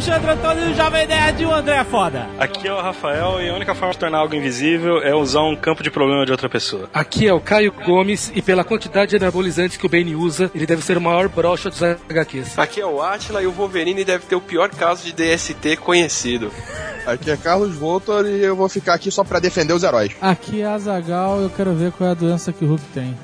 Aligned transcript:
Alexandre 0.00 0.30
Antônio, 0.30 0.70
o 0.70 0.74
Jovem 0.74 1.06
Nerd 1.06 1.42
e 1.42 1.44
o 1.44 1.52
André 1.52 1.76
é 1.76 1.84
foda. 1.84 2.26
Aqui 2.38 2.66
é 2.66 2.72
o 2.72 2.80
Rafael 2.80 3.38
e 3.38 3.50
a 3.50 3.54
única 3.54 3.74
forma 3.74 3.92
de 3.92 3.98
tornar 3.98 4.16
algo 4.16 4.34
invisível 4.34 5.02
é 5.02 5.14
usar 5.14 5.42
um 5.42 5.54
campo 5.54 5.82
de 5.82 5.90
problema 5.90 6.24
de 6.24 6.32
outra 6.32 6.48
pessoa. 6.48 6.88
Aqui 6.94 7.28
é 7.28 7.34
o 7.34 7.38
Caio 7.38 7.70
Gomes 7.70 8.32
e 8.34 8.40
pela 8.40 8.64
quantidade 8.64 9.10
de 9.10 9.16
anabolizantes 9.16 9.76
que 9.76 9.84
o 9.84 9.90
Bane 9.90 10.16
usa, 10.16 10.50
ele 10.54 10.64
deve 10.64 10.82
ser 10.82 10.96
o 10.96 11.02
maior 11.02 11.28
brocha 11.28 11.68
dos 11.68 11.82
HQs. 11.82 12.58
Aqui 12.58 12.80
é 12.80 12.86
o 12.86 13.02
Atila 13.02 13.42
e 13.42 13.46
o 13.46 13.52
Wolverine 13.52 14.02
deve 14.02 14.24
ter 14.24 14.36
o 14.36 14.40
pior 14.40 14.70
caso 14.70 15.04
de 15.04 15.12
DST 15.12 15.76
conhecido. 15.76 16.50
Aqui 17.06 17.30
é 17.30 17.36
Carlos 17.36 17.74
Voltor 17.74 18.26
e 18.26 18.42
eu 18.42 18.54
vou 18.54 18.68
ficar 18.68 18.94
aqui 18.94 19.10
só 19.10 19.24
pra 19.24 19.38
defender 19.38 19.72
os 19.72 19.82
heróis. 19.82 20.12
Aqui 20.20 20.62
é 20.62 20.66
Azagal, 20.66 21.40
eu 21.40 21.50
quero 21.50 21.74
ver 21.74 21.92
qual 21.92 22.08
é 22.08 22.12
a 22.12 22.14
doença 22.14 22.52
que 22.52 22.64
o 22.64 22.68
Hulk 22.68 22.84
tem. 22.94 23.16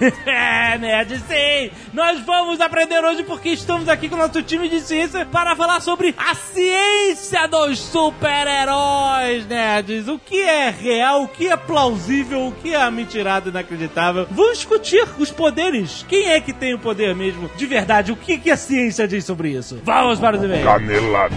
é, 0.26 0.78
nerd, 0.78 1.18
sim! 1.18 1.70
Nós 1.92 2.20
vamos 2.20 2.60
aprender 2.60 3.02
hoje 3.04 3.22
porque 3.24 3.50
estamos 3.50 3.88
aqui 3.88 4.08
com 4.08 4.14
o 4.14 4.18
nosso 4.18 4.42
time 4.42 4.68
de 4.68 4.80
ciência 4.80 5.26
para 5.26 5.54
falar 5.56 5.80
sobre 5.80 6.14
a 6.26 6.34
ciência 6.34 7.46
dos 7.46 7.78
super-heróis, 7.78 9.46
nerds. 9.46 10.08
O 10.08 10.18
que 10.18 10.40
é 10.40 10.70
real, 10.70 11.24
o 11.24 11.28
que 11.28 11.48
é 11.48 11.56
plausível, 11.56 12.46
o 12.46 12.52
que 12.52 12.74
é 12.74 12.90
mentirado 12.90 13.50
inacreditável. 13.50 14.26
Vamos 14.30 14.58
discutir 14.58 15.06
os 15.18 15.30
poderes. 15.30 16.04
Quem 16.08 16.30
é 16.30 16.40
que 16.40 16.54
tem 16.54 16.72
o 16.72 16.78
poder 16.78 17.14
mesmo, 17.14 17.50
de 17.56 17.66
verdade? 17.66 18.10
O 18.10 18.16
que, 18.16 18.38
que 18.38 18.50
a 18.50 18.56
ciência 18.56 19.06
diz 19.06 19.24
sobre 19.26 19.50
isso? 19.50 19.78
Vamos 19.84 20.18
para 20.18 20.36
os 20.36 20.42
e-mails. 20.42 20.64
Canelada. 20.64 21.36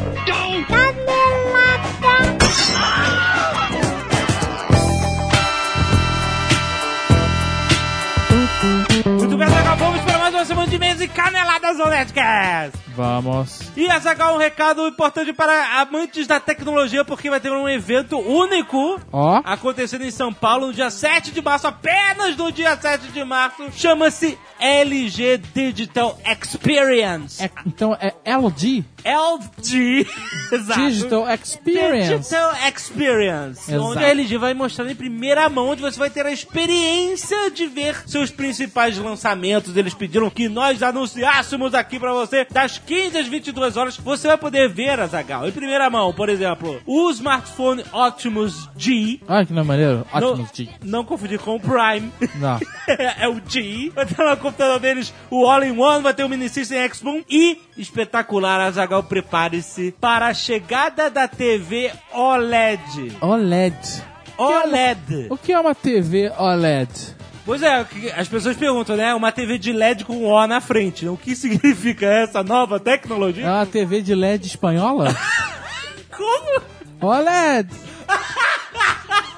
Muito 9.06 9.38
bem, 9.38 9.48
Azaghal, 9.48 9.78
vamos 9.78 10.02
para 10.02 10.18
mais 10.18 10.34
uma 10.34 10.46
semana 10.46 10.68
de 10.68 10.76
e-mails 10.76 11.02
e 11.02 11.08
caneladas 11.10 11.78
no 11.78 11.88
Nerdcast. 11.88 12.87
Vamos. 12.98 13.60
E 13.78 13.88
Azaghal, 13.92 14.34
um 14.34 14.40
recado 14.40 14.88
importante 14.88 15.32
para 15.32 15.80
amantes 15.82 16.26
da 16.26 16.40
tecnologia, 16.40 17.06
porque 17.06 17.30
vai 17.30 17.40
ter 17.40 17.52
um 17.52 17.70
evento 17.70 18.18
único 18.18 19.00
Ó, 19.12 19.40
acontecendo 19.46 20.04
em 20.04 20.10
São 20.10 20.34
Paulo 20.34 20.66
no 20.68 20.74
dia 20.74 20.90
7 20.90 21.32
de 21.32 21.40
março, 21.40 21.68
apenas 21.68 22.36
no 22.36 22.52
dia 22.52 22.76
7 22.76 23.10
de 23.10 23.24
março. 23.24 23.70
Chama-se 23.72 24.36
LG 24.60 25.38
Digital 25.54 26.18
Experience. 26.26 27.44
é- 27.44 27.52
então 27.68 27.96
é 28.02 28.16
LG, 28.26 28.84
LG. 29.04 30.08
Exato. 30.52 30.80
Digital 30.82 31.30
Experience. 31.30 32.18
Digital 32.18 32.54
Experience, 32.68 33.72
Exato. 33.72 33.84
onde 33.92 34.04
a 34.04 34.08
LG 34.10 34.38
vai 34.40 34.54
mostrar 34.56 34.90
em 34.90 34.96
primeira 34.96 35.48
mão, 35.50 35.70
onde 35.70 35.84
você 35.84 36.00
vai 36.00 36.10
ter 36.10 36.26
a 36.26 36.32
experiência 36.32 37.52
de 37.52 37.68
ver 37.68 37.96
seus 38.08 38.32
principais 38.32 38.98
lançamentos. 38.98 39.78
Eles 39.78 39.94
pediram 39.94 40.30
que 40.32 40.50
nós 40.50 40.82
anunciássemos 40.82 41.76
aqui 41.76 42.00
pra 42.00 42.12
você 42.14 42.46
das 42.50 42.80
15 42.88 43.18
às 43.18 43.28
22 43.28 43.76
horas. 43.76 43.98
Você 43.98 44.28
vai 44.28 44.38
poder 44.38 44.70
ver, 44.70 44.98
Azagal, 45.00 45.46
em 45.46 45.52
primeira 45.52 45.90
mão, 45.90 46.14
por 46.14 46.30
exemplo, 46.30 46.82
o 46.86 47.12
smartphone 47.12 47.84
Optimus 47.92 48.70
G. 48.78 49.20
Olha 49.28 49.46
que 49.46 49.52
não 49.52 49.62
é 49.62 49.66
maneiro. 49.66 50.08
Optimus 50.14 50.50
G. 50.54 50.70
não 50.82 51.04
confundir 51.04 51.38
com 51.38 51.56
o 51.56 51.60
Prime. 51.60 52.12
Não. 52.36 52.58
é 52.88 53.28
o 53.28 53.42
G. 53.46 53.92
Vai 53.94 54.06
ter 54.06 54.24
no 54.24 54.38
computador 54.38 54.80
deles 54.80 55.14
o 55.30 55.46
All-in-One, 55.46 56.02
vai 56.02 56.14
ter 56.14 56.24
o 56.24 56.30
Mini 56.30 56.48
System 56.48 56.80
X-Boom 56.80 57.24
e, 57.30 57.60
espetacular, 57.78 58.62
Azagal, 58.62 59.04
prepare-se 59.04 59.94
para 60.00 60.28
a 60.28 60.34
chegada 60.34 61.10
da 61.10 61.28
TV 61.28 61.92
OLED. 62.14 63.18
OLED. 63.20 64.04
OLED. 64.38 65.28
O 65.30 65.38
que 65.38 65.52
é 65.52 65.60
uma 65.60 65.76
TV 65.76 66.32
OLED? 66.38 67.18
Pois 67.48 67.64
é, 67.64 67.86
as 68.18 68.28
pessoas 68.28 68.58
perguntam, 68.58 68.98
né? 68.98 69.16
Uma 69.16 69.32
TV 69.32 69.58
de 69.58 69.72
LED 69.72 70.04
com 70.04 70.22
O 70.26 70.46
na 70.48 70.60
frente. 70.60 71.08
O 71.08 71.16
que 71.16 71.34
significa 71.34 72.06
essa 72.06 72.44
nova 72.44 72.76
É 72.76 72.80
tecnologia? 72.80 73.46
uma 73.48 73.66
TV 73.66 74.02
de 74.02 74.14
LED 74.14 74.48
espanhola? 74.48 75.16
Como? 76.16 76.62
OLED. 77.00 77.70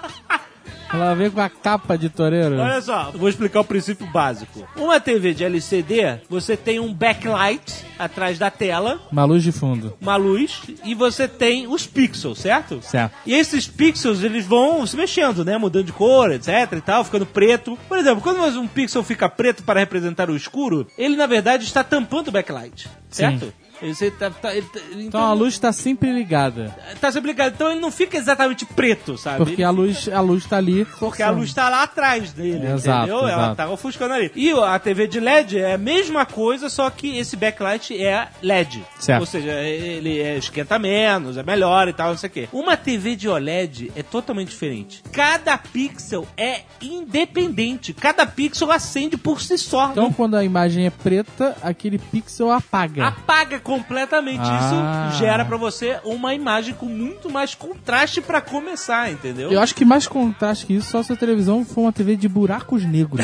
Ela 0.91 1.13
vem 1.13 1.29
com 1.29 1.39
a 1.39 1.49
capa 1.49 1.97
de 1.97 2.09
toureiro. 2.09 2.57
Olha 2.59 2.81
só, 2.81 3.11
eu 3.13 3.19
vou 3.19 3.29
explicar 3.29 3.61
o 3.61 3.63
princípio 3.63 4.07
básico. 4.07 4.67
Uma 4.75 4.99
TV 4.99 5.33
de 5.33 5.43
LCD, 5.43 6.19
você 6.27 6.57
tem 6.57 6.79
um 6.79 6.91
backlight 6.93 7.85
atrás 7.97 8.39
da 8.39 8.49
tela, 8.49 8.99
Uma 9.11 9.23
luz 9.23 9.43
de 9.43 9.51
fundo. 9.51 9.95
uma 10.01 10.15
luz, 10.15 10.61
e 10.83 10.95
você 10.95 11.27
tem 11.27 11.67
os 11.67 11.85
pixels, 11.85 12.39
certo? 12.39 12.79
Certo. 12.81 13.13
E 13.25 13.33
esses 13.33 13.67
pixels, 13.67 14.23
eles 14.23 14.45
vão 14.45 14.85
se 14.87 14.95
mexendo, 14.97 15.45
né? 15.45 15.57
Mudando 15.57 15.85
de 15.85 15.93
cor, 15.93 16.31
etc 16.31 16.49
e 16.77 16.81
tal, 16.81 17.03
ficando 17.03 17.25
preto. 17.25 17.77
Por 17.87 17.97
exemplo, 17.97 18.21
quando 18.21 18.39
um 18.59 18.67
pixel 18.67 19.03
fica 19.03 19.29
preto 19.29 19.63
para 19.63 19.79
representar 19.79 20.29
o 20.29 20.35
escuro, 20.35 20.87
ele 20.97 21.15
na 21.15 21.27
verdade 21.27 21.65
está 21.65 21.83
tampando 21.83 22.29
o 22.29 22.31
backlight, 22.31 22.89
certo? 23.09 23.45
Sim. 23.45 23.53
Ele, 23.81 24.11
tá, 24.11 24.29
tá- 24.29 24.55
ele 24.55 24.67
tá- 24.67 24.79
Então 24.95 25.21
a 25.23 25.33
luz 25.33 25.53
está 25.53 25.71
sempre 25.71 26.11
ligada. 26.11 26.75
tá 26.99 27.11
sempre 27.11 27.31
ligado. 27.31 27.53
Então 27.53 27.71
ele 27.71 27.79
não 27.79 27.91
fica 27.91 28.17
exatamente 28.17 28.65
preto, 28.65 29.17
sabe? 29.17 29.37
Porque 29.37 29.53
Ele- 29.53 29.63
a 29.63 29.69
luz, 29.69 30.09
a 30.09 30.19
luz 30.21 30.45
tá 30.45 30.57
ali. 30.57 30.85
porque 30.99 31.23
a 31.23 31.29
luz 31.29 31.53
tá 31.53 31.69
lá 31.69 31.83
atrás 31.83 32.31
dele, 32.33 32.65
Exato, 32.67 32.97
entendeu? 33.07 33.19
Ela 33.27 33.41
exato. 33.43 33.55
tá 33.55 33.69
ofuscando 33.69 34.13
ali. 34.13 34.31
E 34.35 34.51
a 34.51 34.77
TV 34.79 35.07
de 35.07 35.19
LED 35.19 35.59
é 35.59 35.73
a 35.73 35.77
mesma 35.77 36.25
coisa, 36.25 36.69
só 36.69 36.89
que 36.89 37.17
esse 37.17 37.35
backlight 37.35 37.95
é 38.01 38.27
LED. 38.41 38.83
Certo. 38.99 39.21
Ou 39.21 39.25
seja, 39.25 39.51
ele 39.61 40.19
é, 40.19 40.37
esquenta 40.37 40.77
menos, 40.77 41.37
é 41.37 41.43
melhor 41.43 41.87
e 41.87 41.93
tal, 41.93 42.09
não 42.09 42.17
sei 42.17 42.29
o 42.29 42.31
quê. 42.33 42.49
Uma 42.51 42.75
TV 42.75 43.15
de 43.15 43.27
OLED 43.29 43.91
é 43.95 44.03
totalmente 44.03 44.49
diferente. 44.49 45.01
Cada 45.11 45.57
pixel 45.57 46.27
é 46.37 46.61
independente. 46.81 47.93
Cada 47.93 48.25
pixel 48.25 48.71
acende 48.71 49.17
por 49.17 49.41
si 49.41 49.57
só. 49.57 49.89
Então 49.91 50.11
quando 50.11 50.35
a 50.35 50.43
imagem 50.43 50.85
é 50.85 50.89
preta, 50.89 51.55
aquele 51.61 51.97
pixel 51.97 52.51
apaga. 52.51 53.07
Apaga 53.07 53.59
completamente. 53.69 54.41
Ah. 54.41 55.09
Isso 55.11 55.19
gera 55.19 55.45
pra 55.45 55.55
você 55.55 55.99
uma 56.03 56.33
imagem 56.33 56.73
com 56.73 56.87
muito 56.87 57.29
mais 57.29 57.53
contraste 57.53 58.19
pra 58.19 58.41
começar, 58.41 59.11
entendeu? 59.11 59.51
Eu 59.51 59.61
acho 59.61 59.75
que 59.75 59.85
mais 59.85 60.07
contraste 60.07 60.65
que 60.65 60.73
isso, 60.73 60.89
só 60.89 61.03
se 61.03 61.13
a 61.13 61.15
televisão 61.15 61.63
for 61.63 61.81
uma 61.81 61.93
TV 61.93 62.15
de 62.15 62.27
buracos 62.27 62.83
negros. 62.83 63.23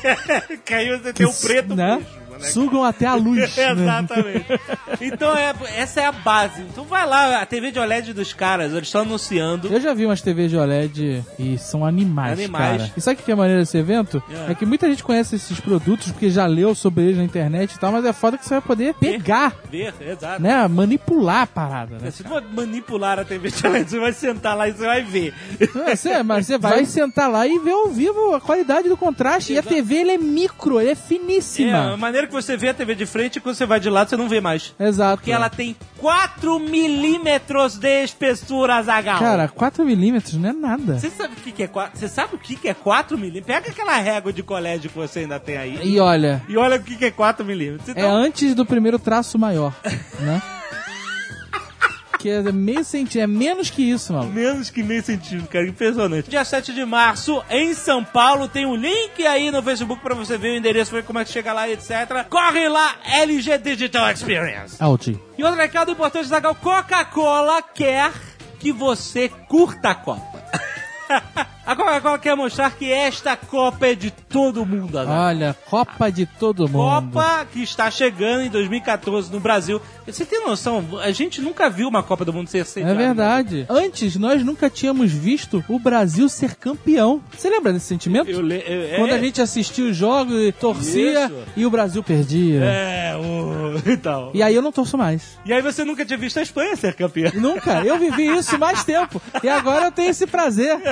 aí 0.72 0.98
você 0.98 1.12
tem 1.12 1.26
o 1.26 1.32
preto 1.32 1.76
né? 1.76 2.00
Né? 2.40 2.46
Sugam 2.48 2.84
até 2.84 3.06
a 3.06 3.14
luz. 3.14 3.38
né? 3.56 3.70
Exatamente. 3.72 4.46
Então 5.00 5.36
é, 5.36 5.54
essa 5.76 6.00
é 6.00 6.06
a 6.06 6.12
base. 6.12 6.62
Então 6.62 6.84
vai 6.84 7.06
lá, 7.06 7.40
a 7.40 7.46
TV 7.46 7.70
de 7.70 7.78
OLED 7.78 8.12
dos 8.12 8.32
caras, 8.32 8.72
eles 8.72 8.88
estão 8.88 9.02
anunciando. 9.02 9.68
Eu 9.68 9.80
já 9.80 9.94
vi 9.94 10.06
umas 10.06 10.20
TVs 10.20 10.50
de 10.50 10.56
OLED 10.56 11.24
e 11.38 11.58
são 11.58 11.84
animais, 11.84 12.38
Animais. 12.38 12.82
cara. 12.82 12.92
E 12.96 13.00
sabe 13.00 13.20
o 13.20 13.24
que 13.24 13.30
é 13.32 13.34
maneiro 13.34 13.60
desse 13.60 13.76
evento? 13.78 14.22
É. 14.48 14.52
É. 14.52 14.54
que 14.54 14.66
muita 14.66 14.88
gente 14.88 15.02
conhece 15.04 15.36
esses 15.36 15.60
produtos 15.60 16.10
porque 16.12 16.30
já 16.30 16.46
leu 16.46 16.74
sobre 16.74 17.04
eles 17.04 17.16
na 17.18 17.24
internet 17.24 17.72
e 17.74 17.78
tal, 17.78 17.92
mas 17.92 18.04
é 18.04 18.12
foda 18.12 18.36
que 18.38 18.44
você 18.44 18.54
vai 18.54 18.60
poder 18.62 18.94
pegar, 18.94 19.54
Ver, 19.70 19.94
exato. 20.00 20.42
né? 20.42 20.66
Manipular 20.68 21.42
a 21.42 21.46
parada, 21.46 21.98
né? 21.98 22.10
Você 22.10 22.22
não 22.22 22.30
vai 22.30 22.42
manipular 22.52 23.18
a 23.18 23.24
TV 23.24 23.50
de 23.50 23.66
OLED, 23.66 23.90
você 23.90 23.98
vai 23.98 24.12
sentar 24.12 24.56
lá 24.56 24.68
e 24.68 24.72
você 24.72 24.86
vai 24.86 25.02
ver. 25.02 25.34
É, 25.86 25.96
Você, 25.96 26.22
mas 26.22 26.46
você 26.46 26.58
vai 26.58 26.84
sentar 26.86 27.30
lá 27.30 27.46
e 27.46 27.58
ver 27.58 27.72
ao 27.72 27.88
vivo 27.88 28.34
a 28.34 28.40
qualidade 28.40 28.88
do 28.88 28.96
contraste. 28.96 29.52
E 29.52 29.58
a 29.58 29.62
TV, 29.62 29.96
ele 29.96 30.10
é 30.12 30.18
micro, 30.18 30.80
ele 30.80 30.88
é 30.90 30.92
É, 30.92 30.94
a 30.94 30.96
finíssima. 30.96 31.96
maneira 31.96 32.26
que 32.30 32.34
você 32.34 32.56
vê 32.56 32.68
a 32.68 32.74
TV 32.74 32.94
de 32.94 33.04
frente, 33.04 33.40
quando 33.40 33.54
você 33.54 33.66
vai 33.66 33.78
de 33.80 33.90
lado, 33.90 34.08
você 34.08 34.16
não 34.16 34.28
vê 34.28 34.40
mais. 34.40 34.74
Exato. 34.78 35.18
Porque 35.18 35.32
ela 35.32 35.50
tem 35.50 35.76
4 35.98 36.58
milímetros 36.58 37.76
de 37.76 38.04
espessura, 38.04 38.82
Zagal. 38.82 39.18
Cara, 39.18 39.48
4 39.48 39.84
milímetros 39.84 40.34
não 40.34 40.48
é 40.48 40.52
nada. 40.52 40.98
Você 40.98 41.10
sabe 41.10 41.34
o 41.34 41.36
que, 41.36 41.52
que 41.52 41.62
é 41.64 41.66
4? 41.66 41.98
Você 41.98 42.08
sabe 42.08 42.34
o 42.36 42.38
que, 42.38 42.56
que 42.56 42.68
é 42.68 42.74
4 42.74 43.18
milímetros? 43.18 43.46
Pega 43.46 43.70
aquela 43.70 43.96
régua 43.98 44.32
de 44.32 44.42
colégio 44.42 44.88
que 44.88 44.96
você 44.96 45.20
ainda 45.20 45.38
tem 45.38 45.56
aí. 45.56 45.78
E 45.82 45.98
olha, 45.98 46.42
E 46.48 46.56
olha 46.56 46.76
o 46.76 46.82
que, 46.82 46.96
que 46.96 47.04
é 47.06 47.10
4 47.10 47.44
milímetros. 47.44 47.88
é 47.88 47.92
Então, 47.92 48.14
antes 48.14 48.54
do 48.54 48.64
primeiro 48.64 48.98
traço 48.98 49.38
maior, 49.38 49.74
né? 50.20 50.40
Que 52.20 52.28
é 52.28 52.52
meio 52.52 52.84
centímetro, 52.84 53.20
é 53.22 53.26
menos 53.26 53.70
que 53.70 53.82
isso, 53.82 54.12
mano. 54.12 54.30
Menos 54.30 54.68
que 54.68 54.82
meio 54.82 55.02
centímetro, 55.02 55.48
cara. 55.48 55.66
Impressionante. 55.66 56.28
Dia 56.28 56.44
7 56.44 56.74
de 56.74 56.84
março, 56.84 57.42
em 57.48 57.72
São 57.72 58.04
Paulo, 58.04 58.46
tem 58.46 58.66
um 58.66 58.76
link 58.76 59.26
aí 59.26 59.50
no 59.50 59.62
Facebook 59.62 60.02
pra 60.02 60.14
você 60.14 60.36
ver 60.36 60.50
o 60.50 60.56
endereço, 60.58 60.92
ver 60.92 61.02
como 61.02 61.18
é 61.18 61.24
que 61.24 61.32
chega 61.32 61.50
lá, 61.54 61.66
etc. 61.66 62.26
Corre 62.28 62.68
lá, 62.68 62.96
LG 63.22 63.56
Digital 63.56 64.10
Experience. 64.10 64.76
Alt. 64.78 65.06
E 65.08 65.42
outro 65.42 65.58
recado 65.58 65.92
importante, 65.92 66.28
Zagal, 66.28 66.54
Coca-Cola 66.56 67.62
quer 67.62 68.12
que 68.58 68.70
você 68.70 69.30
curta 69.48 69.88
a 69.88 69.94
Copa. 69.94 70.44
A 71.70 71.76
Coca-Cola 71.76 72.18
quer 72.18 72.34
mostrar 72.34 72.72
que 72.72 72.90
esta 72.90 73.36
Copa 73.36 73.86
é 73.86 73.94
de 73.94 74.10
todo 74.10 74.66
mundo, 74.66 74.98
Azar. 74.98 75.16
Olha, 75.28 75.56
Copa 75.66 76.10
de 76.10 76.26
todo 76.26 76.68
mundo. 76.68 77.12
Copa 77.12 77.46
que 77.52 77.62
está 77.62 77.88
chegando 77.88 78.42
em 78.42 78.50
2014 78.50 79.30
no 79.30 79.38
Brasil. 79.38 79.80
Você 80.04 80.24
tem 80.26 80.44
noção? 80.44 80.84
A 81.00 81.12
gente 81.12 81.40
nunca 81.40 81.70
viu 81.70 81.86
uma 81.86 82.02
Copa 82.02 82.24
do 82.24 82.32
Mundo 82.32 82.48
ser 82.48 82.58
É 82.58 82.64
sediada. 82.64 82.96
verdade. 82.96 83.66
Antes, 83.68 84.16
nós 84.16 84.44
nunca 84.44 84.68
tínhamos 84.68 85.12
visto 85.12 85.64
o 85.68 85.78
Brasil 85.78 86.28
ser 86.28 86.56
campeão. 86.56 87.22
Você 87.38 87.48
lembra 87.48 87.72
desse 87.72 87.86
sentimento? 87.86 88.28
Eu, 88.28 88.40
le- 88.40 88.64
eu- 88.66 88.96
Quando 88.96 89.10
é, 89.10 89.14
a 89.14 89.18
gente 89.18 89.40
assistia 89.40 89.84
os 89.84 89.96
jogos 89.96 90.34
e 90.42 90.50
torcia 90.50 91.26
Isso. 91.26 91.34
e 91.56 91.64
o 91.64 91.70
Brasil 91.70 92.02
perdia. 92.02 92.64
É, 92.64 93.16
o... 93.16 93.80
então. 93.88 94.32
E 94.34 94.42
aí 94.42 94.56
eu 94.56 94.62
não 94.62 94.72
torço 94.72 94.98
mais. 94.98 95.38
E 95.46 95.52
aí 95.52 95.62
você 95.62 95.84
nunca 95.84 96.04
tinha 96.04 96.18
visto 96.18 96.36
a 96.38 96.42
Espanha 96.42 96.74
ser 96.74 96.94
campeã. 96.94 97.30
Nunca. 97.32 97.84
Eu 97.84 97.96
vivi 97.96 98.26
isso 98.26 98.58
mais 98.58 98.82
tempo. 98.82 99.22
E 99.40 99.48
agora 99.48 99.84
eu 99.84 99.92
tenho 99.92 100.10
esse 100.10 100.26
prazer. 100.26 100.76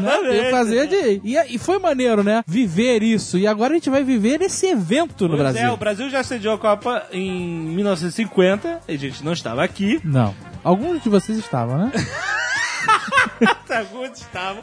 Exatamente. 0.01 0.37
Tenho 0.37 0.49
prazer 0.49 0.87
de. 0.87 1.21
E, 1.23 1.55
e 1.55 1.57
foi 1.57 1.79
maneiro, 1.79 2.23
né? 2.23 2.43
Viver 2.47 3.03
isso. 3.03 3.37
E 3.37 3.47
agora 3.47 3.73
a 3.73 3.75
gente 3.75 3.89
vai 3.89 4.03
viver 4.03 4.41
esse 4.41 4.67
evento 4.67 5.23
no 5.27 5.37
Pois 5.37 5.41
Brasil. 5.41 5.61
É, 5.61 5.71
o 5.71 5.77
Brasil 5.77 6.09
já 6.09 6.23
sediou 6.23 6.53
a 6.53 6.57
Copa 6.57 7.07
em 7.11 7.31
1950, 7.75 8.81
a 8.87 8.91
gente 8.95 9.23
não 9.23 9.33
estava 9.33 9.63
aqui. 9.63 9.99
Não. 10.03 10.33
Alguns 10.63 11.01
de 11.01 11.09
vocês 11.09 11.37
estavam, 11.37 11.77
né? 11.77 11.91
Alguns 13.71 14.19
estavam. 14.19 14.61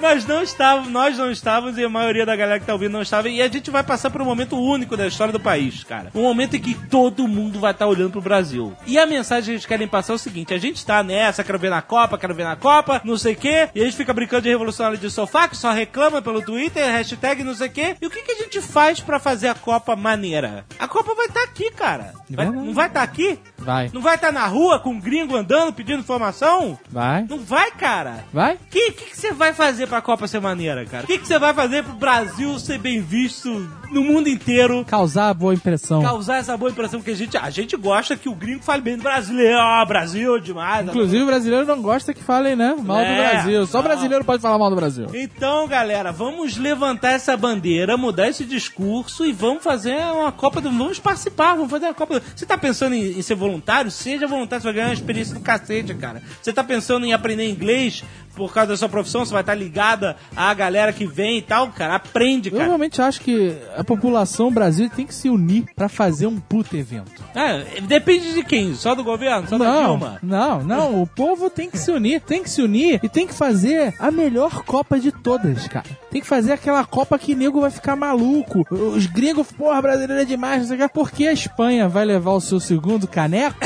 Mas 0.00 0.26
não 0.26 0.42
estavam, 0.42 0.88
nós 0.90 1.18
não 1.18 1.30
estávamos 1.30 1.76
e 1.78 1.84
a 1.84 1.88
maioria 1.88 2.24
da 2.24 2.34
galera 2.36 2.60
que 2.60 2.66
tá 2.66 2.72
ouvindo 2.72 2.92
não 2.92 3.02
estava. 3.02 3.28
E 3.28 3.42
a 3.42 3.48
gente 3.48 3.70
vai 3.70 3.82
passar 3.82 4.10
por 4.10 4.22
um 4.22 4.24
momento 4.24 4.58
único 4.58 4.96
da 4.96 5.06
história 5.06 5.32
do 5.32 5.40
país, 5.40 5.84
cara. 5.84 6.10
Um 6.14 6.22
momento 6.22 6.56
em 6.56 6.60
que 6.60 6.74
todo 6.88 7.26
mundo 7.28 7.58
vai 7.58 7.72
estar 7.72 7.86
olhando 7.86 8.12
pro 8.12 8.20
Brasil. 8.20 8.74
E 8.86 8.98
a 8.98 9.06
mensagem 9.06 9.46
que 9.46 9.50
eles 9.52 9.66
querem 9.66 9.88
passar 9.88 10.12
é 10.14 10.16
o 10.16 10.18
seguinte: 10.18 10.54
a 10.54 10.58
gente 10.58 10.84
tá 10.86 11.02
nessa, 11.02 11.42
quero 11.44 11.58
ver 11.58 11.70
na 11.70 11.82
Copa, 11.82 12.16
quero 12.18 12.34
ver 12.34 12.44
na 12.44 12.56
Copa, 12.56 13.00
não 13.04 13.16
sei 13.16 13.34
o 13.34 13.36
quê. 13.36 13.68
E 13.74 13.80
a 13.80 13.84
gente 13.84 13.96
fica 13.96 14.14
brincando 14.14 14.42
de 14.42 14.48
revolucionário 14.50 14.98
de 14.98 15.10
sofá, 15.10 15.48
que 15.48 15.56
só 15.56 15.72
reclama 15.72 16.22
pelo 16.22 16.40
Twitter, 16.42 16.84
hashtag 16.90 17.42
não 17.42 17.54
sei 17.54 17.68
o 17.68 17.72
quê. 17.72 17.96
E 18.00 18.06
o 18.06 18.10
que, 18.10 18.22
que 18.22 18.32
a 18.32 18.36
gente 18.36 18.60
faz 18.60 19.00
pra 19.00 19.18
fazer 19.18 19.48
a 19.48 19.54
Copa 19.54 19.96
maneira? 19.96 20.64
A 20.78 20.86
Copa 20.88 21.14
vai 21.14 21.26
estar 21.26 21.42
aqui, 21.42 21.70
cara. 21.72 22.12
Vai- 22.30 22.46
não 22.46 22.72
vai 22.74 22.86
estar 22.86 23.02
aqui? 23.02 23.38
Vai. 23.58 23.90
Não 23.92 24.00
vai 24.00 24.14
estar 24.14 24.32
na 24.32 24.46
rua 24.46 24.78
com 24.80 24.90
um 24.90 25.00
gringo 25.00 25.36
andando 25.36 25.72
pedindo 25.72 26.00
informação? 26.00 26.78
Vai. 26.90 27.26
Não 27.28 27.38
vai, 27.38 27.70
cara. 27.72 28.05
Vai? 28.32 28.54
O 28.54 28.58
que, 28.70 28.92
você 29.12 29.32
vai 29.32 29.52
fazer 29.52 29.86
pra 29.86 30.00
Copa 30.00 30.26
ser 30.26 30.40
maneira, 30.40 30.84
cara? 30.84 31.04
O 31.04 31.06
que, 31.06 31.18
você 31.18 31.38
vai 31.38 31.52
fazer 31.54 31.82
pro 31.84 31.94
Brasil 31.94 32.58
ser 32.58 32.78
bem 32.78 33.00
visto 33.00 33.68
no 33.90 34.02
mundo 34.02 34.28
inteiro? 34.28 34.84
Causar 34.84 35.32
boa 35.34 35.54
impressão. 35.54 36.02
Causar 36.02 36.36
essa 36.38 36.56
boa 36.56 36.70
impressão 36.70 37.00
que 37.00 37.10
a 37.10 37.14
gente, 37.16 37.36
a 37.36 37.50
gente 37.50 37.76
gosta 37.76 38.16
que 38.16 38.28
o 38.28 38.34
gringo 38.34 38.62
fale 38.62 38.82
bem 38.82 38.96
do 38.96 39.02
brasileiro. 39.02 39.58
Ó, 39.58 39.84
Brasil 39.84 40.38
demais. 40.40 40.86
Inclusive, 40.88 41.22
o 41.22 41.26
brasileiro 41.26 41.66
não 41.66 41.80
gosta 41.82 42.12
que 42.14 42.22
falem, 42.22 42.56
né? 42.56 42.74
Mal 42.78 42.98
do 42.98 43.02
É, 43.02 43.30
Brasil. 43.32 43.66
Só 43.66 43.78
não. 43.78 43.84
brasileiro 43.84 44.24
pode 44.24 44.42
falar 44.42 44.58
mal 44.58 44.70
do 44.70 44.76
Brasil. 44.76 45.06
Então, 45.14 45.66
galera, 45.68 46.12
vamos 46.12 46.56
levantar 46.56 47.12
essa 47.12 47.36
bandeira, 47.36 47.96
mudar 47.96 48.28
esse 48.28 48.44
discurso 48.44 49.24
e 49.26 49.32
vamos 49.32 49.62
fazer 49.62 49.96
uma 50.12 50.32
Copa 50.32 50.60
do 50.60 50.70
Vamos 50.70 50.98
participar, 51.00 51.54
vamos 51.54 51.70
fazer 51.70 51.86
uma 51.86 51.94
Copa 51.94 52.20
do 52.20 52.26
Você 52.34 52.46
tá 52.46 52.56
pensando 52.56 52.94
em, 52.94 53.18
em 53.18 53.22
ser 53.22 53.34
voluntário? 53.34 53.90
Seja 53.90 54.26
voluntário, 54.26 54.62
você 54.62 54.66
vai 54.68 54.74
ganhar 54.74 54.86
uma 54.88 54.94
experiência 54.94 55.34
do 55.34 55.40
cacete, 55.40 55.94
cara. 55.94 56.22
Você 56.40 56.52
tá 56.52 56.62
pensando 56.62 57.04
em 57.06 57.12
aprender 57.12 57.48
inglês 57.48 57.85
por 58.34 58.52
causa 58.52 58.68
da 58.72 58.76
sua 58.76 58.88
profissão? 58.88 59.24
Você 59.24 59.32
vai 59.32 59.40
estar 59.42 59.54
ligada 59.54 60.16
à 60.36 60.52
galera 60.52 60.92
que 60.92 61.06
vem 61.06 61.38
e 61.38 61.42
tal, 61.42 61.68
cara. 61.68 61.94
Aprende, 61.94 62.48
Eu 62.50 62.52
cara. 62.56 62.64
realmente 62.66 63.00
acho 63.00 63.20
que 63.20 63.56
a 63.76 63.82
população 63.82 64.52
brasileira 64.52 64.94
tem 64.94 65.06
que 65.06 65.14
se 65.14 65.28
unir 65.30 65.64
pra 65.74 65.88
fazer 65.88 66.26
um 66.26 66.38
puto 66.38 66.76
evento. 66.76 67.24
É, 67.34 67.80
depende 67.80 68.34
de 68.34 68.44
quem? 68.44 68.74
Só 68.74 68.94
do 68.94 69.02
governo? 69.02 69.48
Só 69.48 69.56
da 69.56 69.64
Não, 69.64 69.86
Dilma? 69.98 70.18
não, 70.22 70.62
não. 70.62 71.02
O 71.02 71.06
povo 71.06 71.48
tem 71.48 71.70
que 71.70 71.78
se 71.78 71.90
unir. 71.90 72.20
Tem 72.20 72.42
que 72.42 72.50
se 72.50 72.60
unir 72.62 73.00
e 73.02 73.08
tem 73.08 73.26
que 73.26 73.34
fazer 73.34 73.94
a 73.98 74.10
melhor 74.10 74.62
Copa 74.64 74.98
de 75.00 75.10
todas, 75.12 75.66
cara. 75.68 75.86
Tem 76.10 76.20
que 76.20 76.26
fazer 76.26 76.52
aquela 76.52 76.84
Copa 76.84 77.18
que 77.18 77.34
nego 77.34 77.60
vai 77.60 77.70
ficar 77.70 77.96
maluco. 77.96 78.64
Os 78.70 79.06
gringos, 79.06 79.50
porra, 79.52 79.80
brasileiro 79.80 80.22
é 80.22 80.24
demais, 80.24 80.60
não 80.60 80.68
sei 80.68 80.76
o 80.76 80.80
que. 80.80 80.94
Porque 80.94 81.26
a 81.26 81.32
Espanha 81.32 81.88
vai 81.88 82.04
levar 82.04 82.32
o 82.32 82.40
seu 82.40 82.60
segundo 82.60 83.06
caneco. 83.08 83.56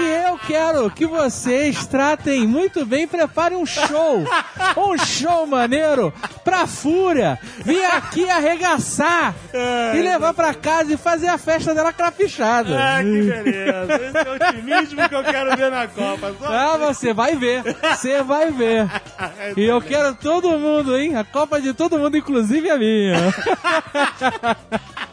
E 0.00 0.28
eu 0.28 0.38
quero 0.46 0.90
que 0.90 1.06
vocês 1.06 1.86
tratem 1.86 2.46
muito 2.46 2.86
bem, 2.86 3.06
preparem 3.06 3.58
um 3.58 3.66
show. 3.66 4.24
Um 4.76 4.96
show 4.98 5.46
maneiro 5.48 6.12
pra 6.44 6.64
Fúria 6.66 7.38
vir 7.64 7.84
aqui 7.86 8.28
arregaçar 8.30 9.34
e 9.94 10.00
levar 10.00 10.32
pra 10.32 10.54
casa 10.54 10.94
e 10.94 10.96
fazer 10.96 11.26
a 11.26 11.36
festa 11.36 11.74
dela 11.74 11.92
crapichada. 11.92 12.76
Ah, 12.78 13.02
que 13.02 13.22
beleza. 13.22 13.94
Esse 13.96 14.18
é 14.18 14.30
o 14.30 14.34
otimismo 14.34 15.08
que 15.08 15.14
eu 15.14 15.24
quero 15.24 15.56
ver 15.56 15.70
na 15.72 15.88
Copa. 15.88 16.34
Só 16.38 16.46
Ah, 16.46 16.76
você 16.76 17.12
vai 17.12 17.34
ver. 17.36 17.62
Você 17.64 18.22
vai 18.22 18.50
ver. 18.52 18.88
E 19.56 19.64
eu 19.64 19.80
quero 19.80 20.14
todo 20.14 20.56
mundo, 20.58 20.96
hein? 20.96 21.16
A 21.16 21.24
Copa 21.24 21.60
de 21.60 21.74
todo 21.74 21.98
mundo, 21.98 22.16
inclusive 22.16 22.70
a 22.70 22.78
minha. 22.78 23.16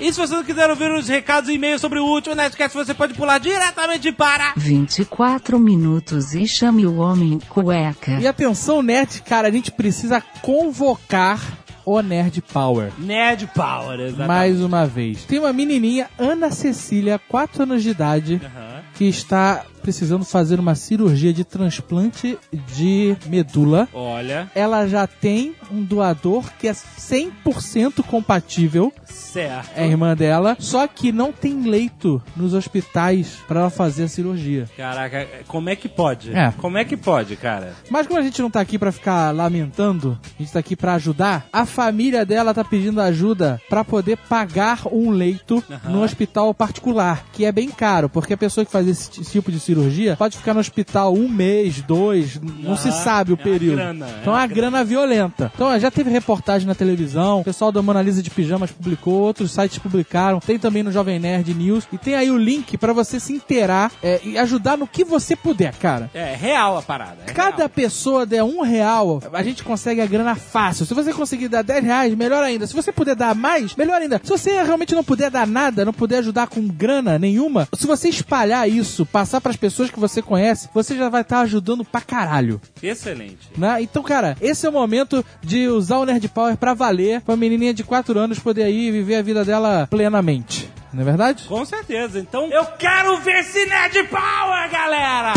E 0.00 0.10
se 0.10 0.18
você 0.18 0.34
não 0.34 0.42
quiser 0.42 0.70
ouvir 0.70 0.90
os 0.90 1.08
recados 1.08 1.50
e 1.50 1.54
e-mails 1.54 1.80
sobre 1.80 1.98
o 1.98 2.06
último 2.06 2.34
Nerdcast, 2.34 2.74
você 2.74 2.94
pode 2.94 3.12
pular 3.12 3.38
diretamente 3.38 4.10
para... 4.10 4.54
24 4.56 5.58
minutos 5.58 6.34
e 6.34 6.48
chame 6.48 6.86
o 6.86 6.96
homem 6.96 7.38
cueca. 7.50 8.12
E 8.18 8.26
atenção, 8.26 8.80
Nerd, 8.82 9.20
cara, 9.20 9.48
a 9.48 9.50
gente 9.50 9.70
precisa 9.70 10.22
convocar 10.40 11.38
o 11.84 12.00
Nerd 12.00 12.40
Power. 12.40 12.90
Nerd 12.98 13.46
Power, 13.54 14.00
exatamente. 14.00 14.26
Mais 14.26 14.60
uma 14.62 14.86
vez. 14.86 15.24
Tem 15.24 15.38
uma 15.38 15.52
menininha, 15.52 16.08
Ana 16.18 16.50
Cecília, 16.50 17.20
4 17.28 17.64
anos 17.64 17.82
de 17.82 17.90
idade, 17.90 18.40
Aham. 18.42 18.89
Que 19.00 19.06
está 19.08 19.64
precisando 19.80 20.26
fazer 20.26 20.60
uma 20.60 20.74
cirurgia 20.74 21.32
de 21.32 21.42
transplante 21.42 22.38
de 22.76 23.16
medula. 23.24 23.88
Olha, 23.94 24.50
Ela 24.54 24.86
já 24.86 25.06
tem 25.06 25.54
um 25.72 25.82
doador 25.82 26.44
que 26.58 26.68
é 26.68 26.72
100% 26.72 28.02
compatível, 28.04 28.92
certo. 29.06 29.70
é 29.74 29.84
a 29.84 29.86
irmã 29.86 30.14
dela, 30.14 30.54
só 30.60 30.86
que 30.86 31.10
não 31.10 31.32
tem 31.32 31.62
leito 31.62 32.22
nos 32.36 32.52
hospitais 32.52 33.38
para 33.48 33.60
ela 33.60 33.70
fazer 33.70 34.04
a 34.04 34.08
cirurgia. 34.08 34.68
Caraca, 34.76 35.26
como 35.48 35.70
é 35.70 35.76
que 35.76 35.88
pode? 35.88 36.36
É. 36.36 36.52
Como 36.58 36.76
é 36.76 36.84
que 36.84 36.94
pode, 36.96 37.36
cara? 37.36 37.72
Mas 37.88 38.06
como 38.06 38.18
a 38.18 38.22
gente 38.22 38.42
não 38.42 38.50
tá 38.50 38.60
aqui 38.60 38.78
pra 38.78 38.92
ficar 38.92 39.30
lamentando, 39.34 40.18
a 40.38 40.42
gente 40.42 40.52
tá 40.52 40.58
aqui 40.58 40.76
pra 40.76 40.92
ajudar, 40.96 41.46
a 41.50 41.64
família 41.64 42.26
dela 42.26 42.52
tá 42.52 42.62
pedindo 42.62 43.00
ajuda 43.00 43.58
pra 43.70 43.82
poder 43.82 44.18
pagar 44.28 44.80
um 44.92 45.08
leito 45.10 45.64
no 45.84 46.02
hospital 46.02 46.52
particular, 46.52 47.24
que 47.32 47.46
é 47.46 47.52
bem 47.52 47.70
caro, 47.70 48.10
porque 48.10 48.34
a 48.34 48.36
pessoa 48.36 48.62
que 48.66 48.70
faz 48.70 48.89
esse 48.90 49.10
tipo 49.24 49.50
de 49.50 49.58
cirurgia 49.60 50.16
pode 50.16 50.36
ficar 50.36 50.54
no 50.54 50.60
hospital 50.60 51.14
um 51.14 51.28
mês, 51.28 51.80
dois, 51.82 52.40
não 52.40 52.76
se 52.76 52.88
Aham. 52.88 53.02
sabe 53.04 53.32
o 53.32 53.34
É 53.34 53.36
uma 53.36 53.42
período. 53.44 53.76
grana, 53.76 54.06
é 54.06 54.10
então 54.20 54.32
é 54.32 54.36
uma 54.36 54.40
uma 54.40 54.46
grana 54.46 54.82
violenta. 54.84 55.52
Então 55.54 55.78
já 55.78 55.90
teve 55.90 56.10
reportagem 56.10 56.66
na 56.66 56.74
televisão, 56.74 57.40
o 57.40 57.44
pessoal 57.44 57.70
da 57.70 57.82
Mona 57.82 58.00
Lisa 58.02 58.22
de 58.22 58.30
Pijamas 58.30 58.70
publicou, 58.70 59.14
outros 59.20 59.52
sites 59.52 59.78
publicaram, 59.78 60.40
tem 60.40 60.58
também 60.58 60.82
no 60.82 60.90
Jovem 60.90 61.18
Nerd 61.18 61.52
News, 61.54 61.84
e 61.92 61.98
tem 61.98 62.14
aí 62.14 62.30
o 62.30 62.38
link 62.38 62.76
pra 62.78 62.92
você 62.92 63.20
se 63.20 63.32
inteirar 63.34 63.92
é, 64.02 64.20
e 64.24 64.38
ajudar 64.38 64.78
no 64.78 64.86
que 64.86 65.04
você 65.04 65.36
puder, 65.36 65.74
cara. 65.74 66.10
É 66.14 66.34
real 66.34 66.78
a 66.78 66.82
parada. 66.82 67.18
é 67.26 67.32
Cada 67.32 67.56
real. 67.58 67.68
pessoa 67.68 68.24
der 68.26 68.42
um 68.42 68.62
real, 68.62 69.20
a 69.32 69.42
gente 69.42 69.62
consegue 69.62 70.00
a 70.00 70.06
grana 70.06 70.34
fácil. 70.34 70.86
Se 70.86 70.94
você 70.94 71.12
conseguir 71.12 71.48
dar 71.48 71.62
10 71.62 71.84
reais, 71.84 72.14
melhor 72.14 72.42
ainda. 72.42 72.66
Se 72.66 72.74
você 72.74 72.90
puder 72.90 73.14
dar 73.14 73.34
mais, 73.34 73.76
melhor 73.76 74.00
ainda. 74.00 74.20
Se 74.24 74.30
você 74.30 74.62
realmente 74.62 74.94
não 74.94 75.04
puder 75.04 75.30
dar 75.30 75.46
nada, 75.46 75.84
não 75.84 75.92
puder 75.92 76.18
ajudar 76.18 76.46
com 76.46 76.66
grana 76.66 77.18
nenhuma, 77.18 77.68
se 77.74 77.86
você 77.86 78.08
espalhar 78.08 78.68
isso, 78.68 78.79
passar 79.12 79.40
pras 79.40 79.56
pessoas 79.56 79.90
que 79.90 80.00
você 80.00 80.20
conhece, 80.22 80.68
você 80.72 80.96
já 80.96 81.08
vai 81.08 81.22
estar 81.22 81.40
ajudando 81.40 81.84
pra 81.84 82.00
caralho. 82.00 82.60
Excelente. 82.82 83.48
Né? 83.56 83.82
Então, 83.82 84.02
cara, 84.02 84.36
esse 84.40 84.66
é 84.66 84.68
o 84.68 84.72
momento 84.72 85.24
de 85.42 85.68
usar 85.68 85.98
o 85.98 86.04
Nerd 86.04 86.28
Power 86.28 86.56
pra 86.56 86.74
valer, 86.74 87.20
pra 87.20 87.36
menininha 87.36 87.74
de 87.74 87.84
4 87.84 88.18
anos 88.18 88.38
poder 88.38 88.64
aí 88.64 88.90
viver 88.90 89.16
a 89.16 89.22
vida 89.22 89.44
dela 89.44 89.86
plenamente. 89.90 90.70
Não 90.92 91.02
é 91.02 91.04
verdade? 91.04 91.44
Com 91.44 91.64
certeza. 91.64 92.18
Então, 92.18 92.48
eu 92.50 92.64
quero 92.78 93.18
ver 93.20 93.40
esse 93.40 93.64
Nerd 93.66 94.08
Power, 94.08 94.70
galera! 94.70 95.32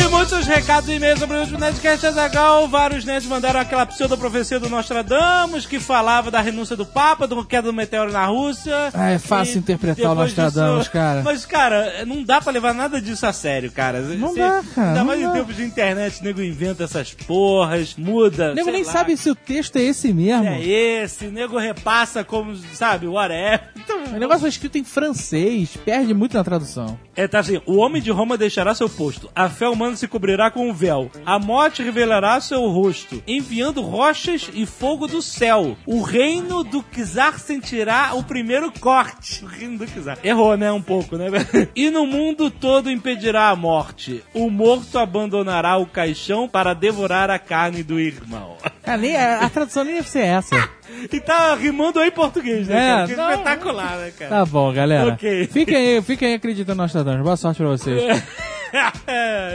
E 0.00 0.08
muitos 0.08 0.46
recados 0.46 0.88
e 0.88 0.94
e-mails 0.94 1.18
sobre 1.18 1.36
o 1.36 1.40
último 1.40 1.58
Nerdcast 1.58 2.06
Azagal. 2.06 2.68
Vários 2.68 3.04
nerds 3.04 3.28
mandaram 3.28 3.60
aquela 3.60 3.84
pseudo-profecia 3.86 4.58
do 4.60 4.68
Nostradamus, 4.68 5.66
que 5.66 5.78
falava 5.80 6.30
da 6.30 6.40
renúncia 6.40 6.76
do 6.76 6.86
Papa, 6.86 7.26
do 7.26 7.44
queda 7.44 7.68
do 7.68 7.72
meteoro 7.72 8.12
na 8.12 8.24
Rússia. 8.26 8.74
Ah, 8.94 9.10
é 9.10 9.18
fácil 9.18 9.56
E 9.56 9.58
interpretar 9.58 10.12
o 10.12 10.14
Nostradamus, 10.14 10.80
disso- 10.80 10.90
cara. 10.92 11.22
Mas, 11.22 11.44
cara, 11.44 12.04
não 12.06 12.22
dá 12.22 12.40
pra 12.40 12.52
levar 12.52 12.72
nada 12.74 13.00
disso 13.00 13.26
a 13.26 13.32
sério, 13.32 13.70
cara. 13.72 14.00
Não 14.00 14.28
Você- 14.30 14.40
dá, 14.40 14.62
cara, 14.74 14.88
Ainda 14.90 15.04
mais 15.04 15.20
em 15.20 15.24
dá. 15.24 15.32
tempos 15.32 15.56
de 15.56 15.64
internet, 15.64 16.20
o 16.20 16.24
nego 16.24 16.42
inventa 16.42 16.84
essas 16.84 17.12
porras, 17.14 17.94
muda. 17.96 18.52
O 18.52 18.54
nego 18.54 18.70
nem 18.70 18.84
lá, 18.84 18.92
sabe 18.92 19.16
se 19.16 19.30
o 19.30 19.34
texto 19.34 19.76
é 19.76 19.82
esse 19.82 20.12
mesmo. 20.12 20.46
É 20.46 20.62
esse, 20.64 21.26
o 21.26 21.30
nego 21.32 21.58
repassa 21.58 22.22
como, 22.24 22.56
sabe, 22.74 23.06
whatever. 23.06 23.60
Então, 23.76 23.98
O 24.08 24.18
negócio 24.18 24.40
foi 24.40 24.48
escrito 24.48 24.78
em 24.78 24.84
francês, 24.84 25.76
perde 25.84 26.14
muito 26.14 26.34
na 26.36 26.42
tradução. 26.42 26.98
É, 27.14 27.28
tá 27.28 27.40
assim, 27.40 27.60
o 27.66 27.76
homem 27.76 28.00
de 28.00 28.10
Roma 28.10 28.38
deixará 28.38 28.74
seu 28.74 28.88
posto. 28.88 29.28
A 29.34 29.48
fé 29.50 29.68
humana 29.68 29.87
se 29.96 30.08
se 30.08 30.10
cobrirá 30.10 30.50
com 30.50 30.68
um 30.68 30.72
véu. 30.72 31.10
A 31.24 31.38
morte 31.38 31.82
revelará 31.82 32.40
seu 32.40 32.66
rosto, 32.68 33.22
enviando 33.26 33.82
rochas 33.82 34.50
e 34.54 34.64
fogo 34.64 35.06
do 35.06 35.20
céu. 35.20 35.76
O 35.86 36.00
reino 36.00 36.64
do 36.64 36.82
Kizar 36.82 37.38
sentirá 37.38 38.14
o 38.14 38.22
primeiro 38.24 38.72
corte. 38.80 39.44
O 39.44 39.46
reino 39.46 39.78
do 39.78 39.86
Kizar. 39.86 40.18
Errou, 40.24 40.56
né? 40.56 40.72
Um 40.72 40.80
pouco, 40.82 41.16
né? 41.16 41.26
e 41.76 41.90
no 41.90 42.06
mundo 42.06 42.50
todo 42.50 42.90
impedirá 42.90 43.50
a 43.50 43.56
morte. 43.56 44.24
O 44.32 44.50
morto 44.50 44.98
abandonará 44.98 45.76
o 45.76 45.86
caixão 45.86 46.48
para 46.48 46.74
devorar 46.74 47.30
a 47.30 47.38
carne 47.38 47.82
do 47.82 48.00
irmão. 48.00 48.56
Nem- 48.98 49.16
a, 49.16 49.40
a 49.40 49.50
tradução 49.50 49.84
nem 49.84 49.96
deve 49.96 50.08
ser 50.08 50.24
essa. 50.24 50.56
E 51.12 51.20
tá 51.20 51.54
rimando 51.54 52.00
aí 52.00 52.08
em 52.08 52.10
português, 52.10 52.66
né? 52.66 53.02
É? 53.02 53.06
Que 53.06 53.12
espetacular, 53.12 53.98
né, 53.98 54.10
cara? 54.18 54.30
Tá 54.30 54.44
bom, 54.46 54.72
galera. 54.72 55.12
Ok. 55.12 55.46
Fiquem 55.46 55.76
aí, 55.76 56.02
fiquem 56.02 56.28
aí 56.28 56.34
acreditando 56.34 56.76
no 56.78 56.82
Nostradamus. 56.82 57.22
Boa 57.22 57.36
sorte 57.36 57.58
pra 57.58 57.68
vocês. 57.68 58.02
É, 58.02 58.22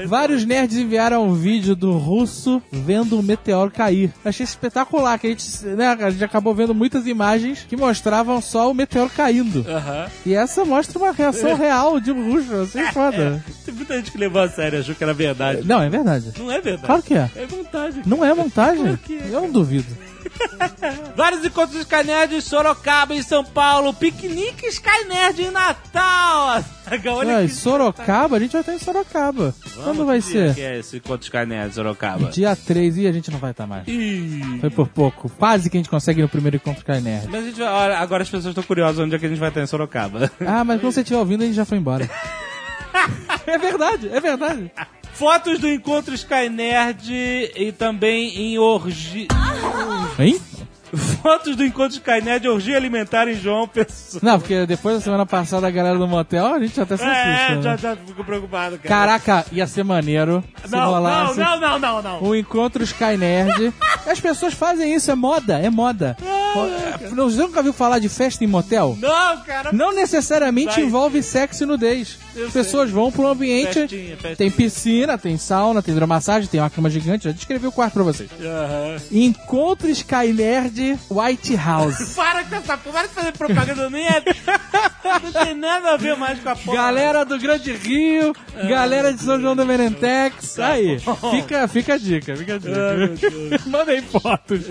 Vários 0.07 0.45
nerds 0.45 0.77
enviaram 0.77 1.27
um 1.27 1.33
vídeo 1.33 1.75
do 1.75 1.91
russo 1.97 2.61
vendo 2.71 3.17
um 3.17 3.21
meteoro 3.21 3.71
cair. 3.71 4.11
Achei 4.23 4.43
espetacular, 4.43 5.17
que 5.19 5.27
a 5.27 5.29
gente, 5.29 5.65
né, 5.65 5.87
a 5.87 6.09
gente 6.09 6.23
acabou 6.23 6.53
vendo 6.53 6.73
muitas 6.73 7.07
imagens 7.07 7.65
que 7.67 7.75
mostravam 7.75 8.41
só 8.41 8.69
o 8.69 8.73
meteoro 8.73 9.09
caindo. 9.09 9.65
Aham. 9.67 10.07
E 10.25 10.33
essa 10.33 10.65
mostra 10.65 10.97
uma 10.99 11.11
reação 11.11 11.55
real 11.55 11.99
de 11.99 12.11
um 12.11 12.31
russo. 12.31 12.61
Achei 12.63 12.91
foda. 12.91 13.43
Tem 13.65 13.73
muita 13.73 13.95
gente 13.97 14.11
que 14.11 14.17
levou 14.17 14.41
a 14.41 14.49
sério, 14.49 14.79
achou 14.79 14.95
que 14.95 15.03
era 15.03 15.13
verdade. 15.13 15.61
Não, 15.65 15.81
é 15.81 15.89
verdade. 15.89 16.33
Não 16.37 16.51
é 16.51 16.59
verdade. 16.59 16.85
Claro 16.85 17.03
que 17.03 17.13
é. 17.13 17.29
É 17.35 17.45
vontade. 17.45 18.01
Não 18.05 18.23
é 18.23 18.33
montagem? 18.33 18.83
Claro 18.83 18.97
que 18.97 19.15
é, 19.17 19.27
Eu 19.31 19.41
não 19.41 19.51
duvido. 19.51 20.12
Vários 21.15 21.45
encontros 21.45 21.71
de 21.71 21.79
Skynerd 21.79 22.35
em 22.35 22.41
Sorocaba, 22.41 23.13
em 23.13 23.21
São 23.21 23.43
Paulo. 23.43 23.93
Piquenique 23.93 24.67
Skynerd 24.67 25.41
em 25.41 25.51
Natal. 25.51 26.63
Olha 27.15 27.37
Ué, 27.37 27.43
que... 27.43 27.53
Sorocaba? 27.53 28.37
A 28.37 28.39
gente 28.39 28.51
vai 28.51 28.61
estar 28.61 28.73
em 28.73 28.79
Sorocaba. 28.79 29.55
Quando 29.83 30.05
vai 30.05 30.21
ser? 30.21 30.53
que 30.53 30.61
é 30.61 30.79
esse 30.79 30.97
encontro 30.97 31.19
de 31.19 31.25
Skynerd 31.25 31.69
em 31.69 31.73
Sorocaba? 31.73 32.29
Dia 32.29 32.55
3 32.55 32.97
e 32.97 33.07
a 33.07 33.11
gente 33.11 33.31
não 33.31 33.39
vai 33.39 33.51
estar 33.51 33.67
mais. 33.67 33.87
Ih. 33.87 34.59
Foi 34.59 34.69
por 34.69 34.87
pouco. 34.87 35.29
Quase 35.29 35.69
que 35.69 35.77
a 35.77 35.79
gente 35.79 35.89
consegue 35.89 36.21
no 36.21 36.29
primeiro 36.29 36.57
encontro 36.57 36.83
com 36.85 36.91
a 36.91 36.99
Nerd. 36.99 37.27
Mas 37.29 37.43
a 37.43 37.47
gente 37.47 37.59
vai, 37.59 37.93
agora 37.93 38.23
as 38.23 38.29
pessoas 38.29 38.51
estão 38.51 38.63
curiosas 38.63 38.99
onde 38.99 39.15
é 39.15 39.19
que 39.19 39.25
a 39.25 39.29
gente 39.29 39.39
vai 39.39 39.49
estar 39.49 39.61
em 39.61 39.67
Sorocaba. 39.67 40.31
Ah, 40.45 40.63
mas 40.63 40.79
quando 40.81 40.93
você 40.93 41.01
estiver 41.01 41.19
ouvindo, 41.19 41.43
a 41.43 41.45
gente 41.45 41.55
já 41.55 41.65
foi 41.65 41.77
embora. 41.77 42.09
é 43.47 43.57
verdade, 43.57 44.09
é 44.09 44.19
verdade. 44.19 44.71
Fotos 45.13 45.59
do 45.59 45.69
encontro 45.69 46.13
Skynerd 46.15 47.11
e 47.55 47.71
também 47.71 48.35
em 48.35 48.57
orgia. 48.57 49.27
Hein? 50.19 50.39
Fotos 51.23 51.55
do 51.55 51.65
encontro 51.65 51.97
Skynerd 51.97 52.45
e 52.45 52.49
orgia 52.49 52.77
alimentar 52.77 53.27
em 53.27 53.33
João 53.33 53.67
Pessoa. 53.67 54.21
Não, 54.23 54.39
porque 54.39 54.65
depois 54.65 54.95
da 54.97 55.01
semana 55.01 55.25
passada 55.25 55.67
a 55.67 55.71
galera 55.71 55.97
do 55.97 56.07
motel, 56.07 56.45
a 56.45 56.59
gente 56.59 56.79
até 56.79 56.97
se 56.97 57.03
assusta. 57.03 57.19
É, 57.19 57.55
né? 57.55 57.61
já, 57.61 57.75
já 57.77 57.95
fico 57.95 58.23
preocupado, 58.23 58.77
cara. 58.77 58.89
Caraca, 58.89 59.45
ia 59.51 59.65
ser 59.65 59.83
maneiro 59.83 60.43
se 60.63 60.71
não, 60.71 60.79
não, 60.79 60.91
rolasse 60.91 61.39
não, 61.39 61.59
não, 61.59 61.79
não, 61.79 62.01
não. 62.01 62.23
um 62.23 62.35
encontro 62.35 62.83
Sky 62.83 63.17
Nerd. 63.17 63.73
As 64.05 64.19
pessoas 64.19 64.53
fazem 64.53 64.93
isso, 64.93 65.09
é 65.09 65.15
moda, 65.15 65.57
é 65.57 65.69
moda. 65.69 66.15
Você 67.09 67.41
nunca 67.41 67.63
viu 67.63 67.73
falar 67.73 67.99
de 67.99 68.09
festa 68.09 68.43
em 68.43 68.47
motel? 68.47 68.97
Não, 68.99 69.37
cara. 69.43 69.71
Não 69.71 69.93
necessariamente 69.93 70.79
envolve 70.79 71.23
sexo 71.23 71.63
e 71.63 71.65
nudez. 71.65 72.19
Eu 72.35 72.47
As 72.47 72.53
pessoas 72.53 72.89
vão 72.89 73.11
para 73.11 73.21
um 73.21 73.27
ambiente. 73.27 73.73
Festinha, 73.73 74.17
festinha. 74.17 74.35
Tem 74.35 74.51
piscina, 74.51 75.17
tem 75.17 75.37
sauna, 75.37 75.81
tem 75.81 75.93
hidromassagem, 75.93 76.49
tem 76.49 76.59
uma 76.59 76.69
cama 76.69 76.89
gigante. 76.89 77.25
Já 77.25 77.31
descrevi 77.31 77.67
o 77.67 77.71
quarto 77.71 77.93
pra 77.93 78.03
vocês. 78.03 78.29
Aham. 78.41 78.97
Encontro 79.11 79.89
Sky 79.89 80.33
Nerd 80.33 80.99
White 81.09 81.55
House. 81.55 82.13
Para 82.15 82.43
com 82.43 82.55
essa 82.55 82.77
porra, 82.77 82.93
para 82.93 83.07
de 83.07 83.13
fazer 83.13 83.31
propaganda, 83.33 83.89
nem 83.89 84.07
é. 84.07 84.23
Não 85.23 85.31
tem 85.31 85.53
nada 85.55 85.93
a 85.93 85.97
ver 85.97 86.15
mais 86.15 86.39
com 86.39 86.49
a 86.49 86.55
porra. 86.55 86.77
Galera 86.77 87.25
do 87.25 87.37
Grande 87.37 87.73
Rio, 87.73 88.33
galera 88.67 89.13
de 89.13 89.21
São 89.21 89.39
João 89.39 89.55
do 89.55 89.65
Merentex. 89.65 90.59
Aí, 90.59 90.97
fica, 91.31 91.67
fica 91.67 91.93
a 91.95 91.97
dica, 91.97 92.35
fica 92.35 92.55
a 92.55 92.57
dica. 92.57 92.73
Deus. 92.73 93.65
Mandem 93.67 94.01
fotos. 94.01 94.61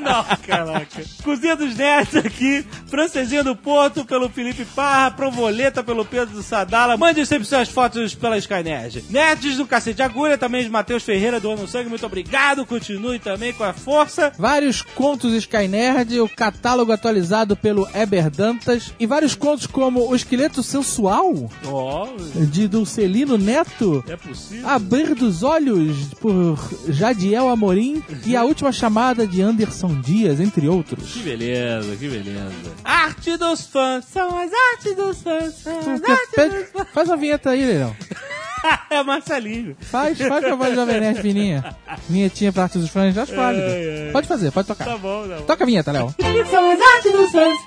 Não, 0.00 0.24
caraca. 0.46 1.02
Cozinha 1.22 1.56
dos 1.56 1.76
Nerds 1.76 2.16
aqui, 2.16 2.64
Francesinha 2.86 3.42
do 3.42 3.56
Porto 3.56 4.04
pelo 4.04 4.28
Felipe 4.28 4.64
Parra, 4.64 5.10
Provoleta 5.10 5.82
pelo 5.82 6.04
Pedro 6.04 6.34
do 6.34 6.42
Sadala. 6.42 6.93
Mande 6.96 7.24
sempre 7.26 7.46
suas 7.46 7.68
fotos 7.68 8.14
pela 8.14 8.38
Skynerd. 8.38 9.04
Nerds 9.10 9.56
do 9.56 9.66
Cacete 9.66 9.96
de 9.96 10.02
Agulha, 10.02 10.38
também 10.38 10.62
de 10.62 10.70
Matheus 10.70 11.02
Ferreira 11.02 11.40
do 11.40 11.50
Ano 11.50 11.66
Sangue, 11.66 11.88
muito 11.88 12.06
obrigado. 12.06 12.64
Continue 12.66 13.18
também 13.18 13.52
com 13.52 13.64
a 13.64 13.72
força. 13.72 14.32
Vários 14.38 14.82
contos 14.82 15.32
Sky 15.34 15.68
Nerd, 15.68 16.20
o 16.20 16.28
catálogo 16.28 16.92
atualizado 16.92 17.56
pelo 17.56 17.88
Eber 17.94 18.30
Dantas 18.30 18.92
e 18.98 19.06
vários 19.06 19.34
contos 19.34 19.66
como 19.66 20.08
O 20.08 20.14
Esqueleto 20.14 20.62
Sensual, 20.62 21.50
Ó, 21.66 22.08
de 22.50 22.68
Dulcelino 22.68 23.36
Neto, 23.36 24.04
é 24.08 24.16
possível. 24.16 24.68
Abrir 24.68 25.14
dos 25.14 25.42
Olhos, 25.42 25.96
por 26.20 26.58
Jadiel 26.88 27.48
Amorim 27.48 28.02
e 28.26 28.36
A 28.36 28.44
Última 28.44 28.72
Chamada 28.72 29.26
de 29.26 29.42
Anderson 29.42 30.00
Dias, 30.00 30.40
entre 30.40 30.68
outros. 30.68 31.12
Que 31.12 31.20
beleza, 31.20 31.96
que 31.96 32.08
beleza. 32.08 32.52
Arte 32.84 33.36
dos 33.36 33.66
fãs, 33.66 34.04
são 34.06 34.38
as 34.38 34.50
artes 34.72 34.96
dos 34.96 35.22
fãs, 35.22 35.54
são 35.54 35.78
as 35.78 36.02
artes 36.02 36.34
dos 36.36 36.70
fãs. 36.70 36.83
Faz 36.92 37.08
uma 37.08 37.16
vinheta 37.16 37.50
aí, 37.50 37.64
Leilão. 37.64 37.94
é 38.90 39.02
Marcelinho. 39.02 39.76
Faz, 39.80 40.18
faz 40.18 40.44
com 40.44 40.52
a 40.52 40.56
voz 40.56 40.74
da 40.76 40.86
Nerd 40.86 41.20
fininha. 41.20 41.76
Vinhetinha 42.08 42.52
pra 42.52 42.64
arte 42.64 42.78
dos 42.78 42.88
fãs, 42.90 43.16
acho 43.16 43.34
válido. 43.34 43.66
ai. 43.66 44.10
Pode 44.12 44.26
fazer, 44.28 44.50
pode 44.52 44.66
tocar. 44.68 44.84
Tá 44.84 44.96
bom, 44.96 45.28
tá 45.28 45.36
bom. 45.36 45.42
Toca 45.42 45.64
a 45.64 45.66
vinheta, 45.66 45.92
Léo. 45.92 46.14
São 46.50 46.70
as 46.72 46.80
artes 46.80 47.12
dos 47.12 47.30
fãs. 47.30 47.58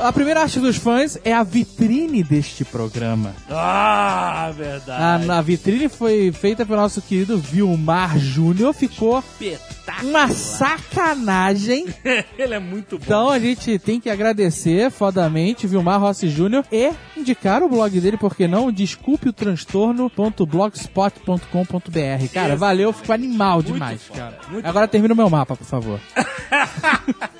A 0.00 0.12
primeira 0.12 0.42
arte 0.42 0.60
dos 0.60 0.76
fãs 0.76 1.18
é 1.24 1.32
a 1.32 1.42
vitrine 1.42 2.22
deste 2.22 2.64
programa. 2.64 3.34
Ah, 3.50 4.44
A, 4.46 4.50
verdade. 4.52 5.28
a 5.28 5.40
vitrine 5.42 5.88
foi 5.88 6.30
feita 6.30 6.64
pelo 6.64 6.80
nosso 6.80 7.02
querido 7.02 7.36
Vilmar 7.36 8.16
Júnior. 8.16 8.72
Ficou 8.72 9.18
Espetáculo. 9.18 9.77
Uma 10.02 10.28
sacanagem. 10.28 11.86
Ele 12.38 12.54
é 12.54 12.58
muito 12.58 12.98
bom. 12.98 13.04
Então 13.04 13.30
a 13.30 13.38
gente 13.38 13.78
tem 13.78 14.00
que 14.00 14.10
agradecer 14.10 14.90
fodamente 14.90 15.66
Vilmar 15.66 16.00
Rossi 16.00 16.28
Júnior 16.28 16.64
e 16.70 16.90
indicar 17.16 17.62
o 17.62 17.68
blog 17.68 17.98
dele, 18.00 18.16
porque 18.16 18.46
não? 18.46 18.70
Desculpe 18.70 19.28
o 19.28 19.32
transtorno.blogspot.com.br. 19.32 22.32
Cara, 22.32 22.56
valeu, 22.56 22.92
ficou 22.92 23.14
animal 23.14 23.62
demais, 23.62 24.02
foda, 24.02 24.20
cara. 24.20 24.38
muito 24.50 24.66
Agora 24.66 24.88
termina 24.88 25.14
o 25.14 25.16
meu 25.16 25.30
mapa, 25.30 25.56
por 25.56 25.66
favor. 25.66 26.00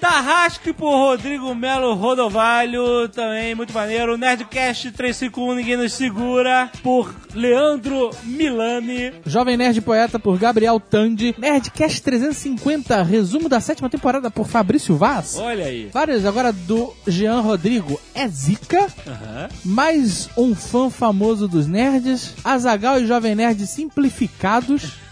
Tarrasque 0.01 0.73
por 0.73 0.91
Rodrigo 0.91 1.55
Melo 1.55 1.95
Rodovalho, 1.95 3.09
também 3.09 3.55
muito 3.55 3.73
maneiro. 3.73 4.17
Nerdcast 4.17 4.93
351, 4.93 5.55
ninguém 5.55 5.77
nos 5.77 5.93
segura, 5.93 6.71
por 6.83 7.15
Leandro 7.35 8.11
Milani. 8.25 9.13
Jovem 9.27 9.57
Nerd 9.57 9.81
Poeta 9.81 10.19
por 10.19 10.39
Gabriel 10.39 10.81
Tandi. 10.81 11.35
Nerdcast 11.39 12.03
350, 12.39 13.03
resumo 13.03 13.49
da 13.49 13.61
sétima 13.61 13.91
temporada 13.91 14.31
por 14.31 14.47
Fabrício 14.47 14.97
Vaz. 14.97 15.37
Olha 15.37 15.67
aí. 15.67 15.91
Vários 15.93 16.25
agora 16.25 16.53
do 16.53 16.95
Jean 17.07 17.41
Rodrigo. 17.41 18.01
É 18.15 18.29
Zica. 18.29 18.87
Aham. 19.07 19.49
Mais 19.65 20.29
um 20.37 20.55
fã 20.55 20.89
famoso 20.89 21.49
dos 21.49 21.67
nerds. 21.67 22.35
Azagal 22.45 23.01
e 23.01 23.07
Jovem 23.07 23.35
Nerd 23.35 23.67
simplificados. 23.67 24.93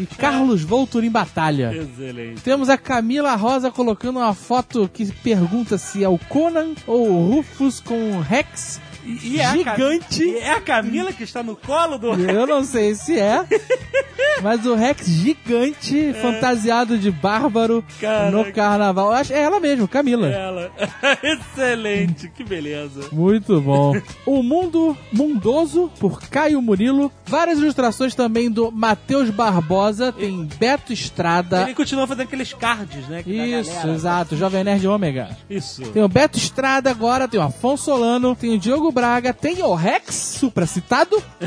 E 0.00 0.06
Carlos 0.06 0.62
Voltur 0.62 1.04
em 1.04 1.10
batalha. 1.10 1.70
Excelente. 1.76 2.40
Temos 2.40 2.70
a 2.70 2.78
Camila 2.78 3.34
Rosa 3.34 3.70
colocando 3.70 4.18
uma 4.18 4.32
foto 4.32 4.88
que 4.90 5.04
pergunta 5.12 5.76
se 5.76 6.02
é 6.02 6.08
o 6.08 6.16
Conan 6.18 6.72
ou 6.86 7.10
o 7.10 7.28
Rufus 7.28 7.80
com 7.80 8.12
o 8.12 8.20
Rex 8.22 8.80
E, 9.04 9.34
e 9.34 9.40
é 9.40 9.44
a 9.44 9.52
gigante. 9.52 10.24
e 10.24 10.38
é 10.38 10.52
a 10.52 10.60
Camila 10.60 11.12
que 11.12 11.22
está 11.24 11.42
no 11.42 11.54
colo 11.54 11.98
do. 11.98 12.14
Eu 12.14 12.46
não 12.46 12.64
sei 12.64 12.94
se 12.94 13.18
é, 13.18 13.44
mas 14.42 14.64
o 14.64 14.74
Rex 14.74 15.06
gigante, 15.06 16.14
fantasiado 16.20 16.98
de 16.98 17.10
bárbaro 17.10 17.84
Caraca. 18.00 18.30
no 18.30 18.52
carnaval. 18.52 19.06
Eu 19.08 19.12
acho, 19.12 19.32
é 19.32 19.40
ela 19.40 19.60
mesmo, 19.60 19.86
Camila. 19.86 20.28
Ela. 20.28 20.72
Excelente, 21.22 22.28
que 22.28 22.42
beleza. 22.42 23.08
Muito 23.12 23.60
bom. 23.60 23.94
O 24.24 24.42
Mundo 24.42 24.96
Mundoso, 25.12 25.90
por 26.00 26.20
Caio 26.22 26.60
Murilo. 26.62 27.12
Várias 27.26 27.58
ilustrações 27.58 28.14
também 28.14 28.50
do 28.50 28.70
Matheus 28.70 29.30
Barbosa. 29.30 30.12
Tem 30.12 30.48
Beto 30.58 30.92
Estrada. 30.92 31.62
Ele 31.62 31.74
continua 31.74 32.06
fazendo 32.06 32.24
aqueles 32.24 32.52
cards, 32.52 33.06
né? 33.08 33.22
Isso, 33.26 33.70
galera. 33.70 33.92
exato. 33.92 34.36
Jovem 34.36 34.64
Nerd 34.64 34.86
Ômega. 34.86 35.36
Isso. 35.48 35.82
Tem 35.90 36.02
o 36.02 36.08
Beto 36.08 36.38
Estrada 36.38 36.90
agora, 36.90 37.28
tem 37.28 37.38
o 37.38 37.42
Afonso 37.42 37.84
Solano, 37.84 38.34
tem 38.34 38.54
o 38.54 38.58
Diogo 38.58 38.90
Braga, 38.94 39.34
tem 39.34 39.60
o 39.62 39.74
Rex, 39.74 40.14
supracitado. 40.14 41.20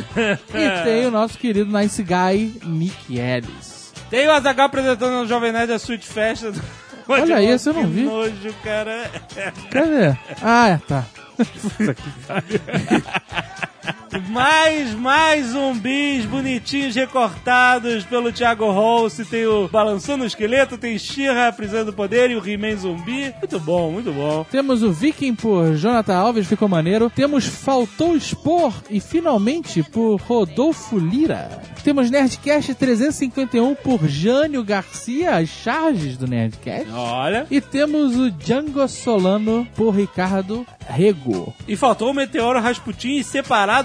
e 0.53 0.83
tem 0.83 1.05
o 1.05 1.11
nosso 1.11 1.37
querido 1.37 1.75
Nice 1.75 2.03
Guy, 2.03 2.59
Nick 2.65 3.17
Ellis. 3.17 3.93
Tem 4.09 4.27
o 4.27 4.31
Azagal 4.31 4.65
apresentando 4.67 5.21
no 5.21 5.27
Jovem 5.27 5.51
Nerd 5.53 5.71
a 5.71 5.77
Sweet 5.77 6.05
Festa. 6.05 6.51
Olha 7.07 7.41
isso, 7.41 7.69
eu 7.69 7.73
não 7.73 7.83
que 7.83 7.87
vi. 7.87 8.01
nojo, 8.03 8.53
cara. 8.63 9.09
Cadê? 9.71 10.17
Ah, 10.41 10.67
é, 10.67 10.77
tá. 10.85 11.05
Teve 11.77 11.95
mais, 14.29 14.93
mais 14.93 15.47
zumbis 15.47 16.25
bonitinhos 16.25 16.95
recortados 16.95 18.03
pelo 18.05 18.31
Thiago 18.31 18.71
Holst. 18.71 19.25
Tem 19.29 19.45
o 19.45 19.67
Balançando 19.67 20.23
o 20.23 20.27
Esqueleto, 20.27 20.77
tem 20.77 20.97
Shira, 20.97 21.51
Prisão 21.51 21.85
do 21.85 21.93
Poder 21.93 22.31
e 22.31 22.35
o 22.35 22.47
He-Man 22.47 22.77
Zumbi. 22.77 23.33
Muito 23.39 23.59
bom, 23.59 23.91
muito 23.91 24.11
bom. 24.11 24.45
Temos 24.49 24.83
o 24.83 24.91
Viking 24.91 25.35
por 25.35 25.75
Jonathan 25.75 26.15
Alves, 26.15 26.47
ficou 26.47 26.67
maneiro. 26.67 27.09
Temos 27.09 27.45
Faltou 27.45 28.15
Expor 28.15 28.73
e 28.89 28.99
finalmente 28.99 29.83
por 29.83 30.19
Rodolfo 30.21 30.97
Lira. 30.97 31.61
Temos 31.83 32.11
Nerdcast 32.11 32.75
351 32.75 33.75
por 33.75 34.07
Jânio 34.07 34.63
Garcia, 34.63 35.35
as 35.37 35.47
charges 35.47 36.17
do 36.17 36.27
Nerdcast. 36.27 36.91
Olha. 36.91 37.47
E 37.49 37.61
temos 37.61 38.17
o 38.17 38.29
Django 38.29 38.85
Solano 38.87 39.67
por 39.75 39.91
Ricardo 39.91 40.65
Rego. 40.89 41.53
E 41.67 41.75
faltou 41.75 42.11
o 42.11 42.13
Meteoro 42.13 42.59
Rasputin 42.59 43.23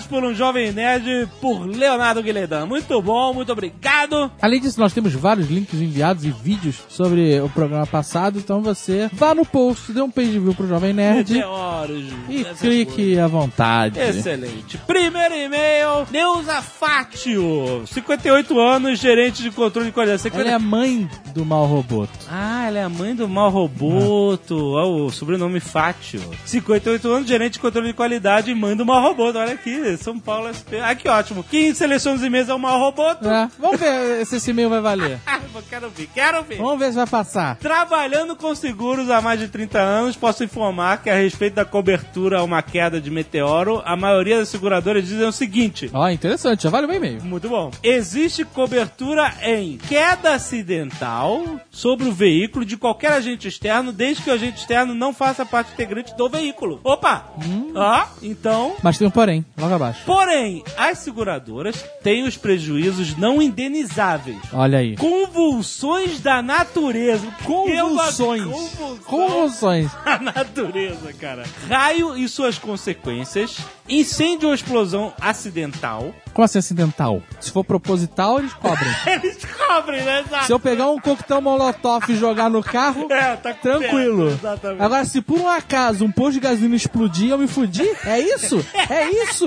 por 0.01 0.25
um 0.25 0.35
jovem 0.35 0.73
nerd 0.73 1.29
por 1.41 1.67
Leonardo 1.67 2.23
Guilherme. 2.23 2.67
Muito 2.67 3.01
bom, 3.01 3.33
muito 3.35 3.53
obrigado. 3.53 4.31
Além 4.41 4.61
disso, 4.61 4.81
nós 4.81 4.93
temos 4.93 5.13
vários 5.13 5.49
links 5.49 5.81
enviados 5.81 6.25
e 6.25 6.31
vídeos 6.31 6.83
sobre 6.89 7.41
o 7.41 7.49
programa 7.49 7.87
passado, 7.87 8.39
então 8.39 8.63
você 8.63 9.09
vá 9.13 9.35
no 9.35 9.45
post, 9.45 9.93
dê 9.93 10.01
um 10.01 10.11
page 10.11 10.39
view 10.39 10.55
pro 10.55 10.67
Jovem 10.67 10.93
Nerd 10.93 11.33
Meteoros. 11.33 12.05
e 12.29 12.45
clique 12.59 13.19
à 13.19 13.27
vontade. 13.27 13.99
Excelente. 14.01 14.79
Primeiro 14.79 15.35
e-mail, 15.35 16.07
Neuza 16.11 16.61
Fátio, 16.63 17.85
58 17.87 18.59
anos, 18.59 18.99
gerente 18.99 19.43
de 19.43 19.51
controle 19.51 19.89
de 19.89 19.93
qualidade. 19.93 20.23
Você 20.23 20.29
Ela 20.29 20.51
é 20.51 20.55
a 20.55 20.59
mãe 20.59 21.09
do 21.35 21.45
mal 21.45 21.67
roboto. 21.67 22.13
Ah, 22.31 22.67
ela 22.67 22.79
é 22.79 22.85
a 22.85 22.89
mãe 22.89 23.15
do 23.15 23.29
Mal 23.29 23.51
Roboto. 23.51 24.77
Ah. 24.77 24.87
o 24.87 25.11
sobrenome 25.11 25.61
Fátio. 25.61 26.21
58 26.45 27.09
anos, 27.11 27.29
gerente 27.29 27.55
de 27.55 27.61
controle 27.61 27.89
de 27.89 27.95
qualidade 27.95 28.51
e 28.51 28.55
mãe 28.55 28.77
do 28.77 28.85
Mal 28.85 29.03
Roboto. 29.03 29.39
Olha 29.39 29.53
aqui, 29.53 29.72
São 29.99 30.19
Paulo 30.19 30.49
SP. 30.53 30.79
Ah, 30.83 30.95
que 30.95 31.09
ótimo. 31.09 31.45
Quem 31.45 31.75
seleciona 31.75 32.17
os 32.17 32.23
e-mails 32.25 32.49
é 32.49 32.55
o 32.55 32.59
Mal 32.59 32.79
Roboto. 32.79 33.29
É, 33.29 33.49
vamos 33.59 33.81
ver 33.81 34.25
se 34.27 34.37
esse 34.37 34.51
e-mail 34.51 34.71
vai 34.71 34.81
valer. 34.81 35.19
Ah, 35.55 35.61
quero 35.69 35.91
ver, 35.91 36.09
quero 36.15 36.43
ver. 36.45 36.57
Vamos 36.57 36.79
ver 36.79 36.91
se 36.91 36.97
vai 36.97 37.07
passar. 37.07 37.57
Trabalhando 37.57 38.35
com 38.35 38.55
seguros 38.55 39.11
há 39.11 39.21
mais 39.21 39.39
de 39.39 39.49
30 39.49 39.79
anos, 39.79 40.17
posso 40.17 40.43
informar 40.43 41.03
que 41.03 41.11
a 41.11 41.15
respeito 41.15 41.55
da 41.55 41.65
cobertura 41.65 42.39
a 42.39 42.43
uma 42.43 42.63
queda 42.63 43.01
de 43.01 43.11
meteoro, 43.11 43.83
a 43.85 43.95
maioria 43.95 44.39
das 44.39 44.49
seguradoras 44.49 45.07
dizem 45.07 45.27
o 45.27 45.33
seguinte: 45.33 45.91
Ó, 45.93 46.09
interessante, 46.09 46.63
já 46.63 46.71
vale 46.71 46.87
o 46.87 46.93
e-mail. 46.93 47.23
Muito 47.23 47.49
bom. 47.51 47.71
Existe 47.83 48.45
cobertura 48.47 49.33
em 49.43 49.77
queda 49.77 50.35
acidental 50.35 51.45
sobre 51.71 52.09
o 52.09 52.13
veículo 52.13 52.65
de 52.65 52.77
qualquer 52.77 53.13
agente 53.13 53.49
externo, 53.49 53.93
desde 53.93 54.23
que 54.23 54.31
o 54.31 54.33
agente 54.33 54.61
externo 54.61 54.95
não 54.95 55.13
faça 55.13 55.45
parte 55.45 55.73
integrante 55.73 56.17
do 56.17 56.29
veículo. 56.29 56.81
Opa! 56.83 57.27
Ó, 57.75 58.05
então. 58.23 58.75
Mas 58.83 58.97
tem 58.99 59.07
um 59.07 59.11
porém, 59.11 59.45
logo 59.63 59.75
abaixo. 59.75 60.01
Porém, 60.05 60.63
as 60.77 60.99
seguradoras 60.99 61.85
têm 62.03 62.25
os 62.27 62.37
prejuízos 62.37 63.17
não 63.17 63.41
indenizáveis. 63.41 64.37
Olha 64.53 64.79
aí. 64.79 64.97
Convulsões 64.97 66.21
da 66.21 66.43
natureza. 66.43 67.27
Convulsões. 67.45 68.43
Convulsões. 68.45 68.99
Convulsões. 69.05 69.91
A 70.05 70.19
natureza, 70.19 71.13
cara. 71.15 71.45
Raio 71.69 72.17
e 72.17 72.29
suas 72.29 72.59
consequências. 72.59 73.57
Incêndio 73.89 74.49
ou 74.49 74.55
explosão 74.55 75.13
acidental. 75.21 76.15
Como 76.33 76.45
assim 76.45 76.59
acidental? 76.59 77.23
Se 77.41 77.51
for 77.51 77.65
proposital, 77.65 78.39
eles 78.39 78.53
cobrem. 78.55 78.91
Eles 79.07 79.39
cobrem, 79.45 80.03
né? 80.03 80.21
Exato. 80.27 80.47
Se 80.47 80.53
eu 80.53 80.59
pegar 80.61 80.89
um 80.91 80.99
coquetel 80.99 81.41
molotov 81.43 82.05
e 82.09 82.17
jogar 82.17 82.49
no 82.49 82.63
carro, 82.63 83.07
É, 83.11 83.37
tá 83.37 83.53
tranquilo. 83.53 84.29
perto, 84.29 84.39
exatamente. 84.41 84.83
Agora, 84.83 85.05
se 85.05 85.21
por 85.21 85.39
um 85.39 85.49
acaso 85.49 86.05
um 86.05 86.11
posto 86.13 86.35
de 86.35 86.41
gasolina 86.41 86.77
explodir, 86.77 87.31
eu 87.31 87.39
me 87.39 87.47
fudi? 87.47 87.87
É 88.05 88.19
isso? 88.21 88.65
É 88.89 89.09
isso? 89.25 89.47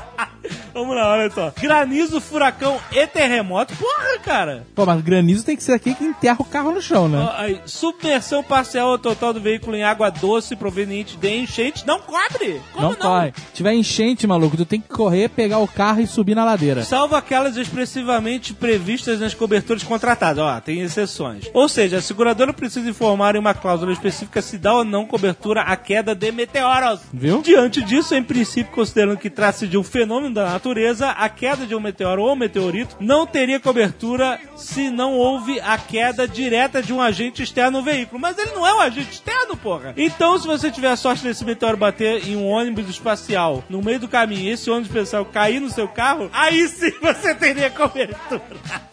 Vamos 0.73 0.95
lá, 0.95 1.09
olha 1.11 1.29
só. 1.29 1.53
Granizo, 1.59 2.21
furacão 2.21 2.79
e 2.91 3.05
terremoto. 3.07 3.75
Porra, 3.75 4.19
cara. 4.23 4.65
Pô, 4.75 4.85
mas 4.85 5.01
granizo 5.01 5.45
tem 5.45 5.55
que 5.55 5.63
ser 5.63 5.73
aqui 5.73 5.93
que 5.93 6.03
enterra 6.03 6.37
o 6.39 6.45
carro 6.45 6.71
no 6.71 6.81
chão, 6.81 7.07
né? 7.07 7.19
Ó, 7.19 7.41
aí, 7.41 7.61
submersão 7.65 8.43
parcial 8.43 8.89
ou 8.89 8.97
total 8.99 9.33
do 9.33 9.41
veículo 9.41 9.75
em 9.75 9.83
água 9.83 10.09
doce 10.09 10.55
proveniente 10.55 11.17
de 11.17 11.29
enchente. 11.29 11.85
Não 11.85 11.99
cobre. 11.99 12.61
Como 12.73 12.83
não 12.83 12.89
não? 12.91 12.95
corre. 12.97 13.33
Se 13.49 13.53
tiver 13.53 13.73
enchente, 13.73 14.27
maluco, 14.27 14.57
tu 14.57 14.65
tem 14.65 14.79
que 14.81 14.89
correr, 14.89 15.29
pegar 15.29 15.59
o 15.59 15.67
carro 15.67 16.01
e 16.01 16.07
subir 16.07 16.35
na 16.35 16.45
ladeira. 16.45 16.83
Salvo 16.83 17.15
aquelas 17.15 17.57
expressivamente 17.57 18.53
previstas 18.53 19.19
nas 19.19 19.33
coberturas 19.33 19.83
contratadas. 19.83 20.43
Ó, 20.43 20.59
tem 20.59 20.81
exceções. 20.81 21.49
Ou 21.53 21.67
seja, 21.67 21.97
a 21.97 22.01
seguradora 22.01 22.53
precisa 22.53 22.89
informar 22.89 23.35
em 23.35 23.39
uma 23.39 23.53
cláusula 23.53 23.91
específica 23.91 24.41
se 24.41 24.57
dá 24.57 24.73
ou 24.75 24.83
não 24.83 25.05
cobertura 25.05 25.61
à 25.61 25.75
queda 25.75 26.15
de 26.15 26.31
meteoros. 26.31 27.01
Viu? 27.13 27.41
Diante 27.41 27.81
disso, 27.81 28.15
em 28.15 28.23
princípio, 28.23 28.71
considerando 28.71 29.17
que 29.17 29.29
trata-se 29.29 29.67
de 29.67 29.77
um 29.77 29.83
fenômeno 29.83 30.33
da 30.33 30.55
natureza, 30.61 31.09
a 31.09 31.27
queda 31.27 31.65
de 31.65 31.73
um 31.73 31.79
meteoro 31.79 32.21
ou 32.21 32.35
meteorito 32.35 32.95
não 32.99 33.25
teria 33.25 33.59
cobertura 33.59 34.39
se 34.55 34.91
não 34.91 35.13
houve 35.13 35.59
a 35.59 35.75
queda 35.77 36.27
direta 36.27 36.83
de 36.83 36.93
um 36.93 37.01
agente 37.01 37.41
externo 37.41 37.79
no 37.79 37.83
veículo. 37.83 38.21
Mas 38.21 38.37
ele 38.37 38.51
não 38.51 38.65
é 38.67 38.71
um 38.75 38.79
agente 38.79 39.09
externo, 39.11 39.57
porra. 39.57 39.93
Então, 39.97 40.37
se 40.37 40.45
você 40.45 40.69
tiver 40.69 40.89
a 40.91 40.95
sorte 40.95 41.23
desse 41.23 41.43
meteoro 41.43 41.75
bater 41.77 42.27
em 42.27 42.35
um 42.35 42.45
ônibus 42.47 42.87
espacial 42.87 43.63
no 43.69 43.81
meio 43.81 43.99
do 43.99 44.07
caminho 44.07 44.41
e 44.41 44.49
esse 44.49 44.69
ônibus 44.69 44.89
espacial 44.91 45.25
cair 45.25 45.59
no 45.59 45.69
seu 45.71 45.87
carro, 45.87 46.29
aí 46.31 46.67
sim 46.67 46.91
você 47.01 47.33
teria 47.33 47.69
cobertura. 47.71 48.41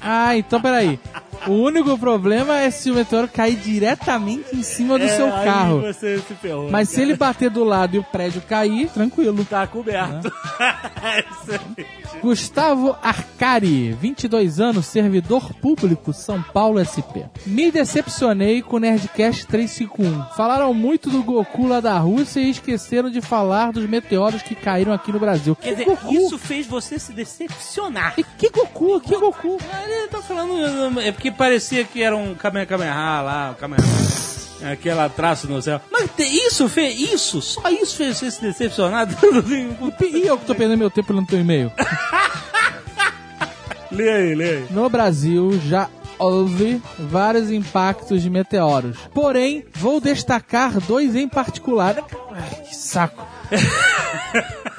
Ah, 0.00 0.34
então 0.36 0.60
peraí. 0.60 0.98
O 1.46 1.52
único 1.52 1.96
problema 1.98 2.58
é 2.60 2.70
se 2.70 2.90
o 2.90 2.94
meteoro 2.94 3.28
cair 3.28 3.56
diretamente 3.56 4.56
em 4.56 4.62
cima 4.62 4.98
do 4.98 5.04
É, 5.04 5.08
seu 5.08 5.28
carro. 5.30 5.80
você 5.82 6.18
se 6.18 6.34
ferrou. 6.34 6.70
Mas 6.70 6.88
se 6.88 7.00
ele 7.02 7.14
bater 7.14 7.50
do 7.50 7.62
lado 7.62 7.94
e 7.94 7.98
o 7.98 8.02
prédio 8.04 8.40
cair, 8.42 8.88
tranquilo. 8.88 9.44
Tá 9.44 9.66
coberto. 9.66 10.32
Excelente. 11.42 11.57
Gustavo 12.22 12.96
Arcari, 13.02 13.92
22 13.92 14.58
anos, 14.60 14.86
servidor 14.86 15.52
público, 15.54 16.12
São 16.12 16.42
Paulo 16.42 16.80
SP. 16.84 17.24
Me 17.46 17.70
decepcionei 17.70 18.60
com 18.62 18.76
o 18.76 18.80
Nerdcast 18.80 19.46
351. 19.46 20.24
Falaram 20.36 20.74
muito 20.74 21.10
do 21.10 21.22
Goku 21.22 21.66
lá 21.68 21.80
da 21.80 21.96
Rússia 21.98 22.40
e 22.40 22.50
esqueceram 22.50 23.10
de 23.10 23.20
falar 23.20 23.72
dos 23.72 23.88
meteoros 23.88 24.42
que 24.42 24.54
caíram 24.54 24.92
aqui 24.92 25.12
no 25.12 25.20
Brasil. 25.20 25.54
Quer 25.54 25.70
Que 25.70 25.74
dizer, 25.76 25.84
Goku? 25.84 26.12
isso 26.14 26.38
fez 26.38 26.66
você 26.66 26.98
se 26.98 27.12
decepcionar. 27.12 28.14
E 28.18 28.24
que 28.24 28.50
Goku? 28.50 29.00
Que 29.00 29.16
Goku? 29.16 29.58
Ele 29.84 30.08
tá 30.08 30.20
falando. 30.20 31.00
É 31.00 31.12
porque 31.12 31.30
parecia 31.30 31.84
que 31.84 32.02
era 32.02 32.16
um 32.16 32.34
Kamehameha 32.34 33.20
lá, 33.20 33.50
um 33.52 33.54
Kamehameha. 33.60 34.37
Aquela 34.62 35.08
traço 35.08 35.48
no 35.48 35.60
céu. 35.62 35.80
Mas 35.90 36.10
isso 36.18 36.68
fez. 36.68 36.98
Isso, 36.98 37.40
só 37.40 37.68
isso 37.70 37.96
fez 37.96 38.16
você 38.16 38.30
se 38.30 38.40
decepcionar. 38.40 39.08
E 40.00 40.26
eu 40.26 40.38
que 40.38 40.46
tô 40.46 40.54
perdendo 40.54 40.78
meu 40.78 40.90
tempo 40.90 41.12
no 41.12 41.24
teu 41.26 41.40
e-mail. 41.40 41.72
lê 43.90 44.08
aí, 44.10 44.34
lê 44.34 44.50
aí. 44.50 44.66
No 44.70 44.88
Brasil 44.88 45.60
já 45.66 45.88
houve 46.18 46.82
vários 46.98 47.50
impactos 47.50 48.22
de 48.22 48.28
meteoros. 48.28 48.96
Porém, 49.14 49.64
vou 49.74 50.00
destacar 50.00 50.80
dois 50.80 51.14
em 51.14 51.28
particular. 51.28 51.96
Ai, 52.32 52.62
que 52.62 52.74
saco. 52.74 53.26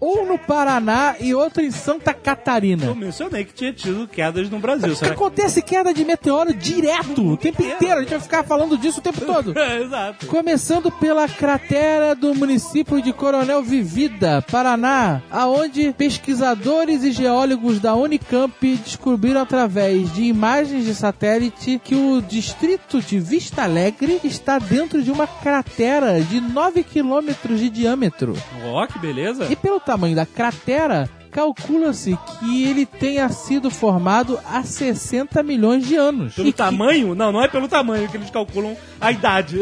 um 0.00 0.26
no 0.26 0.38
Paraná 0.38 1.16
e 1.20 1.34
outro 1.34 1.62
em 1.62 1.70
Santa 1.70 2.14
Catarina. 2.14 2.86
Eu 2.86 2.94
mencionei 2.94 3.44
que 3.44 3.52
tinha 3.52 3.72
tido 3.72 4.06
quedas 4.06 4.48
no 4.50 4.58
Brasil. 4.58 4.94
Será 4.94 5.10
que... 5.10 5.16
acontece 5.16 5.62
queda 5.62 5.92
de 5.92 6.04
meteoro 6.04 6.54
direto, 6.54 7.32
o 7.32 7.36
tempo 7.36 7.62
inteiro. 7.62 7.96
A 7.96 8.00
gente 8.00 8.10
vai 8.10 8.20
ficar 8.20 8.44
falando 8.44 8.76
disso 8.76 9.00
o 9.00 9.02
tempo 9.02 9.20
todo. 9.26 9.58
É, 9.58 9.82
exato. 9.82 10.26
Começando 10.26 10.90
pela 10.90 11.28
cratera 11.28 12.14
do 12.14 12.34
município 12.34 13.02
de 13.02 13.12
Coronel 13.12 13.62
Vivida, 13.62 14.42
Paraná, 14.50 15.22
aonde 15.30 15.92
pesquisadores 15.92 17.02
e 17.02 17.12
geólogos 17.12 17.80
da 17.80 17.94
Unicamp 17.94 18.54
descobriram 18.76 19.40
através 19.40 20.12
de 20.14 20.24
imagens 20.24 20.84
de 20.84 20.94
satélite 20.94 21.80
que 21.82 21.94
o 21.94 22.22
distrito 22.22 23.00
de 23.00 23.18
Vista 23.18 23.62
Alegre 23.62 24.20
está 24.24 24.58
dentro 24.58 25.02
de 25.02 25.10
uma 25.10 25.26
cratera 25.26 26.20
de 26.20 26.40
9 26.40 26.82
quilômetros 26.82 27.60
de 27.60 27.70
diâmetro. 27.70 28.34
Ó, 28.64 28.86
que 28.86 28.98
beleza. 28.98 29.46
E 29.50 29.56
pelo 29.56 29.80
tamanho 29.88 30.14
da 30.14 30.26
cratera, 30.26 31.08
calcula-se 31.30 32.16
que 32.38 32.64
ele 32.64 32.84
tenha 32.84 33.28
sido 33.30 33.70
formado 33.70 34.38
há 34.44 34.62
60 34.62 35.42
milhões 35.42 35.86
de 35.86 35.96
anos. 35.96 36.34
Pelo 36.34 36.48
E 36.48 36.52
que- 36.52 36.58
tamanho? 36.58 37.14
Não, 37.14 37.32
não 37.32 37.42
é 37.42 37.48
pelo 37.48 37.66
tamanho 37.68 38.06
que 38.08 38.16
eles 38.18 38.28
calculam 38.30 38.76
a 39.00 39.10
idade. 39.10 39.58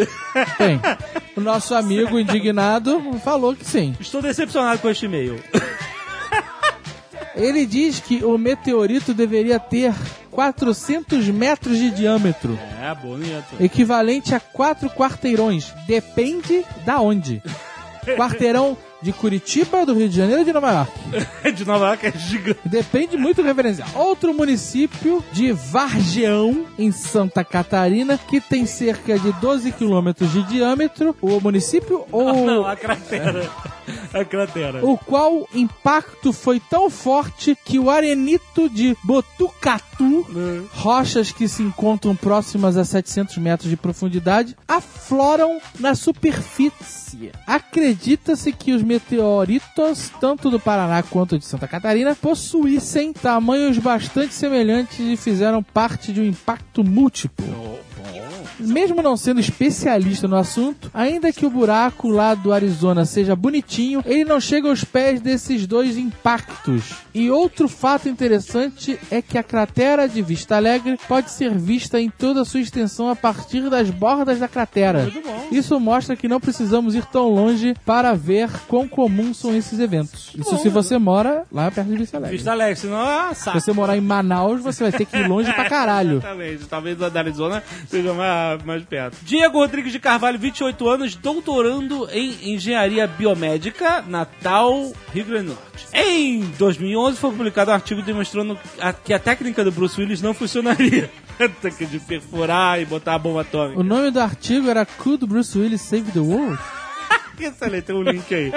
Bem, 0.59 0.81
o 1.37 1.41
nosso 1.41 1.75
amigo 1.77 2.19
indignado 2.19 3.01
falou 3.25 3.55
que 3.55 3.65
sim. 3.65 3.95
Estou 4.01 4.21
decepcionado 4.21 4.81
com 4.81 4.89
este 4.91 5.07
e-mail. 5.07 5.41
Ele 7.35 7.67
diz 7.67 8.01
que 8.01 8.25
o 8.25 8.39
meteorito 8.39 9.13
deveria 9.13 9.61
ter 9.61 9.93
400 10.31 11.29
metros 11.29 11.77
de 11.79 11.91
diâmetro, 11.91 12.59
É, 12.83 12.95
bonito. 12.95 13.45
equivalente 13.61 14.35
a 14.35 14.41
quatro 14.41 14.89
quarteirões. 14.91 15.73
Depende 15.87 16.65
da 16.85 16.99
onde. 17.01 17.43
Quarteirão 18.17 18.77
de 19.07 19.13
Curitiba, 19.13 19.87
do 19.87 19.95
Rio 19.95 20.09
de 20.09 20.17
Janeiro 20.17 20.41
ou 20.41 20.45
de 20.45 20.53
Nova 20.53 20.73
York. 20.73 20.93
De 21.55 21.65
Nova 21.65 21.87
York 21.87 22.07
é 22.07 22.13
gigante. 22.19 22.59
Depende 22.65 23.17
muito 23.17 23.41
do 23.41 23.47
referencial. 23.47 23.89
Outro 23.95 24.35
município 24.35 25.25
de 25.33 25.53
Vargeão, 25.53 26.67
em 26.77 26.91
Santa 26.91 27.45
Catarina, 27.45 28.19
que 28.19 28.41
tem 28.41 28.67
cerca 28.67 29.17
de 29.17 29.33
12 29.35 29.71
quilômetros 29.73 30.33
de 30.33 30.43
diâmetro. 30.43 31.15
O 31.23 31.41
município 31.41 32.05
ou... 32.11 32.45
Não, 32.45 32.67
a 32.67 32.75
cratera. 32.75 33.49
a 34.13 34.25
cratera. 34.25 34.85
o 34.85 34.99
qual 34.99 35.49
impacto 35.55 36.33
foi 36.33 36.59
tão 36.59 36.91
forte 36.91 37.57
que 37.65 37.79
o 37.79 37.89
arenito 37.89 38.69
de 38.69 38.97
Botucatu, 39.05 40.27
rochas 40.73 41.31
que 41.31 41.47
se 41.47 41.63
encontram 41.63 42.17
próximas 42.17 42.77
a 42.77 42.85
700 42.85 43.39
metros 43.39 43.71
de 43.71 43.77
profundidade, 43.77 44.57
afloram 44.67 45.61
na 45.79 45.95
superfície. 45.95 47.31
Acredita-se 47.47 48.53
que 48.53 48.73
os 48.73 48.83
meteoritos, 48.97 50.11
tanto 50.19 50.51
do 50.51 50.59
Paraná 50.59 51.03
quanto 51.03 51.39
de 51.39 51.45
Santa 51.45 51.69
Catarina, 51.69 52.15
possuíssem 52.15 53.13
tamanhos 53.13 53.77
bastante 53.79 54.33
semelhantes 54.33 54.99
e 55.01 55.17
fizeram 55.17 55.63
parte 55.63 56.13
de 56.13 56.21
um 56.21 56.25
impacto 56.25 56.83
múltiplo. 56.83 57.86
Mesmo 58.59 59.03
não 59.03 59.17
sendo 59.17 59.41
especialista 59.41 60.27
no 60.29 60.37
assunto, 60.37 60.91
ainda 60.95 61.33
que 61.33 61.45
o 61.47 61.51
buraco 61.51 62.09
lá 62.09 62.35
do 62.35 62.53
Arizona 62.53 63.05
seja 63.05 63.37
bonitinho, 63.37 64.03
ele 64.07 64.25
não 64.25 64.41
chega 64.41 64.69
aos 64.69 64.85
pés 64.85 65.21
desses 65.21 65.67
dois 65.67 65.97
impactos. 65.97 66.95
E 67.15 67.31
outro 67.31 67.69
fato 67.69 68.09
interessante 68.09 68.99
é 69.11 69.21
que 69.23 69.39
a 69.39 69.43
cratera 69.43 70.09
de 70.09 70.21
Vista 70.23 70.57
Alegre 70.57 70.99
pode 71.09 71.31
ser 71.31 71.51
vista 71.57 72.01
em 72.01 72.11
toda 72.11 72.43
a 72.43 72.45
sua 72.45 72.61
extensão 72.61 73.09
a 73.09 73.17
partir 73.17 73.69
das 73.71 73.91
bordas 73.91 74.39
da 74.39 74.49
cratera. 74.49 75.11
Isso 75.51 75.79
mostra 75.81 76.17
que 76.17 76.29
não 76.29 76.41
precisamos 76.41 76.95
ir 76.95 77.05
tão 77.07 77.29
longe 77.29 77.75
para 77.85 78.15
ver 78.15 78.51
quão 78.69 78.87
comuns 78.89 79.37
são 79.39 79.55
esses 79.57 79.79
eventos. 79.79 80.33
Isso 80.37 80.59
se 80.59 80.69
você 80.69 80.99
mora 80.99 81.45
lá 81.51 81.71
perto 81.71 81.89
de 81.91 81.97
Vista 81.99 82.17
Alegre. 82.17 82.37
Vista 82.37 82.53
Alegre, 82.53 82.77
senão 82.77 83.35
Se 83.35 83.45
saco. 83.45 83.61
você 83.61 83.73
morar 83.73 83.97
em 83.97 84.01
Manaus, 84.01 84.61
você 84.61 84.83
vai 84.85 84.93
ter 84.93 85.05
que 85.07 85.17
ir 85.17 85.29
longe 85.29 85.53
pra 85.53 85.65
caralho. 85.71 86.19
Exatamente. 86.19 86.65
Talvez 86.67 87.03
a 87.03 87.09
da 87.09 87.21
Arizona 87.21 87.63
seja 87.89 88.13
mais, 88.65 88.83
perto. 88.85 89.17
Diego 89.23 89.59
Rodrigues 89.59 89.93
de 89.93 89.99
Carvalho, 89.99 90.39
28 90.39 90.89
anos, 90.89 91.15
doutorando 91.15 92.09
em 92.11 92.55
engenharia 92.55 93.07
biomédica, 93.07 94.03
Natal, 94.03 94.93
Rio 95.13 95.25
Grande 95.25 95.49
do 95.49 95.55
Norte. 95.55 95.87
Em 95.93 96.41
2011 96.59 97.19
foi 97.19 97.31
publicado 97.31 97.71
um 97.71 97.75
artigo 97.75 98.03
demonstrando 98.03 98.59
que 99.05 99.13
a 99.13 99.19
técnica 99.19 99.65
do 99.65 99.73
Bruce 99.73 100.01
Willis 100.01 100.23
não 100.23 100.35
funcionaria. 100.35 101.11
De 101.91 102.01
perfurar 102.01 102.81
e 102.81 102.87
botar 102.87 103.15
a 103.15 103.19
bomba 103.19 103.43
atômica. 103.43 103.79
O 103.79 103.83
nome 103.83 104.11
do 104.11 104.19
artigo 104.19 104.71
era 104.71 104.87
Could 104.87 105.27
Bruce 105.27 105.59
Willis 105.59 105.83
Save 105.83 106.11
the 106.13 106.19
World? 106.19 106.59
Excelente, 107.39 107.85
tem 107.85 107.95
um 107.97 108.03
link 108.03 108.35
aí. 108.35 108.53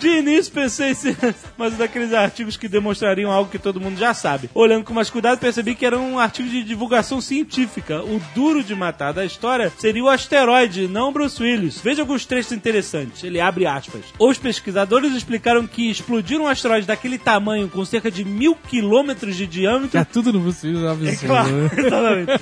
De 0.00 0.08
início 0.08 0.52
pensei 0.52 0.90
em 0.90 0.94
ser 0.94 1.16
mais 1.56 1.74
um 1.74 1.76
daqueles 1.76 2.12
artigos 2.12 2.56
que 2.56 2.68
demonstrariam 2.68 3.30
algo 3.30 3.50
que 3.50 3.58
todo 3.58 3.80
mundo 3.80 3.98
já 3.98 4.12
sabe. 4.12 4.50
Olhando 4.52 4.84
com 4.84 4.92
mais 4.92 5.08
cuidado, 5.08 5.38
percebi 5.38 5.74
que 5.74 5.86
era 5.86 5.98
um 5.98 6.18
artigo 6.18 6.48
de 6.48 6.62
divulgação 6.62 7.20
científica. 7.20 8.02
O 8.02 8.20
duro 8.34 8.64
de 8.64 8.74
matar 8.74 9.12
da 9.12 9.24
história 9.24 9.72
seria 9.78 10.02
o 10.02 10.08
asteroide, 10.08 10.88
não 10.88 11.12
Bruce 11.12 11.40
Willis. 11.40 11.80
Veja 11.80 12.02
alguns 12.02 12.26
trechos 12.26 12.52
interessantes. 12.52 13.22
Ele 13.22 13.40
abre 13.40 13.66
aspas. 13.66 14.02
Os 14.18 14.38
pesquisadores 14.38 15.14
explicaram 15.14 15.66
que 15.66 15.90
explodir 15.90 16.40
um 16.40 16.48
asteroide 16.48 16.86
daquele 16.86 17.18
tamanho, 17.18 17.68
com 17.68 17.84
cerca 17.84 18.10
de 18.10 18.24
mil 18.24 18.56
quilômetros 18.56 19.36
de 19.36 19.46
diâmetro, 19.46 19.98
É 19.98 20.04
tudo 20.04 20.32
no 20.32 20.40
Bruce 20.40 20.66
Willis, 20.66 20.82
é 20.82 20.88
absurdo. 20.88 21.12
é 21.24 21.26
claro, 21.26 21.70
exatamente. 21.76 22.32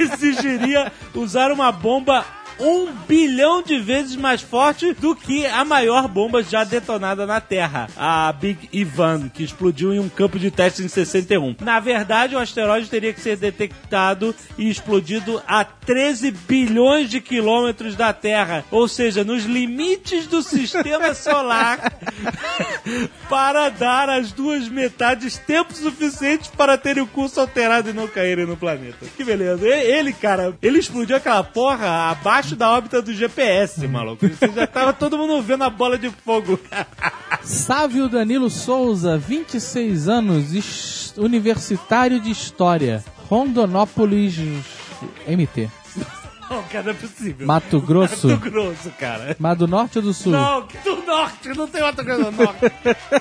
Exigiria 0.00 0.92
usar 1.14 1.50
uma 1.50 1.72
bomba 1.72 2.24
um 2.58 2.92
bilhão 3.06 3.62
de 3.62 3.78
vezes 3.78 4.16
mais 4.16 4.40
forte 4.40 4.92
do 4.92 5.14
que 5.14 5.46
a 5.46 5.64
maior 5.64 6.08
bomba 6.08 6.42
já 6.42 6.64
detonada 6.64 7.26
na 7.26 7.40
Terra, 7.40 7.88
a 7.96 8.32
Big 8.32 8.68
Ivan, 8.72 9.28
que 9.28 9.42
explodiu 9.42 9.92
em 9.92 9.98
um 9.98 10.08
campo 10.08 10.38
de 10.38 10.50
testes 10.50 10.84
em 10.84 10.88
61. 10.88 11.56
Na 11.60 11.80
verdade, 11.80 12.34
o 12.34 12.38
asteroide 12.38 12.88
teria 12.88 13.12
que 13.12 13.20
ser 13.20 13.36
detectado 13.36 14.34
e 14.56 14.68
explodido 14.68 15.42
a 15.46 15.64
13 15.64 16.30
bilhões 16.30 17.10
de 17.10 17.20
quilômetros 17.20 17.96
da 17.96 18.12
Terra, 18.12 18.64
ou 18.70 18.86
seja, 18.88 19.24
nos 19.24 19.44
limites 19.44 20.26
do 20.26 20.42
sistema 20.42 21.12
solar, 21.14 21.92
para 23.28 23.68
dar 23.68 24.08
às 24.08 24.32
duas 24.32 24.68
metades 24.68 25.38
tempo 25.38 25.74
suficiente 25.74 26.50
para 26.56 26.78
terem 26.78 27.02
o 27.02 27.06
curso 27.06 27.40
alterado 27.40 27.90
e 27.90 27.92
não 27.92 28.06
caírem 28.06 28.46
no 28.46 28.56
planeta. 28.56 29.06
Que 29.16 29.24
beleza. 29.24 29.66
Ele, 29.66 30.12
cara, 30.12 30.56
ele 30.62 30.78
explodiu 30.78 31.16
aquela 31.16 31.42
porra 31.42 32.10
abaixo 32.10 32.43
da 32.52 32.70
órbita 32.70 33.00
do 33.00 33.12
GPS, 33.12 33.86
maluco. 33.86 34.28
Você 34.28 34.52
já 34.52 34.66
tava 34.66 34.92
todo 34.92 35.16
mundo 35.16 35.40
vendo 35.42 35.64
a 35.64 35.70
bola 35.70 35.96
de 35.96 36.10
fogo. 36.10 36.58
Sávio 37.42 38.08
Danilo 38.08 38.50
Souza, 38.50 39.16
26 39.16 40.08
anos, 40.08 41.14
universitário 41.16 42.20
de 42.20 42.30
História, 42.30 43.04
Rondonópolis, 43.28 44.36
MT. 45.26 45.70
Não, 46.50 46.62
cara, 46.64 46.84
não 46.84 46.90
é 46.90 46.94
possível. 46.94 47.46
Mato 47.46 47.80
Grosso. 47.80 48.28
Mato 48.28 48.50
Grosso, 48.50 48.90
cara. 48.98 49.36
Mas 49.38 49.58
do 49.58 49.66
norte 49.66 49.98
ou 49.98 50.04
do 50.04 50.14
sul? 50.14 50.32
Não, 50.32 50.60
do 50.84 51.02
norte, 51.06 51.48
não 51.48 51.66
tem 51.66 51.80
Mato 51.80 52.04
Grosso 52.04 52.24
do 52.24 52.32
norte. 52.32 52.60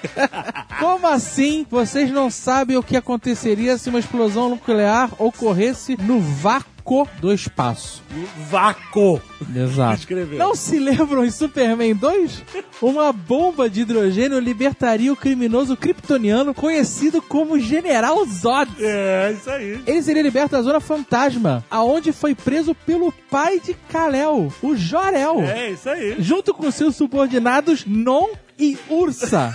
Como 0.80 1.08
assim 1.08 1.66
vocês 1.70 2.12
não 2.12 2.30
sabem 2.30 2.78
o 2.78 2.84
que 2.84 2.98
aconteceria 2.98 3.78
se 3.78 3.90
uma 3.90 4.00
explosão 4.00 4.50
nuclear 4.50 5.10
ocorresse 5.18 5.96
no 6.02 6.20
vácuo 6.20 6.73
do 7.20 7.34
espaço? 7.34 8.04
Vácuo. 8.50 9.22
Exato. 9.56 10.00
Escreveu. 10.00 10.38
Não 10.38 10.54
se 10.54 10.78
lembram 10.80 11.24
em 11.26 11.32
Superman 11.32 11.96
2? 11.96 12.44
Uma 12.82 13.12
bomba 13.14 13.70
de 13.70 13.82
hidrogênio 13.82 14.38
libertaria 14.40 15.12
o 15.12 15.16
criminoso 15.16 15.78
kryptoniano 15.78 16.54
conhecido 16.54 17.22
como 17.22 17.58
General 17.60 18.24
Zod. 18.26 18.70
É, 18.80 19.34
isso 19.38 19.50
aí. 19.50 19.82
Ele 19.88 20.02
seria 20.04 20.22
liberto 20.22 20.52
da 20.56 20.62
Zona 20.62 20.80
Fantasma, 20.80 21.64
aonde 21.72 22.12
foi 22.12 22.36
preso 22.36 22.76
pelo 22.76 23.12
pai 23.30 23.60
de 23.60 23.74
Kal-El, 23.90 24.52
o 24.62 24.76
Jor-El, 24.76 25.42
É, 25.44 25.72
isso 25.72 25.90
aí. 25.90 26.16
junto 26.20 26.54
com 26.54 26.70
seus 26.70 26.96
subordinados 26.96 27.86
Non 27.86 28.28
e 28.60 28.78
Ursa. 28.90 29.54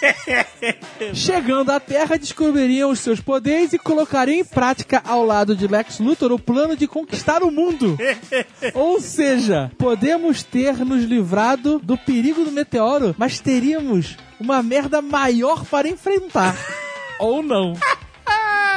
Chegando 1.14 1.70
à 1.70 1.80
Terra, 1.80 2.18
descobririam 2.18 2.90
os 2.90 3.00
seus 3.00 3.20
poderes 3.20 3.72
e 3.72 3.78
colocariam 3.78 4.38
em 4.40 4.44
prática 4.44 5.02
ao 5.04 5.24
lado 5.24 5.54
de 5.56 5.66
Lex 5.66 5.98
Luthor 5.98 6.32
o 6.32 6.38
plano 6.38 6.76
de 6.76 6.86
conquistar 6.86 7.42
o 7.42 7.50
mundo. 7.50 7.98
Ou 8.74 9.00
seja, 9.00 9.70
podemos 9.78 10.42
ter 10.42 10.74
nos 10.84 11.04
livrado 11.04 11.78
do 11.78 11.96
perigo 11.96 12.44
do 12.44 12.52
meteoro, 12.52 13.14
mas 13.18 13.38
teríamos 13.40 14.16
uma 14.38 14.62
merda 14.62 15.00
maior 15.02 15.64
para 15.64 15.88
enfrentar. 15.88 16.56
Ou 17.18 17.42
não. 17.42 17.74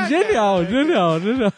Genial, 0.10 0.66
genial, 0.66 1.20
genial. 1.20 1.54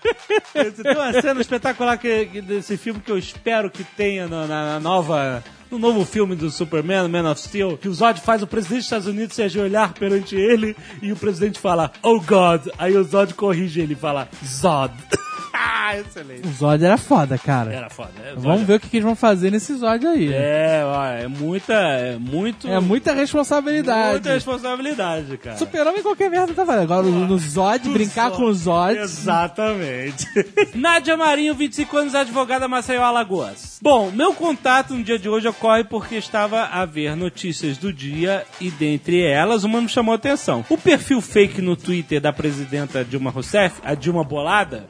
Tem 0.53 0.91
uma 0.93 1.13
cena 1.21 1.41
espetacular 1.41 1.97
que, 1.97 2.25
que 2.25 2.41
desse 2.41 2.75
filme 2.77 2.99
que 2.99 3.11
eu 3.11 3.17
espero 3.17 3.71
que 3.71 3.83
tenha 3.83 4.27
na, 4.27 4.45
na- 4.45 4.65
na 4.73 4.79
nova. 4.79 5.43
No 5.75 5.79
novo 5.79 6.05
filme 6.05 6.37
do 6.37 6.49
Superman, 6.49 7.09
Man 7.09 7.29
of 7.29 7.41
Steel, 7.41 7.77
que 7.77 7.89
o 7.89 7.93
Zod 7.93 8.21
faz 8.21 8.41
o 8.41 8.47
presidente 8.47 8.77
dos 8.77 8.85
Estados 8.85 9.07
Unidos 9.07 9.35
se 9.35 9.43
ajoelhar 9.43 9.93
perante 9.93 10.33
ele 10.33 10.73
e 11.01 11.11
o 11.11 11.17
presidente 11.17 11.59
fala, 11.59 11.91
Oh 12.01 12.17
God. 12.21 12.67
Aí 12.77 12.95
o 12.95 13.03
Zod 13.03 13.33
corrige 13.33 13.81
ele 13.81 13.91
e 13.91 13.97
fala, 13.97 14.29
Zod. 14.41 14.93
ah, 15.53 15.97
excelente. 15.97 16.47
O 16.47 16.51
Zod 16.51 16.83
era 16.83 16.97
foda, 16.97 17.37
cara. 17.37 17.73
Era 17.73 17.89
foda? 17.89 18.11
O 18.37 18.39
Zod 18.39 18.47
Vamos 18.47 18.61
ver 18.63 18.75
o 18.75 18.79
que, 18.79 18.89
que 18.89 18.97
eles 18.97 19.05
vão 19.05 19.15
fazer 19.15 19.51
nesse 19.51 19.75
Zod 19.75 20.05
aí. 20.07 20.31
É, 20.33 20.81
ó, 20.85 21.05
é 21.05 21.27
muita. 21.27 21.73
É 21.73 22.17
muito. 22.17 22.67
É 22.67 22.79
muita 22.79 23.13
responsabilidade. 23.13 24.11
muita 24.11 24.33
responsabilidade, 24.33 25.37
cara. 25.37 25.57
Super-Homem 25.57 26.01
qualquer 26.01 26.29
merda 26.29 26.53
tá 26.53 26.63
valendo. 26.63 26.83
Agora 26.83 27.07
no 27.07 27.27
no 27.27 27.37
Zod, 27.37 27.89
brincar 27.89 28.29
Zod. 28.29 28.37
com 28.37 28.45
os 28.45 28.57
Zods. 28.59 28.97
Exatamente. 28.97 30.25
Nádia 30.73 31.17
Marinho, 31.17 31.53
25 31.53 31.97
anos, 31.97 32.15
advogada 32.15 32.67
Maceió, 32.67 33.03
Alagoas. 33.03 33.79
Bom, 33.81 34.09
meu 34.11 34.33
contato 34.33 34.93
no 34.93 35.03
dia 35.03 35.19
de 35.19 35.29
hoje 35.29 35.47
ocorre 35.65 35.83
porque 35.83 36.15
estava 36.15 36.65
a 36.65 36.85
ver 36.85 37.15
notícias 37.15 37.77
do 37.77 37.91
dia 37.91 38.45
e 38.61 38.69
dentre 38.69 39.25
elas 39.25 39.63
uma 39.63 39.81
me 39.81 39.89
chamou 39.89 40.13
a 40.13 40.15
atenção. 40.15 40.63
O 40.69 40.77
perfil 40.77 41.19
fake 41.21 41.61
no 41.61 41.75
Twitter 41.75 42.21
da 42.21 42.31
presidenta 42.31 43.03
Dilma 43.03 43.31
Rousseff, 43.31 43.81
a 43.83 43.95
Dilma 43.95 44.23
Bolada, 44.23 44.85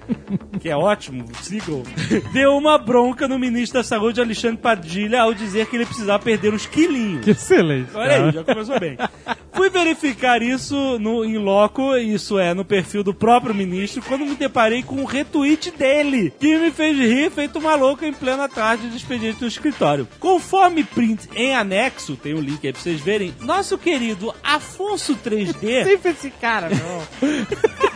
que 0.60 0.70
é 0.70 0.76
ótimo, 0.76 1.26
sigam, 1.42 1.82
deu 2.32 2.56
uma 2.56 2.78
bronca 2.78 3.28
no 3.28 3.38
ministro 3.38 3.80
da 3.80 3.84
Saúde, 3.84 4.20
Alexandre 4.20 4.56
Padilha, 4.56 5.20
ao 5.20 5.34
dizer 5.34 5.66
que 5.66 5.76
ele 5.76 5.84
precisava 5.84 6.22
perder 6.22 6.54
uns 6.54 6.66
quilinhos. 6.66 7.24
Que 7.24 7.32
excelente. 7.32 7.90
Olha 7.94 8.24
aí, 8.24 8.32
já 8.32 8.42
começou 8.42 8.80
bem. 8.80 8.96
Fui 9.54 9.70
verificar 9.70 10.42
isso 10.42 10.98
no 10.98 11.24
em 11.24 11.38
loco, 11.38 11.96
isso 11.96 12.38
é, 12.38 12.52
no 12.52 12.64
perfil 12.64 13.04
do 13.04 13.14
próprio 13.14 13.54
ministro, 13.54 14.02
quando 14.02 14.26
me 14.26 14.34
deparei 14.34 14.82
com 14.82 14.96
um 14.96 15.04
retweet 15.04 15.70
dele, 15.70 16.32
que 16.38 16.58
me 16.58 16.70
fez 16.70 16.98
rir 16.98 17.30
feito 17.30 17.58
uma 17.58 17.74
louca 17.74 18.06
em 18.06 18.12
plena 18.12 18.48
tarde 18.48 18.90
de 18.90 18.96
expediente 18.96 19.40
no 19.40 19.48
escritório. 19.48 20.08
Conforme 20.18 20.82
print 20.82 21.28
em 21.34 21.54
anexo, 21.54 22.16
tem 22.16 22.34
um 22.34 22.40
link 22.40 22.66
aí 22.66 22.72
pra 22.72 22.82
vocês 22.82 23.00
verem, 23.00 23.34
nosso 23.40 23.78
querido 23.78 24.34
Afonso 24.42 25.16
3D 25.16 25.84
Sempre 25.84 26.10
esse 26.10 26.30
cara, 26.30 26.68
não. 26.70 27.88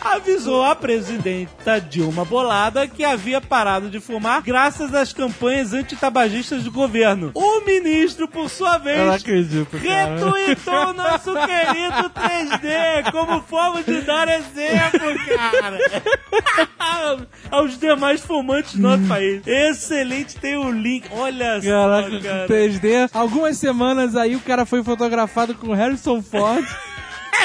avisou 0.00 0.64
a 0.64 0.74
presidenta 0.74 1.80
Dilma 1.80 2.24
Bolada 2.24 2.86
que 2.88 3.04
havia 3.04 3.40
parado 3.40 3.88
de 3.90 4.00
fumar 4.00 4.42
graças 4.42 4.94
às 4.94 5.12
campanhas 5.12 5.72
antitabagistas 5.72 6.64
do 6.64 6.70
governo. 6.70 7.30
O 7.34 7.60
ministro, 7.64 8.26
por 8.26 8.48
sua 8.48 8.74
Eu 8.74 8.78
não 8.78 8.84
vez, 8.84 9.22
acredito, 9.22 9.76
retuitou 9.76 10.88
o 10.88 10.92
nosso 10.92 11.32
querido 11.34 12.10
3D 12.10 13.10
como 13.12 13.42
forma 13.42 13.82
de 13.82 14.00
dar 14.00 14.28
exemplo, 14.28 15.00
cara. 15.36 15.78
Aos 17.50 17.78
demais 17.78 18.20
fumantes 18.20 18.74
do 18.76 18.82
nosso 18.82 19.04
país. 19.04 19.42
Excelente, 19.46 20.36
tem 20.36 20.56
o 20.56 20.70
link. 20.70 21.08
Olha 21.12 21.60
Caraca, 21.60 22.10
só, 22.10 22.20
cara. 22.20 22.46
3D. 22.48 23.10
Algumas 23.12 23.56
semanas 23.56 24.16
aí 24.16 24.36
o 24.36 24.40
cara 24.40 24.64
foi 24.64 24.82
fotografado 24.82 25.54
com 25.54 25.72
Harrison 25.72 26.22
Ford 26.22 26.64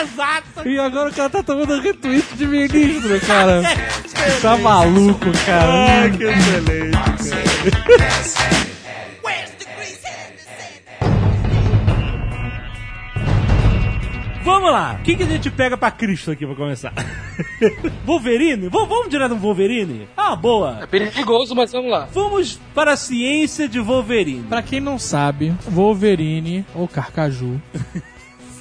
Exato. 0.02 0.68
e 0.68 0.80
agora 0.80 1.10
o 1.10 1.14
cara 1.14 1.30
tá 1.30 1.44
tomando 1.44 1.80
retweet 1.80 2.36
de 2.36 2.46
ministro, 2.48 3.20
cara. 3.22 3.62
Tá 4.42 4.58
maluco, 4.58 5.26
cara. 5.46 6.02
Ai, 6.02 6.12
que 6.12 6.24
excelente, 6.24 6.98
cara. 7.30 8.66
Vamos 14.44 14.72
lá. 14.72 14.98
O 15.00 15.04
que, 15.04 15.16
que 15.16 15.24
a 15.24 15.26
gente 15.26 15.50
pega 15.50 15.76
pra 15.76 15.90
Cristo 15.90 16.30
aqui 16.30 16.46
pra 16.46 16.56
começar? 16.56 16.94
Wolverine? 18.06 18.70
Vamos, 18.70 18.90
vamos 18.90 19.10
direto 19.10 19.32
no 19.32 19.40
Wolverine? 19.40 20.08
Ah, 20.16 20.36
boa. 20.36 20.80
É 20.84 20.86
perigoso, 20.86 21.56
mas 21.56 21.72
vamos 21.72 21.90
lá. 21.90 22.08
Vamos 22.14 22.60
para 22.76 22.94
a 22.94 22.98
ciência 22.98 23.68
de 23.68 23.80
Wolverine. 23.80 24.44
Pra 24.44 24.62
quem 24.62 24.80
não 24.80 25.00
sabe, 25.00 25.52
Wolverine, 25.68 26.64
ou 26.76 26.88
Carcaju, 26.88 27.60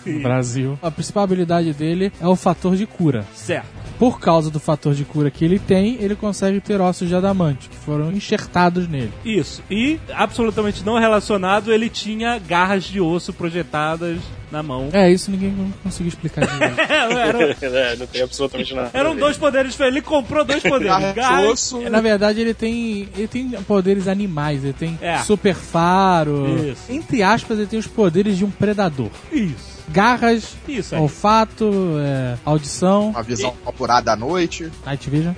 no 0.06 0.20
Brasil, 0.20 0.78
a 0.82 0.90
principal 0.90 1.24
habilidade 1.24 1.72
dele 1.72 2.12
é 2.20 2.26
o 2.26 2.36
fator 2.36 2.76
de 2.76 2.86
cura. 2.86 3.24
Certo. 3.34 3.66
Por 3.98 4.18
causa 4.18 4.50
do 4.50 4.58
fator 4.58 4.92
de 4.92 5.04
cura 5.04 5.30
que 5.30 5.44
ele 5.44 5.58
tem, 5.58 5.96
ele 6.00 6.16
consegue 6.16 6.60
ter 6.60 6.80
ossos 6.80 7.08
de 7.08 7.14
adamante, 7.14 7.68
que 7.68 7.76
foram 7.76 8.10
enxertados 8.12 8.88
nele. 8.88 9.12
Isso. 9.24 9.62
E, 9.70 10.00
absolutamente 10.12 10.84
não 10.84 10.98
relacionado, 10.98 11.72
ele 11.72 11.88
tinha 11.88 12.38
garras 12.38 12.82
de 12.84 13.00
osso 13.00 13.32
projetadas 13.32 14.18
na 14.50 14.62
mão. 14.64 14.88
É, 14.92 15.10
isso 15.10 15.30
ninguém 15.30 15.54
conseguiu 15.82 16.08
explicar 16.08 16.40
direito. 16.46 16.80
Eram, 16.80 17.40
É, 17.78 17.96
não 17.96 18.06
tem 18.06 18.22
absolutamente 18.22 18.74
nada. 18.74 18.90
eram 18.92 19.14
dois 19.16 19.36
poderes 19.36 19.70
diferentes. 19.72 19.96
Ele 19.98 20.04
comprou 20.04 20.44
dois 20.44 20.62
poderes. 20.62 20.86
Garra 20.86 21.08
de 21.10 21.14
Garras- 21.14 21.52
osso. 21.52 21.80
Na 21.88 22.00
verdade, 22.00 22.40
ele 22.40 22.52
tem, 22.54 23.08
ele 23.16 23.28
tem 23.28 23.48
poderes 23.62 24.08
animais, 24.08 24.64
ele 24.64 24.72
tem 24.72 24.98
É. 25.00 25.18
super 25.18 25.54
faro. 25.54 26.46
Isso. 26.68 26.82
Entre 26.92 27.22
aspas, 27.22 27.58
ele 27.58 27.66
tem 27.68 27.78
os 27.78 27.86
poderes 27.86 28.36
de 28.36 28.44
um 28.44 28.50
predador. 28.50 29.10
Isso. 29.32 29.73
Garras, 29.88 30.56
Isso 30.68 30.94
aí. 30.94 31.00
olfato, 31.00 31.70
é, 32.00 32.36
audição, 32.44 33.10
Uma 33.10 33.22
visão 33.22 33.54
apurada 33.66 34.12
à 34.12 34.16
noite. 34.16 34.70
night 34.84 35.08
vision. 35.10 35.34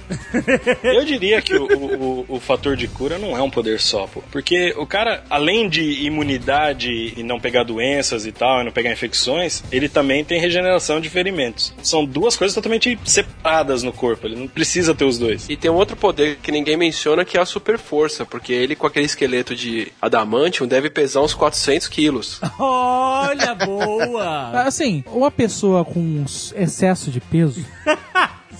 Eu 0.83 1.05
diria 1.05 1.43
que 1.43 1.55
o, 1.55 1.65
o, 1.67 2.25
o- 2.31 2.37
o 2.37 2.41
fator 2.41 2.77
de 2.77 2.87
cura 2.89 3.19
não 3.19 3.37
é 3.37 3.43
um 3.43 3.51
poder 3.51 3.81
só, 3.81 4.07
pô. 4.07 4.23
Porque 4.31 4.75
o 4.79 4.87
cara, 4.87 5.25
além 5.29 5.69
de 5.69 5.83
imunidade 6.05 7.13
e 7.17 7.23
não 7.23 7.41
pegar 7.41 7.65
doenças 7.65 8.27
e 8.27 8.33
tal, 8.33 8.61
e 8.61 8.65
não 8.65 8.73
pegar 8.73 8.93
infecções, 8.93 9.63
ele 9.73 9.89
também 9.89 10.25
tem 10.25 10.41
regeneração 10.41 11.01
de 11.01 11.09
ferimentos. 11.09 11.73
São 11.83 12.05
duas 12.05 12.37
coisas 12.37 12.55
totalmente 12.55 12.99
separadas 13.05 13.83
no 13.83 13.93
corpo. 13.93 14.27
Ele 14.27 14.37
não 14.37 14.49
precisa 14.49 14.95
ter 14.95 15.05
os 15.05 15.19
dois. 15.19 15.49
E 15.49 15.57
tem 15.57 15.71
um 15.71 15.75
outro 15.75 15.97
poder 15.97 16.37
que 16.43 16.53
ninguém 16.53 16.77
menciona 16.77 17.25
que 17.25 17.37
é 17.37 17.41
a 17.41 17.47
super 17.47 17.79
força, 17.79 18.25
porque 18.25 18.53
ele 18.53 18.77
com 18.77 18.87
aquele 18.87 19.07
esqueleto 19.07 19.55
de 19.55 19.93
adamantium 20.01 20.67
deve 20.67 20.89
pesar 20.91 21.21
uns 21.23 21.35
400 21.35 21.89
quilos. 21.89 22.41
Olha, 22.59 23.55
boa. 23.55 24.36
Assim, 24.67 25.05
uma 25.07 25.31
pessoa 25.31 25.85
com 25.85 26.25
excesso 26.55 27.11
de 27.11 27.21
peso, 27.21 27.65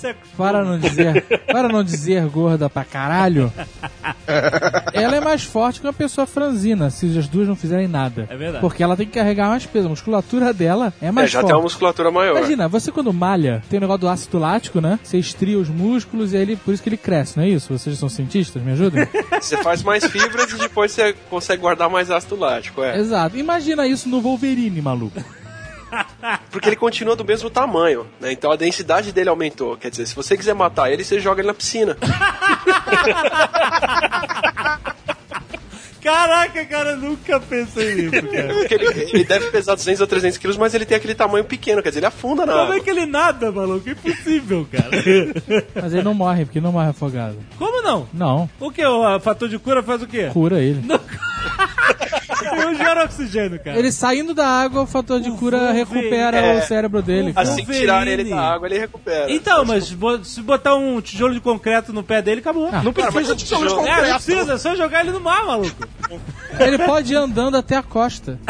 é- 0.05 0.15
para 0.37 0.63
não 0.63 0.79
dizer, 0.79 1.25
para 1.47 1.69
não 1.69 1.83
dizer 1.83 2.23
gorda 2.29 2.69
pra 2.69 2.85
caralho, 2.85 3.51
ela 4.93 5.17
é 5.17 5.21
mais 5.21 5.43
forte 5.43 5.81
que 5.81 5.87
uma 5.87 5.93
pessoa 5.93 6.27
franzina, 6.27 6.91
se 6.91 7.19
as 7.19 7.27
duas 7.27 7.49
não 7.49 7.57
fizerem 7.57 7.89
nada. 7.89 8.27
É 8.31 8.37
verdade. 8.37 8.61
Porque 8.61 8.83
ela 8.83 8.95
tem 8.97 9.07
que 9.07 9.15
carregar 9.15 9.49
mais 9.49 9.65
peso. 9.65 9.87
A 9.87 9.91
musculatura 9.91 10.53
dela 10.53 10.93
é 11.01 11.07
É, 11.07 11.11
mais 11.11 11.31
já 11.31 11.41
forte. 11.41 11.49
tem 11.51 11.57
uma 11.57 11.63
musculatura 11.63 12.11
maior. 12.11 12.37
Imagina, 12.37 12.69
você 12.69 12.93
quando 12.93 13.11
malha, 13.13 13.63
tem 13.71 13.79
o 13.79 13.81
negócio 13.81 14.01
do 14.03 14.09
ácido 14.09 14.39
lático, 14.39 14.81
né? 14.83 14.99
Você 15.03 15.19
estria 15.19 15.59
os 15.59 15.69
músculos 15.71 16.33
e 16.33 16.37
aí 16.37 16.43
ele, 16.43 16.57
por 16.57 16.75
isso 16.75 16.83
que 16.83 16.89
ele 16.91 16.97
cresce, 16.99 17.37
não 17.39 17.45
é 17.45 17.49
isso? 17.49 17.73
Vocês 17.77 17.99
são 17.99 18.09
cientistas, 18.11 18.63
me 18.63 18.73
ajudem? 18.73 19.07
Você 19.41 19.57
faz 19.63 19.83
mais 19.83 20.05
fibras 20.05 20.51
e 20.53 20.59
depois 20.59 20.93
você 20.93 21.15
consegue 21.31 21.63
guardar 21.63 21.89
mais 21.89 22.11
ácido 22.11 22.37
lático, 22.37 22.83
é. 22.83 22.99
Exato. 22.99 23.37
Imagina 23.39 23.87
isso 23.87 24.09
no 24.09 24.21
Wolverine, 24.21 24.81
maluco. 24.83 25.23
Porque 26.51 26.69
ele 26.69 26.77
continua 26.77 27.15
do 27.17 27.25
mesmo 27.25 27.49
tamanho, 27.51 28.07
né? 28.21 28.33
Então 28.33 28.51
a 28.51 28.57
densidade 28.57 29.13
dele 29.13 29.29
aumentou. 29.29 29.77
Quer 29.77 29.91
dizer, 29.91 30.07
se 30.07 30.15
você 30.15 30.37
quiser 30.37 30.55
matar 30.55 30.91
ele, 30.91 31.05
você 31.05 31.21
joga 31.21 31.41
ele 31.41 31.49
na 31.49 31.55
piscina. 31.55 31.97
Caraca, 36.03 36.65
cara, 36.67 36.91
eu 36.91 36.97
nunca 36.99 37.41
pensei 37.41 37.95
nisso, 37.97 38.13
cara. 38.29 38.55
Porque 38.55 38.75
ele, 38.75 38.87
ele 39.13 39.25
deve 39.25 39.51
pesar 39.51 39.75
200 39.75 40.01
ou 40.01 40.07
300 40.07 40.39
quilos, 40.39 40.57
mas 40.57 40.73
ele 40.73 40.85
tem 40.87 40.97
aquele 40.97 41.17
tamanho 41.17 41.45
pequeno, 41.45 41.83
quer 41.83 41.89
dizer, 41.89 41.99
ele 41.99 42.07
afunda 42.07 42.47
na 42.47 42.53
Como 42.53 42.65
é 42.65 42.77
água. 42.77 42.81
que 42.85 42.91
ele 42.91 43.07
nada, 43.07 43.51
maluco? 43.51 43.91
Impossível, 43.91 44.65
cara. 44.71 44.91
Mas 45.75 45.93
ele 45.93 46.03
não 46.05 46.15
morre, 46.15 46.45
porque 46.45 46.61
não 46.61 46.71
morre 46.71 46.91
afogado. 46.91 47.37
Como 47.59 47.83
não? 47.83 48.09
Não, 48.15 48.49
O 48.61 48.71
que? 48.71 48.85
O 48.87 49.19
fator 49.19 49.49
de 49.49 49.59
cura 49.59 49.83
faz 49.83 50.01
o 50.01 50.07
quê? 50.07 50.31
cura 50.33 50.61
ele. 50.61 50.81
Ele 52.67 52.75
gera 52.77 53.05
oxigênio, 53.05 53.59
cara. 53.63 53.79
Ele 53.79 53.91
saindo 53.93 54.35
da 54.35 54.47
água, 54.47 54.83
o 54.83 54.87
fator 54.87 55.21
de 55.21 55.31
O 55.31 55.37
cura 55.37 55.59
Wolverine. 55.59 55.85
recupera 55.85 56.37
É. 56.39 56.59
o 56.59 56.63
cérebro 56.67 57.03
dele. 57.03 57.33
O 57.37 57.41
Assim 57.41 57.65
que 57.65 57.73
tirar 57.73 58.07
ele 58.07 58.25
da 58.25 58.41
água, 58.55 58.67
ele 58.69 58.79
recupera. 58.79 59.31
Então, 59.33 59.65
mas 59.65 59.91
bo- 59.93 60.23
se 60.25 60.41
botar 60.43 60.75
um 60.75 61.01
tijolo 61.01 61.35
de 61.35 61.41
concreto 61.41 61.93
no 61.93 62.03
pé 62.03 62.21
dele, 62.23 62.41
acabou. 62.41 62.69
Ah, 62.73 62.83
não 62.83 62.93
Cara, 62.93 63.11
mas 63.13 63.27
precisa 63.29 63.33
o 63.33 63.37
tijolo 63.37 63.67
de 63.67 63.73
É, 63.73 63.77
não 63.77 63.85
concreto. 63.85 64.25
precisa, 64.25 64.53
é 64.55 64.59
só 64.59 64.75
jogar 64.77 65.01
ele 65.01 65.13
no 65.13 65.21
mar, 65.21 65.45
maluco. 65.47 65.89
Ele 66.59 66.79
pode 66.79 67.13
ir 67.13 67.17
andando 67.17 67.57
até 67.57 67.77
a 67.77 67.83
costa. 67.83 68.39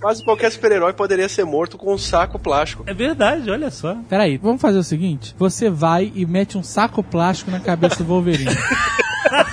Quase 0.00 0.22
qualquer 0.24 0.50
super-herói 0.52 0.92
poderia 0.92 1.28
ser 1.28 1.44
morto 1.44 1.76
com 1.76 1.92
um 1.92 1.98
saco 1.98 2.38
plástico. 2.38 2.84
É 2.86 2.94
verdade, 2.94 3.50
olha 3.50 3.70
só. 3.70 3.96
Peraí, 4.08 4.36
vamos 4.36 4.60
fazer 4.60 4.78
o 4.78 4.84
seguinte: 4.84 5.34
você 5.38 5.68
vai 5.68 6.12
e 6.14 6.24
mete 6.24 6.56
um 6.56 6.62
saco 6.62 7.02
plástico 7.02 7.50
na 7.50 7.58
cabeça 7.60 7.96
do 7.96 8.04
Wolverine. 8.04 8.50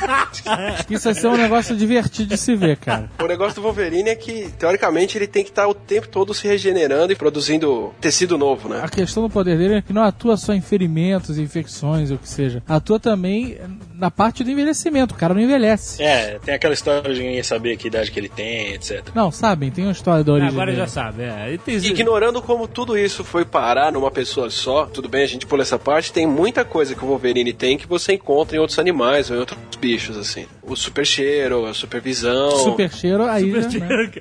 Isso 0.89 1.03
vai 1.05 1.13
ser 1.13 1.27
um 1.27 1.37
negócio 1.37 1.75
divertido 1.75 2.29
de 2.29 2.37
se 2.37 2.55
ver, 2.55 2.77
cara. 2.77 3.09
O 3.21 3.27
negócio 3.27 3.55
do 3.55 3.61
Wolverine 3.61 4.09
é 4.09 4.15
que, 4.15 4.49
teoricamente, 4.57 5.17
ele 5.17 5.27
tem 5.27 5.43
que 5.43 5.49
estar 5.49 5.67
o 5.67 5.73
tempo 5.73 6.07
todo 6.07 6.33
se 6.33 6.47
regenerando 6.47 7.11
e 7.11 7.15
produzindo 7.15 7.93
tecido 7.99 8.37
novo, 8.37 8.69
né? 8.69 8.81
A 8.83 8.89
questão 8.89 9.23
do 9.23 9.29
poder 9.29 9.57
dele 9.57 9.75
é 9.75 9.81
que 9.81 9.93
não 9.93 10.03
atua 10.03 10.37
só 10.37 10.53
em 10.53 10.61
ferimentos, 10.61 11.37
infecções, 11.37 12.11
ou 12.11 12.17
o 12.17 12.19
que 12.19 12.29
seja. 12.29 12.61
Atua 12.67 12.99
também 12.99 13.57
na 13.93 14.11
parte 14.11 14.43
do 14.43 14.51
envelhecimento. 14.51 15.13
O 15.15 15.17
cara 15.17 15.33
não 15.33 15.41
envelhece. 15.41 16.01
É, 16.01 16.39
tem 16.43 16.53
aquela 16.53 16.73
história 16.73 17.13
de 17.13 17.21
ninguém 17.21 17.43
saber 17.43 17.77
que 17.77 17.87
idade 17.87 18.11
que 18.11 18.19
ele 18.19 18.29
tem, 18.29 18.73
etc. 18.73 19.03
Não, 19.13 19.31
sabem, 19.31 19.71
tem 19.71 19.85
uma 19.85 19.91
história 19.91 20.23
da 20.23 20.33
origem. 20.33 20.49
Agora 20.49 20.67
dele. 20.71 20.77
já 20.77 20.87
sabe, 20.87 21.23
é. 21.23 21.53
E 21.53 21.57
tem- 21.57 21.75
Ignorando 21.77 22.41
como 22.41 22.67
tudo 22.67 22.97
isso 22.97 23.23
foi 23.23 23.45
parar 23.45 23.91
numa 23.91 24.11
pessoa 24.11 24.49
só, 24.49 24.85
tudo 24.85 25.07
bem, 25.07 25.23
a 25.23 25.27
gente 25.27 25.45
pula 25.45 25.61
essa 25.61 25.79
parte, 25.79 26.11
tem 26.11 26.25
muita 26.27 26.63
coisa 26.65 26.93
que 26.95 27.03
o 27.03 27.07
Wolverine 27.07 27.53
tem 27.53 27.77
que 27.77 27.87
você 27.87 28.13
encontra 28.13 28.57
em 28.57 28.59
outros 28.59 28.77
animais 28.79 29.29
ou 29.29 29.37
em 29.37 29.39
outros 29.39 29.57
bichos, 29.79 29.94
assim. 29.95 30.45
O 30.61 30.75
super 30.75 31.05
cheiro, 31.05 31.65
a 31.65 31.73
supervisão. 31.73 32.51
Super 32.51 32.91
cheiro, 32.91 33.23
aí 33.23 33.45
Super 33.45 33.63
né? 33.63 33.69
cheiro. 33.71 34.11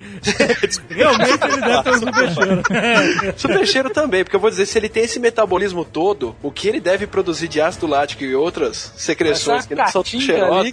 Realmente 0.88 1.44
ele 1.44 1.60
deve 1.60 1.82
ter 1.82 1.90
um 1.90 1.98
super 1.98 2.30
cheiro. 2.30 2.62
Super 3.37 3.66
cheiro 3.66 3.90
também, 3.90 4.24
porque 4.24 4.37
eu 4.37 4.40
vou 4.40 4.50
dizer, 4.50 4.66
se 4.66 4.78
ele 4.78 4.88
tem 4.88 5.04
esse 5.04 5.18
metabolismo 5.18 5.84
todo, 5.84 6.34
o 6.42 6.50
que 6.50 6.68
ele 6.68 6.80
deve 6.80 7.06
produzir 7.06 7.48
de 7.48 7.60
ácido 7.60 7.87
lático 7.87 8.24
e 8.24 8.34
outras 8.34 8.92
secreções 8.96 9.66
que 9.66 9.74
não 9.74 9.87
são 9.88 10.02
tão 10.02 10.20
cheirosas. 10.20 10.72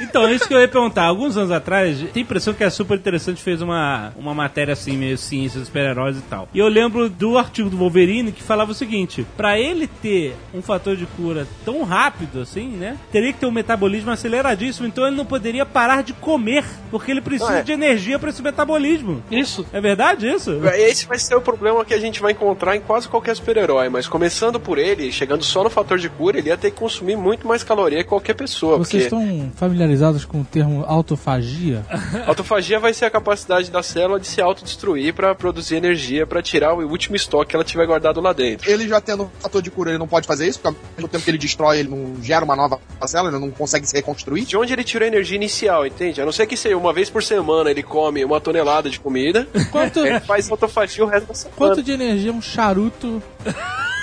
Então, 0.00 0.26
é 0.26 0.32
isso 0.32 0.46
que 0.46 0.54
eu 0.54 0.60
ia 0.60 0.68
perguntar. 0.68 1.04
Alguns 1.04 1.36
anos 1.36 1.50
atrás, 1.50 1.98
tem 2.12 2.22
impressão 2.22 2.54
que 2.54 2.64
a 2.64 2.70
Super 2.70 2.98
Interessante 2.98 3.42
fez 3.42 3.62
uma, 3.62 4.12
uma 4.16 4.34
matéria 4.34 4.72
assim, 4.72 4.96
meio 4.96 5.16
ciência, 5.18 5.64
super-heróis 5.64 6.16
e 6.16 6.22
tal. 6.22 6.48
E 6.52 6.58
eu 6.58 6.68
lembro 6.68 7.08
do 7.08 7.38
artigo 7.38 7.70
do 7.70 7.76
Wolverine 7.76 8.32
que 8.32 8.42
falava 8.42 8.72
o 8.72 8.74
seguinte: 8.74 9.26
pra 9.36 9.58
ele 9.58 9.86
ter 9.86 10.34
um 10.54 10.62
fator 10.62 10.96
de 10.96 11.06
cura 11.06 11.46
tão 11.64 11.82
rápido 11.82 12.40
assim, 12.40 12.68
né? 12.68 12.98
Teria 13.10 13.32
que 13.32 13.38
ter 13.38 13.46
um 13.46 13.50
metabolismo 13.50 14.10
aceleradíssimo, 14.32 14.86
então 14.86 15.06
ele 15.06 15.16
não 15.16 15.26
poderia 15.26 15.66
parar 15.66 16.02
de 16.02 16.12
comer, 16.14 16.64
porque 16.90 17.10
ele 17.10 17.20
precisa 17.20 17.58
é. 17.58 17.62
de 17.62 17.72
energia 17.72 18.18
pra 18.18 18.30
esse 18.30 18.42
metabolismo. 18.42 19.22
Isso. 19.30 19.66
É 19.72 19.80
verdade 19.80 20.28
isso? 20.28 20.60
Esse 20.74 21.06
vai 21.06 21.18
ser 21.18 21.34
o 21.34 21.40
problema 21.40 21.84
que 21.84 21.92
a 21.92 21.98
gente 21.98 22.20
vai 22.20 22.32
encontrar 22.32 22.76
em 22.76 22.80
quase 22.80 23.08
qualquer 23.08 23.36
super-herói, 23.36 23.88
mas 23.88 24.08
começando 24.08 24.58
por 24.58 24.78
ele, 24.78 25.12
chegando 25.12 25.44
só 25.44 25.62
no 25.62 25.70
fator 25.70 25.98
de 25.98 26.08
cura, 26.08 26.38
ele 26.38 26.48
ia 26.48 26.56
ter 26.56 26.70
que 26.70 26.78
consumir 26.78 27.16
muito 27.16 27.46
mais 27.46 27.62
caloria 27.62 28.02
que 28.02 28.08
qualquer 28.08 28.34
pessoa. 28.34 28.78
Vocês 28.78 29.08
porque 29.08 29.24
estão 29.24 29.52
familiarizados 29.54 30.24
com 30.24 30.40
o 30.40 30.44
termo 30.44 30.84
autofagia? 30.86 31.84
autofagia 32.26 32.78
vai 32.78 32.94
ser 32.94 33.04
a 33.04 33.10
capacidade 33.10 33.70
da 33.70 33.82
célula 33.82 34.18
de 34.18 34.26
se 34.26 34.40
autodestruir 34.40 35.14
para 35.14 35.34
produzir 35.34 35.76
energia 35.76 36.26
para 36.26 36.42
tirar 36.42 36.74
o 36.74 36.88
último 36.88 37.16
estoque 37.16 37.50
que 37.50 37.56
ela 37.56 37.64
tiver 37.64 37.86
guardado 37.86 38.20
lá 38.20 38.32
dentro. 38.32 38.70
Ele 38.70 38.88
já 38.88 39.00
tendo 39.00 39.30
fator 39.40 39.60
de 39.60 39.70
cura, 39.70 39.90
ele 39.90 39.98
não 39.98 40.08
pode 40.08 40.26
fazer 40.26 40.46
isso, 40.46 40.58
porque 40.60 40.76
ao 40.76 40.84
mesmo 40.96 41.08
tempo 41.08 41.24
que 41.24 41.30
ele 41.30 41.38
destrói, 41.38 41.80
ele 41.80 41.88
não 41.88 42.22
gera 42.22 42.44
uma 42.44 42.56
nova 42.56 42.78
célula, 43.06 43.30
ele 43.30 43.40
não 43.40 43.50
consegue 43.50 43.86
se 43.86 43.94
reconstruir. 43.94 44.21
De 44.24 44.56
onde 44.56 44.72
ele 44.72 44.84
tiro 44.84 45.04
a 45.04 45.06
energia 45.08 45.36
inicial, 45.36 45.86
entende? 45.86 46.20
A 46.20 46.24
não 46.24 46.32
ser 46.32 46.46
que 46.46 46.56
seja 46.56 46.76
uma 46.76 46.92
vez 46.92 47.10
por 47.10 47.22
semana 47.22 47.70
ele 47.70 47.82
come 47.82 48.24
uma 48.24 48.40
tonelada 48.40 48.88
de 48.88 48.98
comida, 49.00 49.46
Quanto, 49.70 50.00
ele 50.06 50.20
faz 50.20 50.50
autofagia 50.50 51.04
o 51.04 51.08
resto 51.08 51.26
da 51.28 51.34
semana. 51.34 51.56
quanto 51.56 51.82
de 51.82 51.92
energia 51.92 52.32
um 52.32 52.40
charuto 52.42 53.22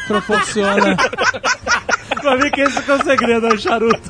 proporciona? 0.08 0.96
Pra 2.22 2.38
mim 2.38 2.50
que 2.52 2.62
esse 2.62 2.82
que 2.82 2.92
é 2.92 2.94
o 2.96 3.04
segredo, 3.04 3.48
é 3.48 3.54
o 3.54 3.58
charuto. 3.58 4.10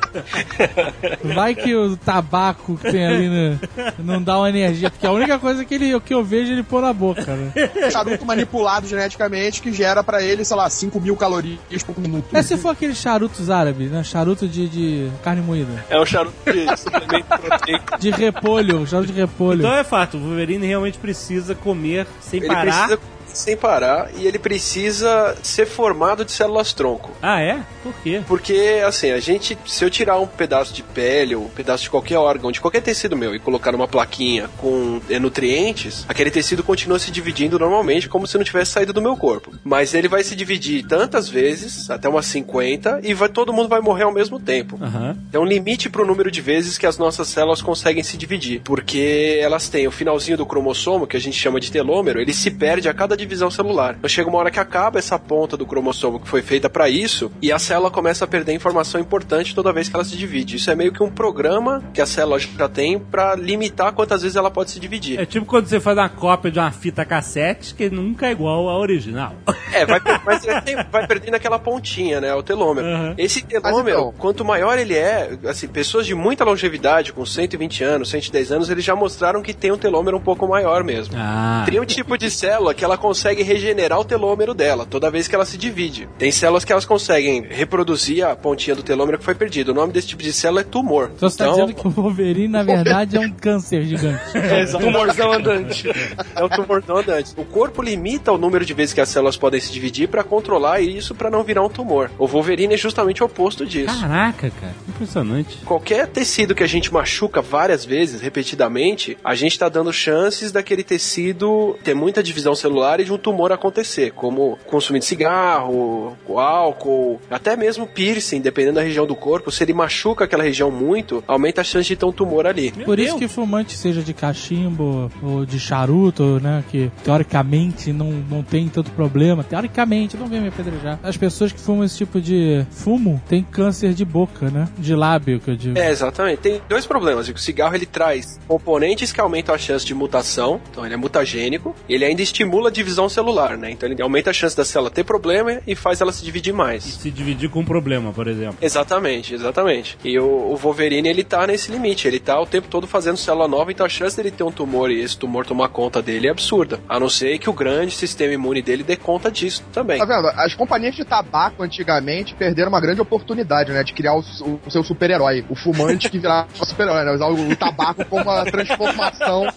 Vai 1.23 1.55
que 1.55 1.75
o 1.75 1.95
tabaco 1.97 2.77
que 2.77 2.91
tem 2.91 3.05
ali 3.05 3.29
né, 3.29 3.59
não 3.99 4.21
dá 4.21 4.37
uma 4.37 4.49
energia, 4.49 4.89
porque 4.89 5.05
a 5.05 5.11
única 5.11 5.37
coisa 5.39 5.63
que, 5.65 5.73
ele, 5.75 5.99
que 6.01 6.13
eu 6.13 6.23
vejo 6.23 6.51
é 6.51 6.53
ele 6.53 6.63
pôr 6.63 6.81
na 6.81 6.93
boca, 6.93 7.35
né? 7.35 7.51
Charuto 7.91 8.25
manipulado 8.25 8.87
geneticamente 8.87 9.61
que 9.61 9.71
gera 9.71 10.03
pra 10.03 10.21
ele, 10.21 10.43
sei 10.43 10.57
lá, 10.57 10.69
5 10.69 10.99
mil 10.99 11.15
calorias 11.15 11.59
por 11.85 11.97
minuto. 11.99 12.25
É 12.33 12.41
se 12.41 12.57
for 12.57 12.69
aqueles 12.69 12.97
charutos 12.97 13.49
árabes, 13.49 13.91
né? 13.91 14.03
Charuto 14.03 14.47
de, 14.47 14.67
de 14.67 15.11
carne 15.23 15.41
moída. 15.41 15.85
É 15.89 15.99
um 15.99 16.05
charuto 16.05 16.35
de 16.51 16.77
suplemento 16.77 17.25
proteico. 17.27 17.99
De 17.99 18.11
repolho, 18.11 18.85
charuto 18.87 19.11
de 19.11 19.19
repolho. 19.19 19.59
Então 19.59 19.73
é 19.75 19.83
fato, 19.83 20.17
o 20.17 20.19
Wolverine 20.21 20.65
realmente 20.65 20.97
precisa 20.97 21.55
comer 21.55 22.07
sem 22.19 22.39
Ele 22.39 22.47
parar. 22.47 22.87
precisa 22.87 22.99
sem 23.39 23.55
parar 23.55 24.09
e 24.15 24.27
ele 24.27 24.39
precisa 24.39 25.35
ser 25.41 25.65
formado 25.65 26.25
de 26.25 26.31
células 26.31 26.73
tronco. 26.73 27.11
Ah, 27.21 27.41
é? 27.41 27.59
Por 27.83 27.93
quê? 28.03 28.21
Porque, 28.27 28.81
assim, 28.85 29.11
a 29.11 29.19
gente, 29.19 29.57
se 29.65 29.83
eu 29.83 29.89
tirar 29.89 30.19
um 30.19 30.27
pedaço 30.27 30.73
de 30.73 30.83
pele 30.83 31.35
ou 31.35 31.45
um 31.45 31.49
pedaço 31.49 31.83
de 31.83 31.89
qualquer 31.89 32.17
órgão, 32.17 32.51
de 32.51 32.61
qualquer 32.61 32.81
tecido 32.81 33.15
meu 33.15 33.33
e 33.33 33.39
colocar 33.39 33.71
numa 33.71 33.87
plaquinha 33.87 34.49
com 34.57 35.01
nutrientes, 35.19 36.05
aquele 36.07 36.31
tecido 36.31 36.63
continua 36.63 36.99
se 36.99 37.11
dividindo 37.11 37.57
normalmente, 37.57 38.09
como 38.09 38.27
se 38.27 38.37
não 38.37 38.43
tivesse 38.43 38.71
saído 38.71 38.93
do 38.93 39.01
meu 39.01 39.15
corpo. 39.15 39.51
Mas 39.63 39.93
ele 39.93 40.07
vai 40.07 40.23
se 40.23 40.35
dividir 40.35 40.85
tantas 40.85 41.29
vezes, 41.29 41.89
até 41.89 42.07
umas 42.09 42.25
50, 42.25 43.01
e 43.03 43.13
vai, 43.13 43.29
todo 43.29 43.53
mundo 43.53 43.69
vai 43.69 43.81
morrer 43.81 44.03
ao 44.03 44.13
mesmo 44.13 44.39
tempo. 44.39 44.77
Aham. 44.81 45.17
Tem 45.31 45.39
um 45.39 45.45
limite 45.45 45.89
pro 45.89 46.05
número 46.05 46.29
de 46.29 46.41
vezes 46.41 46.77
que 46.77 46.85
as 46.85 46.97
nossas 46.97 47.27
células 47.27 47.61
conseguem 47.61 48.03
se 48.03 48.17
dividir, 48.17 48.61
porque 48.63 49.39
elas 49.41 49.69
têm 49.69 49.87
o 49.87 49.91
finalzinho 49.91 50.37
do 50.37 50.45
cromossomo, 50.45 51.07
que 51.07 51.17
a 51.17 51.19
gente 51.19 51.37
chama 51.37 51.59
de 51.59 51.71
telômero, 51.71 52.19
ele 52.19 52.33
se 52.33 52.51
perde 52.51 52.89
a 52.89 52.93
cada 52.93 53.15
divisão 53.15 53.28
celular. 53.51 53.95
Então 53.97 54.09
chega 54.09 54.29
uma 54.29 54.37
hora 54.37 54.51
que 54.51 54.59
acaba 54.59 54.99
essa 54.99 55.17
ponta 55.17 55.55
do 55.57 55.65
cromossomo 55.65 56.19
que 56.19 56.27
foi 56.27 56.41
feita 56.41 56.69
para 56.69 56.89
isso, 56.89 57.31
e 57.41 57.51
a 57.51 57.59
célula 57.59 57.91
começa 57.91 58.25
a 58.25 58.27
perder 58.27 58.53
informação 58.53 58.99
importante 58.99 59.55
toda 59.55 59.71
vez 59.71 59.89
que 59.89 59.95
ela 59.95 60.03
se 60.03 60.17
divide. 60.17 60.55
Isso 60.55 60.69
é 60.71 60.75
meio 60.75 60.91
que 60.91 61.03
um 61.03 61.09
programa 61.09 61.83
que 61.93 62.01
a 62.01 62.05
célula 62.05 62.39
já 62.39 62.67
tem 62.67 62.99
para 62.99 63.35
limitar 63.35 63.93
quantas 63.93 64.21
vezes 64.21 64.35
ela 64.35 64.51
pode 64.51 64.71
se 64.71 64.79
dividir. 64.79 65.19
É 65.19 65.25
tipo 65.25 65.45
quando 65.45 65.67
você 65.67 65.79
faz 65.79 65.97
uma 65.97 66.09
cópia 66.09 66.51
de 66.51 66.59
uma 66.59 66.71
fita 66.71 67.05
cassete 67.05 67.73
que 67.75 67.89
nunca 67.89 68.27
é 68.27 68.31
igual 68.31 68.69
à 68.69 68.77
original. 68.77 69.35
É, 69.73 69.85
vai, 69.85 69.99
mas 70.25 70.45
vai 70.91 71.07
perdendo 71.07 71.35
aquela 71.35 71.59
pontinha, 71.59 72.19
né? 72.21 72.33
O 72.33 72.43
telômero. 72.43 72.87
Uhum. 72.87 73.13
Esse 73.17 73.41
telômero, 73.41 73.99
então- 73.99 74.13
quanto 74.17 74.43
maior 74.45 74.77
ele 74.77 74.95
é, 74.95 75.37
assim, 75.47 75.67
pessoas 75.67 76.05
de 76.05 76.15
muita 76.15 76.43
longevidade, 76.43 77.13
com 77.13 77.25
120 77.25 77.83
anos, 77.83 78.09
110 78.09 78.51
anos, 78.51 78.69
eles 78.69 78.83
já 78.83 78.95
mostraram 78.95 79.41
que 79.41 79.53
tem 79.53 79.71
um 79.71 79.77
telômero 79.77 80.17
um 80.17 80.21
pouco 80.21 80.47
maior 80.47 80.83
mesmo. 80.83 81.15
Ah. 81.17 81.63
Tem 81.65 81.79
um 81.79 81.85
tipo 81.85 82.17
de 82.17 82.29
célula 82.29 82.73
que 82.73 82.83
ela 82.83 82.97
consegue 82.97 83.18
regenerar 83.23 83.99
o 83.99 84.05
telômero 84.05 84.53
dela 84.53 84.85
toda 84.85 85.09
vez 85.11 85.27
que 85.27 85.35
ela 85.35 85.45
se 85.45 85.57
divide. 85.57 86.07
Tem 86.17 86.31
células 86.31 86.65
que 86.65 86.71
elas 86.71 86.85
conseguem 86.85 87.45
reproduzir 87.49 88.25
a 88.25 88.35
pontinha 88.35 88.75
do 88.75 88.83
telômero 88.83 89.17
que 89.17 89.25
foi 89.25 89.35
perdido. 89.35 89.71
O 89.71 89.75
nome 89.75 89.93
desse 89.93 90.07
tipo 90.07 90.23
de 90.23 90.33
célula 90.33 90.61
é 90.61 90.63
tumor. 90.63 91.11
Então 91.15 91.29
você 91.29 91.37
tá 91.37 91.49
dizendo 91.49 91.73
que 91.73 91.87
o 91.87 91.89
Wolverine, 91.89 92.47
na 92.47 92.63
verdade, 92.63 93.17
é 93.17 93.19
um 93.19 93.31
câncer 93.31 93.83
gigante. 93.83 94.23
Tumorzão 94.79 95.31
andante. 95.31 95.89
É 96.35 96.43
um 96.43 96.49
tumorzão 96.49 96.97
andante. 96.97 97.33
O 97.37 97.45
corpo 97.45 97.81
limita 97.81 98.31
o 98.31 98.37
número 98.37 98.65
de 98.65 98.73
vezes 98.73 98.93
que 98.93 99.01
as 99.01 99.09
células 99.09 99.37
podem 99.37 99.59
se 99.59 99.71
dividir 99.71 100.07
para 100.07 100.23
controlar 100.23 100.81
isso 100.81 101.13
para 101.13 101.29
não 101.29 101.43
virar 101.43 101.63
um 101.63 101.69
tumor. 101.69 102.09
O 102.17 102.27
Wolverine 102.27 102.73
é 102.73 102.77
justamente 102.77 103.21
o 103.23 103.25
oposto 103.25 103.65
disso. 103.65 103.99
Caraca, 103.99 104.49
cara. 104.49 104.75
Impressionante. 104.87 105.57
Qualquer 105.65 106.07
tecido 106.07 106.55
que 106.55 106.63
a 106.63 106.67
gente 106.67 106.93
machuca 106.93 107.41
várias 107.41 107.85
vezes, 107.85 108.21
repetidamente, 108.21 109.17
a 109.23 109.35
gente 109.35 109.53
está 109.53 109.69
dando 109.69 109.91
chances 109.91 110.51
daquele 110.51 110.83
tecido 110.83 111.77
ter 111.83 111.93
muita 111.93 112.23
divisão 112.23 112.55
celular 112.55 112.98
de 113.03 113.13
um 113.13 113.17
tumor 113.17 113.51
acontecer, 113.51 114.11
como 114.11 114.57
consumindo 114.65 115.05
cigarro, 115.05 116.17
álcool, 116.27 117.19
até 117.29 117.55
mesmo 117.55 117.87
piercing, 117.87 118.41
dependendo 118.41 118.75
da 118.75 118.81
região 118.81 119.05
do 119.05 119.15
corpo. 119.15 119.51
Se 119.51 119.63
ele 119.63 119.73
machuca 119.73 120.25
aquela 120.25 120.43
região 120.43 120.71
muito, 120.71 121.23
aumenta 121.27 121.61
a 121.61 121.63
chance 121.63 121.87
de 121.87 121.95
ter 121.95 122.05
um 122.05 122.11
tumor 122.11 122.47
ali. 122.47 122.71
Por 122.71 122.99
isso 122.99 123.17
que 123.17 123.27
fumante 123.27 123.77
seja 123.77 124.01
de 124.01 124.13
cachimbo 124.13 125.11
ou 125.21 125.45
de 125.45 125.59
charuto, 125.59 126.39
né? 126.41 126.63
Que 126.69 126.91
teoricamente 127.03 127.91
não, 127.91 128.11
não 128.29 128.43
tem 128.43 128.67
tanto 128.67 128.91
problema. 128.91 129.43
Teoricamente, 129.43 130.17
não 130.17 130.27
vem 130.27 130.41
me 130.41 130.47
apedrejar. 130.47 130.99
As 131.03 131.17
pessoas 131.17 131.51
que 131.51 131.59
fumam 131.59 131.83
esse 131.83 131.97
tipo 131.97 132.21
de 132.21 132.65
fumo 132.71 133.21
têm 133.27 133.43
câncer 133.43 133.93
de 133.93 134.05
boca, 134.05 134.49
né? 134.49 134.67
De 134.77 134.95
lábio, 134.95 135.39
que 135.39 135.51
eu 135.51 135.55
digo. 135.55 135.77
É, 135.77 135.89
exatamente. 135.89 136.39
Tem 136.39 136.61
dois 136.67 136.85
problemas. 136.85 137.27
O 137.29 137.37
cigarro 137.37 137.75
ele 137.75 137.85
traz 137.85 138.39
componentes 138.47 139.11
que 139.11 139.21
aumentam 139.21 139.53
a 139.53 139.57
chance 139.57 139.85
de 139.85 139.93
mutação, 139.93 140.59
então 140.69 140.85
ele 140.85 140.93
é 140.93 140.97
mutagênico, 140.97 141.75
e 141.87 141.93
ele 141.93 142.05
ainda 142.05 142.21
estimula 142.21 142.69
a 142.69 142.71
divisão 142.71 142.88
celular, 143.09 143.57
né? 143.57 143.71
Então 143.71 143.87
ele 143.89 144.01
aumenta 144.01 144.29
a 144.29 144.33
chance 144.33 144.55
da 144.55 144.65
célula 144.65 144.89
ter 144.89 145.03
problema 145.03 145.59
e 145.67 145.75
faz 145.75 146.01
ela 146.01 146.11
se 146.11 146.23
dividir 146.23 146.53
mais. 146.53 146.83
Se 146.83 147.11
dividir 147.11 147.49
com 147.49 147.59
um 147.59 147.65
problema, 147.65 148.11
por 148.11 148.27
exemplo. 148.27 148.57
Exatamente, 148.61 149.33
exatamente. 149.33 149.97
E 150.03 150.17
o, 150.19 150.25
o 150.25 150.55
Wolverine, 150.55 151.07
ele 151.09 151.23
tá 151.23 151.45
nesse 151.45 151.71
limite. 151.71 152.07
Ele 152.07 152.19
tá 152.19 152.39
o 152.39 152.45
tempo 152.45 152.67
todo 152.67 152.87
fazendo 152.87 153.17
célula 153.17 153.47
nova, 153.47 153.71
então 153.71 153.85
a 153.85 153.89
chance 153.89 154.15
dele 154.17 154.31
ter 154.31 154.43
um 154.43 154.51
tumor 154.51 154.89
e 154.91 155.01
esse 155.01 155.17
tumor 155.17 155.45
tomar 155.45 155.69
conta 155.69 156.01
dele 156.01 156.27
é 156.27 156.31
absurda. 156.31 156.79
A 156.87 156.99
não 156.99 157.09
ser 157.09 157.37
que 157.39 157.49
o 157.49 157.53
grande 157.53 157.91
sistema 157.93 158.33
imune 158.33 158.61
dele 158.61 158.83
dê 158.83 158.95
conta 158.95 159.29
disso 159.31 159.63
também. 159.73 159.97
Tá 159.99 160.05
vendo? 160.05 160.27
As 160.29 160.53
companhias 160.55 160.95
de 160.95 161.03
tabaco 161.05 161.61
antigamente 161.63 162.33
perderam 162.35 162.69
uma 162.69 162.79
grande 162.81 163.01
oportunidade, 163.01 163.71
né? 163.71 163.83
De 163.83 163.93
criar 163.93 164.15
o, 164.15 164.19
o- 164.41 164.59
o 164.65 164.71
seu 164.71 164.83
super-herói. 164.83 165.43
O 165.49 165.55
fumante 165.55 166.09
que 166.09 166.17
virava 166.19 166.47
super-herói, 166.55 167.03
né? 167.05 167.11
Usar 167.13 167.27
o, 167.27 167.49
o 167.51 167.55
tabaco 167.55 168.05
como 168.05 168.23
uma 168.23 168.45
transformação 168.45 169.47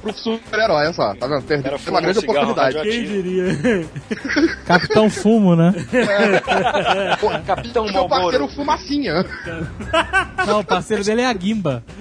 pro 0.00 0.12
super-herói, 0.12 0.84
olha 0.84 0.92
só. 0.92 1.14
Tá 1.14 1.26
vendo? 1.26 1.42
Perderam 1.44 1.78
uma 1.88 2.00
grande 2.00 2.20
cigarro 2.20 2.50
oportunidade. 2.50 2.81
Radioativo. 2.82 3.22
diria? 3.22 3.44
Capitão 4.66 5.10
Fumo, 5.10 5.56
né? 5.56 5.72
Pô, 7.20 7.30
Capitão 7.46 7.88
Seu 7.88 8.08
parceiro 8.08 8.48
fumacinha. 8.48 9.24
Não, 10.46 10.60
o 10.60 10.64
parceiro 10.64 11.04
dele 11.04 11.22
é 11.22 11.26
a 11.26 11.34
Gimba. 11.34 11.82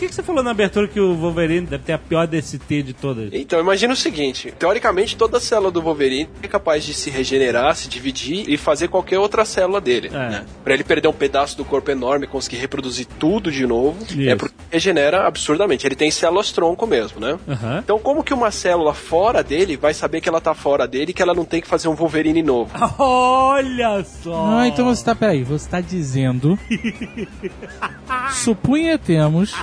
Por 0.00 0.06
que, 0.06 0.08
que 0.08 0.14
você 0.14 0.22
falou 0.22 0.42
na 0.42 0.52
abertura 0.52 0.88
que 0.88 0.98
o 0.98 1.14
Wolverine 1.14 1.66
deve 1.66 1.84
ter 1.84 1.92
a 1.92 1.98
pior 1.98 2.26
DST 2.26 2.82
de 2.82 2.94
todas? 2.94 3.28
Então, 3.34 3.60
imagina 3.60 3.92
o 3.92 3.96
seguinte: 3.96 4.50
teoricamente, 4.58 5.14
toda 5.14 5.38
célula 5.38 5.70
do 5.70 5.82
Wolverine 5.82 6.26
é 6.42 6.48
capaz 6.48 6.84
de 6.84 6.94
se 6.94 7.10
regenerar, 7.10 7.76
se 7.76 7.86
dividir 7.86 8.48
e 8.48 8.56
fazer 8.56 8.88
qualquer 8.88 9.18
outra 9.18 9.44
célula 9.44 9.78
dele. 9.78 10.08
É. 10.08 10.12
Né? 10.12 10.46
Pra 10.64 10.72
ele 10.72 10.84
perder 10.84 11.08
um 11.08 11.12
pedaço 11.12 11.54
do 11.54 11.66
corpo 11.66 11.90
enorme 11.90 12.24
e 12.24 12.28
conseguir 12.28 12.56
reproduzir 12.56 13.06
tudo 13.18 13.52
de 13.52 13.66
novo, 13.66 14.02
Isso. 14.02 14.26
é 14.26 14.34
porque 14.34 14.54
regenera 14.70 15.26
absurdamente. 15.26 15.86
Ele 15.86 15.94
tem 15.94 16.10
células 16.10 16.50
tronco 16.50 16.86
mesmo, 16.86 17.20
né? 17.20 17.38
Aham. 17.46 17.80
Então, 17.84 17.98
como 17.98 18.24
que 18.24 18.32
uma 18.32 18.50
célula 18.50 18.94
fora 18.94 19.44
dele 19.44 19.76
vai 19.76 19.92
saber 19.92 20.22
que 20.22 20.30
ela 20.30 20.40
tá 20.40 20.54
fora 20.54 20.88
dele 20.88 21.10
e 21.10 21.12
que 21.12 21.20
ela 21.20 21.34
não 21.34 21.44
tem 21.44 21.60
que 21.60 21.68
fazer 21.68 21.88
um 21.88 21.94
Wolverine 21.94 22.42
novo? 22.42 22.70
Olha 22.98 24.02
só! 24.02 24.46
Ah, 24.60 24.66
então 24.66 24.86
você 24.86 25.04
tá, 25.04 25.14
peraí, 25.14 25.44
você 25.44 25.68
tá 25.68 25.82
dizendo. 25.82 26.58
supunhetemos 28.32 29.54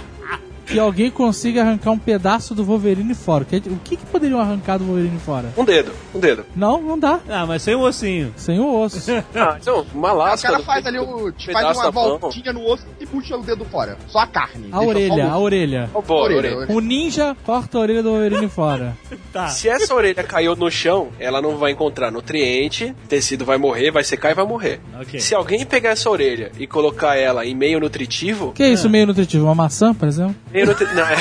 que 0.67 0.79
alguém 0.79 1.09
consiga 1.09 1.61
arrancar 1.61 1.91
um 1.91 1.97
pedaço 1.97 2.53
do 2.53 2.63
Wolverine 2.63 3.13
fora. 3.15 3.45
Que- 3.45 3.57
O 3.67 3.79
que, 3.83 3.95
que 3.97 4.05
poderiam 4.05 4.39
arrancar 4.39 4.77
do 4.77 4.85
Wolverine 4.85 5.19
fora? 5.19 5.49
Um 5.57 5.63
dedo, 5.65 5.91
um 6.13 6.19
dedo. 6.19 6.45
Não, 6.55 6.81
não 6.81 6.99
dá. 6.99 7.19
Ah, 7.29 7.45
mas 7.45 7.61
sem 7.61 7.75
o 7.75 7.81
ossinho. 7.81 8.33
Sem 8.35 8.59
o 8.59 8.79
osso. 8.81 8.97
Ah, 9.35 9.57
então, 9.61 9.85
uma 9.93 10.13
O 10.13 10.17
lasca. 10.17 10.47
cara 10.47 10.59
do- 10.59 10.65
faz 10.65 10.85
ali 10.85 10.99
o. 10.99 11.33
faz 11.53 11.77
uma 11.77 11.91
mão. 11.91 12.17
voltinha 12.19 12.51
no 12.53 12.65
osso 12.65 12.85
e 12.99 13.05
puxa 13.05 13.35
o 13.37 13.41
dedo 13.43 13.63
fora. 13.65 13.97
Só 14.07 14.19
a 14.19 14.27
carne. 14.27 14.67
A 14.71 14.81
orelha, 14.81 15.27
a 15.27 15.37
o- 15.37 15.41
orelha. 15.43 15.89
Ó, 15.93 16.01
boa, 16.01 16.23
orelha, 16.23 16.37
orelha. 16.39 16.57
orelha. 16.57 16.75
O 16.75 16.79
ninja 16.81 17.35
corta 17.45 17.77
a 17.77 17.81
orelha 17.81 18.03
do 18.03 18.09
Wolverine 18.11 18.49
fora. 18.49 18.95
Tá. 19.31 19.47
Se 19.49 19.69
essa 19.69 19.93
orelha 19.93 20.23
caiu 20.23 20.55
no 20.55 20.71
chão, 20.71 21.09
ela 21.19 21.39
não 21.41 21.57
vai 21.57 21.71
encontrar 21.71 22.09
nutriente, 22.11 22.95
o 23.05 23.07
tecido 23.07 23.45
vai 23.45 23.57
morrer, 23.57 23.91
vai 23.91 24.03
secar 24.03 24.31
e 24.31 24.33
vai 24.33 24.45
morrer. 24.45 24.79
Ok. 24.99 25.19
Se 25.19 25.35
alguém 25.35 25.63
pegar 25.65 25.91
essa 25.91 26.09
orelha 26.09 26.51
e 26.57 26.65
colocar 26.65 27.15
ela 27.15 27.45
em 27.45 27.53
meio 27.53 27.79
nutritivo, 27.79 28.51
Que 28.53 28.63
é 28.63 28.69
isso, 28.69 28.89
meio 28.89 29.05
nutritivo? 29.05 29.45
Uma 29.45 29.53
maçã, 29.53 29.93
por 29.93 30.07
exemplo? 30.07 30.35
Meio 30.57 30.67
nutri... 30.67 30.87
não, 30.95 31.03
é... 31.03 31.17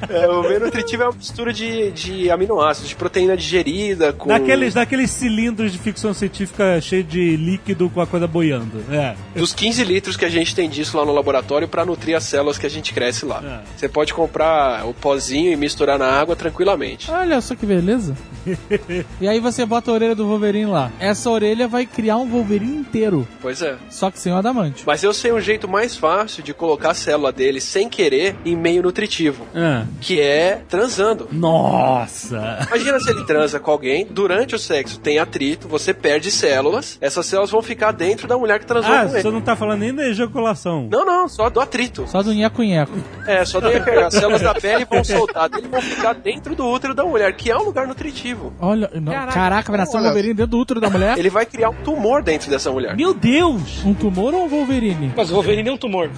É, 0.10 0.26
o 0.28 0.42
meio 0.42 0.60
nutritivo 0.60 1.02
é 1.02 1.06
uma 1.06 1.14
mistura 1.16 1.52
de, 1.52 1.90
de 1.92 2.30
aminoácidos, 2.30 2.88
de 2.88 2.96
proteína 2.96 3.36
digerida 3.36 4.12
com... 4.12 4.28
Naqueles, 4.28 4.74
naqueles 4.74 5.10
cilindros 5.10 5.72
de 5.72 5.78
ficção 5.78 6.12
científica 6.12 6.80
cheio 6.80 7.04
de 7.04 7.36
líquido 7.36 7.88
com 7.90 8.00
a 8.00 8.06
coisa 8.06 8.26
boiando. 8.26 8.82
É. 8.90 9.14
Dos 9.34 9.52
15 9.52 9.84
litros 9.84 10.16
que 10.16 10.24
a 10.24 10.28
gente 10.28 10.54
tem 10.54 10.68
disso 10.68 10.96
lá 10.96 11.04
no 11.04 11.12
laboratório 11.12 11.68
pra 11.68 11.84
nutrir 11.84 12.16
as 12.16 12.24
células 12.24 12.58
que 12.58 12.66
a 12.66 12.70
gente 12.70 12.92
cresce 12.92 13.24
lá. 13.24 13.42
É. 13.44 13.78
Você 13.78 13.88
pode 13.88 14.12
comprar 14.12 14.86
o 14.86 14.92
pozinho 14.92 15.52
e 15.52 15.56
misturar 15.56 15.98
na 15.98 16.06
água 16.06 16.34
tranquilamente. 16.34 17.10
Olha 17.10 17.40
só 17.40 17.54
que 17.54 17.66
beleza. 17.66 18.16
e 19.20 19.28
aí 19.28 19.38
você 19.38 19.64
bota 19.64 19.90
a 19.90 19.94
orelha 19.94 20.14
do 20.14 20.26
Wolverine 20.26 20.70
lá. 20.70 20.90
Essa 20.98 21.30
orelha 21.30 21.68
vai 21.68 21.86
criar 21.86 22.16
um 22.16 22.28
Wolverine 22.28 22.76
inteiro, 22.76 23.26
Pois 23.40 23.62
é. 23.62 23.76
só 23.88 24.10
que 24.10 24.18
sem 24.18 24.32
o 24.32 24.36
adamante. 24.36 24.82
Mas 24.86 25.02
eu 25.02 25.12
sei 25.12 25.32
um 25.32 25.40
jeito 25.40 25.68
mais 25.68 25.96
fácil 25.96 26.42
de 26.42 26.52
colocar 26.52 26.90
a 26.90 26.94
célula 26.94 27.32
dele 27.32 27.60
sem 27.60 27.88
querer 27.88 28.36
em 28.44 28.56
meio 28.56 28.82
nutritivo. 28.82 29.46
Ah. 29.54 29.84
Que 30.00 30.20
é 30.20 30.62
transando. 30.68 31.28
Nossa! 31.32 32.58
Imagina 32.68 33.00
se 33.00 33.10
ele 33.10 33.24
transa 33.24 33.58
com 33.60 33.70
alguém, 33.70 34.06
durante 34.10 34.54
o 34.54 34.58
sexo 34.58 34.98
tem 34.98 35.18
atrito, 35.18 35.68
você 35.68 35.92
perde 35.94 36.30
células, 36.30 36.98
essas 37.00 37.26
células 37.26 37.50
vão 37.50 37.62
ficar 37.62 37.92
dentro 37.92 38.26
da 38.28 38.36
mulher 38.36 38.58
que 38.58 38.66
transou 38.66 38.92
Ah, 38.92 39.04
com 39.04 39.12
ele. 39.12 39.22
você 39.22 39.30
não 39.30 39.40
tá 39.40 39.56
falando 39.56 39.80
nem 39.80 39.94
da 39.94 40.06
ejaculação. 40.08 40.88
Não, 40.90 41.04
não, 41.04 41.28
só 41.28 41.48
do 41.50 41.60
atrito. 41.60 42.06
Só 42.08 42.22
do 42.22 42.32
nheco-nheco. 42.32 42.92
É, 43.26 43.44
só 43.44 43.60
daí 43.60 43.80
pegar. 43.80 44.06
As 44.06 44.14
células 44.14 44.40
da 44.42 44.54
pele 44.54 44.84
vão 44.84 45.04
soltar 45.04 45.48
dele 45.48 45.66
e 45.66 45.70
vão 45.70 45.80
ficar 45.82 46.14
dentro 46.14 46.54
do 46.54 46.66
útero 46.66 46.94
da 46.94 47.04
mulher, 47.04 47.34
que 47.36 47.50
é 47.50 47.56
um 47.56 47.62
lugar 47.64 47.86
nutritivo. 47.86 48.52
Olha, 48.60 48.90
não, 48.94 49.12
Caraca. 49.12 49.32
caraca, 49.32 49.72
vai 49.72 49.78
nascer 49.80 49.96
um. 49.98 50.02
Wolverine 50.02 50.34
dentro 50.34 50.50
do 50.50 50.58
útero 50.58 50.80
da 50.80 50.90
mulher? 50.90 51.18
Ele 51.18 51.30
vai 51.30 51.46
criar 51.46 51.70
um 51.70 51.74
tumor 51.82 52.22
dentro 52.22 52.50
dessa 52.50 52.70
mulher. 52.70 52.96
Meu 52.96 53.14
Deus! 53.14 53.84
Um 53.84 53.94
tumor 53.94 54.34
ou 54.34 54.44
um 54.44 54.48
Wolverine? 54.48 55.12
Mas 55.16 55.30
o 55.30 55.34
Wolverine 55.34 55.68
é 55.68 55.72
um 55.72 55.76
tumor. 55.78 56.10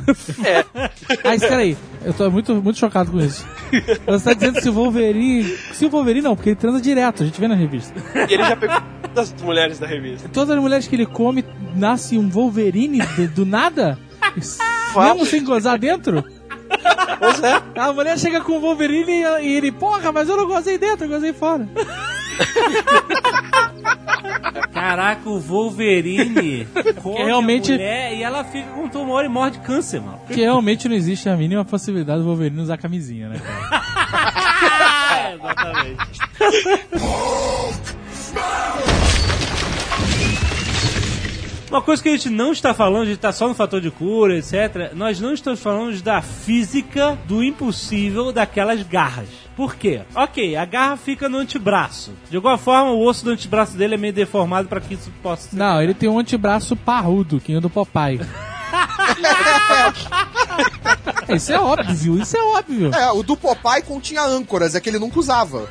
É, 0.45 0.65
Ah, 1.25 1.35
espera 1.35 1.59
aí. 1.59 1.77
Eu 2.05 2.13
tô 2.15 2.31
muito, 2.31 2.55
muito 2.55 2.79
chocado 2.79 3.11
com 3.11 3.19
isso. 3.21 3.47
Você 4.07 4.25
tá 4.25 4.35
dizendo 4.35 4.61
se 4.61 4.68
o 4.68 4.72
Wolverine... 4.72 5.44
Se 5.72 5.87
o 5.87 5.90
Wolverine 5.90 6.22
não, 6.25 6.37
porque 6.37 6.51
ele 6.51 6.57
transa 6.57 6.81
direto, 6.81 7.22
a 7.22 7.27
gente 7.27 7.40
vê 7.40 7.48
na 7.48 7.55
revista. 7.55 7.94
e 8.29 8.35
ele 8.35 8.44
já 8.44 8.57
pegou 8.57 8.77
todas 9.03 9.33
as 9.35 9.42
mulheres 9.42 9.79
da 9.79 9.87
revista. 9.87 10.29
Todas 10.29 10.57
as 10.57 10.62
mulheres 10.62 10.87
que 10.87 10.94
ele 10.96 11.07
come, 11.07 11.44
nasce 11.75 12.18
um 12.18 12.29
Wolverine 12.29 12.98
de- 13.16 13.29
do 13.29 13.46
nada? 13.46 13.98
Mesmo 14.37 15.27
sem 15.27 15.44
gozar 15.44 15.79
dentro? 15.79 16.25
Pois 17.18 17.42
é. 17.42 17.62
A 17.77 17.92
mulher 17.92 18.18
chega 18.18 18.40
com 18.40 18.53
o 18.53 18.61
Wolverine 18.61 19.12
e, 19.12 19.22
e 19.47 19.55
ele, 19.57 19.72
porra, 19.72 20.11
mas 20.12 20.28
eu 20.28 20.37
não 20.37 20.47
gozei 20.47 20.78
dentro, 20.78 21.05
eu 21.05 21.09
gozei 21.11 21.32
fora. 21.32 21.68
Caraca, 24.72 25.28
o 25.28 25.39
Wolverine 25.39 26.66
come 27.03 27.22
realmente- 27.24 27.72
a 27.72 27.76
mulher 27.76 28.14
e 28.16 28.22
ela 28.22 28.45
fica 28.45 28.68
com 28.70 28.89
tumor 28.89 29.24
e 29.24 29.28
morre 29.28 29.53
de 29.53 29.59
câncer, 29.61 30.01
mano. 30.01 30.20
Que 30.26 30.41
realmente 30.41 30.89
não 30.89 30.97
existe 30.97 31.28
a 31.28 31.37
mínima 31.37 31.64
possibilidade 31.64 32.20
do 32.20 32.26
Wolverine 32.26 32.61
usar 32.61 32.76
camisinha, 32.78 33.28
né, 33.28 33.39
cara? 33.39 33.83
É, 35.12 35.35
exatamente. 35.35 36.18
Uma 41.73 41.81
coisa 41.81 42.03
que 42.03 42.11
a 42.11 42.12
gente 42.12 42.29
não 42.29 42.53
está 42.53 42.75
falando, 42.75 43.05
a 43.05 43.07
gente 43.07 43.14
está 43.14 43.33
só 43.33 43.49
no 43.49 43.55
fator 43.55 43.81
de 43.81 43.91
cura, 43.91 44.37
etc. 44.37 44.93
Nós 44.95 45.18
não 45.18 45.33
estamos 45.33 45.59
falando 45.59 45.99
da 46.03 46.20
física 46.20 47.18
do 47.27 47.43
impossível 47.43 48.31
daquelas 48.31 48.83
garras. 48.83 49.31
Por 49.57 49.75
quê? 49.75 50.03
Ok, 50.14 50.55
a 50.55 50.66
garra 50.66 50.99
fica 50.99 51.31
no 51.31 51.39
antebraço. 51.39 52.12
De 52.29 52.37
alguma 52.37 52.59
forma, 52.59 52.91
o 52.91 53.03
osso 53.03 53.25
do 53.25 53.31
antebraço 53.31 53.75
dele 53.75 53.95
é 53.95 53.97
meio 53.97 54.12
deformado 54.12 54.68
para 54.68 54.83
que 54.83 54.93
isso 54.93 55.11
possa 55.23 55.49
ser. 55.49 55.57
Não, 55.57 55.81
ele 55.81 55.95
tem 55.95 56.11
um 56.11 56.18
antebraço 56.18 56.77
parrudo, 56.77 57.41
que 57.41 57.55
é 57.55 57.59
do 57.59 57.70
Popeye. 57.70 58.20
isso 61.35 61.53
é 61.53 61.59
óbvio, 61.59 62.20
isso 62.20 62.37
é 62.37 62.43
óbvio. 62.43 62.95
É, 62.95 63.11
o 63.12 63.23
do 63.23 63.37
Popeye 63.37 63.83
continha 63.83 64.23
âncoras, 64.23 64.75
é 64.75 64.81
que 64.81 64.89
ele 64.89 64.99
nunca 64.99 65.18
usava. 65.18 65.66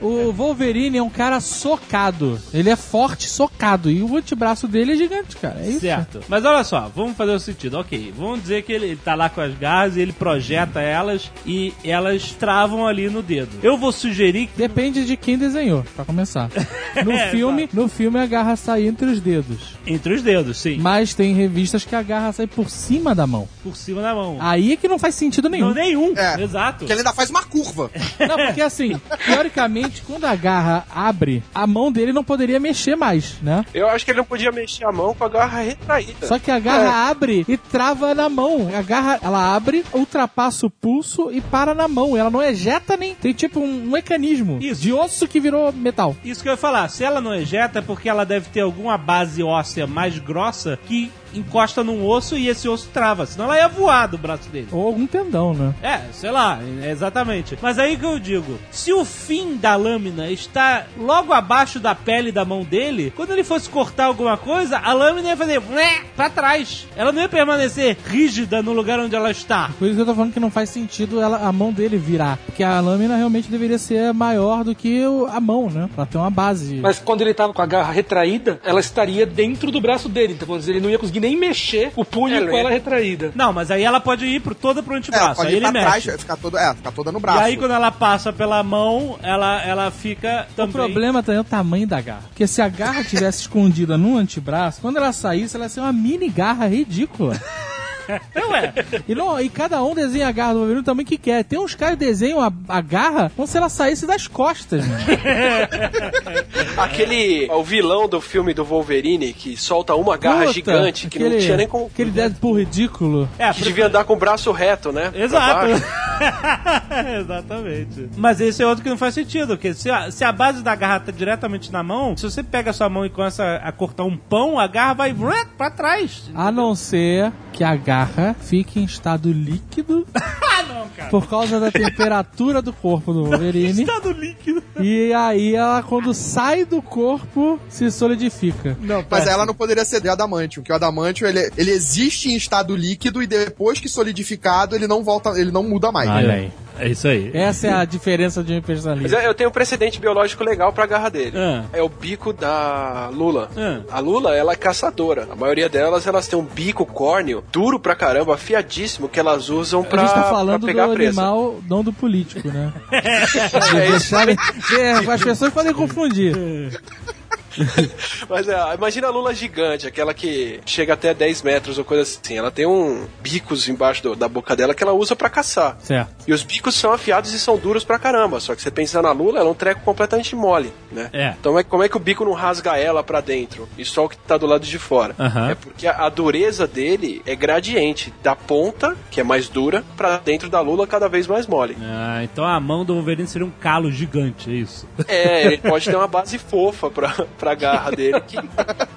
O 0.00 0.32
Wolverine 0.32 0.98
é 0.98 1.02
um 1.02 1.10
cara 1.10 1.40
socado. 1.40 2.40
Ele 2.52 2.70
é 2.70 2.76
forte, 2.76 3.28
socado. 3.28 3.90
E 3.90 4.02
o 4.02 4.16
antebraço 4.16 4.66
dele 4.66 4.92
é 4.92 4.96
gigante, 4.96 5.36
cara. 5.36 5.60
É 5.60 5.68
isso. 5.68 5.80
Certo. 5.80 6.20
Mas 6.28 6.44
olha 6.44 6.64
só, 6.64 6.90
vamos 6.94 7.16
fazer 7.16 7.32
o 7.32 7.38
sentido. 7.40 7.78
Ok, 7.78 8.12
vamos 8.16 8.42
dizer 8.42 8.62
que 8.62 8.72
ele, 8.72 8.86
ele 8.86 8.96
tá 8.96 9.14
lá 9.14 9.28
com 9.28 9.40
as 9.40 9.54
garras 9.56 9.96
e 9.96 10.00
ele 10.00 10.12
projeta 10.12 10.80
elas 10.80 11.30
e 11.46 11.72
elas 11.84 12.32
travam 12.32 12.86
ali 12.86 13.08
no 13.08 13.22
dedo. 13.22 13.50
Eu 13.62 13.76
vou 13.76 13.92
sugerir 13.92 14.46
que. 14.48 14.56
Depende 14.56 15.04
de 15.04 15.16
quem 15.16 15.36
desenhou, 15.38 15.84
pra 15.94 16.04
começar. 16.04 16.50
No 17.04 17.10
É, 17.10 17.28
filme, 17.30 17.68
no 17.72 17.88
filme 17.88 18.20
a 18.20 18.24
garra 18.26 18.54
sai 18.54 18.86
entre 18.86 19.06
os 19.06 19.20
dedos. 19.20 19.74
Entre 19.84 20.14
os 20.14 20.22
dedos, 20.22 20.56
sim. 20.58 20.78
Mas 20.78 21.12
tem 21.12 21.34
revistas 21.34 21.84
que 21.84 21.94
a 21.96 22.02
garra 22.04 22.30
sai 22.32 22.43
por 22.46 22.70
cima 22.70 23.14
da 23.14 23.26
mão. 23.26 23.48
Por 23.62 23.76
cima 23.76 24.02
da 24.02 24.14
mão. 24.14 24.38
Aí 24.40 24.72
é 24.72 24.76
que 24.76 24.88
não 24.88 24.98
faz 24.98 25.14
sentido 25.14 25.48
nenhum. 25.48 25.68
Não, 25.68 25.74
nenhum. 25.74 26.14
É. 26.16 26.40
Exato. 26.40 26.78
Porque 26.78 26.92
ele 26.92 27.00
ainda 27.00 27.12
faz 27.12 27.30
uma 27.30 27.42
curva. 27.44 27.90
Não, 28.20 28.36
porque 28.36 28.62
assim, 28.62 29.00
teoricamente, 29.26 30.02
quando 30.02 30.24
a 30.24 30.34
garra 30.34 30.86
abre, 30.94 31.42
a 31.54 31.66
mão 31.66 31.92
dele 31.92 32.12
não 32.12 32.24
poderia 32.24 32.58
mexer 32.58 32.96
mais, 32.96 33.40
né? 33.42 33.64
Eu 33.74 33.88
acho 33.88 34.04
que 34.04 34.10
ele 34.10 34.18
não 34.18 34.24
podia 34.24 34.50
mexer 34.50 34.84
a 34.84 34.92
mão 34.92 35.14
com 35.14 35.24
a 35.24 35.28
garra 35.28 35.60
retraída. 35.60 36.26
Só 36.26 36.38
que 36.38 36.50
a 36.50 36.58
garra 36.58 37.10
abre 37.10 37.44
e 37.48 37.56
trava 37.56 38.14
na 38.14 38.28
mão. 38.28 38.70
A 38.74 38.82
garra, 38.82 39.18
ela 39.22 39.54
abre, 39.54 39.84
ultrapassa 39.92 40.66
o 40.66 40.70
pulso 40.70 41.30
e 41.30 41.40
para 41.40 41.74
na 41.74 41.88
mão. 41.88 42.16
Ela 42.16 42.30
não 42.30 42.42
ejeta 42.42 42.96
nem. 42.96 43.14
Tem 43.14 43.32
tipo 43.32 43.60
um 43.60 43.86
mecanismo 43.90 44.58
Isso. 44.60 44.80
de 44.80 44.92
osso 44.92 45.28
que 45.28 45.40
virou 45.40 45.72
metal. 45.72 46.16
Isso 46.24 46.42
que 46.42 46.48
eu 46.48 46.52
ia 46.52 46.56
falar. 46.56 46.88
Se 46.88 47.04
ela 47.04 47.20
não 47.20 47.34
ejeta, 47.34 47.80
é 47.80 47.82
porque 47.82 48.08
ela 48.08 48.24
deve 48.24 48.48
ter 48.50 48.60
alguma 48.60 48.96
base 48.96 49.42
óssea 49.42 49.86
mais 49.86 50.18
grossa 50.18 50.78
que 50.86 51.10
encosta 51.34 51.82
num 51.82 52.04
osso 52.06 52.36
e 52.36 52.48
esse 52.48 52.68
osso 52.68 52.88
trava. 52.92 53.26
Senão 53.26 53.46
ela 53.46 53.56
ia 53.56 53.68
voar 53.68 54.06
do 54.06 54.18
braço 54.18 54.48
dele. 54.48 54.68
Ou 54.72 54.86
algum 54.86 55.06
tendão, 55.06 55.54
né? 55.54 55.74
É, 55.82 56.00
sei 56.12 56.30
lá, 56.30 56.58
exatamente. 56.88 57.58
Mas 57.60 57.78
aí 57.78 57.96
que 57.96 58.04
eu 58.04 58.18
digo, 58.18 58.58
se 58.70 58.92
o 58.92 59.04
fim 59.04 59.56
da 59.56 59.76
lâmina 59.76 60.30
está 60.30 60.84
logo 60.98 61.32
abaixo 61.32 61.78
da 61.78 61.94
pele 61.94 62.32
da 62.32 62.44
mão 62.44 62.62
dele, 62.62 63.12
quando 63.16 63.32
ele 63.32 63.44
fosse 63.44 63.68
cortar 63.68 64.06
alguma 64.06 64.36
coisa, 64.36 64.78
a 64.78 64.92
lâmina 64.92 65.28
ia 65.28 65.36
fazer 65.36 65.60
"Ué", 65.70 66.02
pra 66.16 66.30
trás. 66.30 66.86
Ela 66.96 67.12
não 67.12 67.22
ia 67.22 67.28
permanecer 67.28 67.96
rígida 68.06 68.62
no 68.62 68.72
lugar 68.72 68.98
onde 69.00 69.14
ela 69.14 69.30
está. 69.30 69.70
Por 69.78 69.86
isso 69.86 69.94
que 69.96 70.02
eu 70.02 70.06
tô 70.06 70.14
falando 70.14 70.32
que 70.32 70.40
não 70.40 70.50
faz 70.50 70.70
sentido 70.70 71.20
ela, 71.20 71.38
a 71.38 71.52
mão 71.52 71.72
dele 71.72 71.96
virar. 71.96 72.38
Porque 72.46 72.62
a 72.62 72.80
lâmina 72.80 73.16
realmente 73.16 73.48
deveria 73.50 73.78
ser 73.78 74.12
maior 74.12 74.64
do 74.64 74.74
que 74.74 75.02
a 75.32 75.40
mão, 75.40 75.68
né? 75.70 75.88
Pra 75.94 76.06
ter 76.06 76.18
uma 76.18 76.30
base. 76.30 76.76
Mas 76.76 76.98
quando 76.98 77.20
ele 77.22 77.34
tava 77.34 77.52
com 77.52 77.62
a 77.62 77.66
garra 77.66 77.92
retraída, 77.92 78.60
ela 78.64 78.80
estaria 78.80 79.26
dentro 79.26 79.70
do 79.70 79.80
braço 79.80 80.08
dele. 80.08 80.34
Então, 80.34 80.46
quer 80.48 80.58
dizer, 80.58 80.72
ele 80.72 80.80
não 80.80 80.90
ia 80.90 80.98
conseguir 80.98 81.20
nem 81.24 81.36
mexer 81.36 81.90
o 81.96 82.04
punho 82.04 82.36
É, 82.36 82.46
com 82.50 82.56
ela 82.56 82.70
retraída. 82.70 83.32
Não, 83.34 83.52
mas 83.52 83.70
aí 83.70 83.82
ela 83.82 84.00
pode 84.00 84.26
ir 84.26 84.40
pro, 84.40 84.54
toda 84.54 84.82
pro 84.82 84.94
É, 84.94 84.98
antebraço. 84.98 85.36
pode 85.36 85.48
aí 85.48 85.54
ir 85.54 85.56
ele 85.56 85.70
pra 85.70 85.80
trás, 85.80 86.04
mexe. 86.06 86.18
ficar 86.18 86.36
toda, 86.36 86.60
é, 86.60 86.74
ficar 86.74 86.92
toda 86.92 87.10
no 87.12 87.18
E 87.18 87.22
braço. 87.22 87.40
aí 87.40 87.56
quando 87.56 87.72
ela 87.72 87.90
passa 87.90 88.32
pela 88.32 88.62
mão, 88.62 89.18
ela, 89.22 89.62
ela 89.62 89.90
fica 89.90 90.46
O 90.52 90.54
também... 90.54 90.72
problema 90.72 91.22
também 91.22 91.38
é 91.38 91.40
o 91.40 91.44
tamanho 91.44 91.86
da 91.86 92.00
garra. 92.00 92.24
Porque 92.28 92.46
se 92.46 92.60
a 92.62 92.68
garra 92.68 93.02
tivesse 93.04 93.40
escondida 93.42 93.96
no 93.98 94.16
antebraço, 94.18 94.80
quando 94.80 94.96
ela 94.98 95.12
saísse, 95.12 95.56
ela 95.56 95.64
ia 95.66 95.68
ser 95.68 95.80
uma 95.80 95.92
mini 95.92 96.28
garra 96.28 96.66
ridícula. 96.66 97.40
Ué, 98.08 98.72
E, 99.08 99.14
não, 99.14 99.40
e 99.40 99.48
cada 99.48 99.82
um 99.82 99.94
desenha 99.94 100.28
a 100.28 100.32
garra 100.32 100.52
do 100.54 100.58
Wolverine 100.60 100.84
tamanho 100.84 101.06
que 101.06 101.16
quer. 101.18 101.44
Tem 101.44 101.58
uns 101.58 101.74
caras 101.74 101.96
que 101.98 102.04
desenham 102.04 102.40
a, 102.40 102.52
a 102.68 102.80
garra 102.80 103.30
como 103.34 103.46
se 103.48 103.56
ela 103.56 103.68
saísse 103.68 104.06
das 104.06 104.26
costas, 104.26 104.86
mano. 104.86 105.04
Aquele. 106.76 107.48
O 107.50 107.62
vilão 107.62 108.08
do 108.08 108.20
filme 108.20 108.52
do 108.54 108.64
Wolverine 108.64 109.32
que 109.32 109.56
solta 109.56 109.94
uma 109.94 110.16
garra 110.16 110.40
Puta, 110.46 110.52
gigante 110.52 111.08
que 111.08 111.18
não 111.18 111.26
aquele- 111.26 111.42
tinha 111.42 111.56
nem 111.56 111.68
como. 111.68 111.86
Aquele 111.86 112.10
Deadpool 112.10 112.58
ridículo. 112.58 113.28
é, 113.38 113.52
Que 113.52 113.62
devia 113.62 113.86
andar 113.86 114.04
com 114.04 114.12
o 114.14 114.16
braço 114.16 114.50
reto, 114.52 114.92
né? 114.92 115.10
Exato. 115.14 115.66
Exatamente. 117.20 118.08
Mas 118.16 118.40
esse 118.40 118.62
é 118.62 118.66
outro 118.66 118.82
que 118.82 118.90
não 118.90 118.96
faz 118.96 119.14
sentido, 119.14 119.48
porque 119.56 119.74
se 119.74 119.90
a, 119.90 120.10
se 120.10 120.24
a 120.24 120.32
base 120.32 120.62
da 120.62 120.74
garra 120.74 121.00
tá 121.00 121.12
diretamente 121.12 121.72
na 121.72 121.82
mão, 121.82 122.16
se 122.16 122.24
você 122.24 122.42
pega 122.42 122.70
a 122.70 122.72
sua 122.72 122.88
mão 122.88 123.04
e 123.04 123.10
começa 123.10 123.56
a 123.62 123.72
cortar 123.72 124.04
um 124.04 124.16
pão, 124.16 124.58
a 124.58 124.66
garra 124.66 124.94
vai 124.94 125.14
pra 125.56 125.70
trás. 125.70 126.30
A 126.34 126.50
não 126.50 126.74
ser 126.74 127.32
que 127.52 127.62
a 127.64 127.74
garra 127.76 127.93
fique 128.40 128.80
em 128.80 128.84
estado 128.84 129.32
líquido 129.32 130.06
Ah, 130.14 130.62
não, 130.62 130.88
cara. 130.88 131.10
por 131.10 131.28
causa 131.28 131.58
da 131.58 131.70
temperatura 131.70 132.62
do 132.62 132.72
corpo 132.72 133.12
do 133.12 133.24
Wolverine. 133.24 133.82
Estado 133.82 134.12
líquido. 134.12 134.62
E 134.80 135.12
aí 135.12 135.54
ela, 135.54 135.82
quando 135.82 136.14
sai 136.14 136.64
do 136.64 136.80
corpo, 136.80 137.58
se 137.68 137.90
solidifica. 137.90 138.76
Não, 138.80 139.04
Mas 139.10 139.26
ela 139.26 139.44
não 139.44 139.54
poderia 139.54 139.84
ser 139.84 140.00
de 140.00 140.08
adamantium, 140.08 140.62
que 140.62 140.72
o 140.72 140.74
adamantium 140.74 141.26
ele, 141.28 141.50
ele 141.56 141.70
existe 141.70 142.28
em 142.28 142.36
estado 142.36 142.76
líquido 142.76 143.22
e 143.22 143.26
depois 143.26 143.80
que 143.80 143.88
solidificado 143.88 144.76
ele 144.76 144.86
não 144.86 145.02
volta, 145.02 145.30
ele 145.38 145.50
não 145.50 145.62
muda 145.62 145.90
mais. 145.90 146.08
Olha 146.08 146.34
aí. 146.34 146.52
É 146.78 146.88
isso 146.88 147.06
aí. 147.08 147.30
Essa 147.32 147.66
é 147.68 147.72
a 147.72 147.84
diferença 147.84 148.42
de 148.42 148.52
um 148.52 148.56
Mas 148.56 148.64
personalista. 148.66 149.18
eu 149.22 149.34
tenho 149.34 149.48
um 149.50 149.52
precedente 149.52 150.00
biológico 150.00 150.42
legal 150.42 150.72
pra 150.72 150.86
garra 150.86 151.08
dele. 151.08 151.36
Ah. 151.36 151.64
É 151.72 151.82
o 151.82 151.88
bico 151.88 152.32
da 152.32 153.10
Lula. 153.12 153.48
Ah. 153.56 153.80
A 153.90 154.00
Lula, 154.00 154.34
ela 154.36 154.52
é 154.52 154.56
caçadora. 154.56 155.28
A 155.30 155.36
maioria 155.36 155.68
delas, 155.68 156.06
elas 156.06 156.26
têm 156.26 156.38
um 156.38 156.44
bico 156.44 156.84
córneo 156.84 157.44
duro 157.52 157.78
pra 157.78 157.94
caramba, 157.94 158.34
afiadíssimo, 158.34 159.08
que 159.08 159.20
elas 159.20 159.48
usam 159.48 159.82
pra, 159.84 160.02
a 160.02 160.06
gente 160.06 160.14
tá 160.14 160.24
falando 160.24 160.60
do 160.62 160.66
pegar 160.66 160.84
animal, 160.84 161.60
não 161.68 161.82
do 161.82 161.92
político, 161.92 162.48
né? 162.48 162.72
É 162.92 163.88
isso. 163.88 164.14
Deixarem- 164.14 164.36
é, 164.78 164.92
as 165.12 165.22
pessoas 165.22 165.52
podem 165.52 165.72
confundir. 165.72 166.34
Mas 168.28 168.48
é, 168.48 168.56
imagina 168.74 169.06
a 169.08 169.10
lula 169.10 169.34
gigante, 169.34 169.86
aquela 169.86 170.12
que 170.14 170.60
chega 170.66 170.94
até 170.94 171.12
10 171.14 171.42
metros 171.42 171.78
ou 171.78 171.84
coisa 171.84 172.02
assim. 172.02 172.36
Ela 172.38 172.50
tem 172.50 172.66
um 172.66 173.06
bicos 173.22 173.68
embaixo 173.68 174.02
do- 174.02 174.16
da 174.16 174.28
boca 174.28 174.54
dela 174.56 174.74
que 174.74 174.82
ela 174.82 174.92
usa 174.92 175.14
pra 175.14 175.28
caçar. 175.30 175.76
Certo. 175.80 176.10
E 176.26 176.32
os 176.32 176.42
bicos 176.42 176.74
são 176.74 176.92
afiados 176.92 177.32
e 177.32 177.38
são 177.38 177.56
duros 177.56 177.84
pra 177.84 177.98
caramba. 177.98 178.40
Só 178.40 178.54
que 178.54 178.62
você 178.62 178.70
pensa 178.70 179.00
na 179.02 179.12
lula, 179.12 179.38
ela 179.40 179.48
é 179.48 179.52
um 179.52 179.54
treco 179.54 179.80
completamente 179.82 180.34
mole, 180.34 180.72
né? 180.90 181.10
É. 181.12 181.34
Então 181.38 181.58
é- 181.58 181.64
como 181.64 181.82
é 181.82 181.88
que 181.88 181.96
o 181.96 182.00
bico 182.00 182.24
não 182.24 182.32
rasga 182.32 182.76
ela 182.76 183.02
pra 183.02 183.20
dentro? 183.20 183.68
E 183.78 183.84
só 183.84 184.04
o 184.04 184.08
que 184.08 184.16
tá 184.16 184.36
do 184.36 184.46
lado 184.46 184.64
de 184.66 184.78
fora? 184.78 185.14
Aham. 185.18 185.50
É 185.50 185.54
porque 185.54 185.86
a, 185.86 186.04
a 186.06 186.08
dureza 186.08 186.66
dele 186.66 187.22
é 187.26 187.34
gradiente. 187.34 188.12
Da 188.22 188.34
ponta, 188.34 188.96
que 189.10 189.20
é 189.20 189.24
mais 189.24 189.48
dura, 189.48 189.84
pra 189.96 190.16
dentro 190.18 190.48
da 190.48 190.60
lula 190.60 190.86
cada 190.86 191.08
vez 191.08 191.26
mais 191.26 191.46
mole. 191.46 191.76
Ah, 191.80 192.20
então 192.22 192.44
a 192.44 192.58
mão 192.58 192.84
do 192.84 192.94
Wolverine 192.94 193.28
seria 193.28 193.46
um 193.46 193.50
calo 193.50 193.90
gigante, 193.90 194.50
é 194.50 194.54
isso. 194.54 194.88
É, 195.06 195.46
ele 195.46 195.58
pode 195.62 195.84
ter 195.88 195.96
uma 195.96 196.06
base 196.06 196.38
fofa 196.38 196.90
pra, 196.90 197.23
pra 197.38 197.54
garra 197.54 197.90
dele 197.90 198.20
que 198.20 198.36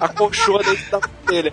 acolchoa 0.00 0.62
dentro 0.62 0.90
da 0.90 1.00
dele. 1.28 1.50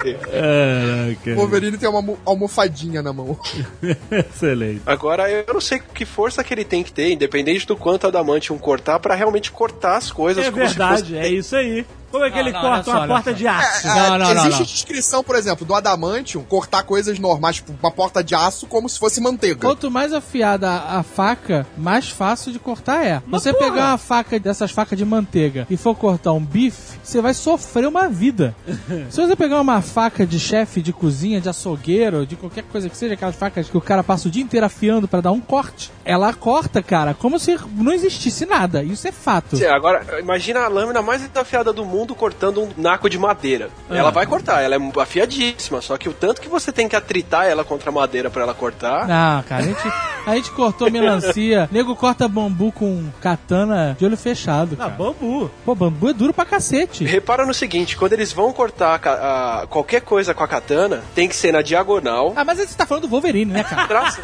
O 1.34 1.36
Wolverine 1.36 1.78
tem 1.78 1.88
uma 1.90 2.00
almo- 2.00 2.20
almofadinha 2.26 3.02
na 3.02 3.12
mão. 3.12 3.38
Excelente. 4.12 4.82
Agora, 4.86 5.30
eu 5.30 5.54
não 5.54 5.62
sei 5.62 5.80
que 5.94 6.06
força 6.06 6.44
que 6.44 6.54
ele 6.54 6.64
tem 6.66 6.84
que 6.84 6.92
ter, 6.94 7.12
independente 7.12 7.66
do 7.68 7.76
quanto 7.76 8.08
Adamantium 8.08 8.58
cortar, 8.58 9.00
pra 9.00 9.16
realmente 9.16 9.52
cortar 9.52 9.98
as 9.98 10.12
coisas. 10.12 10.46
É 10.46 10.52
como 10.52 10.64
se 10.68 10.76
verdade, 10.76 11.02
fosse- 11.02 11.18
é 11.18 11.28
isso 11.30 11.56
aí. 11.56 11.86
Como 12.16 12.26
é 12.26 12.32
que 12.32 12.40
ele 12.40 12.52
não, 12.52 12.62
corta 12.62 12.84
só, 12.84 12.92
uma 12.92 13.00
olha 13.02 13.08
porta 13.08 13.32
só. 13.32 13.38
de 13.38 13.48
aço? 13.48 13.88
É, 13.88 13.90
Não, 13.96 14.18
não, 14.18 14.18
não, 14.18 14.32
existe 14.32 14.60
não. 14.60 14.66
descrição, 14.66 15.24
por 15.24 15.36
exemplo, 15.36 15.66
do 15.66 15.76
Adamantium 15.76 16.44
cortar 16.44 16.84
coisas 16.84 17.20
normais, 17.20 17.58
tipo 17.58 17.74
uma 17.82 17.92
porta 17.92 18.24
de 18.24 18.34
aço, 18.34 18.68
como 18.68 18.90
se 18.90 18.98
fosse 18.98 19.22
manteiga. 19.22 19.60
Quanto 19.62 19.92
mais 19.92 20.12
afiada 20.14 20.70
a 20.72 20.96
a 20.96 21.04
faca, 21.04 21.68
mais 21.78 22.10
fácil 22.10 22.52
de 22.54 22.60
cortar 22.60 23.06
é. 23.06 23.22
Mas 23.28 23.44
você 23.44 23.54
porra! 23.54 23.72
pegar 23.72 23.88
uma 23.90 23.98
faca 23.98 24.40
dessas 24.40 24.72
facas 24.72 24.98
de 24.98 25.04
manteiga 25.04 25.68
e 25.70 25.76
for 25.76 25.94
cortar 25.96 26.32
um 26.32 26.40
bife, 26.40 26.98
você 27.04 27.22
vai 27.22 27.34
sofrer 27.34 27.86
uma 27.88 28.08
vida. 28.08 28.56
Se 29.10 29.22
você 29.22 29.36
pegar 29.36 29.60
uma 29.60 29.82
faca 29.82 30.26
de 30.26 30.40
chefe 30.40 30.82
de 30.82 30.94
cozinha, 30.94 31.42
de 31.42 31.50
açougueiro, 31.50 32.26
de 32.26 32.36
qualquer 32.36 32.64
coisa 32.64 32.90
que 32.90 32.96
seja, 32.96 33.14
aquelas 33.14 33.36
facas 33.36 33.70
que 33.70 33.78
o 33.78 33.82
cara 33.82 34.04
passa 34.04 34.28
o 34.28 34.32
dia 34.32 34.42
inteiro 34.42 34.66
afiando 34.66 35.08
pra 35.08 35.20
dar 35.20 35.32
um 35.32 35.42
corte, 35.42 35.92
ela 36.06 36.34
corta, 36.34 36.82
cara, 36.82 37.14
como 37.14 37.38
se 37.38 37.58
não 37.76 37.92
existisse 37.92 38.46
nada. 38.46 38.84
Isso 38.84 39.08
é 39.08 39.12
fato. 39.12 39.58
Sim, 39.58 39.66
Agora, 39.66 40.20
imagina 40.20 40.62
a 40.62 40.68
lâmina 40.68 41.02
mais 41.02 41.28
afiada 41.36 41.74
do 41.74 41.84
mundo 41.84 42.05
cortando 42.14 42.62
um 42.62 42.70
naco 42.78 43.10
de 43.10 43.18
madeira. 43.18 43.70
Ah. 43.90 43.96
Ela 43.98 44.12
vai 44.12 44.26
cortar, 44.28 44.62
ela 44.62 44.76
é 44.76 45.02
afiadíssima, 45.02 45.82
só 45.82 45.98
que 45.98 46.10
o 46.10 46.14
tanto 46.14 46.42
que 46.42 46.50
você 46.50 46.72
tem 46.72 46.88
que 46.90 46.96
atritar 46.96 47.48
ela 47.48 47.64
contra 47.64 47.90
a 47.90 47.94
madeira 47.94 48.30
pra 48.30 48.44
ela 48.44 48.54
cortar. 48.54 49.08
Não, 49.08 49.42
cara, 49.44 49.64
a 49.64 49.66
gente, 49.66 49.92
a 50.28 50.36
gente 50.36 50.52
cortou 50.52 50.92
melancia. 50.92 51.70
Nego 51.72 51.96
corta 51.96 52.28
bambu 52.28 52.72
com 52.72 53.06
katana 53.22 53.96
de 53.98 54.06
olho 54.06 54.18
fechado. 54.18 54.76
Ah, 54.80 54.84
Cara. 54.86 54.92
bambu. 54.96 55.50
Pô, 55.66 55.74
bambu 55.74 56.10
é 56.10 56.14
duro 56.14 56.34
pra 56.34 56.46
cacete. 56.46 57.04
Repara 57.06 57.46
no 57.46 57.54
seguinte, 57.54 57.96
quando 57.96 58.14
eles 58.14 58.32
vão 58.34 58.52
cortar 58.52 59.00
a 59.04 59.16
a- 59.62 59.68
qualquer 59.68 60.02
coisa 60.02 60.34
com 60.34 60.44
a 60.44 60.48
katana, 60.48 61.02
tem 61.16 61.28
que 61.30 61.36
ser 61.36 61.52
na 61.54 61.62
diagonal. 61.62 62.34
Ah, 62.36 62.44
mas 62.44 62.58
você 62.60 62.76
tá 62.76 62.86
falando 62.86 63.04
do 63.04 63.10
Wolverine, 63.10 63.52
né, 63.54 63.64
cara? 63.64 63.88
Traça- 63.88 64.22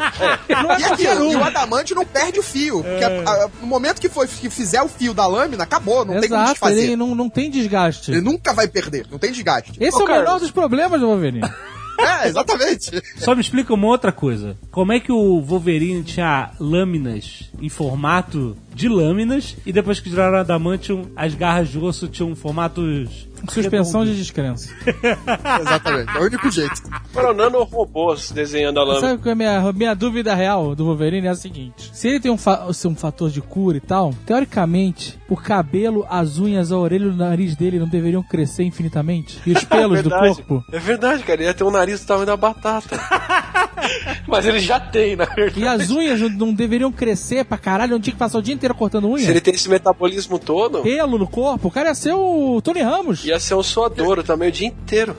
é. 0.48 0.54
Não 0.62 0.70
é 0.72 0.76
E 0.78 1.18
um. 1.18 1.32
e 1.32 1.36
o 1.36 1.44
adamante 1.44 1.94
não 1.94 2.04
perde 2.04 2.38
o 2.38 2.42
fio. 2.42 2.82
Porque 2.82 3.04
a- 3.04 3.08
a- 3.30 3.48
no 3.60 3.66
momento 3.66 4.00
que, 4.00 4.08
for, 4.08 4.26
que 4.26 4.50
fizer 4.50 4.82
o 4.82 4.88
fio 4.88 5.14
da 5.14 5.26
lâmina, 5.26 5.64
acabou, 5.64 6.04
não 6.04 6.20
tem 6.20 6.28
como 6.28 6.34
Exato, 6.42 6.50
desfazer. 6.52 6.82
Ele... 6.82 6.96
não, 6.96 7.14
não 7.14 7.28
tem 7.30 7.50
desgaste. 7.50 7.71
Nunca 8.20 8.52
vai 8.52 8.68
perder, 8.68 9.06
não 9.10 9.18
tem 9.18 9.32
desgaste. 9.32 9.72
Esse 9.80 9.96
Ô, 9.96 10.00
é 10.00 10.04
o 10.04 10.18
menor 10.18 10.40
dos 10.40 10.50
problemas 10.50 11.00
do 11.00 11.06
Wolverine. 11.06 11.42
É, 11.98 12.28
exatamente. 12.28 12.90
Só 13.16 13.34
me 13.34 13.40
explica 13.40 13.72
uma 13.72 13.86
outra 13.86 14.10
coisa. 14.10 14.56
Como 14.70 14.92
é 14.92 14.98
que 14.98 15.12
o 15.12 15.40
Wolverine 15.40 16.02
tinha 16.02 16.50
lâminas 16.58 17.50
em 17.60 17.68
formato 17.68 18.56
de 18.74 18.88
lâminas 18.88 19.56
e 19.64 19.72
depois 19.72 20.00
que 20.00 20.08
viraram 20.08 20.38
Adamantium, 20.38 21.10
as 21.14 21.34
garras 21.34 21.68
de 21.68 21.78
osso 21.78 22.08
tinham 22.08 22.34
formatos... 22.34 23.28
Suspensão 23.48 24.04
de 24.04 24.16
descrença. 24.16 24.70
exatamente, 25.60 26.16
é 26.16 26.20
o 26.20 26.24
único 26.24 26.50
jeito. 26.50 26.82
Foram 27.12 27.34
nanorobôs 27.34 28.30
desenhando 28.30 28.78
a 28.80 28.84
lâmina. 28.84 29.00
Sabe 29.08 29.22
qual 29.22 29.30
é 29.30 29.32
a 29.32 29.34
minha, 29.34 29.72
minha 29.72 29.94
dúvida 29.94 30.34
real 30.34 30.74
do 30.74 30.84
Wolverine? 30.84 31.26
É 31.26 31.30
a 31.30 31.34
seguinte: 31.34 31.90
se 31.92 32.08
ele 32.08 32.20
tem 32.20 32.30
um, 32.30 32.36
fa- 32.38 32.72
se 32.72 32.86
um 32.88 32.94
fator 32.94 33.30
de 33.30 33.40
cura 33.40 33.76
e 33.76 33.80
tal, 33.80 34.14
teoricamente, 34.26 35.18
o 35.28 35.36
cabelo, 35.36 36.06
as 36.08 36.38
unhas, 36.38 36.72
a 36.72 36.78
orelha 36.78 37.04
e 37.04 37.08
o 37.08 37.16
nariz 37.16 37.56
dele 37.56 37.78
não 37.78 37.88
deveriam 37.88 38.22
crescer 38.22 38.64
infinitamente? 38.64 39.40
E 39.46 39.52
os 39.52 39.64
pelos 39.64 40.02
do 40.02 40.08
Verdade. 40.10 40.42
corpo? 40.42 40.64
É 40.72 40.78
verdade, 40.78 41.22
cara, 41.22 41.40
ele 41.40 41.48
ia 41.48 41.54
ter 41.54 41.64
um 41.64 41.70
nariz 41.70 42.00
do 42.00 42.06
tamanho 42.06 42.26
da 42.26 42.36
batata. 42.36 42.98
Mas 44.26 44.46
ele 44.46 44.60
já 44.60 44.78
tem, 44.78 45.16
na 45.16 45.24
verdade. 45.24 45.60
E 45.60 45.66
as 45.66 45.90
unhas 45.90 46.20
não, 46.36 46.52
deveriam 46.54 46.92
crescer 46.92 47.44
pra 47.44 47.58
caralho? 47.58 47.92
Não 47.92 48.00
tinha 48.00 48.12
que 48.12 48.18
passar 48.18 48.38
o 48.38 48.42
dia 48.42 48.54
inteiro 48.54 48.74
cortando 48.74 49.08
unha? 49.08 49.24
Se 49.24 49.30
ele 49.30 49.40
tem 49.40 49.54
esse 49.54 49.68
metabolismo 49.68 50.38
todo, 50.38 50.82
Pelo 50.82 51.18
no 51.18 51.26
corpo? 51.26 51.68
O 51.68 51.70
cara 51.70 51.88
ia 51.88 51.94
ser 51.94 52.12
o 52.14 52.60
Tony 52.62 52.80
Ramos. 52.80 53.24
Ia 53.32 53.40
ser 53.40 53.54
um 53.54 53.62
suadouro 53.62 54.22
também 54.22 54.48
o 54.48 54.52
dia 54.52 54.68
inteiro. 54.68 55.16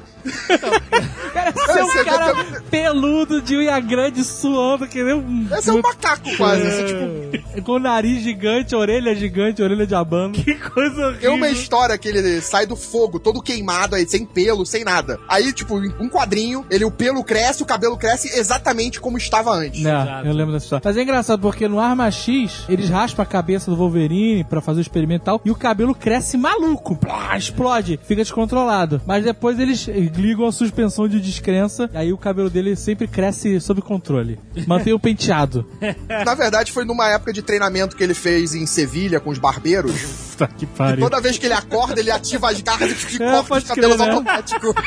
Cara 1.34 1.50
ia 1.50 1.74
ser 1.74 1.84
um 1.84 1.88
Você 1.88 2.04
cara 2.06 2.34
vê- 2.34 2.62
peludo 2.72 3.42
de 3.42 3.56
unha 3.58 3.80
grande 3.80 4.24
suando, 4.24 4.88
que 4.88 5.04
nem 5.04 5.14
um. 5.16 5.48
Esse 5.52 5.70
é 5.70 5.74
um 5.74 5.82
macaco 5.82 6.36
quase, 6.38 6.62
assim, 6.66 6.86
tipo... 6.86 7.64
Com 7.64 7.74
o 7.74 7.80
nariz 7.80 8.24
gigante, 8.24 8.76
orelha 8.76 9.14
gigante, 9.16 9.62
orelha 9.62 9.86
de 9.86 9.94
abano. 9.96 10.34
Que 10.34 10.56
coisa 10.56 10.96
Tem 10.96 11.30
horrível. 11.30 11.34
uma 11.36 11.50
história 11.50 11.98
que 11.98 12.08
ele 12.08 12.42
sai 12.42 12.66
do 12.66 12.76
fogo, 12.76 13.20
todo 13.20 13.42
queimado, 13.42 13.96
aí, 13.96 14.08
sem 14.08 14.26
pelo, 14.26 14.66
sem 14.66 14.84
nada. 14.84 15.20
Aí, 15.28 15.52
tipo, 15.54 15.76
um 15.78 16.10
quadrinho, 16.10 16.66
ele 16.70 16.86
o 16.86 16.92
pelo 16.92 17.24
cresce, 17.24 17.62
o 17.64 17.66
cabelo 17.66 17.98
cresce 17.98 18.28
exatamente 18.38 19.00
como 19.00 19.18
estava 19.18 19.52
antes. 19.52 19.82
Não, 19.82 20.04
Exato. 20.04 20.28
eu 20.28 20.34
lembro 20.34 20.54
dessa 20.54 20.66
história. 20.66 20.82
Mas 20.86 20.98
é 20.98 21.02
engraçado 21.04 21.42
porque 21.42 21.68
no 21.68 21.80
Arma 21.80 22.10
X, 22.12 22.64
eles 22.70 22.90
raspam 22.90 23.24
a 23.24 23.26
cabeça 23.26 23.70
do 23.70 23.78
Wolverine 23.78 24.44
pra 24.44 24.62
fazer 24.62 24.80
o 24.80 24.82
experimento 24.82 25.24
e 25.24 25.26
tal, 25.26 25.42
e 25.46 25.52
o 25.52 25.56
cabelo 25.56 25.94
cresce 25.94 26.38
maluco, 26.38 26.96
plá, 26.96 27.38
explode, 27.38 28.00
fica 28.04 28.22
descontrolado. 28.22 29.02
Mas 29.06 29.24
depois 29.24 29.60
eles 29.60 29.88
ligam 29.88 30.46
a 30.46 30.52
suspensão 30.52 31.08
de 31.08 31.20
descrença, 31.20 31.90
aí 31.94 32.14
o 32.14 32.18
cabelo 32.18 32.50
dele 32.50 32.76
sempre 32.76 33.08
cresce 33.08 33.60
sob 33.60 33.82
controle. 33.82 34.40
Mantém 34.68 34.94
o 34.94 35.00
penteado. 35.00 35.66
Na 36.26 36.36
verdade, 36.36 36.72
foi 36.72 36.86
numa 36.86 37.10
época 37.10 37.34
de 37.34 37.42
treinamento 37.42 37.96
que 37.96 38.04
ele 38.04 38.14
fez 38.14 38.54
em 38.54 38.66
Sevilha 38.66 39.20
com 39.20 39.30
os 39.30 39.38
barbeiros. 39.38 40.33
Puta 40.48 40.58
que 40.58 40.66
E 40.66 40.68
pariu. 40.68 41.00
toda 41.10 41.22
vez 41.22 41.38
que 41.38 41.46
ele 41.46 41.54
acorda, 41.54 42.00
ele 42.00 42.12
ativa 42.12 42.50
as 42.50 42.62
garras 42.62 42.92
e 43.14 43.22
É, 43.24 43.32
corta 43.32 43.58
os 43.58 43.64
cabelos 43.64 43.96
crer, 43.96 44.08
né? 44.08 44.14
automáticos. 44.14 44.74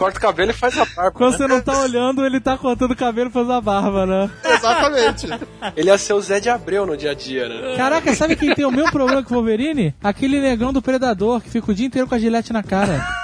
Corta 0.00 0.18
o 0.18 0.20
cabelo 0.22 0.50
e 0.50 0.54
faz 0.54 0.78
a 0.78 0.84
barba. 0.86 1.10
Quando 1.10 1.36
você 1.36 1.46
não 1.46 1.60
tá 1.60 1.78
olhando, 1.78 2.24
ele 2.24 2.40
tá 2.40 2.56
cortando 2.56 2.92
o 2.92 2.96
cabelo 2.96 3.28
e 3.28 3.32
fazendo 3.32 3.52
a 3.52 3.60
barba, 3.60 4.06
né? 4.06 4.30
Exatamente. 4.44 5.28
Ele 5.76 5.88
ia 5.90 5.98
ser 5.98 6.14
o 6.14 6.20
Zé 6.22 6.40
de 6.40 6.48
Abreu 6.48 6.86
no 6.86 6.96
dia 6.96 7.10
a 7.10 7.14
dia, 7.14 7.46
né? 7.48 7.76
Caraca, 7.76 8.14
sabe 8.14 8.34
quem 8.34 8.54
tem 8.54 8.64
o 8.64 8.70
mesmo 8.70 8.90
problema 8.90 9.22
que 9.22 9.30
o 9.30 9.34
Wolverine? 9.34 9.94
Aquele 10.02 10.40
negão 10.40 10.72
do 10.72 10.80
Predador, 10.80 11.42
que 11.42 11.50
fica 11.50 11.70
o 11.70 11.74
dia 11.74 11.86
inteiro 11.86 12.08
com 12.08 12.14
a 12.14 12.18
gilete 12.18 12.50
na 12.50 12.62
cara. 12.62 13.04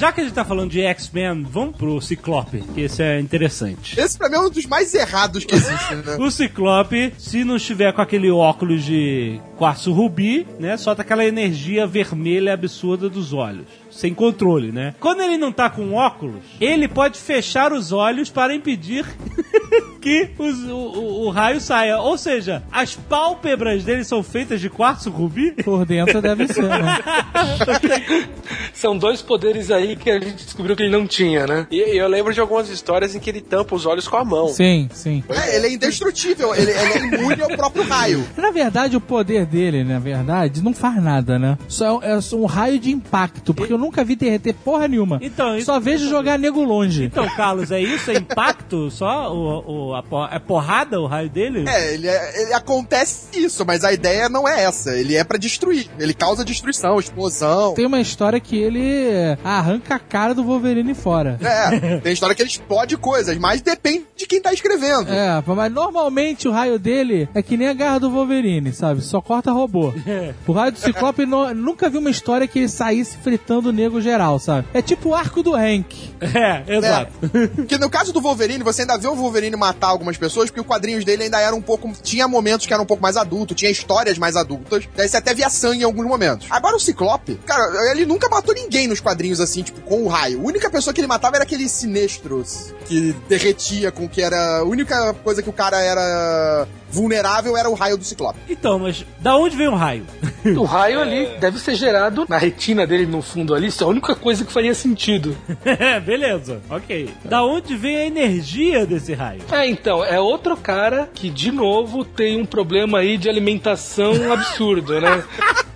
Já 0.03 0.11
que 0.11 0.19
a 0.19 0.23
gente 0.25 0.33
tá 0.33 0.43
falando 0.43 0.69
de 0.69 0.81
X-Men, 0.81 1.43
vamos 1.49 1.77
pro 1.77 2.01
Ciclope, 2.01 2.59
que 2.73 2.81
esse 2.81 3.01
é 3.01 3.21
interessante. 3.21 3.97
Esse 3.97 4.17
pra 4.17 4.27
mim 4.27 4.35
é 4.35 4.39
um 4.41 4.49
dos 4.49 4.65
mais 4.65 4.93
errados 4.93 5.45
que 5.45 5.55
existe, 5.55 5.95
né? 5.95 6.17
O 6.19 6.29
Ciclope, 6.29 7.13
se 7.17 7.45
não 7.45 7.55
estiver 7.55 7.93
com 7.93 8.01
aquele 8.01 8.29
óculos 8.29 8.83
de 8.83 9.39
quartzo 9.57 9.93
rubi, 9.93 10.45
né, 10.59 10.75
solta 10.75 11.03
aquela 11.03 11.23
energia 11.23 11.87
vermelha 11.87 12.53
absurda 12.53 13.09
dos 13.09 13.31
olhos. 13.31 13.67
Sem 13.89 14.13
controle, 14.13 14.73
né? 14.73 14.93
Quando 14.99 15.21
ele 15.21 15.37
não 15.37 15.53
tá 15.53 15.69
com 15.69 15.93
óculos, 15.93 16.43
ele 16.59 16.89
pode 16.89 17.17
fechar 17.17 17.71
os 17.71 17.93
olhos 17.93 18.29
para 18.29 18.53
impedir 18.53 19.05
que 20.03 20.29
os- 20.37 20.63
o, 20.65 20.75
o- 20.75 21.25
o 21.27 21.29
raio 21.29 21.61
saia. 21.61 21.97
Ou 21.97 22.17
seja, 22.17 22.61
as 22.69 22.93
pálpebras 22.93 23.85
dele 23.85 24.03
são 24.03 24.21
feitas 24.21 24.59
de 24.59 24.69
quartzo 24.69 25.09
rubi? 25.09 25.51
Por 25.63 25.85
dentro 25.85 26.21
deve 26.21 26.45
ser, 26.49 26.63
né? 26.63 26.99
São 28.73 28.97
dois 28.97 29.21
poderes 29.21 29.71
aí 29.71 29.95
que 29.95 30.09
a 30.09 30.19
gente 30.19 30.43
descobriu 30.43 30.75
que 30.75 30.83
ele 30.83 30.91
não 30.91 31.07
tinha, 31.07 31.47
né? 31.47 31.67
E, 31.71 31.79
eu 31.97 32.07
lembro 32.07 32.33
de 32.33 32.39
algumas 32.41 32.69
histórias 32.69 33.15
em 33.15 33.19
que 33.19 33.29
ele 33.29 33.39
tampa 33.39 33.75
os 33.75 33.85
olhos 33.85 34.07
com 34.07 34.17
a 34.17 34.25
mão. 34.25 34.49
Sim, 34.49 34.89
sim. 34.91 35.23
É, 35.29 35.55
ele 35.55 35.67
é 35.67 35.73
indestrutível, 35.73 36.53
ele, 36.53 36.71
ele 36.71 36.93
é 37.15 37.19
imune 37.19 37.41
ao 37.41 37.49
próprio 37.49 37.83
raio. 37.87 38.25
Na 38.35 38.51
verdade, 38.51 38.97
o 38.97 39.01
poder 39.01 39.45
dele, 39.45 39.83
na 39.83 39.99
verdade, 39.99 40.61
não 40.61 40.73
faz 40.73 41.01
nada, 41.01 41.39
né? 41.39 41.57
Só 41.67 42.01
é, 42.01 42.13
é 42.17 42.21
só 42.21 42.35
um 42.35 42.45
raio 42.45 42.77
de 42.79 42.91
impacto, 42.91 43.53
porque 43.53 43.71
eu 43.71 43.77
nunca 43.77 44.03
vi 44.03 44.15
derreter 44.15 44.53
porra 44.53 44.87
nenhuma. 44.87 45.19
Então, 45.21 45.55
isso- 45.55 45.67
Só 45.67 45.79
vejo 45.79 46.09
jogar 46.09 46.37
nego 46.37 46.61
longe. 46.63 47.05
Então, 47.05 47.27
Carlos, 47.35 47.71
é 47.71 47.79
isso? 47.79 48.11
É 48.11 48.15
impacto 48.17 48.91
só? 48.91 49.33
O, 49.33 49.89
o- 49.91 49.92
a 49.95 50.03
por- 50.03 50.29
é 50.31 50.39
porrada 50.39 50.99
o 50.99 51.05
raio 51.07 51.29
dele? 51.29 51.65
É, 51.67 51.93
ele, 51.93 52.07
é- 52.07 52.41
ele 52.43 52.53
acontece 52.53 53.27
isso, 53.33 53.65
mas 53.65 53.83
a 53.83 53.91
ideia 53.93 54.27
não 54.29 54.47
é 54.47 54.63
essa. 54.63 54.91
Ele 54.97 55.15
é 55.15 55.23
pra 55.23 55.37
destruir. 55.37 55.87
Ele 55.99 56.13
causa 56.13 56.43
destruição, 56.45 56.99
explosão. 56.99 57.73
Tem 57.73 57.85
uma 57.85 57.99
história 58.01 58.39
que 58.39 58.57
ele 58.57 59.37
arranca 59.43 59.95
a 59.95 59.99
cara 59.99 60.33
do 60.33 60.43
Wolverine 60.43 60.93
fora. 60.93 61.37
É, 61.41 61.97
tem 61.99 62.13
história 62.13 62.35
que 62.35 62.41
ele 62.41 62.49
explode 62.49 62.97
coisas, 62.97 63.37
mas 63.37 63.61
depende 63.61 64.05
de 64.15 64.25
quem 64.25 64.41
tá 64.41 64.53
escrevendo. 64.53 65.11
É, 65.11 65.41
mas 65.45 65.71
normalmente 65.71 66.47
o 66.47 66.51
raio 66.51 66.77
dele 66.79 67.27
é 67.33 67.41
que 67.41 67.57
nem 67.57 67.67
a 67.67 67.73
garra 67.73 67.99
do 67.99 68.09
Wolverine, 68.11 68.73
sabe? 68.73 69.01
Só 69.01 69.21
corta 69.21 69.51
robô. 69.51 69.93
O 70.47 70.51
raio 70.53 70.71
do 70.71 70.79
Ciclope 70.79 71.25
no- 71.25 71.53
nunca 71.53 71.89
vi 71.89 71.97
uma 71.97 72.09
história 72.09 72.47
que 72.47 72.59
ele 72.59 72.69
saísse 72.69 73.17
fritando 73.17 73.69
o 73.69 73.71
nego 73.71 73.99
geral, 74.01 74.37
sabe? 74.39 74.67
É 74.73 74.81
tipo 74.81 75.09
o 75.09 75.15
arco 75.15 75.41
do 75.41 75.55
Hank. 75.55 76.13
É, 76.21 76.75
exato. 76.77 77.11
Porque 77.55 77.77
no 77.77 77.89
caso 77.89 78.11
do 78.13 78.21
Wolverine, 78.21 78.63
você 78.63 78.81
ainda 78.81 78.97
vê 78.97 79.07
o 79.07 79.15
Wolverine 79.15 79.55
matar 79.55 79.82
algumas 79.88 80.17
pessoas, 80.17 80.49
porque 80.49 80.61
os 80.61 80.67
quadrinhos 80.67 81.05
dele 81.05 81.23
ainda 81.23 81.39
eram 81.39 81.57
um 81.57 81.61
pouco. 81.61 81.91
Tinha 82.01 82.27
momentos 82.27 82.65
que 82.65 82.73
eram 82.73 82.84
um 82.84 82.88
pouco 82.88 83.01
mais 83.01 83.17
adulto, 83.17 83.55
tinha 83.55 83.71
histórias 83.71 84.17
mais 84.17 84.36
adultas. 84.36 84.88
Daí 84.95 85.07
você 85.07 85.17
até 85.17 85.34
via 85.34 85.49
sangue 85.49 85.81
em 85.81 85.86
alguns 85.86 86.05
momentos. 86.05 86.47
Agora 86.49 86.75
o 86.75 86.79
Ciclope, 86.79 87.36
cara, 87.45 87.91
ele 87.91 88.05
nunca 88.05 88.29
matou 88.29 88.53
ninguém 88.53 88.88
nos 88.88 88.99
quadrinhos 88.99 89.39
assim, 89.39 89.63
tipo, 89.63 89.81
com 89.81 90.03
o 90.03 90.07
raio. 90.07 90.39
A 90.39 90.43
única 90.43 90.69
pessoa 90.69 90.93
que 90.93 90.99
ele 91.01 91.07
matava 91.07 91.38
era 91.38 91.43
aquele 91.43 91.67
Sinestros, 91.67 92.73
que 92.86 93.13
derretia 93.27 93.91
com 93.91 94.07
que 94.07 94.21
era. 94.21 94.59
A 94.59 94.63
única 94.63 95.13
coisa 95.15 95.41
que 95.41 95.49
o 95.49 95.53
cara 95.53 95.81
era 95.81 96.67
vulnerável 96.89 97.57
era 97.57 97.69
o 97.69 97.73
raio 97.73 97.97
do 97.97 98.03
Ciclope. 98.03 98.39
Então, 98.47 98.77
mas 98.77 99.05
da 99.19 99.36
onde 99.36 99.57
vem 99.57 99.67
o 99.67 99.75
raio? 99.75 100.05
O 100.57 100.65
raio 100.65 100.99
ali 100.99 101.38
deve 101.39 101.57
ser 101.57 101.73
gerado 101.73 102.25
na 102.27 102.38
retina 102.38 102.86
dele 102.86 103.05
no 103.05 103.21
fundo 103.21 103.55
ali. 103.55 103.67
Isso 103.67 103.81
é 103.81 103.88
a 103.88 103.89
única 103.89 104.13
coisa 104.13 104.43
que 104.43 104.51
faria 104.51 104.75
sentido. 104.75 105.38
Beleza, 106.05 106.61
ok. 106.69 107.09
Da 107.23 107.45
onde 107.45 107.77
vem 107.77 107.95
a 107.95 108.05
energia 108.05 108.86
desse 108.86 109.13
raio? 109.13 109.41
É, 109.49 109.69
então, 109.74 110.05
é 110.05 110.19
outro 110.19 110.55
cara 110.55 111.09
que, 111.13 111.30
de 111.30 111.51
novo, 111.51 112.05
tem 112.05 112.39
um 112.39 112.45
problema 112.45 112.99
aí 112.99 113.17
de 113.17 113.28
alimentação 113.28 114.32
absurdo, 114.32 115.01
né? 115.01 115.24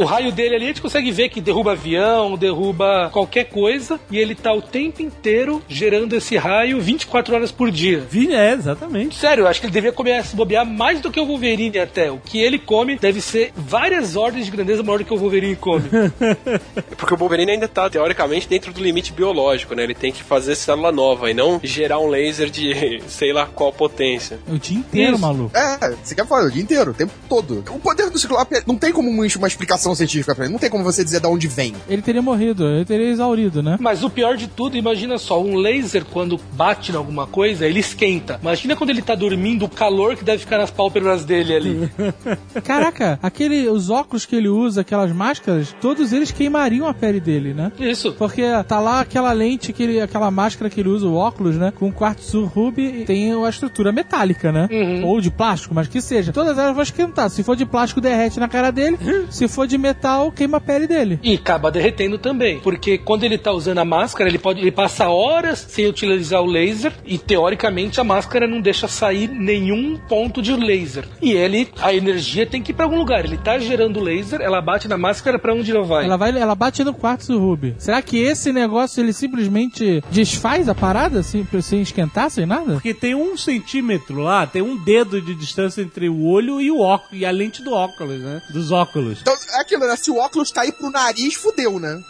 O 0.00 0.04
raio 0.04 0.32
dele 0.32 0.54
ali 0.56 0.64
a 0.64 0.68
gente 0.68 0.82
consegue 0.82 1.10
ver 1.10 1.28
que 1.28 1.40
derruba 1.40 1.72
avião, 1.72 2.36
derruba 2.36 3.10
qualquer 3.12 3.44
coisa, 3.44 4.00
e 4.10 4.18
ele 4.18 4.34
tá 4.34 4.52
o 4.52 4.62
tempo 4.62 5.02
inteiro 5.02 5.62
gerando 5.68 6.14
esse 6.16 6.36
raio 6.36 6.80
24 6.80 7.34
horas 7.34 7.52
por 7.52 7.70
dia. 7.70 8.04
Vi- 8.10 8.32
É, 8.32 8.52
exatamente. 8.52 9.16
Sério, 9.16 9.42
eu 9.44 9.48
acho 9.48 9.60
que 9.60 9.66
ele 9.66 9.72
deveria 9.72 9.94
comer 9.94 10.24
se 10.24 10.34
bobear 10.36 10.64
mais 10.66 11.00
do 11.00 11.10
que 11.10 11.20
o 11.20 11.26
Wolverine 11.26 11.78
até. 11.78 12.10
O 12.10 12.18
que 12.18 12.40
ele 12.40 12.58
come 12.58 12.96
deve 12.98 13.20
ser 13.20 13.52
várias 13.56 14.16
ordens 14.16 14.44
de 14.46 14.50
grandeza 14.50 14.82
maior 14.82 14.98
do 14.98 15.04
que 15.04 15.12
o 15.12 15.16
Wolverine 15.18 15.56
come. 15.56 15.84
Porque 16.96 17.14
o 17.14 17.16
Wolverine 17.16 17.52
ainda 17.52 17.68
tá, 17.68 17.88
teoricamente, 17.88 18.48
dentro 18.48 18.72
do 18.72 18.80
limite 18.82 19.12
biológico, 19.12 19.74
né? 19.74 19.82
Ele 19.84 19.94
tem 19.94 20.12
que 20.12 20.22
fazer 20.22 20.54
célula 20.54 20.92
nova 20.92 21.30
e 21.30 21.34
não 21.34 21.60
gerar 21.62 21.98
um 21.98 22.08
laser 22.08 22.48
de 22.50 23.02
sei 23.08 23.32
lá 23.32 23.46
qual 23.46 23.72
potência. 23.72 24.38
O 24.48 24.58
dia 24.58 24.78
inteiro, 24.78 25.12
Isso. 25.12 25.20
maluco. 25.20 25.56
É, 25.56 25.94
você 26.02 26.14
quer 26.14 26.26
falar 26.26 26.44
o 26.46 26.50
dia 26.50 26.62
inteiro, 26.62 26.90
o 26.90 26.94
tempo 26.94 27.12
todo. 27.28 27.64
O 27.70 27.78
poder 27.78 28.08
do 28.10 28.18
Ciclope 28.18 28.56
é- 28.56 28.62
não 28.66 28.76
tem 28.76 28.92
como 28.92 29.08
uma 29.08 29.20
uma 29.36 29.46
científica 29.94 30.34
pra 30.34 30.44
ele, 30.44 30.52
não 30.52 30.58
tem 30.58 30.70
como 30.70 30.84
você 30.84 31.04
dizer 31.04 31.20
de 31.20 31.26
onde 31.26 31.48
vem. 31.48 31.74
Ele 31.88 32.02
teria 32.02 32.22
morrido, 32.22 32.66
ele 32.66 32.84
teria 32.84 33.08
exaurido, 33.08 33.62
né? 33.62 33.76
Mas 33.80 34.02
o 34.02 34.10
pior 34.10 34.36
de 34.36 34.46
tudo, 34.48 34.76
imagina 34.76 35.18
só, 35.18 35.40
um 35.42 35.56
laser 35.56 36.04
quando 36.04 36.38
bate 36.52 36.92
em 36.92 36.96
alguma 36.96 37.26
coisa, 37.26 37.66
ele 37.66 37.80
esquenta. 37.80 38.38
Imagina 38.42 38.76
quando 38.76 38.90
ele 38.90 39.02
tá 39.02 39.14
dormindo, 39.14 39.64
o 39.64 39.68
calor 39.68 40.16
que 40.16 40.24
deve 40.24 40.38
ficar 40.38 40.58
nas 40.58 40.70
pálpebras 40.70 41.24
dele 41.24 41.54
ali. 41.54 41.90
Caraca, 42.64 43.18
aquele, 43.22 43.68
os 43.68 43.90
óculos 43.90 44.26
que 44.26 44.36
ele 44.36 44.48
usa, 44.48 44.80
aquelas 44.80 45.12
máscaras, 45.12 45.74
todos 45.80 46.12
eles 46.12 46.30
queimariam 46.30 46.86
a 46.86 46.94
pele 46.94 47.20
dele, 47.20 47.54
né? 47.54 47.72
Isso. 47.78 48.12
Porque 48.12 48.42
tá 48.66 48.80
lá 48.80 49.00
aquela 49.00 49.32
lente, 49.32 49.72
que 49.72 49.82
ele, 49.82 50.00
aquela 50.00 50.30
máscara 50.30 50.70
que 50.70 50.80
ele 50.80 50.88
usa, 50.88 51.06
o 51.06 51.14
óculos, 51.14 51.56
né? 51.56 51.72
Com 51.74 51.92
quartzo 51.92 52.44
ruby, 52.44 53.04
tem 53.04 53.32
a 53.32 53.48
estrutura 53.48 53.92
metálica, 53.92 54.52
né? 54.52 54.68
Ou 55.04 55.20
de 55.20 55.30
plástico, 55.30 55.74
mas 55.74 55.88
que 55.88 56.00
seja. 56.00 56.32
Todas 56.32 56.56
elas 56.58 56.74
vão 56.74 56.82
esquentar. 56.82 57.30
Se 57.30 57.42
for 57.42 57.56
de 57.56 57.66
plástico, 57.66 58.00
derrete 58.00 58.40
na 58.40 58.48
cara 58.48 58.70
dele. 58.70 58.98
Se 59.30 59.48
for 59.48 59.66
de 59.66 59.78
metal, 59.80 60.30
queima 60.30 60.58
a 60.58 60.60
pele 60.60 60.86
dele. 60.86 61.18
E 61.22 61.34
acaba 61.34 61.70
derretendo 61.70 62.18
também. 62.18 62.60
Porque 62.60 62.98
quando 62.98 63.24
ele 63.24 63.38
tá 63.38 63.52
usando 63.52 63.78
a 63.78 63.84
máscara, 63.84 64.28
ele 64.28 64.38
pode. 64.38 64.60
Ele 64.60 64.70
passa 64.70 65.08
horas 65.08 65.58
sem 65.68 65.86
utilizar 65.86 66.42
o 66.42 66.46
laser. 66.46 66.92
E 67.04 67.18
teoricamente 67.18 68.00
a 68.00 68.04
máscara 68.04 68.46
não 68.46 68.60
deixa 68.60 68.86
sair 68.86 69.28
nenhum 69.28 69.96
ponto 69.96 70.42
de 70.42 70.54
laser. 70.54 71.04
E 71.20 71.32
ele, 71.32 71.68
a 71.80 71.94
energia 71.94 72.46
tem 72.46 72.62
que 72.62 72.72
ir 72.72 72.74
pra 72.74 72.84
algum 72.84 72.98
lugar. 72.98 73.24
Ele 73.24 73.36
tá 73.36 73.58
gerando 73.58 74.00
laser, 74.00 74.40
ela 74.40 74.60
bate 74.60 74.88
na 74.88 74.98
máscara 74.98 75.38
pra 75.38 75.54
onde 75.54 75.70
ela 75.70 75.84
vai. 75.84 76.04
Ela 76.04 76.16
vai, 76.16 76.36
ela 76.36 76.54
bate 76.54 76.84
no 76.84 76.94
quartzo 76.94 77.38
ruby. 77.38 77.74
Será 77.78 78.02
que 78.02 78.18
esse 78.18 78.52
negócio 78.52 79.02
ele 79.02 79.12
simplesmente 79.12 80.02
desfaz 80.10 80.68
a 80.68 80.74
parada 80.74 81.22
sem, 81.22 81.46
sem 81.62 81.80
esquentar, 81.80 82.30
sem 82.30 82.46
nada? 82.46 82.74
Porque 82.74 82.94
tem 82.94 83.14
um 83.14 83.36
centímetro 83.36 84.20
lá, 84.20 84.46
tem 84.46 84.62
um 84.62 84.76
dedo 84.76 85.20
de 85.20 85.34
distância 85.34 85.82
entre 85.82 86.08
o 86.08 86.24
olho 86.24 86.60
e 86.60 86.70
o 86.70 86.80
óculos, 86.80 87.20
e 87.20 87.24
a 87.24 87.30
lente 87.30 87.62
do 87.62 87.72
óculos, 87.72 88.20
né? 88.20 88.42
Dos 88.50 88.70
óculos. 88.70 89.20
Então, 89.20 89.34
é 89.34 89.64
aquilo, 89.70 89.86
né? 89.86 89.96
Se 89.96 90.10
o 90.10 90.18
óculos 90.18 90.50
cair 90.50 90.72
pro 90.72 90.90
nariz, 90.90 91.34
fudeu, 91.34 91.78
né? 91.78 92.00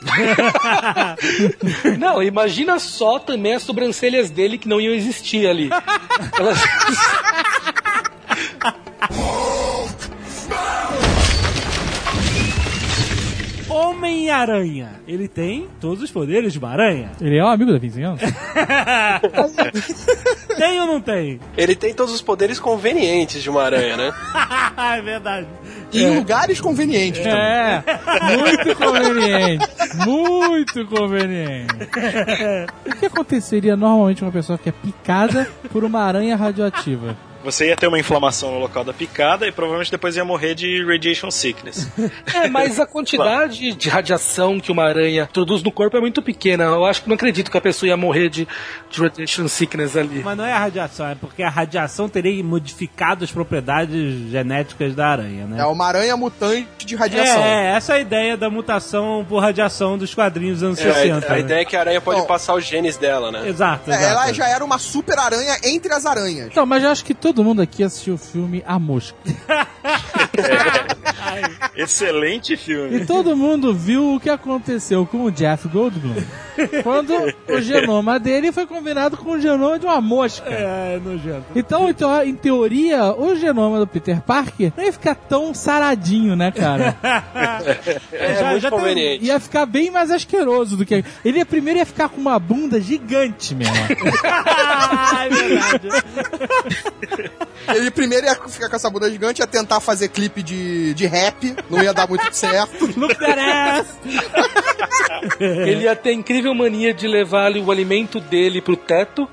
Não, 1.99 2.23
imagina 2.23 2.79
só 2.79 3.19
também 3.19 3.55
as 3.55 3.63
sobrancelhas 3.63 4.31
dele 4.31 4.57
que 4.57 4.69
não 4.69 4.81
iam 4.81 4.95
existir 4.95 5.47
ali. 5.47 5.69
Elas- 6.39 6.59
Homem-Aranha. 13.69 15.01
Ele 15.07 15.29
tem 15.29 15.69
todos 15.81 16.03
os 16.03 16.11
poderes 16.11 16.53
de 16.53 16.59
uma 16.59 16.71
aranha. 16.71 17.13
Ele 17.21 17.37
é 17.39 17.45
um 17.45 17.49
amigo 17.49 17.71
da 17.73 17.79
vizinhança? 17.79 18.27
tem 20.59 20.81
ou 20.81 20.87
não 20.89 21.01
tem? 21.01 21.39
Ele 21.57 21.77
tem 21.77 21.95
todos 21.95 22.13
os 22.13 22.21
poderes 22.21 22.59
convenientes 22.59 23.41
de 23.43 23.49
uma 23.49 23.63
aranha, 23.63 23.97
né? 23.97 24.13
é 24.97 25.01
verdade. 25.03 25.47
E 25.93 26.03
em 26.03 26.19
lugares 26.19 26.61
convenientes 26.61 27.23
também. 27.23 27.41
É, 27.41 27.85
muito 28.37 28.77
conveniente. 28.77 29.67
Muito 30.07 30.87
conveniente. 30.87 31.75
O 32.87 32.97
que 32.97 33.07
aconteceria 33.07 33.77
normalmente 33.77 34.21
com 34.21 34.27
uma 34.27 34.33
pessoa 34.33 34.59
que 34.59 34.69
é 34.69 34.73
picada 34.73 35.49
por 35.73 35.85
uma 35.85 36.01
aranha 36.01 36.37
radioativa? 36.37 37.17
Você 37.43 37.69
ia 37.69 37.77
ter 37.77 37.87
uma 37.87 37.99
inflamação 37.99 38.53
no 38.53 38.59
local 38.59 38.85
da 38.85 38.93
picada 38.93 39.47
e 39.47 39.53
provavelmente 39.53 39.91
depois 39.91 40.15
ia 40.17 40.25
morrer 40.25 40.55
de 40.55 40.85
radiation 40.85 41.31
sickness. 41.31 41.89
É, 42.35 42.49
mas 42.49 42.79
a 42.79 42.87
quantidade 42.87 43.73
de 43.75 43.89
radiação 43.89 44.61
que 44.61 44.71
uma 44.71 44.85
aranha 44.85 45.29
produz 45.33 45.63
no 45.63 45.71
corpo 45.73 45.97
é 45.97 46.01
muito 46.01 46.23
pequena. 46.23 46.65
Eu 46.65 46.85
acho 46.85 47.03
que 47.03 47.09
não 47.09 47.15
acredito 47.17 47.51
que 47.51 47.57
a 47.57 47.61
pessoa 47.61 47.89
ia 47.89 47.97
morrer 47.97 48.29
de, 48.29 48.47
de 48.91 49.01
radiation 49.01 49.49
sickness 49.49 49.97
ali. 49.97 50.23
Mas 50.25 50.37
não 50.37 50.45
é 50.45 50.53
a 50.53 50.59
radiação, 50.59 51.09
é 51.09 51.15
porque 51.15 51.43
a 51.43 51.49
radiação 51.51 52.09
teria 52.09 52.43
modificado 52.45 53.25
as 53.25 53.31
propriedades 53.31 54.31
genéticas 54.31 54.95
da 54.95 55.09
aranha, 55.09 55.47
né? 55.47 55.61
É 55.61 55.65
uma 55.67 55.87
aranha 55.87 56.17
mutante 56.17 56.85
de 56.87 56.95
radiação. 56.97 57.43
É, 57.43 57.73
essa 57.77 57.95
é 57.95 57.97
a 57.97 58.01
ideia 58.01 58.37
da 58.37 58.49
mutação 58.49 59.25
por 59.29 59.41
radiação 59.41 59.99
dos 59.99 60.15
quadrinhos 60.15 60.61
dos 60.61 60.63
anos 60.63 60.81
É, 60.81 60.93
60. 60.93 61.27
a, 61.27 61.31
a 61.31 61.33
né? 61.35 61.41
ideia 61.41 61.61
é 61.61 61.65
que 61.65 61.77
a 61.77 61.81
aranha 61.81 62.01
pode 62.01 62.21
Bom. 62.21 62.27
passar 62.27 62.55
os 62.55 62.65
genes 62.65 62.97
dela, 62.97 63.31
né? 63.33 63.49
Exato, 63.49 63.91
É, 63.91 63.95
exato. 63.95 64.11
ela 64.11 64.33
já 64.33 64.49
era 64.49 64.65
uma 64.65 64.79
super 64.79 65.19
aranha 65.19 65.57
entre 65.65 65.93
as 65.93 66.07
aranhas. 66.07 66.49
Então, 66.51 66.65
mas 66.65 66.83
eu 66.85 66.91
acho 66.91 67.05
que 67.05 67.15
todo 67.33 67.45
mundo 67.45 67.63
aqui 67.63 67.85
assistiu 67.85 68.15
o 68.15 68.19
filme 68.19 68.61
A 68.67 68.77
Mosca. 68.77 69.17
Excelente 71.77 72.57
filme. 72.57 72.97
E 72.99 73.07
todo 73.07 73.37
mundo 73.37 73.75
viu 73.75 74.15
o 74.15 74.21
que 74.21 74.29
aconteceu 74.31 75.07
com 75.07 75.25
o 75.25 75.31
Jeff 75.31 75.67
Goldblum 75.69 76.15
quando 76.83 77.13
o 77.49 77.61
genoma 77.61 78.19
dele 78.19 78.53
foi 78.53 78.67
combinado 78.67 79.17
com 79.17 79.31
o 79.31 79.41
genoma 79.41 79.79
de 79.79 79.87
uma 79.87 80.01
mosca. 80.01 80.49
É, 80.51 80.99
nojento. 81.03 81.45
Então, 81.55 81.89
então, 81.89 82.23
em 82.23 82.35
teoria, 82.35 83.15
o 83.15 83.35
genoma 83.35 83.79
do 83.79 83.87
Peter 83.87 84.21
Parker 84.21 84.73
não 84.77 84.85
ia 84.85 84.93
ficar 84.93 85.15
tão 85.15 85.55
saradinho, 85.55 86.37
né, 86.37 86.51
cara? 86.51 86.97
É, 88.13 88.35
já- 88.35 88.51
muito 88.51 88.63
já 88.63 88.71
tem- 88.71 88.79
conveniente. 88.79 89.25
Ia 89.25 89.41
ficar 89.41 89.65
bem 89.67 89.91
mais 89.91 90.11
asqueroso 90.11 90.77
do 90.77 90.85
que. 90.85 91.03
Ele 91.25 91.39
ia, 91.39 91.47
primeiro 91.47 91.79
ia 91.79 91.87
ficar 91.87 92.09
com 92.09 92.21
uma 92.21 92.39
bunda 92.39 92.81
gigante 92.81 93.55
mesmo. 93.55 93.75
Ah, 94.23 95.27
é 95.27 95.29
verdade. 95.29 95.89
Ele 97.75 97.91
primeiro 97.91 98.27
ia 98.27 98.35
ficar 98.35 98.69
com 98.69 98.77
essa 98.77 98.91
bunda 98.91 99.11
gigante, 99.11 99.41
ia 99.41 99.47
tentar 99.47 99.81
fazer 99.81 100.09
clipe 100.09 100.43
de, 100.43 100.93
de 100.95 101.07
rap, 101.11 101.55
não 101.69 101.83
ia 101.83 101.93
dar 101.93 102.09
muito 102.09 102.33
certo. 102.33 102.87
Look 102.97 103.15
that 103.19 103.39
ass. 103.39 103.99
Ele 105.41 105.85
ia 105.85 105.97
ter 105.97 106.13
incrível 106.13 106.55
mania 106.55 106.93
de 106.95 107.07
levar 107.07 107.47
ali 107.47 107.61
o 107.61 107.71
alimento 107.71 108.21
dele 108.21 108.61
pro 108.61 108.77
teto. 108.77 109.29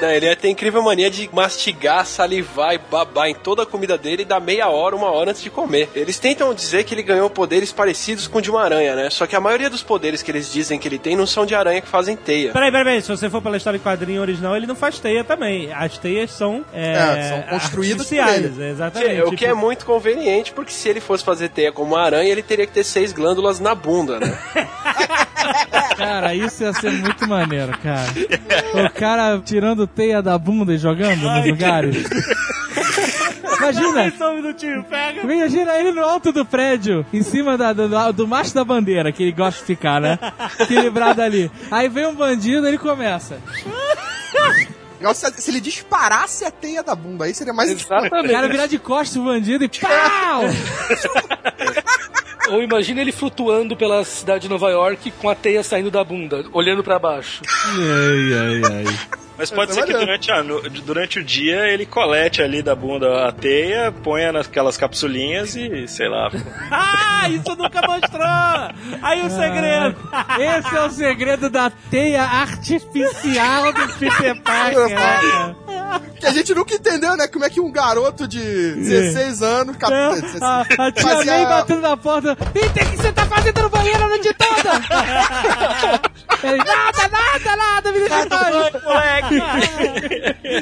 Não, 0.00 0.10
ele 0.10 0.26
ia 0.26 0.36
ter 0.36 0.48
incrível 0.48 0.82
mania 0.82 1.10
de 1.10 1.28
mastigar, 1.32 2.06
salivar 2.06 2.74
e 2.74 2.78
babar 2.78 3.28
em 3.28 3.34
toda 3.34 3.62
a 3.62 3.66
comida 3.66 3.96
dele 3.98 4.22
e 4.22 4.24
dar 4.24 4.40
meia 4.40 4.68
hora, 4.68 4.96
uma 4.96 5.10
hora 5.10 5.30
antes 5.30 5.42
de 5.42 5.50
comer. 5.50 5.88
Eles 5.94 6.18
tentam 6.18 6.52
dizer 6.54 6.84
que 6.84 6.94
ele 6.94 7.02
ganhou 7.02 7.28
poderes 7.30 7.72
parecidos 7.72 8.26
com 8.26 8.38
o 8.38 8.42
de 8.42 8.50
uma 8.50 8.62
aranha, 8.62 8.94
né? 8.94 9.10
Só 9.10 9.26
que 9.26 9.36
a 9.36 9.40
maioria 9.40 9.68
dos 9.70 9.82
poderes 9.82 10.22
que 10.22 10.30
eles 10.30 10.52
dizem 10.52 10.78
que 10.78 10.88
ele 10.88 10.98
tem 10.98 11.16
não 11.16 11.26
são 11.26 11.44
de 11.46 11.54
aranha 11.54 11.80
que 11.80 11.88
fazem 11.88 12.16
teia. 12.16 12.52
Peraí, 12.52 12.70
peraí, 12.70 12.84
peraí. 12.84 13.02
Se 13.02 13.08
você 13.08 13.28
for 13.28 13.42
pela 13.42 13.56
história 13.56 13.76
em 13.76 13.80
quadrinho 13.80 14.20
original, 14.22 14.56
ele 14.56 14.66
não 14.66 14.74
faz 14.76 14.98
teia 14.98 15.22
também. 15.24 15.72
As 15.72 15.98
teias 15.98 16.30
são. 16.30 16.64
É, 16.72 16.92
É, 16.92 17.28
são 17.28 17.42
construídas 17.42 18.06
por 18.08 18.18
artificiais, 18.18 18.58
ele. 18.58 18.70
exatamente. 18.70 19.22
o 19.22 19.30
que 19.32 19.44
é 19.44 19.48
Tipo, 19.50 19.60
muito 19.60 19.84
conveniente, 19.84 20.52
porque 20.52 20.72
se 20.72 20.88
ele 20.88 21.00
fosse 21.00 21.19
fazer 21.24 21.48
teia 21.50 21.72
como 21.72 21.94
uma 21.94 22.02
aranha, 22.04 22.30
ele 22.30 22.42
teria 22.42 22.66
que 22.66 22.72
ter 22.72 22.84
seis 22.84 23.12
glândulas 23.12 23.60
na 23.60 23.74
bunda, 23.74 24.18
né? 24.20 24.38
Cara, 25.96 26.34
isso 26.34 26.62
ia 26.62 26.72
ser 26.72 26.92
muito 26.92 27.28
maneiro, 27.28 27.76
cara. 27.78 28.06
O 28.86 28.90
cara 28.90 29.38
tirando 29.44 29.86
teia 29.86 30.22
da 30.22 30.38
bunda 30.38 30.72
e 30.72 30.78
jogando 30.78 31.20
nos 31.20 31.46
lugares. 31.46 32.04
Imagina, 33.58 34.10
Só 34.16 34.32
um 34.32 34.36
minutinho, 34.36 34.82
pega. 34.84 35.20
imagina 35.20 35.74
ele 35.78 35.92
no 35.92 36.02
alto 36.02 36.32
do 36.32 36.44
prédio, 36.46 37.04
em 37.12 37.22
cima 37.22 37.58
da- 37.58 37.72
do, 37.74 37.88
do, 37.88 38.12
do 38.12 38.26
macho 38.28 38.54
da 38.54 38.64
bandeira, 38.64 39.12
que 39.12 39.22
ele 39.24 39.32
gosta 39.32 39.60
de 39.60 39.66
ficar, 39.66 40.00
né? 40.00 40.18
Equilibrado 40.58 41.20
ali. 41.20 41.50
Aí 41.70 41.88
vem 41.88 42.06
um 42.06 42.14
bandido 42.14 42.66
ele 42.66 42.78
começa. 42.78 43.38
Legal 45.00 45.14
Se, 45.14 45.32
se 45.40 45.50
ele 45.50 45.60
disparasse 45.60 46.44
a 46.44 46.50
teia 46.50 46.82
da 46.82 46.94
bunda, 46.94 47.24
aí 47.24 47.34
seria 47.34 47.54
mais 47.54 47.70
O 47.82 47.88
cara 47.88 48.48
virar 48.48 48.66
de 48.66 48.78
costas 48.78 49.16
o 49.16 49.24
bandido 49.24 49.64
e 49.64 49.68
pau! 49.80 50.42
Ou 52.48 52.62
imagina 52.62 53.00
ele 53.00 53.12
flutuando 53.12 53.76
pela 53.76 54.04
cidade 54.04 54.42
de 54.42 54.48
Nova 54.48 54.70
York 54.70 55.10
com 55.20 55.28
a 55.28 55.34
teia 55.34 55.62
saindo 55.62 55.90
da 55.90 56.02
bunda, 56.02 56.44
olhando 56.52 56.82
pra 56.82 56.98
baixo. 56.98 57.42
Mas 59.38 59.50
pode 59.50 59.70
Essa 59.70 59.80
ser 59.80 59.88
é 59.90 59.92
que 59.92 59.98
durante, 59.98 60.30
a 60.30 60.42
durante 60.84 61.18
o 61.18 61.24
dia 61.24 61.66
ele 61.68 61.86
colete 61.86 62.42
ali 62.42 62.62
da 62.62 62.74
bunda 62.74 63.26
a 63.26 63.32
teia, 63.32 63.90
ponha 63.90 64.30
naquelas 64.32 64.76
capsulinhas 64.76 65.56
e 65.56 65.88
sei 65.88 66.08
lá. 66.08 66.30
Ah, 66.70 67.26
isso 67.30 67.56
nunca 67.56 67.80
mostrou! 67.86 69.00
Aí 69.02 69.22
o 69.22 69.30
segredo. 69.30 69.96
Esse 70.38 70.76
é 70.76 70.82
o 70.82 70.90
segredo 70.90 71.48
da 71.48 71.70
teia 71.90 72.22
artificial 72.22 73.72
do 73.72 73.88
Peter 73.94 74.42
Parker. 74.42 74.88
né, 74.88 74.94
cara? 74.94 75.56
Que 76.20 76.26
a 76.26 76.30
gente 76.32 76.54
nunca 76.54 76.74
entendeu, 76.74 77.16
né? 77.16 77.26
Como 77.26 77.44
é 77.44 77.50
que 77.50 77.60
um 77.60 77.72
garoto 77.72 78.28
de 78.28 78.38
16 78.74 79.42
anos. 79.42 79.76
cap- 79.76 79.90
É, 79.92 80.10
a, 80.40 80.60
a 80.60 80.92
tia 80.92 81.02
fazia- 81.02 81.32
May 81.32 81.46
batendo 81.46 81.80
na 81.80 81.96
porta. 81.96 82.29
Eita, 82.54 82.84
o 82.84 82.90
que 82.90 82.96
você 82.96 83.12
tá 83.12 83.26
fazendo 83.26 83.62
no 83.62 83.68
banheiro 83.70 84.04
a 84.04 84.08
noite 84.08 84.34
toda? 84.34 84.72
Ele, 86.42 86.56
nada, 86.64 87.08
nada, 87.08 87.56
nada, 87.56 87.92
me 87.92 87.98
deixa 88.00 88.26
paz. 88.26 88.54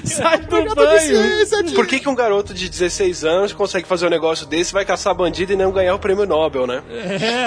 Sai 0.04 0.38
do 0.38 0.74
banho. 0.74 1.74
Por 1.74 1.86
que, 1.86 2.00
que 2.00 2.08
um 2.08 2.14
garoto 2.14 2.52
de 2.54 2.68
16 2.68 3.24
anos 3.24 3.52
consegue 3.52 3.86
fazer 3.86 4.06
um 4.06 4.10
negócio 4.10 4.46
desse, 4.46 4.72
vai 4.72 4.84
caçar 4.84 5.14
bandido 5.14 5.52
e 5.52 5.56
não 5.56 5.70
ganhar 5.72 5.94
o 5.94 5.98
prêmio 5.98 6.26
Nobel, 6.26 6.66
né? 6.66 6.82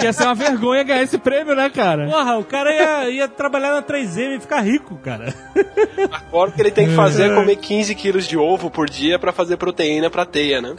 Ia 0.01 0.13
ser 0.13 0.23
uma 0.23 0.35
vergonha 0.35 0.83
ganhar 0.83 1.03
esse 1.03 1.17
prêmio, 1.17 1.55
né, 1.55 1.69
cara? 1.69 2.07
Porra, 2.07 2.37
o 2.37 2.43
cara 2.43 2.71
ia, 2.73 3.09
ia 3.09 3.27
trabalhar 3.27 3.71
na 3.73 3.81
3M 3.81 4.37
e 4.37 4.39
ficar 4.39 4.61
rico, 4.61 4.95
cara. 4.97 5.33
Agora 6.11 6.49
o 6.49 6.53
que 6.53 6.61
ele 6.61 6.71
tem 6.71 6.89
que 6.89 6.95
fazer 6.95 7.31
é 7.31 7.35
comer 7.35 7.55
15 7.57 7.95
quilos 7.95 8.27
de 8.27 8.37
ovo 8.37 8.69
por 8.69 8.89
dia 8.89 9.19
pra 9.19 9.31
fazer 9.31 9.57
proteína 9.57 10.09
pra 10.09 10.25
teia, 10.25 10.61
né? 10.61 10.73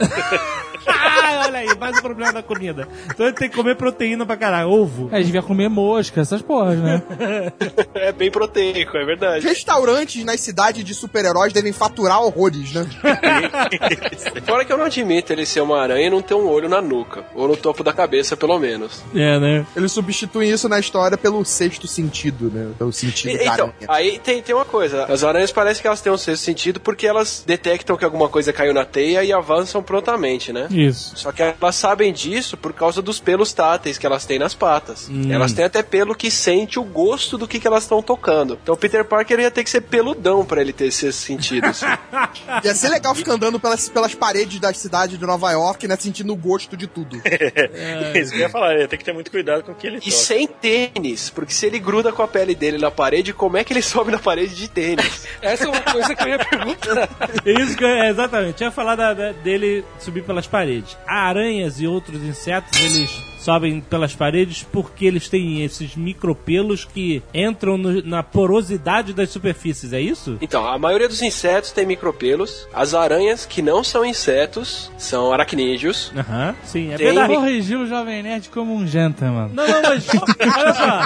Ah, 0.87 1.43
olha 1.45 1.59
aí, 1.59 1.77
mais 1.77 1.97
um 1.97 2.01
problema 2.01 2.33
da 2.33 2.43
comida. 2.43 2.87
Então 3.07 3.25
ele 3.27 3.35
tem 3.35 3.49
que 3.49 3.55
comer 3.55 3.75
proteína 3.75 4.25
pra 4.25 4.35
caralho. 4.37 4.69
Ovo. 4.69 5.09
É, 5.11 5.21
devia 5.21 5.41
comer 5.41 5.69
mosca, 5.69 6.21
essas 6.21 6.41
porras, 6.41 6.77
né? 6.79 7.01
é 7.95 8.11
bem 8.11 8.31
proteico, 8.31 8.97
é 8.97 9.05
verdade. 9.05 9.45
Restaurantes 9.47 10.23
nas 10.23 10.39
cidades 10.39 10.83
de 10.83 10.93
super-heróis 10.93 11.53
devem 11.53 11.71
faturar 11.73 12.21
horrores, 12.21 12.73
né? 12.73 12.85
Fora 14.45 14.65
que 14.65 14.71
eu 14.73 14.77
não 14.77 14.85
admito 14.85 15.31
ele 15.33 15.45
ser 15.45 15.61
uma 15.61 15.81
aranha 15.81 16.07
e 16.07 16.09
não 16.09 16.21
ter 16.21 16.33
um 16.33 16.47
olho 16.47 16.67
na 16.69 16.81
nuca. 16.81 17.23
Ou 17.35 17.47
no 17.47 17.55
topo 17.57 17.83
da 17.83 17.93
cabeça, 17.93 18.35
pelo 18.35 18.57
menos. 18.59 19.03
É, 19.13 19.39
né? 19.39 19.65
Eles 19.75 19.91
substituem 19.91 20.49
isso 20.49 20.67
na 20.69 20.79
história 20.79 21.17
pelo 21.17 21.43
sexto 21.45 21.87
sentido, 21.87 22.49
né? 22.53 22.71
Pelo 22.77 22.91
sentido 22.91 23.31
E- 23.31 23.37
da 23.37 23.43
então, 23.53 23.65
aranha. 23.67 23.87
aí 23.87 24.19
tem, 24.19 24.41
tem 24.41 24.55
uma 24.55 24.65
coisa. 24.65 25.05
As 25.05 25.23
aranhas 25.23 25.51
parecem 25.51 25.81
que 25.81 25.87
elas 25.87 26.01
têm 26.01 26.11
um 26.11 26.17
sexto 26.17 26.43
sentido 26.43 26.79
porque 26.79 27.05
elas 27.07 27.43
detectam 27.45 27.95
que 27.97 28.05
alguma 28.05 28.29
coisa 28.29 28.51
caiu 28.53 28.73
na 28.73 28.85
teia 28.85 29.23
e 29.23 29.31
avançam 29.33 29.81
prontamente, 29.81 30.51
né? 30.53 30.67
Isso. 30.73 31.13
Só 31.15 31.31
que 31.31 31.41
elas 31.41 31.75
sabem 31.75 32.11
disso 32.11 32.57
por 32.57 32.73
causa 32.73 33.01
dos 33.01 33.19
pelos 33.19 33.53
táteis 33.53 33.97
que 33.97 34.05
elas 34.05 34.25
têm 34.25 34.39
nas 34.39 34.53
patas. 34.53 35.09
Elas 35.29 35.53
têm 35.53 35.65
até 35.65 35.81
pelo 35.83 36.15
que 36.15 36.29
sente 36.31 36.79
o 36.79 36.83
gosto 36.83 37.37
do 37.37 37.47
que, 37.47 37.59
que 37.59 37.67
elas 37.67 37.83
estão 37.83 38.01
tocando. 38.01 38.57
Então 38.61 38.75
o 38.75 38.77
Peter 38.77 39.05
Parker 39.05 39.39
ia 39.39 39.51
ter 39.51 39.63
que 39.63 39.69
ser 39.69 39.81
peludão 39.81 40.43
pra 40.45 40.61
ele 40.61 40.73
ter 40.73 40.85
esses 40.87 41.15
sentidos. 41.15 41.81
Ia 42.63 42.73
ser 42.75 42.89
legal 42.89 43.13
ficar 43.15 43.33
andando 43.33 43.59
pelas, 43.59 43.89
pelas 43.89 44.13
paredes 44.15 44.59
da 44.59 44.73
cidade 44.73 45.17
de 45.17 45.25
Nova 45.25 45.51
York, 45.51 45.87
né? 45.87 45.95
Sentindo 45.99 46.33
o 46.33 46.35
gosto 46.35 46.75
de 46.77 46.87
tudo. 46.87 47.17
Isso 48.15 48.31
que 48.31 48.37
eu 48.37 48.41
ia 48.41 48.49
falar, 48.49 48.73
ele 48.75 48.87
tem 48.87 48.97
que 48.99 49.05
ter 49.05 49.13
muito 49.13 49.29
cuidado 49.31 49.63
com 49.63 49.71
o 49.71 49.75
que 49.75 49.87
ele 49.87 49.97
E 49.97 49.99
toca. 50.01 50.11
sem 50.11 50.47
tênis, 50.47 51.29
porque 51.29 51.53
se 51.53 51.65
ele 51.65 51.79
gruda 51.79 52.11
com 52.11 52.21
a 52.21 52.27
pele 52.27 52.55
dele 52.55 52.77
na 52.77 52.89
parede, 52.91 53.33
como 53.33 53.57
é 53.57 53.63
que 53.63 53.73
ele 53.73 53.81
sobe 53.83 54.11
na 54.11 54.19
parede 54.19 54.55
de 54.55 54.67
tênis? 54.67 55.25
Essa 55.41 55.65
é 55.65 55.67
uma 55.69 55.81
coisa 55.81 56.15
que 56.15 56.23
eu 56.23 56.27
ia 56.29 56.39
perguntar. 56.39 57.09
Isso 57.45 57.75
que 57.77 57.83
eu, 57.83 57.87
é, 57.87 58.09
exatamente. 58.09 58.61
Eu 58.61 58.67
ia 58.67 58.71
falar 58.71 58.95
da- 58.95 59.13
da- 59.13 59.31
dele 59.31 59.83
subir 59.99 60.23
pelas 60.23 60.47
paredes. 60.47 60.62
Aranhas 61.07 61.79
e 61.79 61.87
outros 61.87 62.21
insetos, 62.23 62.79
eles 62.81 63.32
sobem 63.43 63.81
pelas 63.81 64.15
paredes 64.15 64.63
porque 64.71 65.05
eles 65.05 65.27
têm 65.29 65.63
esses 65.63 65.95
micropelos 65.95 66.85
que 66.85 67.21
entram 67.33 67.77
no- 67.77 68.01
na 68.03 68.23
porosidade 68.23 69.13
das 69.13 69.29
superfícies, 69.29 69.93
é 69.93 69.99
isso? 70.01 70.37
Então, 70.41 70.65
a 70.65 70.77
maioria 70.77 71.07
dos 71.07 71.21
insetos 71.21 71.71
tem 71.71 71.85
micropelos. 71.85 72.67
As 72.73 72.93
aranhas, 72.93 73.45
que 73.45 73.61
não 73.61 73.83
são 73.83 74.05
insetos, 74.05 74.91
são 74.97 75.31
aracnídeos. 75.33 76.11
Aham, 76.15 76.55
sim, 76.63 76.91
é 76.93 76.97
Tem- 76.97 77.07
verdade. 77.07 77.33
Corrigiu 77.33 77.81
o 77.81 77.87
Jovem 77.87 78.23
Nerd 78.23 78.49
como 78.49 78.73
um 78.75 78.87
gentleman. 78.87 79.49
Não, 79.53 79.67
não, 79.67 79.81
mas 79.81 80.07
olha 80.09 80.73
só. 80.73 81.03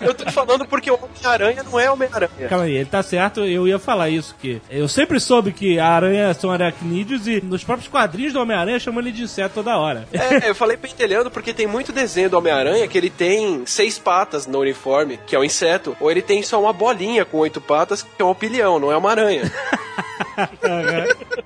Eu 0.00 0.14
tô 0.14 0.30
falando 0.30 0.66
porque 0.66 0.90
o 0.90 0.94
Homem-Aranha 0.94 1.62
não 1.62 1.78
é 1.78 1.90
Homem-Aranha. 1.90 2.48
Calma 2.48 2.64
aí, 2.64 2.74
ele 2.76 2.86
tá 2.86 3.02
certo, 3.02 3.40
eu 3.40 3.66
ia 3.68 3.78
falar 3.78 4.08
isso, 4.08 4.34
que 4.40 4.60
eu 4.70 4.88
sempre 4.88 5.20
soube 5.20 5.52
que 5.52 5.78
a 5.78 5.86
aranha 5.88 6.32
são 6.34 6.50
aracnídeos 6.50 7.26
e 7.26 7.40
nos 7.40 7.62
próprios 7.64 7.88
quadrinhos 7.88 8.32
do 8.32 8.40
Homem-Aranha 8.40 8.78
chamam 8.78 9.00
ele 9.00 9.12
de 9.12 9.22
inseto 9.22 9.54
toda 9.54 9.76
hora. 9.76 10.06
É, 10.12 10.48
eu 10.50 10.54
falei 10.54 10.76
pentelhando 10.76 11.30
porque 11.30 11.52
tem 11.60 11.66
muito 11.66 11.92
desenho 11.92 12.30
do 12.30 12.38
Homem-Aranha 12.38 12.88
que 12.88 12.96
ele 12.96 13.10
tem 13.10 13.66
seis 13.66 13.98
patas 13.98 14.46
no 14.46 14.60
uniforme, 14.60 15.20
que 15.26 15.36
é 15.36 15.38
um 15.38 15.44
inseto, 15.44 15.94
ou 16.00 16.10
ele 16.10 16.22
tem 16.22 16.42
só 16.42 16.58
uma 16.58 16.72
bolinha 16.72 17.22
com 17.22 17.36
oito 17.36 17.60
patas, 17.60 18.02
que 18.02 18.22
é 18.22 18.24
um 18.24 18.30
opilião, 18.30 18.78
não 18.78 18.90
é 18.90 18.96
uma 18.96 19.10
aranha. 19.10 19.42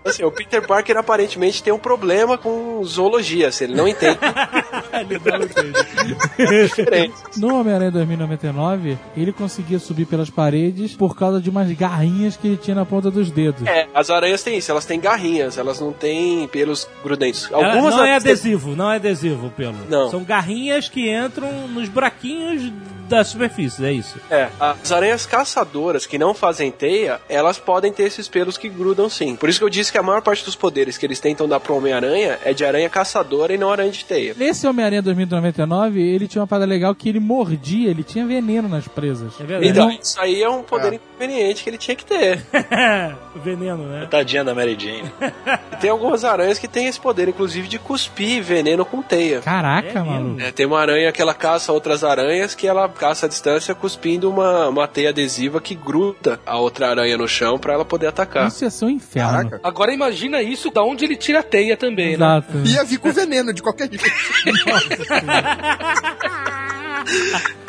assim, 0.05 0.23
o 0.23 0.31
Peter 0.31 0.65
Parker 0.65 0.97
aparentemente 0.97 1.65
tem 1.65 1.73
um 1.73 1.79
problema 1.79 2.39
com 2.39 2.81
zoologia, 2.85 3.51
se 3.51 3.65
ele 3.65 3.75
não 3.75 3.89
entende 3.89 4.19
Ele 4.93 5.21
não 5.25 5.43
entende. 5.43 6.69
diferença. 6.69 7.25
No 7.37 7.59
Homem-Aranha 7.59 7.91
2099, 7.91 8.99
ele 9.17 9.33
conseguia 9.33 9.79
subir 9.79 10.07
pelas 10.07 10.31
paredes 10.31 10.95
por 10.95 11.17
causa 11.17 11.41
de 11.41 11.51
umas 11.51 11.71
garrinhas 11.73 12.37
que 12.37 12.47
ele 12.47 12.57
tinha 12.57 12.77
na 12.77 12.87
ponta 12.87 13.11
dos 13.11 13.31
dedos. 13.31 13.67
É, 13.67 13.89
as 13.93 14.11
aranhas 14.11 14.43
têm 14.43 14.59
isso, 14.59 14.71
elas 14.71 14.85
têm 14.85 15.01
garrinhas, 15.01 15.59
elas 15.59 15.81
não 15.81 15.93
têm 15.93 16.47
pelos 16.49 16.89
grudentos. 17.03 17.49
Ela 17.51 17.67
Algumas 17.67 17.97
não 17.97 18.05
é 18.05 18.15
adesivo, 18.15 18.77
não 18.77 18.91
é 18.91 18.97
adesivo 18.97 19.49
o 19.49 19.51
pelo. 19.51 19.75
Não. 19.89 20.04
São 20.11 20.25
garrinhas 20.25 20.89
que 20.89 21.11
entram 21.15 21.69
nos 21.69 21.89
buraquinhos 21.89 22.73
da 23.09 23.23
superfície, 23.23 23.85
é 23.85 23.93
isso. 23.93 24.19
É, 24.31 24.49
as 24.59 24.91
aranhas 24.91 25.27
caçadoras 25.27 26.07
que 26.07 26.17
não 26.17 26.33
fazem 26.33 26.71
teia, 26.71 27.21
elas 27.29 27.59
podem 27.59 27.93
ter 27.93 28.05
esses 28.05 28.29
pelos 28.29 28.57
que 28.57 28.67
grudam 28.67 29.11
sim. 29.11 29.37
Por 29.37 29.47
isso 29.51 29.59
que 29.59 29.65
eu 29.65 29.69
disse 29.69 29.93
que 29.93 29.99
a 29.99 30.03
maior 30.03 30.23
parte 30.23 30.43
dos 30.43 30.57
poderes 30.57 30.97
que 30.97 31.05
eles 31.05 31.21
tentam 31.21 31.47
dar 31.47 31.61
pro 31.61 31.77
Homem-Aranha 31.77 32.39
é 32.43 32.55
de 32.55 32.65
aranha 32.65 32.89
caçadora 32.89 33.53
e 33.53 33.59
não 33.59 33.71
aranha 33.71 33.91
de 33.93 34.03
teia. 34.07 34.35
Nesse 34.35 34.67
Homem-Aranha 34.67 35.03
2099, 35.03 36.01
ele 36.01 36.27
tinha 36.27 36.41
uma 36.41 36.47
parada 36.49 36.65
legal 36.65 36.95
que 36.95 37.07
ele 37.11 37.21
mordia, 37.21 37.91
ele 37.91 38.03
tinha 38.03 38.25
veneno 38.27 38.71
nas 38.71 38.89
presas. 38.89 39.35
É 39.39 39.45
verdade. 39.45 39.69
Então, 39.69 39.91
isso 39.91 40.19
aí 40.19 40.43
é 40.43 40.49
um 40.49 40.63
poder 40.63 40.95
É. 40.95 40.97
inconveniente 40.97 41.63
que 41.63 41.69
ele 41.69 41.79
tinha 41.79 41.95
que 41.95 42.07
ter. 42.07 42.43
Veneno, 43.45 43.85
né? 43.85 44.07
Tadinha 44.11 44.43
da 44.45 44.55
Mary 44.55 44.77
Jane. 44.79 45.13
E 45.75 45.77
tem 45.77 45.91
algumas 45.91 46.25
aranhas 46.25 46.59
que 46.59 46.69
têm 46.69 46.87
esse 46.87 46.99
poder, 47.01 47.29
inclusive, 47.29 47.67
de 47.69 47.79
cuspir 47.79 48.43
veneno 48.43 48.85
com 48.85 49.03
teia. 49.03 49.41
Caraca, 49.41 49.94
É 49.99 50.03
maluco. 50.03 50.41
É, 50.41 50.51
tem 50.51 50.67
uma 50.67 50.81
aranha 50.81 51.13
que 51.13 51.23
ela 51.23 51.35
caça 51.35 51.73
outras 51.73 52.03
aranhas 52.05 52.55
que 52.55 52.67
ela 52.67 52.89
caça 52.89 53.27
a 53.27 53.29
distância 53.29 53.75
cuspindo 53.75 54.31
uma, 54.31 54.69
uma 54.69 54.89
teia 54.89 55.11
adesiva 55.11 55.61
que 55.61 55.75
gruda 55.75 56.41
a 56.45 56.59
outra 56.59 56.91
aranha 56.91 57.17
no 57.17 57.29
chão 57.29 57.59
pra 57.59 57.75
ela 57.75 57.85
poder 57.85 58.09
atacar. 58.09 58.49
Isso 58.49 58.65
ia 58.65 58.71
ser 58.71 58.85
um 58.87 58.91
inferno. 58.91 59.31
Caraca. 59.31 59.61
Agora 59.63 59.93
imagina 59.93 60.43
isso 60.43 60.71
da 60.71 60.83
onde 60.83 61.05
ele 61.05 61.17
tira 61.17 61.41
a 61.41 61.43
teia 61.43 61.77
também, 61.77 62.17
né? 62.17 62.25
Exato. 62.27 62.59
Ia 62.67 62.85
vir 62.85 62.99
com 62.99 63.13
veneno 63.13 63.53
de 63.53 63.63
qualquer 63.63 63.89
jeito. 63.89 64.05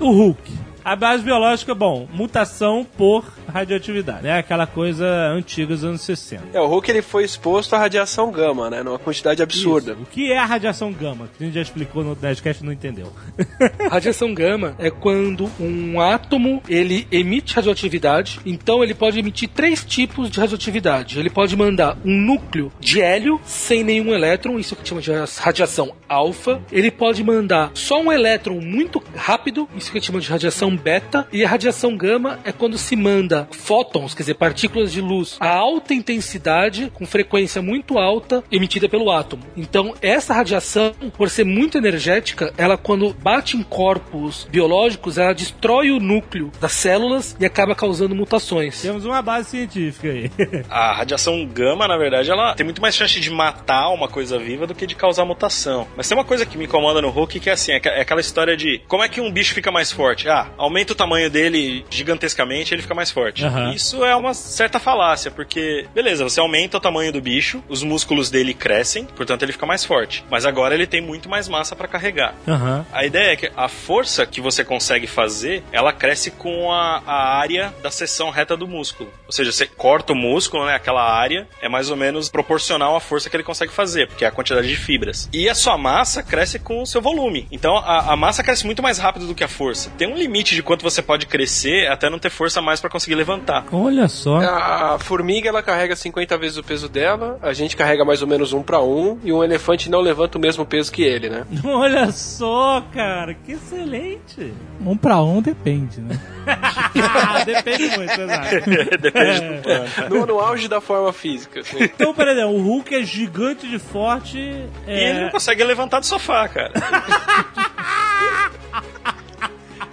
O 0.00 0.10
Hulk. 0.10 0.60
A 0.82 0.96
base 0.96 1.22
biológica, 1.22 1.74
bom, 1.74 2.08
mutação 2.10 2.86
por 2.96 3.24
radioatividade, 3.50 4.22
né? 4.22 4.38
Aquela 4.38 4.66
coisa 4.66 5.06
antiga 5.32 5.68
dos 5.68 5.84
anos 5.84 6.00
60. 6.02 6.48
É, 6.52 6.60
o 6.60 6.66
Hulk 6.66 6.90
ele 6.90 7.02
foi 7.02 7.24
exposto 7.24 7.74
à 7.74 7.78
radiação 7.78 8.30
gama, 8.30 8.70
né? 8.70 8.82
Numa 8.82 8.98
quantidade 8.98 9.42
absurda. 9.42 9.92
Isso. 9.92 10.02
O 10.02 10.06
que 10.06 10.32
é 10.32 10.38
a 10.38 10.44
radiação 10.44 10.92
gama? 10.92 11.28
Que 11.36 11.42
a 11.42 11.46
gente 11.46 11.54
já 11.54 11.62
explicou 11.62 12.02
no 12.02 12.16
Nerdcast 12.20 12.62
e 12.62 12.66
não 12.66 12.72
entendeu. 12.72 13.12
Radiação 13.90 14.32
gama 14.32 14.74
é 14.78 14.90
quando 14.90 15.50
um 15.58 16.00
átomo 16.00 16.62
ele 16.68 17.06
emite 17.10 17.54
radioatividade, 17.54 18.40
então 18.44 18.82
ele 18.82 18.94
pode 18.94 19.18
emitir 19.18 19.48
três 19.48 19.84
tipos 19.84 20.30
de 20.30 20.38
radioatividade. 20.38 21.18
Ele 21.18 21.30
pode 21.30 21.56
mandar 21.56 21.96
um 22.04 22.16
núcleo 22.16 22.72
de 22.80 23.00
hélio 23.00 23.40
sem 23.44 23.82
nenhum 23.82 24.12
elétron, 24.12 24.58
isso 24.58 24.76
que 24.76 24.88
chama 24.88 25.00
de 25.00 25.10
radiação 25.38 25.92
alfa. 26.08 26.60
Ele 26.70 26.90
pode 26.90 27.22
mandar 27.22 27.70
só 27.74 28.00
um 28.00 28.12
elétron 28.12 28.60
muito 28.60 29.02
rápido, 29.14 29.68
isso 29.76 29.90
que 29.90 30.00
chama 30.00 30.20
de 30.20 30.28
radiação 30.28 30.76
beta. 30.76 31.26
E 31.32 31.44
a 31.44 31.48
radiação 31.48 31.96
gama 31.96 32.38
é 32.44 32.52
quando 32.52 32.78
se 32.78 32.96
manda 32.96 33.39
fótons, 33.50 34.14
quer 34.14 34.22
dizer, 34.22 34.34
partículas 34.34 34.92
de 34.92 35.00
luz 35.00 35.36
a 35.40 35.48
alta 35.48 35.94
intensidade, 35.94 36.90
com 36.94 37.06
frequência 37.06 37.62
muito 37.62 37.98
alta, 37.98 38.42
emitida 38.50 38.88
pelo 38.88 39.10
átomo. 39.10 39.42
Então, 39.56 39.94
essa 40.00 40.34
radiação, 40.34 40.92
por 41.16 41.28
ser 41.30 41.44
muito 41.44 41.78
energética, 41.78 42.52
ela 42.56 42.76
quando 42.76 43.14
bate 43.14 43.56
em 43.56 43.62
corpos 43.62 44.46
biológicos, 44.50 45.18
ela 45.18 45.32
destrói 45.32 45.90
o 45.90 46.00
núcleo 46.00 46.50
das 46.60 46.72
células 46.72 47.36
e 47.38 47.44
acaba 47.44 47.74
causando 47.74 48.14
mutações. 48.14 48.80
Temos 48.80 49.04
uma 49.04 49.22
base 49.22 49.50
científica 49.50 50.08
aí. 50.08 50.30
A 50.68 50.94
radiação 50.94 51.44
gama, 51.46 51.86
na 51.86 51.96
verdade, 51.96 52.30
ela 52.30 52.54
tem 52.54 52.64
muito 52.64 52.80
mais 52.80 52.94
chance 52.94 53.18
de 53.20 53.30
matar 53.30 53.90
uma 53.90 54.08
coisa 54.08 54.38
viva 54.38 54.66
do 54.66 54.74
que 54.74 54.86
de 54.86 54.94
causar 54.94 55.24
mutação. 55.24 55.86
Mas 55.96 56.08
tem 56.08 56.16
uma 56.16 56.24
coisa 56.24 56.46
que 56.46 56.56
me 56.56 56.64
incomoda 56.64 57.02
no 57.02 57.10
Hulk 57.10 57.40
que 57.40 57.50
é 57.50 57.52
assim, 57.52 57.72
é 57.72 57.80
é 57.90 58.00
aquela 58.00 58.20
história 58.20 58.56
de 58.56 58.80
como 58.88 59.02
é 59.02 59.08
que 59.08 59.20
um 59.20 59.30
bicho 59.30 59.54
fica 59.54 59.70
mais 59.70 59.90
forte? 59.90 60.28
Ah, 60.28 60.48
aumenta 60.56 60.92
o 60.92 60.96
tamanho 60.96 61.30
dele 61.30 61.84
gigantescamente, 61.90 62.74
ele 62.74 62.82
fica 62.82 62.94
mais 62.94 63.10
forte. 63.10 63.29
Aham. 63.38 63.72
Isso 63.72 64.04
é 64.04 64.14
uma 64.14 64.34
certa 64.34 64.78
falácia, 64.78 65.30
porque, 65.30 65.86
beleza, 65.94 66.24
você 66.24 66.40
aumenta 66.40 66.76
o 66.76 66.80
tamanho 66.80 67.12
do 67.12 67.20
bicho, 67.20 67.62
os 67.68 67.82
músculos 67.82 68.30
dele 68.30 68.54
crescem, 68.54 69.04
portanto 69.04 69.42
ele 69.42 69.52
fica 69.52 69.66
mais 69.66 69.84
forte. 69.84 70.24
Mas 70.30 70.44
agora 70.44 70.74
ele 70.74 70.86
tem 70.86 71.00
muito 71.00 71.28
mais 71.28 71.48
massa 71.48 71.74
pra 71.76 71.88
carregar. 71.88 72.34
Aham. 72.46 72.84
A 72.92 73.04
ideia 73.04 73.32
é 73.32 73.36
que 73.36 73.50
a 73.56 73.68
força 73.68 74.26
que 74.26 74.40
você 74.40 74.64
consegue 74.64 75.06
fazer, 75.06 75.62
ela 75.72 75.92
cresce 75.92 76.30
com 76.30 76.72
a, 76.72 77.02
a 77.06 77.38
área 77.38 77.72
da 77.82 77.90
seção 77.90 78.30
reta 78.30 78.56
do 78.56 78.66
músculo. 78.66 79.12
Ou 79.26 79.32
seja, 79.32 79.52
você 79.52 79.66
corta 79.66 80.12
o 80.12 80.16
músculo, 80.16 80.66
né? 80.66 80.74
Aquela 80.74 81.02
área 81.02 81.46
é 81.60 81.68
mais 81.68 81.90
ou 81.90 81.96
menos 81.96 82.28
proporcional 82.28 82.96
à 82.96 83.00
força 83.00 83.28
que 83.28 83.36
ele 83.36 83.44
consegue 83.44 83.72
fazer, 83.72 84.08
porque 84.08 84.24
é 84.24 84.28
a 84.28 84.32
quantidade 84.32 84.68
de 84.68 84.76
fibras. 84.76 85.28
E 85.32 85.48
a 85.48 85.54
sua 85.54 85.76
massa 85.78 86.22
cresce 86.22 86.58
com 86.58 86.82
o 86.82 86.86
seu 86.86 87.00
volume. 87.00 87.46
Então 87.50 87.76
a, 87.76 88.12
a 88.12 88.16
massa 88.16 88.42
cresce 88.42 88.66
muito 88.66 88.82
mais 88.82 88.98
rápido 88.98 89.26
do 89.26 89.34
que 89.34 89.44
a 89.44 89.48
força. 89.48 89.90
Tem 89.96 90.08
um 90.08 90.16
limite 90.16 90.54
de 90.54 90.62
quanto 90.62 90.82
você 90.82 91.02
pode 91.02 91.26
crescer 91.26 91.88
até 91.88 92.08
não 92.08 92.18
ter 92.18 92.30
força 92.30 92.60
mais 92.60 92.80
para 92.80 92.90
conseguir 92.90 93.14
levantar. 93.20 93.64
Olha 93.72 94.08
só. 94.08 94.38
A 94.38 94.98
formiga 94.98 95.48
ela 95.48 95.62
carrega 95.62 95.94
50 95.94 96.36
vezes 96.38 96.56
o 96.56 96.62
peso 96.62 96.88
dela, 96.88 97.38
a 97.42 97.52
gente 97.52 97.76
carrega 97.76 98.04
mais 98.04 98.22
ou 98.22 98.28
menos 98.28 98.52
um 98.52 98.62
pra 98.62 98.80
um, 98.80 99.18
e 99.22 99.32
um 99.32 99.44
elefante 99.44 99.90
não 99.90 100.00
levanta 100.00 100.38
o 100.38 100.40
mesmo 100.40 100.64
peso 100.64 100.90
que 100.90 101.02
ele, 101.02 101.28
né? 101.28 101.44
Olha 101.64 102.10
só, 102.12 102.82
cara, 102.92 103.34
que 103.34 103.52
excelente. 103.52 104.52
Um 104.84 104.96
pra 104.96 105.20
um 105.22 105.40
depende, 105.42 106.00
né? 106.00 106.18
Depende 107.44 107.96
muito, 107.98 108.20
exato. 108.20 108.70
Depende 109.00 109.40
do 109.56 109.62
plano. 109.62 109.84
No, 110.08 110.26
no 110.26 110.40
auge 110.40 110.68
da 110.68 110.80
forma 110.80 111.12
física. 111.12 111.60
assim. 111.60 111.82
Então, 111.84 112.14
peraí, 112.14 112.42
o 112.44 112.60
Hulk 112.62 112.94
é 112.94 113.02
gigante 113.02 113.68
de 113.68 113.78
forte. 113.78 114.38
E 114.38 114.68
ele 114.86 115.20
não 115.20 115.26
É... 115.28 115.30
consegue 115.30 115.62
levantar 115.64 116.00
do 116.00 116.06
sofá, 116.06 116.48
cara. 116.48 116.72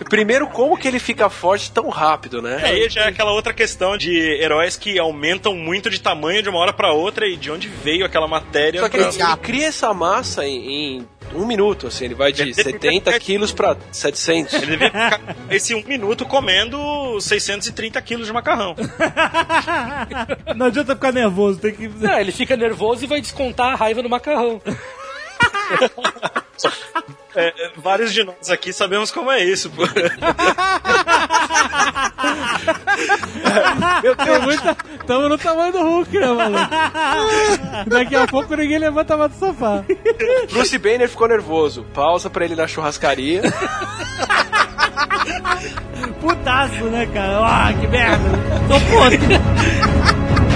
Primeiro, 0.09 0.47
como 0.47 0.77
que 0.77 0.87
ele 0.87 0.99
fica 0.99 1.29
forte 1.29 1.71
tão 1.71 1.89
rápido, 1.89 2.41
né? 2.41 2.61
Aí 2.63 2.89
já 2.89 3.01
é 3.05 3.07
aquela 3.09 3.31
outra 3.31 3.53
questão 3.53 3.97
de 3.97 4.11
heróis 4.41 4.77
que 4.77 4.97
aumentam 4.97 5.53
muito 5.55 5.89
de 5.89 5.99
tamanho 5.99 6.41
de 6.41 6.49
uma 6.49 6.59
hora 6.59 6.71
pra 6.73 6.93
outra 6.93 7.27
e 7.27 7.35
de 7.35 7.51
onde 7.51 7.67
veio 7.67 8.05
aquela 8.05 8.27
matéria. 8.27 8.79
Só 8.81 8.89
que 8.89 8.97
pra- 8.97 9.07
ele, 9.07 9.21
ele 9.21 9.37
cria 9.37 9.67
essa 9.67 9.93
massa 9.93 10.45
em, 10.47 10.97
em 10.97 11.07
um 11.35 11.45
minuto, 11.45 11.87
assim, 11.87 12.05
ele 12.05 12.15
vai 12.15 12.31
de 12.31 12.53
70 12.53 13.19
quilos 13.19 13.51
pra 13.51 13.75
700. 13.91 14.53
Ele 14.53 14.65
devia 14.67 14.87
ficar 14.87 15.19
esse 15.49 15.75
um 15.75 15.83
minuto 15.83 16.25
comendo 16.25 17.19
630 17.19 18.01
quilos 18.01 18.27
de 18.27 18.33
macarrão. 18.33 18.75
Não 20.55 20.67
adianta 20.67 20.95
ficar 20.95 21.11
nervoso, 21.11 21.59
tem 21.59 21.73
que. 21.73 21.87
Não, 21.89 22.17
ele 22.17 22.31
fica 22.31 22.55
nervoso 22.55 23.03
e 23.03 23.07
vai 23.07 23.19
descontar 23.19 23.73
a 23.73 23.75
raiva 23.75 24.01
no 24.01 24.07
macarrão. 24.09 24.61
É, 27.35 27.47
é, 27.49 27.71
vários 27.77 28.11
de 28.13 28.23
nós 28.23 28.49
aqui 28.49 28.73
sabemos 28.73 29.11
como 29.11 29.29
é 29.29 29.43
isso, 29.43 29.69
pô. 29.69 29.83
Tem 34.25 34.41
muita... 34.41 34.75
Tamo 35.05 35.29
no 35.29 35.37
tamanho 35.37 35.71
do 35.71 35.79
Hulk, 35.83 36.17
né, 36.17 36.27
maluco? 36.27 36.69
Daqui 37.87 38.15
a 38.15 38.25
pouco 38.27 38.55
ninguém 38.55 38.79
levanta 38.79 39.15
mais 39.15 39.31
do 39.31 39.39
sofá. 39.39 39.83
Bruce 40.51 40.77
Banner 40.79 41.07
ficou 41.07 41.27
nervoso. 41.27 41.85
Pausa 41.93 42.29
pra 42.29 42.43
ele 42.45 42.55
na 42.55 42.67
churrascaria. 42.67 43.41
Putaço, 46.19 46.85
né, 46.85 47.05
cara? 47.13 47.39
Ah, 47.39 47.73
que 47.73 47.87
merda. 47.87 48.29
Tô 48.67 48.79
puto. 48.79 50.46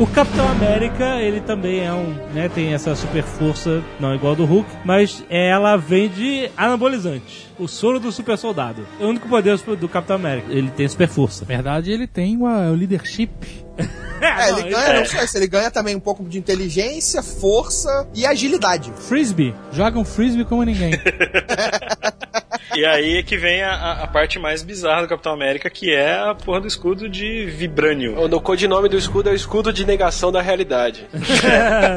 O 0.00 0.06
Capitão 0.06 0.48
América, 0.48 1.20
ele 1.20 1.42
também 1.42 1.84
é 1.84 1.92
um, 1.92 2.14
né, 2.32 2.48
tem 2.48 2.72
essa 2.72 2.94
super 2.96 3.22
força, 3.22 3.82
não 4.00 4.14
igual 4.14 4.34
do 4.34 4.46
Hulk, 4.46 4.66
mas 4.82 5.22
ela 5.28 5.76
vem 5.76 6.08
de 6.08 6.50
anabolizante. 6.56 7.46
O 7.58 7.68
soro 7.68 8.00
do 8.00 8.10
super 8.10 8.38
soldado. 8.38 8.86
É 8.98 9.04
o 9.04 9.08
único 9.10 9.28
poder 9.28 9.58
do 9.58 9.88
Capitão 9.90 10.16
América. 10.16 10.50
Ele 10.50 10.70
tem 10.70 10.88
super 10.88 11.06
força. 11.06 11.44
Na 11.44 11.48
verdade, 11.48 11.92
ele 11.92 12.06
tem 12.06 12.34
uma- 12.34 12.70
o 12.70 12.74
leadership. 12.74 13.30
É, 14.22 14.50
ele 14.50 14.62
não, 14.64 14.68
ganha, 14.68 14.98
não 15.00 15.06
só 15.06 15.22
isso, 15.24 15.34
ele 15.38 15.46
ganha 15.46 15.70
também 15.70 15.96
um 15.96 16.00
pouco 16.00 16.22
de 16.24 16.36
inteligência, 16.38 17.22
força 17.22 18.06
e 18.14 18.26
agilidade. 18.26 18.92
Frisbee. 19.08 19.54
Joga 19.72 19.98
um 19.98 20.04
frisbee 20.04 20.44
como 20.44 20.62
ninguém. 20.62 20.90
E 22.74 22.84
aí 22.84 23.16
é 23.18 23.22
que 23.22 23.36
vem 23.36 23.62
a, 23.62 24.02
a 24.02 24.06
parte 24.06 24.38
mais 24.38 24.62
bizarra 24.62 25.02
do 25.02 25.08
Capitão 25.08 25.32
América, 25.32 25.68
que 25.68 25.92
é 25.94 26.18
a 26.18 26.34
porra 26.34 26.60
do 26.60 26.66
escudo 26.68 27.08
de 27.08 27.46
vibrânio. 27.46 28.18
O 28.22 28.40
codinome 28.40 28.88
do 28.88 28.96
escudo 28.96 29.28
é 29.28 29.32
o 29.32 29.34
escudo 29.34 29.72
de 29.72 29.84
negação 29.84 30.30
da 30.30 30.40
realidade. 30.40 31.06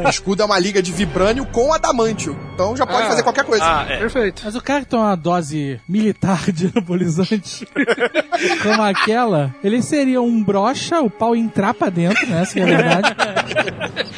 O 0.06 0.10
escudo 0.10 0.42
é 0.42 0.46
uma 0.46 0.58
liga 0.60 0.82
de 0.82 0.92
vibrânio 0.92 1.46
com 1.46 1.74
adamantio. 1.74 2.38
Então 2.54 2.76
já 2.76 2.86
pode 2.86 3.04
Ah. 3.04 3.08
fazer 3.10 3.24
qualquer 3.24 3.44
coisa. 3.46 3.64
Ah, 3.66 3.86
é. 3.90 3.98
Perfeito. 3.98 4.42
Mas 4.46 4.56
o 4.56 4.62
cara 4.62 4.82
que 4.82 4.88
toma 4.88 5.06
uma 5.08 5.16
dose 5.16 5.80
militar 5.88 6.52
de 6.52 6.68
anabolizante 6.68 7.68
como 8.64 8.82
aquela, 8.82 9.54
ele 9.64 9.82
seria 9.82 10.22
um 10.22 10.44
brocha, 10.44 11.02
o 11.02 11.10
pau 11.10 11.36
ia 11.36 11.42
entrar 11.42 11.74
pra 11.74 11.90
dentro, 11.90 12.26
né? 12.28 12.42
Essa 12.42 12.54
que 12.54 12.60
é 12.60 12.64
a 12.64 12.66
verdade. 12.66 13.16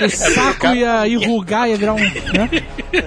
O 0.06 0.10
saco 0.10 0.68
ia 0.68 1.08
enrugar, 1.08 1.70
ia 1.70 1.78
virar 1.78 1.94
um. 1.94 2.00
Né? 2.00 2.50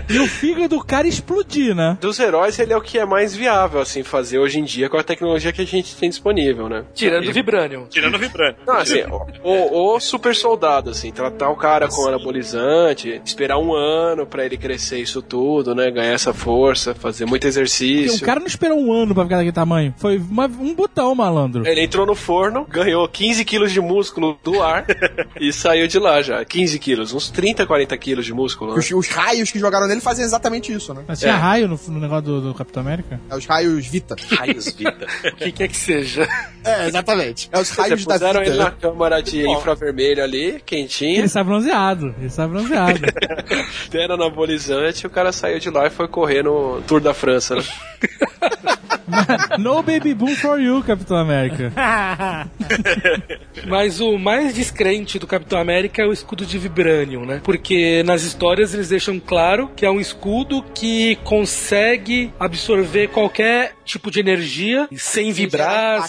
E 0.09 0.19
o 0.19 0.27
fígado 0.27 0.69
do 0.77 0.85
cara 0.85 1.07
explodir, 1.09 1.75
né? 1.75 1.97
Dos 2.01 2.19
heróis, 2.19 2.59
ele 2.59 2.73
é 2.73 2.77
o 2.77 2.81
que 2.81 2.99
é 2.99 3.05
mais 3.07 3.28
viável, 3.35 3.81
assim, 3.81 4.03
fazer 4.03 4.39
hoje 4.39 4.59
em 4.59 4.65
dia 4.65 4.89
com 4.89 4.97
a 4.97 5.03
tecnologia 5.03 5.53
que 5.53 5.63
a 5.63 5.67
gente 5.67 5.97
tem 5.97 6.09
disponível, 6.09 6.69
né? 6.69 6.85
Tirando 6.95 7.29
o 7.29 7.33
Vibranium. 7.33 7.87
Tirando 7.87 8.15
o 8.15 8.19
vibrânio. 8.19 8.57
Não, 8.67 8.77
assim, 8.77 9.03
o, 9.43 9.95
o 9.95 10.01
super 10.01 10.35
soldado, 10.35 10.91
assim, 10.91 11.11
tratar 11.13 11.51
o 11.51 11.57
cara 11.57 11.89
com 11.89 12.07
anabolizante, 12.07 13.21
esperar 13.25 13.59
um 13.59 13.75
ano 13.75 14.27
pra 14.27 14.45
ele 14.45 14.57
crescer 14.57 14.99
isso 15.01 15.21
tudo, 15.23 15.75
né? 15.75 15.91
Ganhar 15.91 16.13
essa 16.13 16.33
força, 16.33 16.95
fazer 16.95 17.25
muito 17.25 17.43
Porque 17.43 17.49
exercício. 17.49 18.23
o 18.23 18.27
cara 18.27 18.41
não 18.41 18.47
esperou 18.47 18.79
um 18.79 18.93
ano 18.93 19.15
pra 19.15 19.25
ficar 19.25 19.37
daquele 19.37 19.53
tamanho. 19.53 19.95
Foi 19.99 20.19
uma- 20.19 20.47
um 20.47 20.75
botão, 20.75 21.15
malandro. 21.15 21.67
Ele 21.67 21.83
entrou 21.83 22.07
no 22.07 22.15
forno, 22.15 22.67
ganhou 22.69 23.07
15 23.09 23.45
quilos 23.45 23.73
de 23.73 23.81
músculo 23.81 24.39
do 24.43 24.63
ar 24.63 24.85
e 25.41 25.53
saiu 25.53 25.87
de 25.87 25.99
lá 25.99 26.21
já. 26.23 26.45
15 26.45 26.79
quilos, 26.79 27.13
uns 27.13 27.31
30, 27.31 27.67
40 27.67 27.97
quilos 27.97 28.25
de 28.27 28.33
músculo. 28.33 28.73
Né? 28.73 28.79
Os, 28.79 28.91
os 28.91 29.09
raios 29.09 29.51
que 29.51 29.59
jogaram 29.59 29.87
nele 29.87 30.01
fazem 30.01 30.25
exatamente 30.25 30.73
isso, 30.73 30.93
né? 30.95 31.03
Mas 31.07 31.19
tinha 31.21 31.33
É. 31.33 31.37
raio 31.37 31.69
no, 31.69 31.79
no 31.89 32.01
negócio 32.01 32.25
do, 32.25 32.41
do 32.41 32.55
Capitão 32.55 32.83
América? 32.83 33.18
É 33.31 33.37
os 33.37 33.47
raios 33.47 33.87
Vita. 33.87 34.17
Raios 34.31 34.73
vida. 34.73 35.07
O 35.33 35.37
que 35.37 35.53
quer 35.53 35.69
que 35.69 35.77
seja. 35.77 36.29
É, 36.65 36.87
exatamente. 36.87 37.49
É 37.53 37.61
os 37.61 37.69
Você 37.69 37.81
raios 37.81 38.05
da 38.05 38.15
puseram 38.15 38.41
Vita. 38.41 38.51
ele 38.51 38.59
na 38.59 38.71
né? 38.71 38.77
câmara 38.81 39.21
de 39.21 39.49
infravermelho 39.49 40.23
ali, 40.23 40.63
quentinho, 40.65 41.19
Ele 41.19 41.29
sai 41.29 41.45
bronzeado. 41.45 42.15
Ele 42.19 42.31
sai 42.31 42.49
bronzeado. 42.49 43.01
deram 43.91 44.15
anabolizante, 44.15 45.07
o 45.07 45.11
cara 45.11 45.33
saiu 45.33 45.59
de 45.59 45.71
lá 45.71 45.87
e 45.87 45.91
foi 45.91 46.09
correr 46.09 46.43
no 46.43 46.81
Tour 46.83 47.01
da 47.01 47.15
França, 47.15 47.57
né? 47.57 47.63
no 49.59 49.83
baby 49.83 50.15
boom 50.15 50.35
for 50.37 50.61
you, 50.61 50.83
Capitão 50.83 51.17
América. 51.17 51.73
Mas 53.67 54.01
o 54.01 54.19
mais 54.19 54.55
descrente 54.55 55.19
do 55.19 55.27
Capitão 55.27 55.59
América 55.59 56.03
é 56.03 56.07
o 56.07 56.13
escudo 56.13 56.47
de 56.47 56.59
Vibranium, 56.59 57.25
né? 57.25 57.41
Porque 57.43 58.03
nas 58.05 58.23
histórias 58.23 58.75
eles 58.75 58.89
deixam 58.89 59.19
claro 59.19 59.71
que 59.75 59.85
é 59.85 59.91
um 59.91 60.01
escudo 60.01 60.63
que 60.75 61.17
consegue 61.25 62.33
absorver 62.39 63.09
qualquer 63.09 63.75
tipo 63.85 64.11
de 64.11 64.21
energia 64.21 64.89
sem 64.97 65.33
vibrar. 65.33 66.07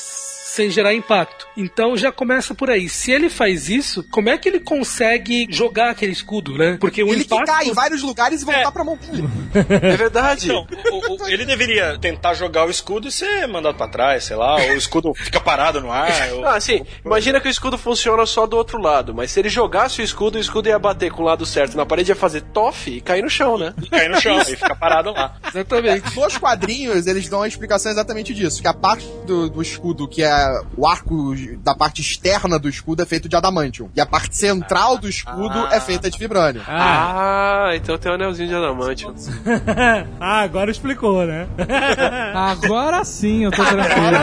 Impacto. 0.59 0.69
Sem 0.69 0.69
gerar 0.69 0.93
impacto. 0.93 1.47
Então 1.55 1.95
já 1.97 2.11
começa 2.11 2.53
por 2.53 2.69
aí. 2.69 2.89
Se 2.89 3.11
ele 3.11 3.29
faz 3.29 3.69
isso, 3.69 4.03
como 4.11 4.29
é 4.29 4.37
que 4.37 4.47
ele 4.49 4.59
consegue 4.59 5.47
jogar 5.49 5.89
aquele 5.91 6.11
escudo, 6.11 6.57
né? 6.57 6.77
Porque 6.79 7.03
o 7.03 7.07
Ele 7.09 7.23
que 7.23 7.33
impacto. 7.33 7.45
cai 7.51 7.65
em 7.67 7.73
vários 7.73 8.01
lugares 8.01 8.41
e 8.41 8.45
voltar 8.45 8.71
pra 8.71 8.83
mão 8.83 8.97
dele. 8.97 9.27
É 9.69 9.95
verdade. 9.97 10.45
Então, 10.47 10.67
o- 10.91 11.23
o- 11.23 11.27
ele 11.29 11.45
deveria 11.45 11.97
tentar 11.99 12.33
jogar 12.33 12.65
o 12.65 12.69
escudo 12.69 13.07
e 13.07 13.11
ser 13.11 13.47
mandado 13.47 13.75
pra 13.75 13.87
trás, 13.87 14.23
sei 14.25 14.35
lá, 14.35 14.55
ou 14.55 14.71
o 14.71 14.77
escudo 14.77 15.13
fica 15.13 15.39
parado 15.39 15.81
no 15.81 15.91
ar. 15.91 16.09
ou- 16.33 16.45
Ah, 16.45 16.55
assim, 16.55 16.85
imagina 17.05 17.39
que 17.39 17.47
o 17.47 17.51
escudo 17.51 17.77
funciona 17.77 18.25
só 18.25 18.45
do 18.45 18.57
outro 18.57 18.79
lado, 18.81 19.13
mas 19.13 19.31
se 19.31 19.39
ele 19.39 19.49
jogasse 19.49 20.01
o 20.01 20.03
escudo, 20.03 20.37
o 20.37 20.41
escudo 20.41 20.67
ia 20.69 20.79
bater 20.79 21.11
com 21.11 21.21
o 21.23 21.25
lado 21.25 21.45
certo 21.45 21.75
na 21.77 21.85
parede, 21.85 22.11
ia 22.11 22.15
fazer 22.15 22.41
tofe 22.41 22.97
e 22.97 23.01
cair 23.01 23.21
no 23.23 23.29
chão, 23.29 23.57
né? 23.57 23.73
e 23.81 23.89
cair 23.89 24.09
no 24.09 24.19
chão 24.19 24.39
e 24.41 24.45
fica 24.45 24.75
parado 24.75 25.11
lá. 25.11 25.35
Exatamente. 25.47 26.15
Nos 26.15 26.37
quadrinhos, 26.37 27.07
eles 27.07 27.27
dão 27.29 27.41
a 27.41 27.47
explicação 27.47 27.91
exatamente 27.91 28.33
disso. 28.33 28.61
Que 28.61 28.67
a 28.67 28.73
parte 28.73 29.05
do, 29.25 29.49
do 29.49 29.61
escudo, 29.61 30.07
que 30.07 30.23
é 30.23 30.29
o 30.75 30.87
arco 30.87 31.33
da 31.57 31.75
parte 31.75 32.01
externa 32.01 32.57
do 32.59 32.69
escudo, 32.69 33.01
é 33.01 33.05
feito 33.05 33.27
de 33.29 33.35
adamantium. 33.35 33.89
E 33.95 34.01
a 34.01 34.05
parte 34.05 34.35
central 34.35 34.97
do 34.97 35.09
escudo 35.09 35.67
é 35.67 35.79
feita 35.79 36.09
de 36.09 36.17
vibrânio. 36.17 36.61
Ah, 36.67 37.71
então 37.75 37.97
tem 37.97 38.11
um 38.11 38.15
anelzinho 38.15 38.49
de 38.49 38.55
adamante. 38.55 39.05
ah, 40.19 40.41
agora 40.41 40.71
explicou, 40.71 41.25
né? 41.25 41.47
Agora 42.33 43.03
sim 43.03 43.43
eu 43.43 43.51
tô 43.51 43.63
tranquilo. 43.63 44.17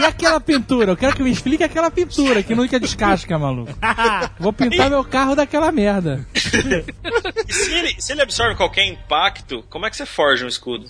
e 0.00 0.04
aquela 0.04 0.40
pintura? 0.40 0.92
Eu 0.92 0.96
quero 0.96 1.14
que 1.14 1.22
me 1.22 1.30
explique 1.30 1.62
aquela 1.62 1.90
pintura 1.90 2.42
que 2.42 2.54
nunca 2.54 2.78
descasca, 2.78 3.38
maluco. 3.38 3.72
Vou 4.38 4.52
pintar 4.52 4.90
meu 4.90 5.04
carro 5.04 5.34
daquela 5.34 5.70
merda. 5.72 6.26
Se 6.34 7.72
ele, 7.72 7.96
se 7.98 8.12
ele 8.12 8.22
absorve 8.22 8.54
qualquer 8.56 8.86
impacto, 8.86 9.64
como 9.68 9.86
é 9.86 9.90
que 9.90 9.96
você 9.96 10.06
forja 10.06 10.44
um 10.44 10.48
escudo? 10.48 10.86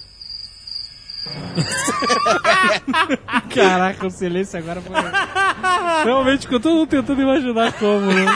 Caraca, 3.55 4.07
o 4.07 4.11
silêncio 4.11 4.59
agora 4.59 4.81
foi. 4.81 4.95
Realmente, 6.05 6.47
que 6.47 6.55
eu 6.55 6.61
tô 6.61 6.87
tentando 6.87 7.23
imaginar 7.23 7.73
como, 7.73 8.13
né? 8.13 8.27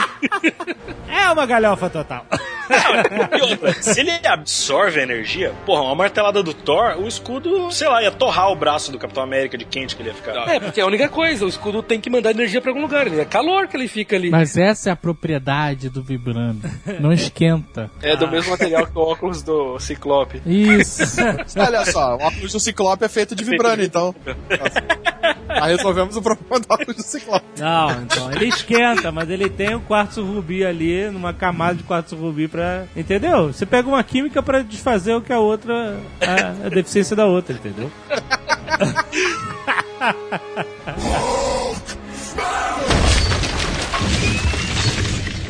É 1.07 1.29
uma 1.29 1.45
galhofa 1.45 1.89
total. 1.89 2.25
E 3.31 3.41
outra, 3.41 3.73
se 3.81 3.99
ele 3.99 4.11
absorve 4.25 4.99
a 4.99 5.03
energia, 5.03 5.53
porra, 5.65 5.81
uma 5.83 5.95
martelada 5.95 6.41
do 6.43 6.53
Thor, 6.53 6.97
o 6.97 7.07
escudo, 7.07 7.71
sei 7.71 7.87
lá, 7.87 8.01
ia 8.01 8.11
torrar 8.11 8.49
o 8.51 8.55
braço 8.55 8.91
do 8.91 8.99
Capitão 8.99 9.23
América 9.23 9.57
de 9.57 9.65
quente 9.65 9.95
que 9.95 10.01
ele 10.01 10.09
ia 10.09 10.15
ficar. 10.15 10.47
É, 10.49 10.59
porque 10.59 10.79
é 10.79 10.83
a 10.83 10.87
única 10.87 11.07
coisa, 11.09 11.45
o 11.45 11.47
escudo 11.47 11.81
tem 11.81 11.99
que 11.99 12.09
mandar 12.09 12.31
energia 12.31 12.61
pra 12.61 12.71
algum 12.71 12.81
lugar. 12.81 13.07
É 13.07 13.25
calor 13.25 13.67
que 13.67 13.77
ele 13.77 13.87
fica 13.87 14.15
ali. 14.15 14.29
Mas 14.29 14.57
essa 14.57 14.89
é 14.89 14.93
a 14.93 14.95
propriedade 14.95 15.89
do 15.89 16.03
vibrando. 16.03 16.69
Não 16.99 17.11
esquenta. 17.11 17.89
É 18.01 18.15
do 18.15 18.27
mesmo 18.27 18.51
material 18.51 18.85
que 18.85 18.97
o 18.97 19.01
óculos 19.01 19.41
do 19.43 19.79
Ciclope. 19.79 20.41
Isso. 20.45 21.21
Olha 21.57 21.85
só, 21.85 22.15
o 22.15 22.21
óculos 22.21 22.51
do 22.51 22.59
Ciclope 22.59 23.03
é 23.05 23.09
feito 23.09 23.35
de 23.35 23.43
vibrânio, 23.43 23.85
então. 23.85 24.13
Aí 25.47 25.75
resolvemos 25.75 26.15
o 26.15 26.21
problema 26.21 26.59
do 26.59 26.73
óculos 26.73 26.95
do 26.95 27.03
Ciclope. 27.03 27.45
Não, 27.59 27.91
então 28.03 28.31
ele 28.31 28.47
esquenta, 28.47 29.11
mas 29.11 29.29
ele 29.29 29.49
tem 29.49 29.75
um 29.75 29.81
quartzo 29.81 30.23
rubi 30.23 30.65
ali, 30.65 31.09
numa 31.09 31.33
camada 31.33 31.75
de 31.75 31.83
quartzo 31.83 32.15
rubi 32.15 32.47
pra. 32.61 32.85
Entendeu? 32.95 33.47
Você 33.47 33.65
pega 33.65 33.87
uma 33.87 34.03
química 34.03 34.43
pra 34.43 34.61
desfazer 34.61 35.15
o 35.15 35.21
que 35.21 35.33
a 35.33 35.39
outra. 35.39 35.99
a, 36.21 36.67
a 36.67 36.69
deficiência 36.69 37.15
da 37.15 37.25
outra, 37.25 37.55
entendeu? 37.55 37.91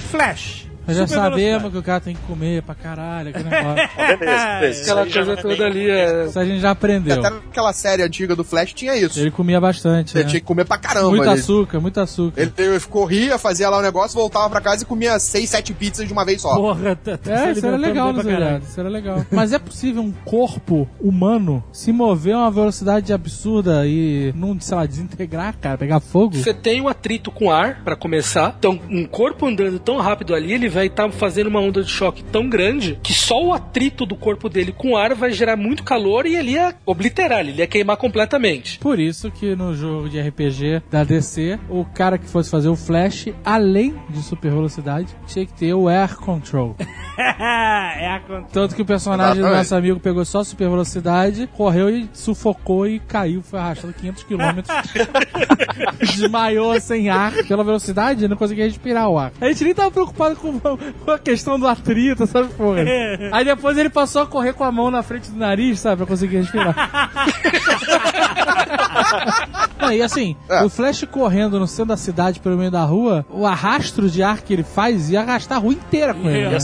Flash. 0.10 0.61
Nós 1.00 1.10
já 1.10 1.16
sabemos 1.16 1.38
velocidade. 1.38 1.72
que 1.72 1.78
o 1.78 1.84
cara 1.84 2.00
tem 2.02 2.16
que 2.16 2.22
comer 2.24 2.62
pra 2.64 2.76
caralho, 2.76 3.30
aquele 3.30 3.50
negócio. 3.50 3.90
Beleza, 4.20 4.60
beleza. 4.60 4.82
Aquela 4.82 5.10
coisa 5.10 5.38
toda 5.38 5.66
ali 5.66 5.90
é. 5.90 6.26
Isso 6.26 6.40
a 6.40 6.46
gente 6.46 6.60
já 6.60 6.72
aprendeu. 6.72 7.20
Até 7.20 7.30
naquela 7.30 7.74
série 7.74 8.04
antiga 8.04 8.36
do 8.36 8.44
Flash 8.44 8.74
tinha 8.74 8.96
isso. 8.96 9.20
Ele 9.20 9.32
comia 9.32 9.60
bastante, 9.60 10.16
Ele 10.16 10.24
né? 10.24 10.30
tinha 10.30 10.40
que 10.40 10.46
comer 10.46 10.66
pra 10.66 10.78
caramba. 10.78 11.10
Muito 11.10 11.24
ele, 11.24 11.30
açúcar, 11.32 11.80
muito 11.80 12.00
açúcar. 12.00 12.42
ele, 12.42 12.52
ele 12.58 12.80
corria, 12.82 13.38
fazia 13.38 13.70
lá 13.70 13.78
o 13.80 13.82
negócio, 13.82 14.18
voltava 14.18 14.50
pra 14.50 14.62
casa 14.62 14.84
e 14.84 14.86
comia 14.86 15.18
seis, 15.20 15.50
sete 15.50 15.74
pizzas 15.74 16.06
de 16.08 16.14
uma 16.14 16.26
vez 16.26 16.42
só. 16.42 16.56
Porra, 16.56 16.96
tá, 16.96 17.18
tá 17.18 17.32
É, 17.48 17.52
isso 17.52 17.66
era 17.66 17.78
legal, 17.78 18.08
bem 18.08 18.16
no 18.16 18.22
pra 18.22 18.32
caralho. 18.32 18.42
seriado. 18.46 18.66
Isso 18.66 18.80
era 18.80 18.90
legal. 18.90 19.26
Mas 19.32 19.54
é 19.54 19.60
possível 19.60 20.02
um 20.02 20.12
corpo 20.12 20.88
humano 21.00 21.64
se 21.72 21.92
mover 21.92 22.34
a 22.36 22.40
uma 22.40 22.52
velocidade 22.52 23.12
absurda 23.14 23.86
e 23.86 24.34
não, 24.36 24.60
sei 24.60 24.76
lá, 24.78 24.86
desintegrar, 24.86 25.56
cara, 25.60 25.78
pegar 25.78 26.00
fogo? 26.00 26.36
Você 26.36 26.54
tem 26.54 26.82
um 26.82 26.88
atrito 26.88 27.32
com 27.32 27.52
ar, 27.52 27.82
pra 27.84 27.96
começar. 27.96 28.56
Então, 28.58 28.80
um 28.90 29.06
corpo 29.06 29.46
andando 29.46 29.80
tão 29.80 29.98
rápido 29.98 30.34
ali, 30.36 30.54
ele 30.54 30.70
vai 30.70 30.81
estar 30.88 31.10
fazendo 31.12 31.48
uma 31.48 31.60
onda 31.60 31.84
de 31.84 31.90
choque 31.90 32.24
tão 32.24 32.50
grande 32.50 33.00
que 33.04 33.14
só 33.14 33.42
o 33.44 33.54
atrito 33.54 34.06
do 34.06 34.16
corpo 34.16 34.50
dele 34.50 34.72
com 34.72 34.92
o 34.92 34.98
ar 34.98 35.14
vai 35.14 35.32
gerar 35.32 35.56
muito 35.56 35.84
calor 35.84 36.26
e 36.26 36.36
ele 36.36 36.52
ia 36.52 36.76
obliterar, 36.86 37.42
ele 37.42 37.54
ia 37.54 37.68
queimar 37.68 37.98
completamente. 37.98 38.80
Por 38.80 39.00
isso 39.00 39.30
que 39.32 39.56
no 39.56 39.74
jogo 39.76 40.10
de 40.10 40.20
RPG 40.20 40.82
da 40.90 41.04
DC, 41.04 41.60
o 41.70 41.86
cara 41.86 42.18
que 42.18 42.28
fosse 42.28 42.50
fazer 42.50 42.70
o 42.70 42.76
Flash, 42.76 43.28
além 43.46 43.96
de 44.10 44.22
super 44.22 44.52
velocidade, 44.52 45.08
tinha 45.28 45.46
que 45.46 45.54
ter 45.54 45.74
o 45.74 45.88
Air 45.88 46.16
Control. 46.18 46.76
é 47.18 48.12
a 48.12 48.20
con- 48.26 48.44
Tanto 48.52 48.76
que 48.76 48.82
o 48.82 48.86
personagem 48.86 49.42
do 49.42 49.50
nosso 49.50 49.76
amigo 49.76 50.00
pegou 50.00 50.26
só 50.26 50.44
super 50.44 50.70
velocidade, 50.70 51.48
correu 51.56 51.90
e 51.90 52.10
sufocou 52.14 52.88
e 52.88 53.00
caiu, 53.00 53.42
foi 53.42 53.60
arrastado 53.60 53.94
500 53.94 54.24
quilômetros. 54.24 54.76
Desmaiou 56.00 56.80
sem 56.80 57.10
ar 57.10 57.32
pela 57.48 57.64
velocidade 57.64 58.28
não 58.28 58.38
conseguia 58.38 58.66
respirar 58.66 59.10
o 59.10 59.18
ar. 59.18 59.32
A 59.40 59.48
gente 59.48 59.64
nem 59.64 59.74
tava 59.74 59.92
preocupado 59.92 60.36
com, 60.36 60.60
com 60.60 60.71
a 61.08 61.20
questão 61.20 61.60
do 61.60 61.68
atrito, 61.68 62.26
sabe, 62.28 62.50
porra? 62.54 62.82
Aí 63.32 63.46
depois 63.46 63.78
ele 63.78 63.90
passou 63.90 64.22
a 64.22 64.28
correr 64.28 64.54
com 64.54 64.64
a 64.64 64.72
mão 64.72 64.92
na 64.92 65.02
frente 65.04 65.30
do 65.32 65.38
nariz, 65.38 65.80
sabe, 65.80 65.98
pra 65.98 66.06
conseguir 66.06 66.38
respirar. 66.38 66.76
Não, 69.92 69.98
e 69.98 70.02
assim, 70.02 70.36
É. 70.50 70.64
o 70.64 70.70
Flash 70.70 71.04
correndo 71.12 71.60
no 71.60 71.68
centro 71.68 71.86
da 71.88 71.98
cidade 71.98 72.40
pelo 72.40 72.58
meio 72.58 72.72
da 72.72 72.84
rua, 72.84 73.26
o 73.30 73.46
arrastro 73.46 74.10
de 74.10 74.24
ar 74.24 74.42
que 74.42 74.54
ele 74.54 74.64
faz 74.64 75.10
ia 75.10 75.22
arrastar 75.22 75.58
a 75.58 75.62
rua 75.62 75.74
inteira 75.74 76.14
com 76.14 76.30
ele. 76.30 76.50
né? 76.50 76.58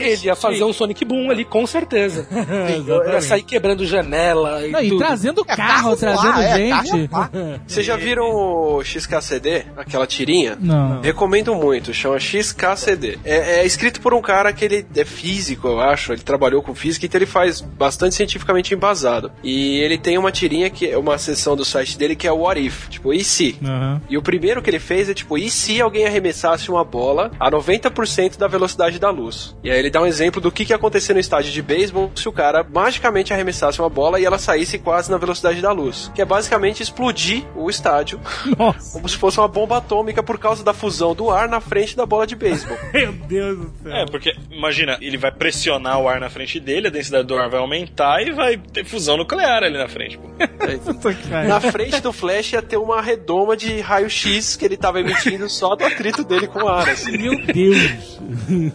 Ele 0.00 0.26
ia 0.26 0.36
fazer 0.36 0.64
um 0.64 0.72
Sonic 0.72 1.04
Boom 1.04 1.30
ali, 1.30 1.44
com 1.44 1.66
certeza. 1.66 2.26
ia 3.12 3.20
sair 3.20 3.42
quebrando 3.42 3.84
janela 3.86 4.66
e 4.66 4.70
Não, 4.70 4.80
e 4.80 4.98
trazendo 4.98 5.44
carro, 5.44 5.56
carro 5.56 5.96
trazendo 5.96 6.32
voar, 6.32 6.42
é, 6.42 6.56
gente. 6.56 7.08
carro 7.08 7.30
Vocês 7.66 7.86
já 7.86 7.96
viram 7.96 8.24
o 8.24 8.82
XKCD? 8.84 9.64
Aquela 9.76 10.06
tirinha? 10.06 10.56
Não. 10.60 11.00
Recomendo 11.00 11.54
muito, 11.54 11.92
chama 11.92 12.18
XKCD. 12.18 13.18
É, 13.24 13.60
é 13.60 13.66
escrito 13.66 14.00
por 14.00 14.14
um 14.14 14.20
cara 14.22 14.52
que 14.52 14.64
ele 14.64 14.86
é 14.96 15.04
físico, 15.04 15.68
eu 15.68 15.80
acho. 15.80 16.12
Ele 16.12 16.22
trabalhou 16.22 16.62
com 16.62 16.74
física, 16.74 17.06
então 17.06 17.18
ele 17.18 17.26
faz 17.26 17.60
bastante 17.60 18.14
cientificamente 18.14 18.74
embasado. 18.74 19.30
E 19.42 19.78
ele 19.80 19.98
tem 19.98 20.18
uma 20.18 20.30
tirinha 20.32 20.70
que 20.70 20.88
é 20.88 20.98
uma 20.98 21.18
seção 21.18 21.56
do 21.56 21.64
site 21.64 21.96
dele 21.98 22.16
que 22.16 22.26
é 22.26 22.32
o 22.32 22.38
What 22.38 22.60
If, 22.60 22.73
tipo, 22.88 23.12
e 23.12 23.22
se? 23.24 23.58
Aham. 23.62 24.00
E 24.08 24.16
o 24.16 24.22
primeiro 24.22 24.62
que 24.62 24.70
ele 24.70 24.78
fez 24.78 25.08
é 25.08 25.14
tipo, 25.14 25.36
e 25.38 25.50
se 25.50 25.80
alguém 25.80 26.06
arremessasse 26.06 26.70
uma 26.70 26.84
bola 26.84 27.30
a 27.38 27.50
90% 27.50 28.36
da 28.36 28.46
velocidade 28.46 28.98
da 28.98 29.10
luz? 29.10 29.54
E 29.62 29.70
aí 29.70 29.78
ele 29.78 29.90
dá 29.90 30.00
um 30.00 30.06
exemplo 30.06 30.40
do 30.40 30.50
que, 30.50 30.64
que 30.64 30.72
ia 30.72 30.76
acontecer 30.76 31.14
no 31.14 31.20
estádio 31.20 31.52
de 31.52 31.62
beisebol 31.62 32.10
se 32.14 32.28
o 32.28 32.32
cara 32.32 32.64
magicamente 32.64 33.32
arremessasse 33.32 33.80
uma 33.80 33.88
bola 33.88 34.20
e 34.20 34.24
ela 34.24 34.38
saísse 34.38 34.78
quase 34.78 35.10
na 35.10 35.16
velocidade 35.16 35.60
da 35.60 35.72
luz. 35.72 36.10
Que 36.14 36.22
é 36.22 36.24
basicamente 36.24 36.82
explodir 36.82 37.44
o 37.54 37.68
estádio 37.70 38.20
Nossa. 38.58 38.92
como 38.92 39.08
se 39.08 39.16
fosse 39.16 39.38
uma 39.38 39.48
bomba 39.48 39.78
atômica 39.78 40.22
por 40.22 40.38
causa 40.38 40.64
da 40.64 40.72
fusão 40.72 41.14
do 41.14 41.30
ar 41.30 41.48
na 41.48 41.60
frente 41.60 41.96
da 41.96 42.06
bola 42.06 42.26
de 42.26 42.36
beisebol. 42.36 42.76
Meu 42.92 43.12
Deus 43.12 43.58
do 43.58 43.72
céu. 43.82 43.92
É, 43.92 44.06
porque, 44.06 44.34
imagina, 44.50 44.98
ele 45.00 45.16
vai 45.16 45.30
pressionar 45.30 46.00
o 46.00 46.08
ar 46.08 46.20
na 46.20 46.30
frente 46.30 46.58
dele, 46.60 46.88
a 46.88 46.90
densidade 46.90 47.26
do 47.26 47.36
ar 47.36 47.48
vai 47.48 47.60
aumentar 47.60 48.22
e 48.22 48.32
vai 48.32 48.56
ter 48.56 48.84
fusão 48.84 49.16
nuclear 49.16 49.62
ali 49.62 49.76
na 49.76 49.88
frente. 49.88 50.18
Pô. 50.18 50.28
na 51.46 51.60
frente 51.60 52.00
do 52.00 52.12
Flash 52.12 52.53
ia 52.54 52.62
ter 52.62 52.76
uma 52.76 53.00
redoma 53.00 53.56
de 53.56 53.80
raio-x 53.80 54.56
que 54.56 54.64
ele 54.64 54.76
tava 54.76 55.00
emitindo 55.00 55.48
só 55.48 55.74
do 55.76 55.84
atrito 55.84 56.24
dele 56.24 56.46
com 56.46 56.60
o 56.64 56.68
ar, 56.68 56.88
assim. 56.88 57.16
Meu 57.18 57.36
Deus. 57.44 58.18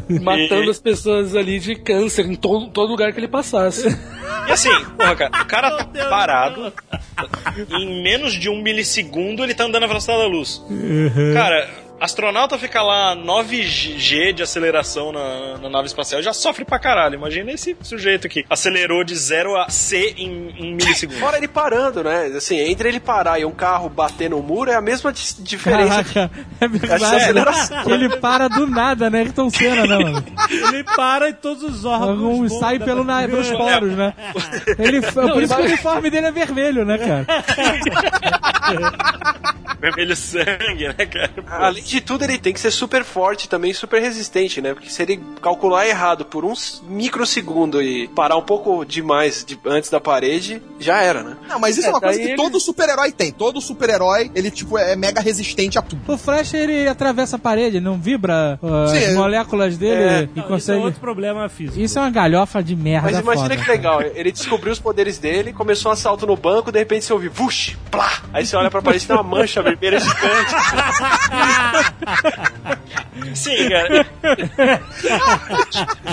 matando 0.22 0.66
E- 0.66 0.70
as 0.70 0.80
pessoas 0.80 1.36
ali 1.36 1.60
de 1.60 1.76
câncer 1.76 2.26
em 2.26 2.36
todo, 2.36 2.70
todo 2.70 2.90
lugar 2.90 3.12
que 3.14 3.20
ele 3.20 3.28
passasse. 3.28 3.88
E 4.48 4.52
assim, 4.52 4.70
porra, 4.98 5.16
cara, 5.16 5.42
o 5.42 5.46
cara 5.46 5.72
tá 5.78 5.84
Deus 5.84 6.08
parado, 6.10 6.74
em 7.72 8.04
menos 8.04 8.34
de 8.34 8.50
um 8.50 8.62
milissegundo 8.62 9.44
ele 9.44 9.54
tá 9.54 9.66
andando 9.66 9.82
na 9.82 9.88
velocidade 9.88 10.20
da 10.22 10.28
luz. 10.28 10.62
Cara. 11.34 11.89
Astronauta 12.00 12.58
fica 12.58 12.82
lá 12.82 13.16
9G 13.16 14.34
de 14.34 14.44
aceleração 14.44 15.12
na, 15.12 15.58
na 15.58 15.70
nave 15.70 15.88
espacial 15.88 16.22
já 16.22 16.34
sofre 16.34 16.64
pra 16.64 16.80
caralho. 16.80 17.16
Imagina 17.16 17.52
esse 17.52 17.76
sujeito 17.82 18.28
aqui. 18.28 18.46
Acelerou 18.50 19.04
de 19.04 19.16
0 19.16 19.56
a 19.58 19.70
C 19.70 20.14
em 20.18 20.54
um 20.60 20.76
milissegundo. 20.76 21.20
Fora 21.20 21.38
ele 21.38 21.48
parando, 21.48 22.04
né? 22.04 22.32
Assim, 22.36 22.58
entre 22.60 22.90
ele 22.90 23.00
parar 23.00 23.40
e 23.40 23.46
um 23.46 23.52
carro 23.52 23.90
bater 23.90 24.30
no 24.30 24.42
muro 24.42 24.72
é 24.72 24.76
a 24.76 24.82
mesma 24.82 25.12
diferença. 25.12 26.04
Caraca, 26.04 26.32
é 26.62 26.68
verdade. 26.68 27.04
aceleração. 27.04 27.78
né? 27.78 27.84
Que 27.84 27.92
ele 27.92 28.10
para 28.18 28.48
do 28.48 28.66
nada, 28.66 29.10
né? 29.10 29.20
Ayrton 29.20 29.50
Senna, 29.50 29.86
né, 29.86 29.98
mano? 29.98 30.24
Ele 30.50 30.84
para 30.84 31.30
e 31.30 31.34
todos 31.34 31.64
os 31.64 31.86
órgãos. 31.86 32.40
Um 32.40 32.50
sai 32.60 32.80
pelo 32.80 33.04
na, 33.04 33.28
pelos 33.28 33.52
poros, 33.52 33.94
né? 33.94 34.14
Ele, 34.78 35.02
por 35.02 35.44
isso 35.44 35.56
que 35.56 35.62
o 35.62 35.66
uniforme 35.66 36.10
dele 36.10 36.28
é 36.28 36.32
vermelho, 36.32 36.86
né, 36.86 36.98
cara? 36.98 37.26
Vermelho 39.80 40.16
sangue, 40.16 40.88
né, 40.88 41.06
cara? 41.06 41.32
Além 41.48 41.82
de 41.90 42.02
tudo, 42.02 42.24
ele 42.24 42.38
tem 42.38 42.54
que 42.54 42.60
ser 42.60 42.72
super 42.72 43.04
forte 43.04 43.48
também, 43.50 43.74
super 43.74 44.02
resistente, 44.02 44.62
né? 44.62 44.74
Porque 44.74 44.90
se 44.90 45.02
ele 45.02 45.20
calcular 45.42 45.88
errado 45.88 46.26
por 46.26 46.46
um 46.46 46.54
microsegundo 46.88 47.82
e 47.82 48.08
parar 48.10 48.36
um 48.38 48.42
pouco 48.42 48.84
demais 48.86 49.44
de- 49.46 49.60
antes 49.66 49.90
da 49.90 50.00
parede, 50.00 50.62
já 50.80 51.02
era, 51.02 51.24
né? 51.24 51.36
Não, 51.48 51.60
mas 51.60 51.78
isso 51.78 51.88
é, 51.88 51.90
É, 51.90 51.94
uma 51.94 52.02
coisa 52.02 52.20
que 52.20 52.26
ele- 52.28 52.36
todo 52.36 52.60
super-herói 52.60 53.12
tem. 53.12 53.32
Todo 53.32 53.60
super-herói, 53.62 54.32
ele, 54.36 54.52
tipo, 54.52 54.78
é 54.78 54.96
mega 54.96 55.22
resistente 55.22 55.78
a 55.78 55.82
tudo. 55.82 56.02
O 56.12 56.18
Flash, 56.18 56.54
ele 56.54 56.88
atravessa 56.88 57.36
a 57.36 57.40
parede, 57.40 57.78
ele 57.78 57.86
não 57.86 57.98
vibra 58.00 58.60
uh, 58.62 58.88
Sim, 58.90 58.98
as 58.98 59.04
é- 59.04 59.14
moléculas 59.16 59.78
dele 59.78 60.02
É. 60.04 60.22
e 60.24 60.26
Não, 60.28 60.28
isso 60.34 60.40
é 60.40 60.42
consegue... 60.48 60.80
outro 60.84 61.00
problema 61.00 61.50
físico. 61.50 61.80
Isso 61.80 61.98
é 61.98 62.02
uma 62.02 62.10
galhofa 62.12 62.62
de 62.64 62.76
merda 62.76 63.10
Mas 63.12 63.20
imagina 63.20 63.50
foda. 63.50 63.58
que 63.64 63.72
legal, 63.72 64.02
ele 64.02 64.32
descobriu 64.32 64.72
os 64.74 64.80
poderes 64.80 65.18
dele, 65.18 65.52
começou 65.54 65.90
um 65.90 65.94
assalto 65.94 66.26
no 66.28 66.36
banco, 66.36 66.72
de 66.72 66.80
repente 66.80 67.06
você 67.06 67.14
ouve, 67.14 67.28
vush, 67.30 67.78
plá! 67.92 68.10
Aí 68.34 68.46
você 68.46 68.56
olha 68.56 68.70
pra 68.70 68.82
parede 68.82 69.04
e 69.04 69.08
tem 69.08 69.16
uma 69.16 69.24
mancha 69.24 69.62
vermelha 69.62 70.00
gigante. 70.00 70.20
Sim, 73.34 73.70
cara. 73.70 74.06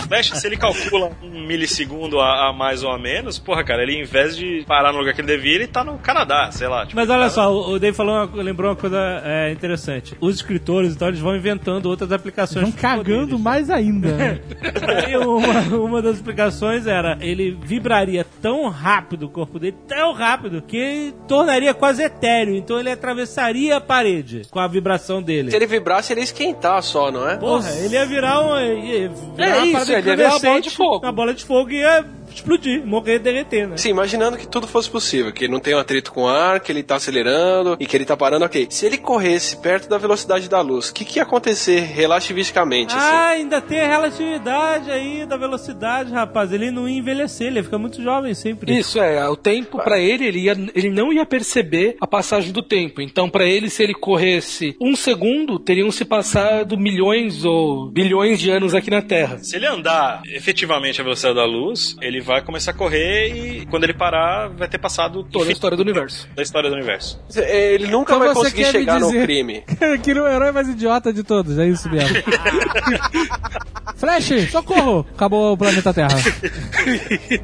Flash, 0.08 0.30
se 0.34 0.46
ele 0.46 0.56
calcula 0.56 1.10
um 1.22 1.46
milissegundo 1.46 2.20
a, 2.20 2.48
a 2.48 2.52
mais 2.52 2.82
ou 2.82 2.90
a 2.90 2.98
menos, 2.98 3.38
porra, 3.38 3.64
cara, 3.64 3.82
ele 3.82 4.00
em 4.00 4.04
vez 4.04 4.36
de 4.36 4.64
parar 4.66 4.92
no 4.92 4.98
lugar 4.98 5.14
que 5.14 5.20
ele 5.20 5.28
devia, 5.28 5.54
ele 5.54 5.66
tá 5.66 5.84
no 5.84 5.98
Canadá, 5.98 6.50
sei 6.52 6.68
lá. 6.68 6.84
Tipo, 6.84 6.96
Mas 6.96 7.08
olha 7.08 7.28
só, 7.30 7.52
o 7.54 7.78
Dave 7.78 7.96
falou 7.96 8.14
uma- 8.26 8.42
lembrou 8.42 8.70
uma 8.70 8.76
coisa 8.76 8.98
é, 9.24 9.50
interessante. 9.52 10.16
Os 10.20 10.36
escritores, 10.36 10.94
então, 10.94 11.08
eles 11.08 11.20
vão 11.20 11.34
inventando 11.36 11.86
outras 11.86 12.10
aplicações. 12.12 12.62
Vão 12.68 12.72
cagando 12.72 13.20
poderes. 13.36 13.40
mais 13.40 13.70
ainda. 13.70 14.08
né? 14.12 14.40
Uma, 15.16 15.76
uma 15.76 16.02
das 16.02 16.16
explicações 16.16 16.86
era 16.86 17.16
ele 17.20 17.56
vibraria 17.62 18.24
tão 18.42 18.68
rápido 18.68 19.26
o 19.26 19.28
corpo 19.28 19.58
dele, 19.58 19.76
tão 19.88 20.12
rápido, 20.12 20.60
que 20.62 21.14
tornaria 21.26 21.72
quase 21.74 22.02
etéreo. 22.02 22.54
Então 22.56 22.78
ele 22.78 22.90
atravessaria 22.90 23.76
a 23.76 23.80
parede 23.80 24.42
com 24.50 24.58
a 24.58 24.66
vibração 24.68 25.22
dele. 25.22 25.50
Se 25.56 25.58
ele 25.58 25.66
vibrasse, 25.66 26.12
ele 26.12 26.20
ia 26.20 26.24
esquentar 26.24 26.82
só, 26.82 27.10
não 27.10 27.26
é? 27.26 27.38
Porra, 27.38 27.70
ele 27.76 27.94
ia 27.94 28.04
virar 28.04 28.40
uma. 28.40 28.62
Ia 28.62 29.08
virar 29.08 29.56
É 29.56 29.64
isso, 29.64 29.92
ele 29.92 30.10
ia 30.10 30.16
virar 30.16 30.30
uma 30.32 30.38
bola 30.38 30.60
de 30.60 30.70
fogo. 30.70 30.98
Uma 30.98 31.12
bola 31.12 31.34
de 31.34 31.44
fogo 31.46 31.70
e 31.70 31.76
ia 31.76 32.04
explodir, 32.36 32.84
morrer, 32.86 33.18
derreter, 33.18 33.68
né? 33.68 33.76
Sim, 33.76 33.90
imaginando 33.90 34.36
que 34.36 34.46
tudo 34.46 34.66
fosse 34.66 34.90
possível, 34.90 35.32
que 35.32 35.44
ele 35.44 35.52
não 35.52 35.60
tem 35.60 35.74
um 35.74 35.78
atrito 35.78 36.12
com 36.12 36.22
o 36.22 36.28
ar, 36.28 36.60
que 36.60 36.70
ele 36.70 36.82
tá 36.82 36.96
acelerando 36.96 37.76
e 37.80 37.86
que 37.86 37.96
ele 37.96 38.04
tá 38.04 38.16
parando, 38.16 38.44
ok. 38.44 38.66
Se 38.70 38.86
ele 38.86 38.98
corresse 38.98 39.56
perto 39.56 39.88
da 39.88 39.98
velocidade 39.98 40.48
da 40.48 40.60
luz, 40.60 40.88
o 40.90 40.94
que, 40.94 41.04
que 41.04 41.18
ia 41.18 41.22
acontecer 41.22 41.80
relativisticamente, 41.80 42.94
assim? 42.94 43.06
Ah, 43.06 43.28
ainda 43.28 43.60
tem 43.60 43.80
a 43.80 43.88
relatividade 43.88 44.90
aí 44.90 45.26
da 45.26 45.36
velocidade, 45.36 46.12
rapaz. 46.12 46.52
Ele 46.52 46.70
não 46.70 46.88
ia 46.88 46.98
envelhecer, 46.98 47.48
ele 47.48 47.58
ia 47.58 47.64
ficar 47.64 47.78
muito 47.78 48.02
jovem 48.02 48.34
sempre. 48.34 48.76
Isso 48.76 49.00
é, 49.00 49.28
o 49.28 49.36
tempo 49.36 49.78
pra 49.82 49.98
ele, 49.98 50.26
ele, 50.26 50.40
ia, 50.40 50.52
ele 50.74 50.90
não 50.90 51.12
ia 51.12 51.24
perceber 51.24 51.96
a 52.00 52.06
passagem 52.06 52.52
do 52.52 52.62
tempo. 52.62 53.00
Então, 53.00 53.28
pra 53.28 53.44
ele, 53.44 53.70
se 53.70 53.82
ele 53.82 53.94
corresse 53.94 54.76
um 54.80 54.94
segundo, 54.94 55.58
teriam 55.58 55.90
se 55.90 56.04
passado 56.04 56.76
milhões 56.78 57.44
ou 57.44 57.90
bilhões 57.90 58.38
de 58.38 58.50
anos 58.50 58.74
aqui 58.74 58.90
na 58.90 59.02
Terra. 59.02 59.38
Se 59.38 59.56
ele 59.56 59.66
andar 59.66 60.22
efetivamente 60.26 61.00
a 61.00 61.04
velocidade 61.04 61.36
da 61.36 61.44
luz, 61.44 61.96
ele 62.00 62.20
vai 62.26 62.42
começar 62.42 62.72
a 62.72 62.74
correr 62.74 63.28
e 63.28 63.66
quando 63.66 63.84
ele 63.84 63.94
parar, 63.94 64.48
vai 64.48 64.68
ter 64.68 64.78
passado 64.78 65.22
Toda 65.24 65.48
a 65.48 65.52
história 65.52 65.76
do 65.76 65.82
universo. 65.82 66.28
da 66.34 66.42
história 66.42 66.68
do 66.68 66.74
universo. 66.76 67.18
É, 67.36 67.72
Ele 67.74 67.86
nunca 67.86 68.14
Então 68.14 68.18
vai 68.18 68.28
você 68.34 68.50
conseguir 68.50 68.64
chegar 68.66 69.00
no 69.00 69.10
crime. 69.10 69.62
que 70.02 70.10
ele 70.10 70.18
é 70.20 70.22
o 70.22 70.28
herói 70.28 70.52
mais 70.52 70.68
idiota 70.68 71.12
de 71.12 71.22
todos, 71.22 71.58
é 71.58 71.66
isso 71.66 71.88
mesmo. 71.88 72.16
Flash, 73.96 74.50
socorro! 74.50 75.06
Acabou 75.14 75.52
o 75.54 75.56
planeta 75.56 75.92
Terra. 75.94 76.18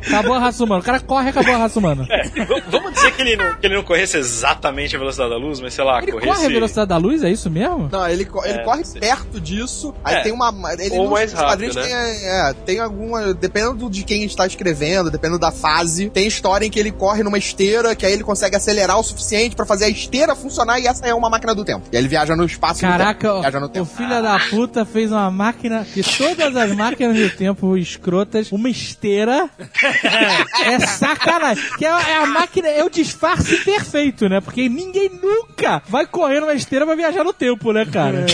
Acabou 0.06 0.34
a 0.34 0.38
raça 0.38 0.62
humana. 0.64 0.80
O 0.80 0.84
cara 0.84 1.00
corre, 1.00 1.30
acabou 1.30 1.54
a 1.54 1.58
raça 1.58 1.78
humana. 1.78 2.06
É, 2.10 2.22
vamos 2.68 2.92
dizer 2.92 3.12
que 3.12 3.22
ele, 3.22 3.36
não, 3.36 3.54
que 3.54 3.66
ele 3.66 3.74
não 3.76 3.82
corresse 3.82 4.18
exatamente 4.18 4.94
a 4.94 4.98
velocidade 4.98 5.30
da 5.30 5.36
luz, 5.36 5.60
mas 5.60 5.72
sei 5.72 5.84
lá, 5.84 6.02
Ele 6.02 6.12
corresse. 6.12 6.30
corre 6.34 6.46
a 6.46 6.48
velocidade 6.50 6.88
da 6.88 6.96
luz, 6.98 7.22
é 7.24 7.30
isso 7.30 7.48
mesmo? 7.50 7.88
Não, 7.90 8.06
ele, 8.06 8.28
ele 8.44 8.58
É, 8.58 8.64
corre 8.64 8.84
sim. 8.84 9.00
perto 9.00 9.40
disso, 9.40 9.94
aí 10.04 10.16
É. 10.16 10.20
tem 10.22 10.32
uma. 10.32 10.52
Ele 10.78 10.90
Ou 10.96 11.04
nos- 11.04 11.12
mais 11.12 11.32
rápido, 11.32 11.74
né? 11.74 11.82
tem, 11.82 11.94
é, 11.94 12.54
tem 12.66 12.80
alguma. 12.80 13.32
Dependendo 13.32 13.88
de 13.88 14.02
quem 14.04 14.24
está 14.24 14.46
escrevendo, 14.46 14.71
dependendo 15.10 15.38
da 15.38 15.50
fase, 15.50 16.08
tem 16.10 16.26
história 16.26 16.66
em 16.66 16.70
que 16.70 16.78
ele 16.78 16.90
corre 16.90 17.22
numa 17.22 17.38
esteira, 17.38 17.94
que 17.94 18.04
aí 18.06 18.12
ele 18.12 18.22
consegue 18.24 18.56
acelerar 18.56 18.98
o 18.98 19.02
suficiente 19.02 19.54
pra 19.56 19.64
fazer 19.66 19.86
a 19.86 19.88
esteira 19.88 20.34
funcionar 20.34 20.78
e 20.80 20.86
essa 20.86 21.06
é 21.06 21.14
uma 21.14 21.28
máquina 21.30 21.54
do 21.54 21.64
tempo. 21.64 21.86
E 21.92 21.96
aí 21.96 22.02
ele 22.02 22.08
viaja 22.08 22.34
no 22.36 22.44
espaço 22.44 22.84
e 22.84 22.86
no 22.86 22.92
Caraca, 22.92 23.20
tempo. 23.28 23.38
o, 23.38 23.40
Viaja 23.40 23.60
no 23.60 23.66
o 23.66 23.68
tempo. 23.68 23.86
filho 23.86 24.22
da 24.22 24.38
puta 24.50 24.84
fez 24.84 25.10
uma 25.10 25.30
máquina 25.30 25.86
de 25.94 26.02
todas 26.02 26.56
as 26.56 26.72
máquinas 26.74 27.16
do 27.16 27.30
tempo 27.30 27.76
escrotas, 27.76 28.50
uma 28.52 28.68
esteira. 28.68 29.48
é 30.64 30.78
sacanagem. 30.86 31.62
Que 31.78 31.84
é, 31.86 31.88
é 31.88 32.16
a 32.16 32.26
máquina, 32.26 32.68
é 32.68 32.84
o 32.84 32.90
disfarce 32.90 33.56
perfeito, 33.64 34.28
né? 34.28 34.40
Porque 34.40 34.68
ninguém 34.68 35.10
nunca 35.22 35.82
vai 35.88 36.06
correr 36.06 36.40
numa 36.40 36.54
esteira 36.54 36.86
pra 36.86 36.94
viajar 36.94 37.24
no 37.24 37.32
tempo, 37.32 37.72
né, 37.72 37.84
cara? 37.86 38.26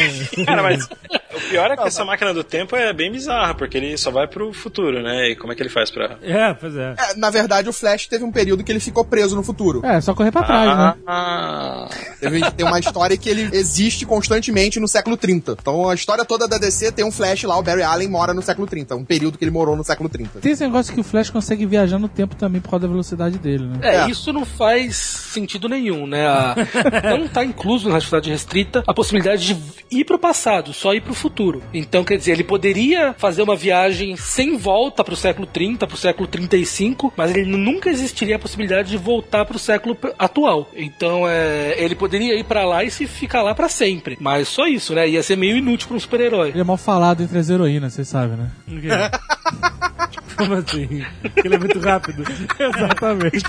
Cara, 0.44 0.62
mas 0.62 0.88
o 1.38 1.50
pior 1.50 1.70
é 1.70 1.76
que 1.76 1.82
essa 1.86 2.04
máquina 2.04 2.34
do 2.34 2.44
tempo 2.44 2.76
é 2.76 2.92
bem 2.92 3.10
bizarra, 3.10 3.54
porque 3.54 3.76
ele 3.78 3.96
só 3.96 4.10
vai 4.10 4.26
pro 4.26 4.52
futuro, 4.52 5.02
né? 5.02 5.30
E 5.30 5.36
como 5.36 5.52
é 5.52 5.56
que 5.56 5.62
ele 5.62 5.68
faz 5.70 5.90
pra. 5.90 6.18
É, 6.22 6.52
pois 6.54 6.76
é. 6.76 6.94
É, 6.98 7.14
na 7.16 7.30
verdade, 7.30 7.68
o 7.68 7.72
Flash 7.72 8.06
teve 8.06 8.24
um 8.24 8.32
período 8.32 8.62
que 8.64 8.70
ele 8.72 8.80
ficou 8.80 9.04
preso 9.04 9.34
no 9.36 9.42
futuro. 9.42 9.84
É, 9.84 10.00
só 10.00 10.14
correr 10.14 10.30
pra 10.32 10.42
trás, 10.42 10.76
né? 10.78 10.94
Ah, 11.06 11.88
Teve- 12.20 12.50
Tem 12.52 12.66
uma 12.66 12.78
história 12.78 13.16
que 13.16 13.28
ele 13.28 13.48
existe 13.56 14.04
constantemente 14.04 14.80
no 14.80 14.88
século 14.88 15.16
30. 15.16 15.52
Então 15.60 15.88
a 15.88 15.94
história 15.94 16.24
toda 16.24 16.46
da 16.48 16.58
DC 16.58 16.92
tem 16.92 17.04
um 17.04 17.12
Flash 17.12 17.44
lá, 17.44 17.56
o 17.58 17.62
Barry 17.62 17.82
Allen 17.82 18.08
mora 18.08 18.34
no 18.34 18.42
século 18.42 18.66
30. 18.66 18.96
Um 18.96 19.04
período 19.04 19.38
que 19.38 19.44
ele 19.44 19.50
morou 19.50 19.76
no 19.76 19.84
século 19.84 20.08
30. 20.08 20.40
Tem 20.40 20.52
esse 20.52 20.64
negócio 20.64 20.92
que 20.94 21.00
o 21.00 21.04
Flash 21.04 21.30
consegue 21.30 21.64
viajar 21.66 21.98
no 21.98 22.08
tempo 22.08 22.34
também 22.34 22.60
por 22.60 22.70
causa 22.70 22.82
da 22.86 22.88
velocidade 22.90 23.38
dele, 23.38 23.64
né? 23.66 23.78
É, 23.82 23.96
É. 23.98 24.10
isso 24.10 24.32
não 24.32 24.44
faz 24.44 24.96
sentido 24.96 25.68
nenhum, 25.68 26.06
né? 26.06 26.26
A- 26.26 26.54
não 27.18 27.28
tá 27.28 27.44
incluso 27.44 27.88
na 27.88 27.96
atividade 27.98 28.30
restrita 28.30 28.82
a 28.86 28.94
possibilidade 28.94 29.54
de 29.54 29.62
ir 29.90 30.04
pro 30.04 30.18
passado, 30.18 30.72
só 30.72 30.92
ir 30.94 31.00
pro 31.00 31.14
futuro. 31.14 31.27
Então, 31.72 32.04
quer 32.04 32.16
dizer, 32.16 32.32
ele 32.32 32.44
poderia 32.44 33.14
fazer 33.18 33.42
uma 33.42 33.54
viagem 33.56 34.16
sem 34.16 34.56
volta 34.56 35.02
pro 35.04 35.16
século 35.16 35.46
30, 35.46 35.86
pro 35.86 35.96
século 35.96 36.26
35, 36.26 37.12
mas 37.16 37.34
ele 37.34 37.44
nunca 37.56 37.90
existiria 37.90 38.36
a 38.36 38.38
possibilidade 38.38 38.90
de 38.90 38.96
voltar 38.96 39.44
pro 39.44 39.58
século 39.58 39.94
p- 39.94 40.12
atual. 40.18 40.68
Então, 40.74 41.28
é, 41.28 41.74
ele 41.78 41.94
poderia 41.94 42.34
ir 42.38 42.44
pra 42.44 42.64
lá 42.64 42.82
e 42.84 42.90
se 42.90 43.06
ficar 43.06 43.42
lá 43.42 43.54
pra 43.54 43.68
sempre. 43.68 44.16
Mas 44.20 44.48
só 44.48 44.66
isso, 44.66 44.94
né? 44.94 45.08
Ia 45.08 45.22
ser 45.22 45.36
meio 45.36 45.56
inútil 45.56 45.88
pra 45.88 45.96
um 45.96 46.00
super-herói. 46.00 46.50
Ele 46.50 46.60
é 46.60 46.64
mal 46.64 46.76
falado 46.76 47.22
entre 47.22 47.38
as 47.38 47.48
heroínas, 47.50 47.92
vocês 47.94 48.08
sabem, 48.08 48.36
né? 48.36 48.50
O? 48.68 48.78
Como 50.38 50.54
assim? 50.54 51.04
Ele 51.44 51.54
é 51.54 51.58
muito 51.58 51.80
rápido. 51.80 52.22
Exatamente. 52.60 53.44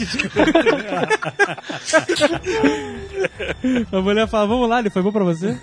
A 3.92 4.02
mulher 4.02 4.28
fala, 4.28 4.48
vamos 4.48 4.68
lá, 4.70 4.80
ele 4.80 4.90
foi 4.90 5.02
bom 5.04 5.12
pra 5.12 5.24
você? 5.24 5.56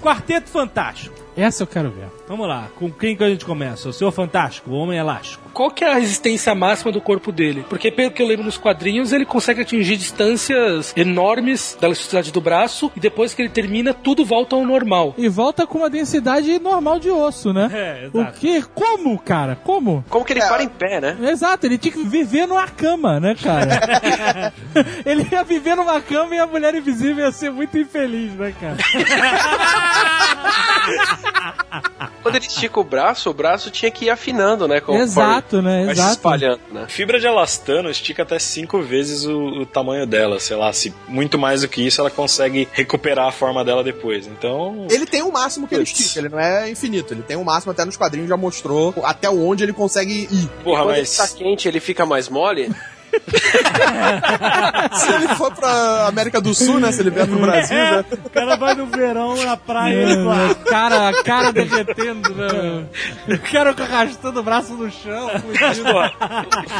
Quarteto 0.00 0.48
Fantástico. 0.48 1.14
Essa 1.36 1.62
eu 1.62 1.66
quero 1.66 1.90
ver. 1.90 2.17
Vamos 2.28 2.46
lá, 2.46 2.68
com 2.76 2.90
quem 2.92 3.16
que 3.16 3.24
a 3.24 3.28
gente 3.30 3.42
começa? 3.46 3.88
O 3.88 3.92
Senhor 3.92 4.12
Fantástico, 4.12 4.70
o 4.70 4.74
Homem 4.74 4.98
Elástico. 4.98 5.48
Qual 5.54 5.70
que 5.70 5.82
é 5.82 5.90
a 5.90 5.94
resistência 5.94 6.54
máxima 6.54 6.92
do 6.92 7.00
corpo 7.00 7.32
dele? 7.32 7.64
Porque 7.70 7.90
pelo 7.90 8.10
que 8.10 8.22
eu 8.22 8.26
lembro 8.26 8.44
nos 8.44 8.58
quadrinhos, 8.58 9.14
ele 9.14 9.24
consegue 9.24 9.62
atingir 9.62 9.96
distâncias 9.96 10.92
enormes 10.94 11.74
da 11.80 11.86
elasticidade 11.86 12.30
do 12.30 12.38
braço 12.40 12.92
e 12.94 13.00
depois 13.00 13.32
que 13.32 13.40
ele 13.40 13.48
termina, 13.48 13.94
tudo 13.94 14.26
volta 14.26 14.54
ao 14.54 14.66
normal. 14.66 15.14
E 15.16 15.26
volta 15.26 15.66
com 15.66 15.78
uma 15.78 15.88
densidade 15.88 16.58
normal 16.58 16.98
de 16.98 17.08
osso, 17.10 17.54
né? 17.54 17.70
É, 17.72 18.10
O 18.12 18.20
exato. 18.20 18.40
quê? 18.40 18.62
Como, 18.74 19.18
cara? 19.18 19.56
Como? 19.56 20.04
Como 20.10 20.22
que 20.22 20.34
ele 20.34 20.40
para 20.40 20.62
em 20.62 20.68
pé, 20.68 21.00
né? 21.00 21.16
Exato, 21.30 21.64
ele 21.66 21.78
tinha 21.78 21.92
que 21.92 22.04
viver 22.04 22.46
numa 22.46 22.68
cama, 22.68 23.18
né, 23.18 23.34
cara? 23.42 24.52
ele 25.06 25.26
ia 25.32 25.42
viver 25.42 25.76
numa 25.76 25.98
cama 26.02 26.34
e 26.34 26.38
a 26.38 26.46
mulher 26.46 26.74
invisível 26.74 27.24
ia 27.24 27.32
ser 27.32 27.50
muito 27.50 27.78
infeliz, 27.78 28.34
né, 28.34 28.54
cara? 28.60 28.76
Quando 32.22 32.36
ele 32.36 32.46
estica 32.46 32.80
o 32.80 32.84
braço, 32.84 33.30
o 33.30 33.34
braço 33.34 33.70
tinha 33.70 33.90
que 33.90 34.06
ir 34.06 34.10
afinando, 34.10 34.66
né? 34.66 34.80
Conforme 34.80 35.02
Exato, 35.02 35.62
né? 35.62 35.84
Vai 35.86 35.94
se 35.94 36.00
Exato. 36.00 36.10
espalhando, 36.12 36.60
né? 36.72 36.86
Fibra 36.88 37.20
de 37.20 37.26
elastano 37.26 37.90
estica 37.90 38.22
até 38.22 38.38
cinco 38.38 38.82
vezes 38.82 39.24
o, 39.24 39.38
o 39.38 39.66
tamanho 39.66 40.06
dela, 40.06 40.40
sei 40.40 40.56
lá, 40.56 40.72
se 40.72 40.94
muito 41.06 41.38
mais 41.38 41.62
do 41.62 41.68
que 41.68 41.86
isso 41.86 42.00
ela 42.00 42.10
consegue 42.10 42.68
recuperar 42.72 43.28
a 43.28 43.32
forma 43.32 43.64
dela 43.64 43.82
depois. 43.84 44.26
Então, 44.26 44.86
Ele 44.90 45.06
tem 45.06 45.22
um 45.22 45.30
máximo 45.30 45.66
que 45.66 45.74
ele 45.74 45.84
estica, 45.84 46.18
ele 46.18 46.28
não 46.28 46.38
é 46.38 46.70
infinito. 46.70 47.14
Ele 47.14 47.22
tem 47.22 47.36
um 47.36 47.44
máximo 47.44 47.72
até 47.72 47.84
nos 47.84 47.96
quadrinhos 47.96 48.28
já 48.28 48.36
mostrou 48.36 48.94
até 49.02 49.28
onde 49.30 49.62
ele 49.64 49.72
consegue 49.72 50.28
ir. 50.30 50.48
porra, 50.62 50.82
Quando 50.82 50.96
mas 50.96 51.18
ele 51.18 51.28
tá 51.28 51.34
quente, 51.36 51.68
ele 51.68 51.80
fica 51.80 52.04
mais 52.04 52.28
mole. 52.28 52.70
Se 54.92 55.12
ele 55.12 55.28
for 55.34 55.54
pra 55.54 56.06
América 56.06 56.40
do 56.40 56.54
Sul, 56.54 56.80
né? 56.80 56.92
Se 56.92 57.00
ele 57.00 57.10
vier 57.10 57.26
pro 57.26 57.38
Brasil, 57.38 57.76
né? 57.76 58.04
O 58.24 58.30
cara 58.30 58.56
vai 58.56 58.74
no 58.74 58.86
verão 58.86 59.36
na 59.44 59.56
praia 59.56 59.94
e 59.94 59.98
ele 59.98 60.24
vai. 60.24 60.54
cara, 60.54 61.08
a 61.08 61.22
cara 61.22 61.52
derretendo, 61.52 62.34
né? 62.34 62.86
O 63.28 63.38
cara 63.50 63.74
arrastando 63.78 64.40
o 64.40 64.42
braço 64.42 64.74
no 64.74 64.90
chão. 64.90 65.28
fudido. 65.28 65.88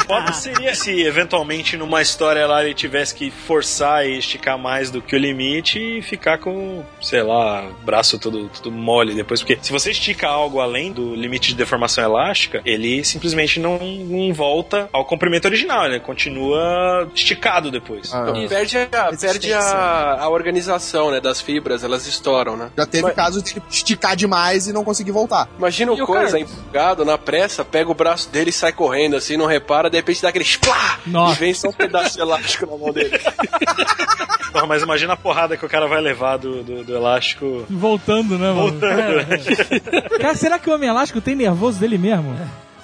foda 0.07 0.33
seria 0.33 0.74
se 0.74 1.03
eventualmente 1.03 1.76
numa 1.76 2.03
história 2.03 2.47
lá 2.47 2.64
ele 2.64 2.74
tivesse 2.74 3.14
que 3.14 3.31
forçar 3.31 4.07
e 4.07 4.18
esticar 4.18 4.59
mais 4.59 4.91
do 4.91 5.01
que 5.01 5.14
o 5.14 5.18
limite 5.18 5.79
e 5.79 6.03
ficar 6.03 6.39
com, 6.39 6.85
sei 7.01 7.22
lá, 7.22 7.70
braço 7.85 8.18
todo, 8.18 8.49
todo 8.49 8.70
mole 8.70 9.14
depois. 9.14 9.41
Porque 9.41 9.59
se 9.61 9.72
você 9.72 9.91
estica 9.91 10.29
algo 10.29 10.61
além 10.61 10.93
do 10.93 11.14
limite 11.14 11.49
de 11.49 11.55
deformação 11.55 12.05
elástica, 12.05 12.61
ele 12.64 13.05
simplesmente 13.05 13.61
não, 13.61 13.79
não 13.79 14.33
volta 14.33 14.89
ao 14.93 15.05
comprimento 15.05 15.47
original, 15.47 15.87
ele 15.87 15.97
continua 16.18 17.08
esticado 17.14 17.70
depois. 17.70 18.12
Ah, 18.12 18.26
Então, 18.28 18.48
perde 18.48 18.76
a, 18.78 18.86
perde 19.16 19.52
a, 19.52 20.16
a 20.20 20.28
organização, 20.28 21.10
né? 21.12 21.20
Das 21.20 21.40
fibras, 21.40 21.84
elas 21.84 22.06
estouram, 22.06 22.56
né? 22.56 22.70
Já 22.76 22.86
teve 22.86 23.04
Mas- 23.04 23.14
caso 23.14 23.40
de 23.42 23.62
esticar 23.70 24.16
demais 24.16 24.66
e 24.66 24.72
não 24.72 24.82
conseguir 24.84 25.12
voltar. 25.12 25.48
Imagina 25.56 25.92
o 25.92 26.06
coisa 26.06 26.38
empolgado, 26.38 27.04
na 27.04 27.16
pressa, 27.16 27.64
pega 27.64 27.90
o 27.90 27.94
braço 27.94 28.28
dele 28.30 28.50
e 28.50 28.52
sai 28.52 28.72
correndo, 28.72 29.16
assim, 29.16 29.36
não 29.36 29.46
repara, 29.46 29.88
de 29.88 29.96
repente 29.96 30.20
dá 30.20 30.28
aquele 30.30 30.44
splá! 30.44 30.98
Nossa. 31.06 31.34
E 31.34 31.36
vem 31.38 31.54
só 31.54 31.68
um 31.68 31.72
pedaço 31.72 32.16
de 32.16 32.20
elástico 32.20 32.66
na 32.66 32.76
mão 32.76 32.92
dele. 32.92 33.18
Porra, 34.52 34.66
mas 34.66 34.82
imagina 34.82 35.12
a 35.12 35.16
porrada 35.16 35.56
que 35.56 35.64
o 35.64 35.68
cara 35.68 35.86
vai 35.86 36.00
levar 36.00 36.36
do, 36.38 36.64
do, 36.64 36.82
do 36.82 36.94
elástico. 36.96 37.64
Voltando, 37.68 38.38
né, 38.38 38.50
mano? 38.50 38.78
Cara, 40.18 40.34
será 40.34 40.58
que 40.58 40.70
o 40.70 40.74
homem 40.74 40.88
elástico 40.88 41.20
tem 41.20 41.36
nervoso 41.36 41.78
dele 41.78 41.98
mesmo? 41.98 42.34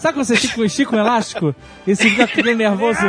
Sabe 0.04 0.18
quando 0.18 0.26
você 0.26 0.34
estica, 0.34 0.62
estica 0.66 0.94
um 0.94 0.98
elástico 0.98 1.54
e 1.86 1.96
você 1.96 2.10
fica 2.10 2.26
ficando 2.26 2.56
nervoso 2.56 3.00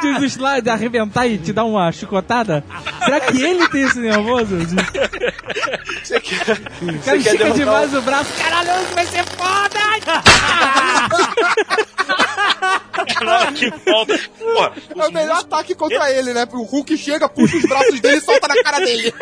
de 0.00 0.08
os 0.24 0.32
slide 0.34 0.70
arrebentar 0.70 1.26
e 1.26 1.38
te 1.38 1.52
dar 1.52 1.64
uma 1.64 1.90
chicotada? 1.90 2.64
Será 3.04 3.18
que 3.18 3.42
ele 3.42 3.66
tem 3.68 3.82
esse 3.82 3.98
nervoso? 3.98 4.58
Você 6.04 6.20
quer, 6.20 6.52
O 6.82 7.04
cara 7.04 7.16
estica 7.16 7.50
demais 7.50 7.92
o 7.94 8.00
braço, 8.00 8.32
caralho, 8.40 8.70
vai 8.94 9.06
ser 9.06 9.24
foda! 9.24 9.80
Hora 13.26 13.52
que 13.52 13.68
volta. 13.70 14.18
Porra, 14.38 14.72
É 14.96 15.08
o 15.08 15.12
melhor 15.12 15.40
ataque 15.40 15.74
contra 15.74 16.12
ele, 16.12 16.32
né? 16.32 16.46
O 16.52 16.62
Hulk 16.62 16.96
chega, 16.96 17.28
puxa 17.28 17.56
os 17.56 17.64
braços 17.64 18.00
dele 18.00 18.18
e 18.18 18.20
solta 18.20 18.46
na 18.46 18.62
cara 18.62 18.78
dele. 18.78 19.12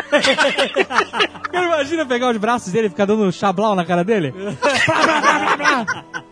Cara, 1.50 1.66
imagina 1.66 2.04
pegar 2.04 2.30
os 2.30 2.36
braços 2.36 2.70
dele 2.70 2.88
e 2.88 2.90
ficar 2.90 3.06
dando 3.06 3.32
chablau 3.32 3.74
na 3.74 3.86
cara 3.86 4.04
dele? 4.04 4.34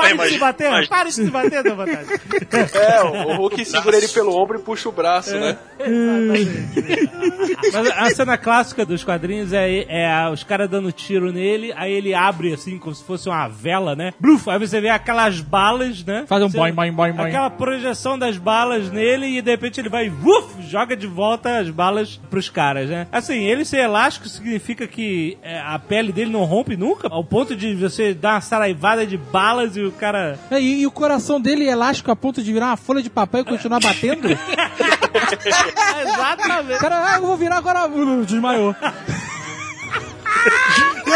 Pare 0.00 0.16
de 0.18 0.28
se 0.34 0.38
bater, 0.38 0.66
imagina- 0.68 0.88
pare 0.96 1.08
de 1.08 1.14
se 1.14 1.30
bater, 1.30 1.62
dá 1.62 1.74
vontade. 1.74 2.08
É, 2.74 3.02
o 3.02 3.30
o 3.30 3.36
Hulk 3.36 3.64
segura 3.64 3.96
ele 3.96 4.08
pelo 4.08 4.34
ombro 4.36 4.58
e 4.58 4.62
puxa 4.62 4.88
o 4.88 4.92
braço, 4.92 5.34
né? 5.38 5.56
Mas 7.72 7.90
a 7.96 8.10
cena 8.10 8.36
clássica 8.38 8.84
dos 8.84 9.04
quadrinhos 9.04 9.52
é, 9.52 9.84
é 9.88 10.10
a- 10.10 10.30
os 10.30 10.42
caras 10.44 10.68
dando 10.68 10.90
tiro 10.92 11.32
nele, 11.32 11.72
aí 11.76 11.92
ele 11.92 12.14
abre 12.14 12.52
assim, 12.52 12.78
como 12.78 12.94
se 12.94 13.04
fosse 13.04 13.28
uma 13.28 13.48
vela, 13.48 13.94
né? 13.94 14.12
Bluf, 14.18 14.48
aí 14.50 14.58
você 14.58 14.80
vê 14.80 14.88
aquelas 14.88 15.40
balas, 15.40 16.04
né? 16.04 16.24
Faz 16.26 16.42
um 16.42 16.48
Você- 16.48 16.56
boing, 16.58 16.72
boing, 16.72 16.92
boing, 16.92 17.12
boing. 17.12 17.28
Aquela 17.28 17.50
projeção 17.50 18.18
das 18.18 18.36
balas 18.36 18.90
nele 18.90 19.38
e 19.38 19.42
de 19.42 19.50
repente 19.50 19.80
ele 19.80 19.88
vai, 19.88 20.08
uf, 20.08 20.62
joga 20.68 20.96
de 20.96 21.06
volta 21.06 21.58
as 21.58 21.70
balas 21.70 22.20
pros 22.30 22.48
caras, 22.48 22.88
né? 22.88 23.06
Assim, 23.12 23.44
ele 23.44 23.64
ser 23.64 23.78
elástico 23.78 24.28
significa 24.28 24.86
que 24.86 25.38
é, 25.42 25.58
a 25.60 25.78
pele 25.78 26.12
dele 26.12 26.30
não 26.30 26.44
rompe 26.44 26.76
nunca, 26.76 27.08
ao 27.10 27.24
ponto 27.24 27.54
de 27.56 27.74
você 27.74 28.14
dar 28.14 28.34
uma 28.34 28.40
saraivada 28.40 29.06
de 29.06 29.16
balas 29.16 29.76
e 29.76 29.89
o 29.90 29.92
cara... 29.92 30.38
É, 30.50 30.60
E, 30.60 30.80
e 30.80 30.86
o 30.86 30.90
coração 30.90 31.40
dele 31.40 31.68
é 31.68 31.72
elástico 31.72 32.10
a 32.10 32.16
ponto 32.16 32.42
de 32.42 32.52
virar 32.52 32.66
uma 32.68 32.76
folha 32.76 33.02
de 33.02 33.10
papel 33.10 33.42
e 33.42 33.44
continuar 33.44 33.80
batendo? 33.80 34.28
Exatamente. 36.02 36.76
O 36.76 36.78
cara, 36.78 37.12
ah, 37.12 37.16
eu 37.16 37.26
vou 37.26 37.36
virar 37.36 37.58
agora. 37.58 37.86
uh, 37.86 38.26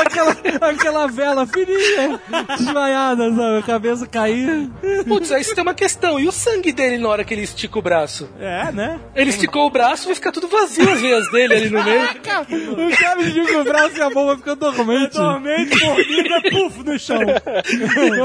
Aquela, 0.00 0.36
aquela 0.70 1.06
vela 1.06 1.46
fininha, 1.46 2.20
desmaiada, 2.56 3.32
sabe? 3.34 3.58
A 3.58 3.62
cabeça 3.62 4.06
cair. 4.06 4.70
Putz, 5.06 5.32
aí 5.32 5.44
você 5.44 5.54
tem 5.54 5.62
uma 5.62 5.74
questão. 5.74 6.18
E 6.18 6.28
o 6.28 6.32
sangue 6.32 6.72
dele 6.72 6.98
na 6.98 7.08
hora 7.08 7.24
que 7.24 7.34
ele 7.34 7.42
estica 7.42 7.78
o 7.78 7.82
braço? 7.82 8.28
É, 8.38 8.72
né? 8.72 9.00
Ele 9.14 9.30
esticou 9.30 9.66
o 9.66 9.70
braço, 9.70 10.06
vai 10.06 10.14
ficar 10.14 10.32
tudo 10.32 10.48
vazio 10.48 10.90
as 10.90 11.00
veias 11.00 11.30
dele 11.30 11.54
ali 11.54 11.70
no 11.70 11.82
meio. 11.82 12.04
O 12.04 12.96
cara 12.96 13.22
estica 13.22 13.60
o 13.60 13.64
braço 13.64 13.96
e 13.96 14.02
a 14.02 14.10
mão 14.10 14.26
vai 14.26 14.36
ficando 14.36 14.60
dormente. 14.60 15.14
Dormente, 15.16 15.78
formiga, 15.78 16.42
puf, 16.50 16.82
no 16.84 16.98
chão. 16.98 17.20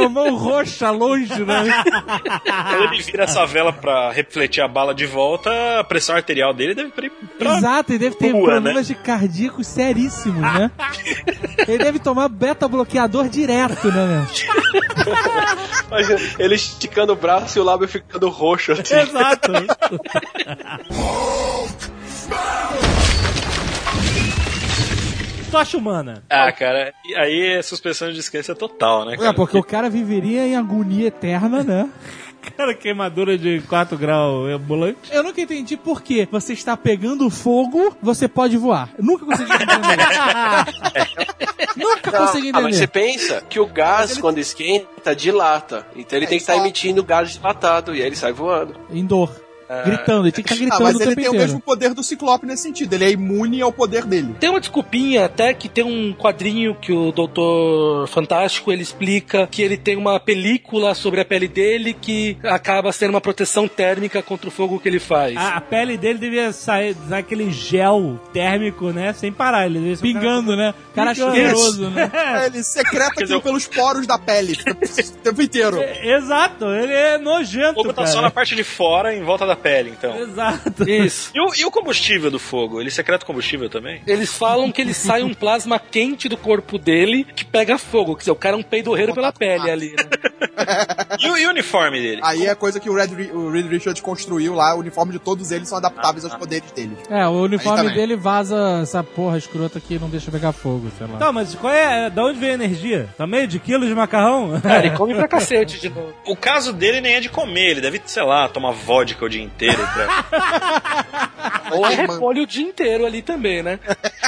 A 0.06 0.10
mão 0.10 0.36
roxa, 0.36 0.90
longe, 0.92 1.44
né? 1.44 1.64
Quando 2.70 2.94
ele 2.94 3.02
vira 3.04 3.24
essa 3.24 3.46
vela 3.46 3.72
pra 3.74 4.12
refletir 4.12 4.62
a 4.62 4.68
bala 4.68 4.94
de 4.94 5.06
volta, 5.06 5.80
a 5.80 5.84
pressão 5.84 6.16
arterial 6.16 6.54
dele 6.54 6.74
deve 6.76 6.92
pra... 7.38 7.58
Exato, 7.58 7.92
ele 7.92 8.00
deve 8.00 8.16
ter 8.16 8.32
Rua, 8.32 8.52
problemas 8.52 8.88
de 8.88 8.96
cardíacos 8.96 9.68
seríssimos, 9.68 10.42
né? 10.42 10.72
Ele 11.68 11.84
deve 11.84 12.00
tomar 12.00 12.28
beta-bloqueador 12.30 13.28
direto, 13.30 13.88
né, 13.92 14.06
meu? 14.06 14.28
Imagina, 15.88 16.20
ele 16.38 16.56
esticando 16.56 17.14
o 17.14 17.16
braço 17.16 17.58
e 17.58 17.62
o 17.62 17.64
lábio 17.64 17.88
ficando 17.88 18.30
roxo. 18.30 18.74
assim. 18.74 18.96
Exato. 18.96 19.52
Tocha 25.52 25.78
humana. 25.78 26.24
Ah, 26.30 26.52
cara, 26.52 26.94
e 27.04 27.16
aí 27.16 27.58
é 27.58 27.62
suspensão 27.64 28.10
de 28.10 28.14
descrença 28.16 28.54
total, 28.54 29.06
né, 29.06 29.18
cara? 29.18 29.30
É, 29.30 29.34
porque 29.34 29.58
o 29.58 29.64
cara 29.64 29.90
viveria 29.90 30.46
em 30.46 30.56
agonia 30.56 31.08
eterna, 31.08 31.64
né? 31.64 31.90
Cara, 32.58 32.74
queimadura 32.74 33.38
de 33.38 33.62
4 33.62 33.98
graus 33.98 34.50
ambulante. 34.52 34.98
Eu 35.12 35.24
nunca 35.24 35.40
entendi 35.42 35.76
por 35.78 36.02
que 36.02 36.28
você 36.32 36.54
está 36.54 36.76
pegando 36.78 37.30
fogo, 37.30 37.96
você 38.02 38.28
pode 38.28 38.58
voar. 38.58 38.90
Eu 38.98 39.04
nunca 39.04 39.26
consegui 39.26 39.52
entender. 39.52 39.98
nunca 41.76 42.12
consegui 42.12 42.50
Ah, 42.54 42.62
mas 42.62 42.76
você 42.78 42.84
entender. 42.84 42.88
pensa 42.88 43.42
que 43.50 43.60
o 43.60 43.66
gás, 43.66 44.18
quando 44.18 44.38
esquenta, 44.40 45.16
dilata. 45.16 45.86
Então 45.96 46.18
ele 46.18 46.28
tem 46.28 46.38
que 46.38 46.44
estar 46.44 46.54
só- 46.56 46.60
emitindo 46.60 47.04
gás 47.04 47.32
dilatado 47.32 47.96
e 47.96 48.02
aí 48.02 48.08
ele 48.08 48.16
sai 48.16 48.32
voando. 48.32 48.76
Em 48.92 49.06
dor. 49.06 49.30
Gritando, 49.86 50.24
ele 50.26 50.32
tinha 50.32 50.44
que 50.44 50.54
estar 50.54 50.56
Ah, 50.56 50.68
gritando 50.68 50.84
mas 50.84 50.96
o 50.96 50.98
ele 50.98 51.06
tempo 51.10 51.16
tem 51.22 51.26
o 51.26 51.30
inteiro. 51.30 51.46
mesmo 51.46 51.60
poder 51.60 51.94
do 51.94 52.04
Ciclope 52.04 52.46
nesse 52.46 52.64
sentido. 52.64 52.94
Ele 52.94 53.06
é 53.06 53.12
imune 53.12 53.62
ao 53.62 53.72
poder 53.72 54.06
dele. 54.06 54.36
Tem 54.40 54.50
uma 54.50 54.60
desculpinha 54.60 55.26
até 55.26 55.54
que 55.54 55.70
tem 55.70 55.84
um 55.84 56.14
quadrinho 56.14 56.76
que 56.76 56.92
o 56.92 57.12
Doutor 57.12 58.08
Fantástico 58.08 58.72
ele 58.72 58.82
explica 58.82 59.48
que 59.48 59.62
ele 59.62 59.78
tem 59.78 59.96
uma 59.96 60.20
película 60.20 60.94
sobre 60.96 61.22
a 61.22 61.26
pele 61.26 61.48
dele 61.48 61.94
que 61.94 62.38
acaba 62.44 62.92
sendo 62.92 63.12
uma 63.12 63.22
proteção 63.22 63.68
térmica 63.68 64.22
contra 64.22 64.48
o 64.48 64.52
fogo 64.52 64.80
que 64.80 64.88
ele 64.88 65.00
faz. 65.00 65.36
A, 65.38 65.58
a 65.58 65.62
pele 65.62 65.98
dele 65.98 66.20
devia 66.20 66.52
sair 66.52 66.94
daquele 67.08 67.52
gel 67.52 68.20
térmico, 68.34 68.90
né? 68.92 69.14
Sem 69.14 69.32
parar. 69.32 69.66
Ele 69.68 69.80
devia 69.80 69.96
ser 69.96 70.08
um 70.08 70.14
cara- 70.14 70.20
Pingando, 70.26 70.56
né? 70.56 70.74
Cara 70.96 71.14
Pingando. 71.14 71.36
cheiroso, 71.36 71.90
né? 71.90 72.12
É, 72.30 72.46
Ele 72.48 72.64
secreta 72.64 73.22
aquilo 73.24 73.42
pelos 73.42 73.68
poros 73.68 74.06
da 74.08 74.18
pele. 74.18 74.58
O 75.20 75.22
tempo 75.22 75.42
inteiro. 75.42 75.78
Exato, 76.04 76.66
ele 76.66 76.94
é 76.94 77.18
O 77.18 77.22
nojento, 77.22 77.76
fogo 77.76 77.90
tá 77.90 78.02
cara. 78.04 78.08
só 78.08 78.22
na 78.22 78.32
parte 78.32 78.56
de 78.56 78.64
fora, 78.64 79.14
em 79.16 79.22
volta 79.24 79.46
da 79.46 79.56
pele, 79.60 79.92
então. 79.92 80.18
Exato. 80.18 80.90
Isso. 80.90 81.32
E 81.36 81.40
o, 81.40 81.54
e 81.56 81.66
o 81.66 81.72
combustível 81.72 82.32
do 82.32 82.40
fogo? 82.40 82.82
Ele 82.82 82.90
secreta 82.90 83.26
combustível 83.26 83.70
também? 83.70 84.02
Eles 84.08 84.34
falam 84.34 84.72
que 84.72 84.82
ele 84.82 84.94
sai 84.94 85.22
um 85.22 85.34
plasma 85.34 85.80
quente 85.80 86.28
do 86.28 86.38
corpo 86.38 86.78
dele 86.78 87.26
que 87.36 87.46
pega 87.46 87.78
fogo. 87.78 88.16
Quer 88.16 88.20
dizer, 88.20 88.32
o 88.32 88.36
cara 88.36 88.56
é 88.56 88.60
um 88.60 88.64
peidorreiro 88.64 89.14
pela 89.14 89.32
pele 89.32 89.70
ali, 89.70 89.90
né? 89.90 90.29
E 91.20 91.30
o, 91.30 91.38
e 91.38 91.48
uniforme 91.48 92.00
dele? 92.00 92.22
Aí 92.24 92.46
é 92.46 92.56
coisa 92.56 92.80
que 92.80 92.90
o, 92.90 92.94
Red, 92.94 93.32
o 93.34 93.52
Reed 93.52 93.68
Richards 93.68 94.02
construiu 94.02 94.54
lá. 94.54 94.76
O 94.76 94.80
uniforme 94.80 95.12
de 95.12 95.20
todos 95.20 95.52
eles 95.52 95.68
são 95.68 95.78
adaptáveis 95.78 96.24
aos 96.24 96.36
poderes 96.36 96.72
deles. 96.72 96.98
É, 97.10 97.28
o 97.28 97.44
uniforme 97.44 97.80
também. 97.80 97.96
dele 97.96 98.16
vaza 98.16 98.80
essa 98.82 99.04
porra 99.04 99.38
escrota 99.38 99.80
que 99.80 100.00
não 100.00 100.10
deixa 100.10 100.32
pegar 100.32 100.52
fogo, 100.52 100.90
sei 100.98 101.08
lá. 101.08 101.18
Tá, 101.18 101.32
mas 101.32 101.56
qual 101.56 101.74
é. 101.74 102.10
Da 102.10 102.24
onde 102.24 102.40
vem 102.40 102.52
a 102.52 102.54
energia? 102.54 103.10
Tá 103.18 103.28
meio 103.28 103.48
de 103.48 103.60
quilos 103.60 103.88
de 103.88 103.96
macarrão? 103.96 104.60
Cara, 104.62 104.86
ele 104.86 104.96
come 104.96 105.14
pra 105.14 105.28
cacete 105.30 105.80
de 105.80 105.90
novo. 105.90 106.14
O 106.26 106.36
caso 106.36 106.72
dele 106.72 107.02
nem 107.02 107.16
é 107.16 107.20
de 107.20 107.30
comer, 107.30 107.72
ele 107.72 107.82
deve, 107.82 108.02
sei 108.06 108.24
lá, 108.24 108.48
tomar 108.48 108.72
vodka 108.72 109.26
o 109.26 109.30
dia 109.30 109.44
inteiro. 109.44 109.82
Pra... 109.94 111.30
Ou 111.72 111.86
é 111.86 111.96
repolho 111.96 112.44
o 112.44 112.48
dia 112.48 112.66
inteiro 112.66 113.06
ali 113.06 113.22
também, 113.22 113.62
né? 113.62 113.80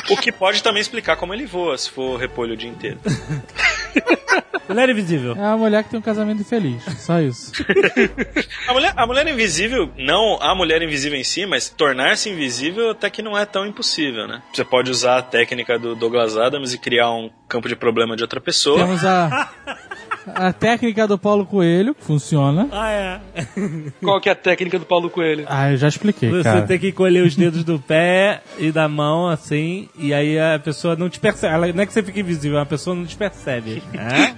o 0.09 0.17
que 0.17 0.31
pode 0.31 0.61
também 0.61 0.81
explicar 0.81 1.15
como 1.15 1.33
ele 1.33 1.45
voa, 1.45 1.77
se 1.77 1.89
for 1.89 2.19
repolho 2.19 2.53
o 2.53 2.57
dia 2.57 2.69
inteiro. 2.69 2.99
Mulher 4.73 4.89
invisível. 4.89 5.33
É 5.35 5.39
uma 5.41 5.57
mulher 5.57 5.83
que 5.83 5.89
tem 5.89 5.99
um 5.99 6.01
casamento 6.01 6.41
infeliz. 6.41 6.83
Só 6.99 7.19
isso. 7.19 7.51
A 8.67 8.73
mulher, 8.73 8.93
a 8.95 9.07
mulher 9.07 9.27
invisível, 9.27 9.89
não 9.97 10.41
a 10.41 10.53
mulher 10.55 10.81
invisível 10.81 11.17
em 11.19 11.23
si, 11.23 11.45
mas 11.45 11.69
tornar-se 11.69 12.29
invisível 12.29 12.91
até 12.91 13.09
que 13.09 13.21
não 13.21 13.37
é 13.37 13.45
tão 13.45 13.65
impossível, 13.65 14.27
né? 14.27 14.41
Você 14.53 14.63
pode 14.63 14.89
usar 14.89 15.17
a 15.17 15.21
técnica 15.21 15.77
do 15.77 15.95
Douglas 15.95 16.37
Adams 16.37 16.73
e 16.73 16.77
criar 16.77 17.11
um 17.11 17.29
campo 17.47 17.67
de 17.67 17.75
problema 17.75 18.15
de 18.15 18.23
outra 18.23 18.39
pessoa. 18.39 18.77
Temos 18.77 19.03
a, 19.03 19.49
a 20.27 20.53
técnica 20.53 21.07
do 21.07 21.17
Paulo 21.17 21.45
Coelho, 21.45 21.95
funciona. 21.99 22.67
Ah, 22.71 22.89
é. 22.89 23.21
Qual 24.01 24.19
que 24.19 24.29
é 24.29 24.31
a 24.31 24.35
técnica 24.35 24.79
do 24.79 24.85
Paulo 24.85 25.09
Coelho? 25.09 25.45
Ah, 25.47 25.71
eu 25.71 25.77
já 25.77 25.87
expliquei, 25.87 26.29
Você 26.29 26.43
cara. 26.43 26.61
tem 26.63 26.79
que 26.79 26.91
colher 26.91 27.23
os 27.23 27.35
dedos 27.35 27.63
do 27.63 27.79
pé 27.79 28.41
e 28.57 28.71
da 28.71 28.87
mão, 28.87 29.27
assim, 29.27 29.89
e 29.97 30.13
aí 30.13 30.39
a 30.39 30.59
pessoa 30.59 30.95
não 30.95 31.09
te 31.09 31.19
percebe. 31.19 31.53
Ela, 31.53 31.73
não 31.73 31.83
é 31.83 31.85
que 31.85 31.93
você 31.93 32.03
fica 32.03 32.19
invisível, 32.19 32.59
a 32.59 32.65
pessoa 32.65 32.95
não 32.95 33.05
te 33.05 33.15
percebe. 33.15 33.81
É? 33.93 34.31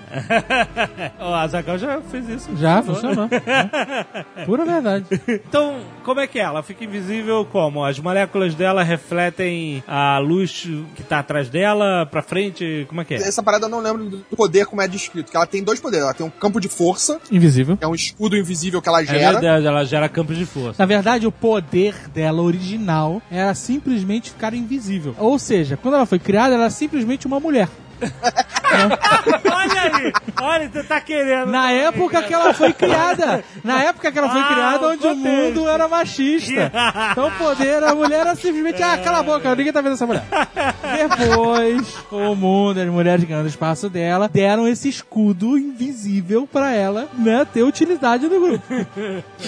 o 1.24 1.34
Azaghal 1.34 1.78
já 1.78 2.02
fez 2.02 2.30
isso. 2.30 2.50
Já 2.58 2.82
funcionou. 2.82 3.28
É. 3.32 4.44
Pura 4.46 4.66
verdade. 4.66 5.06
Então, 5.28 5.82
como 6.04 6.20
é 6.20 6.28
que 6.28 6.40
é? 6.40 6.44
Ela 6.44 6.64
fica 6.64 6.84
invisível 6.84 7.46
como? 7.46 7.84
As 7.84 8.00
moléculas 8.00 8.56
dela 8.56 8.84
refletem 8.84 9.84
a 9.88 10.18
luz 10.20 10.68
que 10.96 11.04
tá 11.04 11.20
atrás 11.20 11.50
dela, 11.50 12.06
pra 12.06 12.22
frente, 12.22 12.86
como 12.88 13.02
é 13.02 13.06
que 13.06 13.14
é? 13.14 13.18
Essa 13.18 13.42
parada 13.44 13.66
eu 13.66 13.70
não 13.70 13.80
lembro 13.80 14.06
do 14.06 14.18
poder 14.36 14.66
como 14.66 14.82
é 14.82 14.88
descrito. 14.88 15.32
Que 15.32 15.38
ela 15.38 15.46
tem 15.48 15.64
dois 15.64 15.73
poderes. 15.80 16.04
Ela 16.06 16.14
tem 16.14 16.26
um 16.26 16.30
campo 16.30 16.60
de 16.60 16.68
força, 16.68 17.20
Invisível. 17.32 17.78
é 17.82 17.88
um 17.88 17.96
escudo 17.96 18.38
invisível 18.38 18.82
que 18.82 18.90
ela 18.90 19.02
É 19.02 19.06
gera. 19.06 19.32
verdade, 19.40 19.66
ela 19.68 19.84
gera 19.86 20.10
campos 20.10 20.38
de 20.38 20.46
força. 20.46 20.76
Na 20.82 20.86
verdade, 20.86 21.26
o 21.28 21.32
poder 21.32 21.96
dela 22.14 22.42
original 22.42 23.22
era 23.32 23.54
simplesmente 23.56 24.30
ficar 24.32 24.54
invisível. 24.54 25.16
Ou 25.18 25.38
seja, 25.40 25.78
quando 25.78 25.96
ela 25.96 26.06
foi 26.06 26.20
criada, 26.20 26.54
ela 26.56 26.64
era 26.66 26.70
simplesmente 26.72 27.26
uma 27.28 27.40
mulher. 27.40 27.68
Olha 29.52 29.82
aí! 29.98 30.12
Olha, 30.42 30.70
você 30.70 30.84
tá 30.84 31.00
querendo. 31.00 31.52
Na 31.52 31.72
época 31.72 32.22
que 32.24 32.34
ela 32.34 32.54
foi 32.54 32.74
criada. 32.74 33.44
Na 33.64 33.84
época 33.84 34.12
que 34.12 34.18
ela 34.18 34.30
foi 34.30 34.42
Ah, 34.42 34.48
criada, 34.48 34.88
o 34.88 34.92
onde 34.92 35.06
o 35.08 35.10
contexto. 35.16 35.26
mundo 35.28 35.70
era 35.70 35.88
machista. 35.88 36.72
Então 37.12 37.28
o 37.28 37.32
poder 37.32 37.82
da 37.82 37.94
mulher 37.96 38.22
era 38.22 38.36
simplesmente, 38.36 38.82
ah, 38.82 38.98
cala 38.98 39.20
a 39.20 39.24
boca, 39.24 39.56
ninguém 39.56 39.72
tá 39.74 39.82
vendo 39.82 39.94
essa 39.94 40.06
mulher. 40.08 40.24
Depois, 41.08 41.96
o 42.12 42.36
mundo, 42.36 42.80
as 42.80 42.88
mulheres 42.88 43.24
ganhando 43.24 43.46
o 43.46 43.50
espaço 43.50 43.90
dela, 43.90 44.28
deram 44.28 44.68
esse 44.68 44.90
escudo 44.90 45.58
invisível 45.58 46.48
pra 46.52 46.74
ela, 46.74 47.08
né, 47.18 47.46
ter 47.52 47.64
utilidade 47.64 48.28
no 48.28 48.40
grupo. 48.40 48.64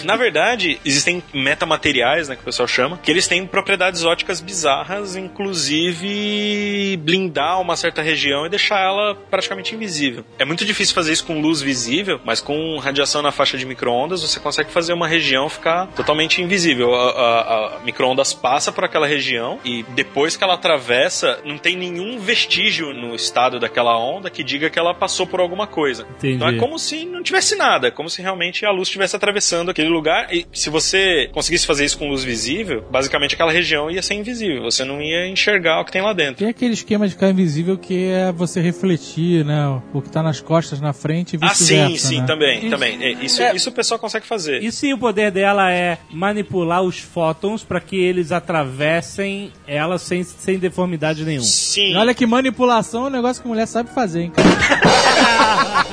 Na 0.04 0.16
verdade, 0.16 0.80
existem 0.86 1.24
metamateriais, 1.34 2.30
né, 2.30 2.36
que 2.36 2.42
o 2.42 2.46
pessoal 2.46 2.68
chama, 2.68 2.98
que 2.98 3.12
eles 3.12 3.28
têm 3.28 3.46
propriedades 3.46 4.04
óticas 4.04 4.40
bizarras, 4.40 5.16
inclusive 5.16 6.98
blindar 7.04 7.60
uma 7.62 7.76
certa 7.76 8.02
região 8.02 8.45
e 8.46 8.50
deixar 8.50 8.80
ela 8.80 9.16
praticamente 9.30 9.76
invisível. 9.76 10.24
É 10.38 10.46
muito 10.46 10.66
difícil 10.66 10.94
fazer 10.94 11.14
isso 11.14 11.26
com 11.26 11.40
luz 11.40 11.62
visível, 11.62 12.20
mas 12.24 12.42
com 12.42 12.78
radiação 12.78 13.22
na 13.22 13.32
faixa 13.32 13.58
de 13.58 13.66
micro-ondas 13.66 14.22
você 14.22 14.40
consegue 14.40 14.72
fazer 14.72 14.94
uma 14.94 15.08
região 15.08 15.50
ficar 15.50 15.88
totalmente 15.88 16.42
invisível. 16.42 16.94
A, 16.94 17.10
a, 17.10 17.78
a 17.78 17.80
micro-ondas 17.80 18.34
passa 18.34 18.72
por 18.72 18.84
aquela 18.84 19.08
região 19.08 19.60
e 19.64 19.84
depois 19.96 20.36
que 20.36 20.44
ela 20.44 20.54
atravessa, 20.54 21.40
não 21.46 21.58
tem 21.58 21.76
nenhum 21.76 22.20
vestígio 22.20 22.94
no 22.94 23.16
estado 23.16 23.60
daquela 23.60 23.98
onda 23.98 24.30
que 24.30 24.44
diga 24.44 24.70
que 24.70 24.80
ela 24.80 24.94
passou 24.94 25.26
por 25.26 25.40
alguma 25.40 25.68
coisa. 25.68 26.06
Entendi. 26.18 26.36
Então 26.36 26.48
é 26.48 26.58
como 26.58 26.78
se 26.78 27.06
não 27.06 27.24
tivesse 27.24 27.56
nada, 27.56 27.88
é 27.88 27.92
como 27.92 28.10
se 28.10 28.22
realmente 28.22 28.66
a 28.66 28.72
luz 28.72 28.88
estivesse 28.88 29.16
atravessando 29.16 29.72
aquele 29.72 29.90
lugar. 29.90 30.34
E 30.34 30.46
se 30.54 30.70
você 30.70 31.30
conseguisse 31.32 31.66
fazer 31.66 31.86
isso 31.86 31.98
com 31.98 32.10
luz 32.10 32.24
visível, 32.24 32.84
basicamente 32.90 33.36
aquela 33.36 33.52
região 33.52 33.90
ia 33.90 34.02
ser 34.02 34.16
invisível. 34.16 34.64
Você 34.64 34.84
não 34.84 35.02
ia 35.02 35.28
enxergar 35.28 35.82
o 35.82 35.86
que 35.86 35.92
tem 35.92 36.02
lá 36.02 36.14
dentro. 36.14 36.36
Tem 36.36 36.50
aquele 36.50 36.74
esquema 36.74 37.08
de 37.08 37.14
ficar 37.14 37.30
invisível 37.30 37.78
que 37.78 38.08
é 38.08 38.25
você 38.32 38.62
refletir, 38.62 39.46
né, 39.46 39.82
o 39.94 40.02
que 40.02 40.10
tá 40.10 40.24
nas 40.24 40.40
costas, 40.42 40.80
na 40.82 40.94
frente 40.94 41.36
e 41.36 41.40
Ah, 41.42 41.50
vice-versa. 41.50 41.90
sim, 41.90 41.98
sim, 41.98 42.20
né? 42.22 42.26
também, 42.28 42.70
também. 42.70 43.04
É, 43.04 43.12
Isso, 43.24 43.42
isso 43.54 43.70
o 43.70 43.74
pessoal 43.74 44.00
consegue 44.00 44.26
fazer. 44.26 44.64
E 44.64 44.72
sim, 44.72 44.94
o 44.94 44.98
poder 44.98 45.32
dela 45.32 45.72
é 45.72 45.98
manipular 46.12 46.82
os 46.82 47.00
fótons 47.00 47.64
pra 47.64 47.80
que 47.80 47.96
eles 47.96 48.32
atravessem 48.32 49.52
ela 49.68 49.98
sem, 49.98 50.24
sem 50.24 50.58
deformidade 50.58 51.24
nenhuma. 51.26 51.46
Sim. 51.46 51.94
E 51.94 51.96
olha 51.96 52.14
que 52.14 52.26
manipulação 52.26 53.06
é 53.06 53.08
um 53.08 53.12
negócio 53.12 53.42
que 53.42 53.48
mulher 53.48 53.66
sabe 53.68 53.90
fazer, 53.94 54.22
hein, 54.22 54.32
cara. 54.36 54.48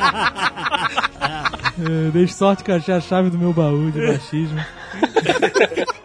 é, 2.09 2.11
dei 2.13 2.27
sorte 2.29 2.63
que 2.65 2.71
eu 2.71 2.77
achei 2.77 2.95
a 2.95 3.01
chave 3.01 3.31
do 3.31 3.39
meu 3.39 3.53
baú 3.53 3.91
de 3.91 4.01
machismo. 4.07 4.61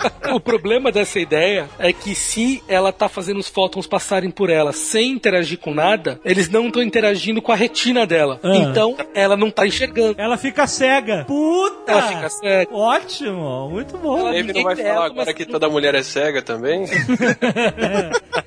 O 0.32 0.38
problema 0.38 0.92
dessa 0.92 1.18
ideia 1.18 1.68
é 1.78 1.92
que 1.92 2.14
se 2.14 2.62
ela 2.68 2.92
tá 2.92 3.08
fazendo 3.08 3.38
os 3.40 3.48
fótons 3.48 3.86
passarem 3.86 4.30
por 4.30 4.48
ela 4.48 4.72
sem 4.72 5.10
interagir 5.12 5.58
com 5.58 5.74
nada, 5.74 6.20
eles 6.24 6.48
não 6.48 6.68
estão 6.68 6.82
interagindo 6.82 7.42
com 7.42 7.50
a 7.50 7.56
retina 7.56 8.06
dela. 8.06 8.38
Ah. 8.42 8.54
Então, 8.56 8.96
ela 9.12 9.36
não 9.36 9.50
tá 9.50 9.66
enxergando. 9.66 10.14
Ela 10.18 10.36
fica 10.36 10.66
cega. 10.68 11.24
Puta! 11.26 11.90
Ela 11.90 12.02
fica 12.02 12.28
cega. 12.30 12.70
Ótimo, 12.72 13.68
muito 13.70 13.98
bom. 13.98 14.28
Ele 14.28 14.44
ninguém 14.44 14.62
não 14.62 14.74
vai 14.74 14.76
falar 14.76 15.06
agora 15.06 15.34
que 15.34 15.44
toda 15.44 15.68
mulher 15.68 15.94
é 15.96 16.02
cega 16.02 16.40
também? 16.42 16.84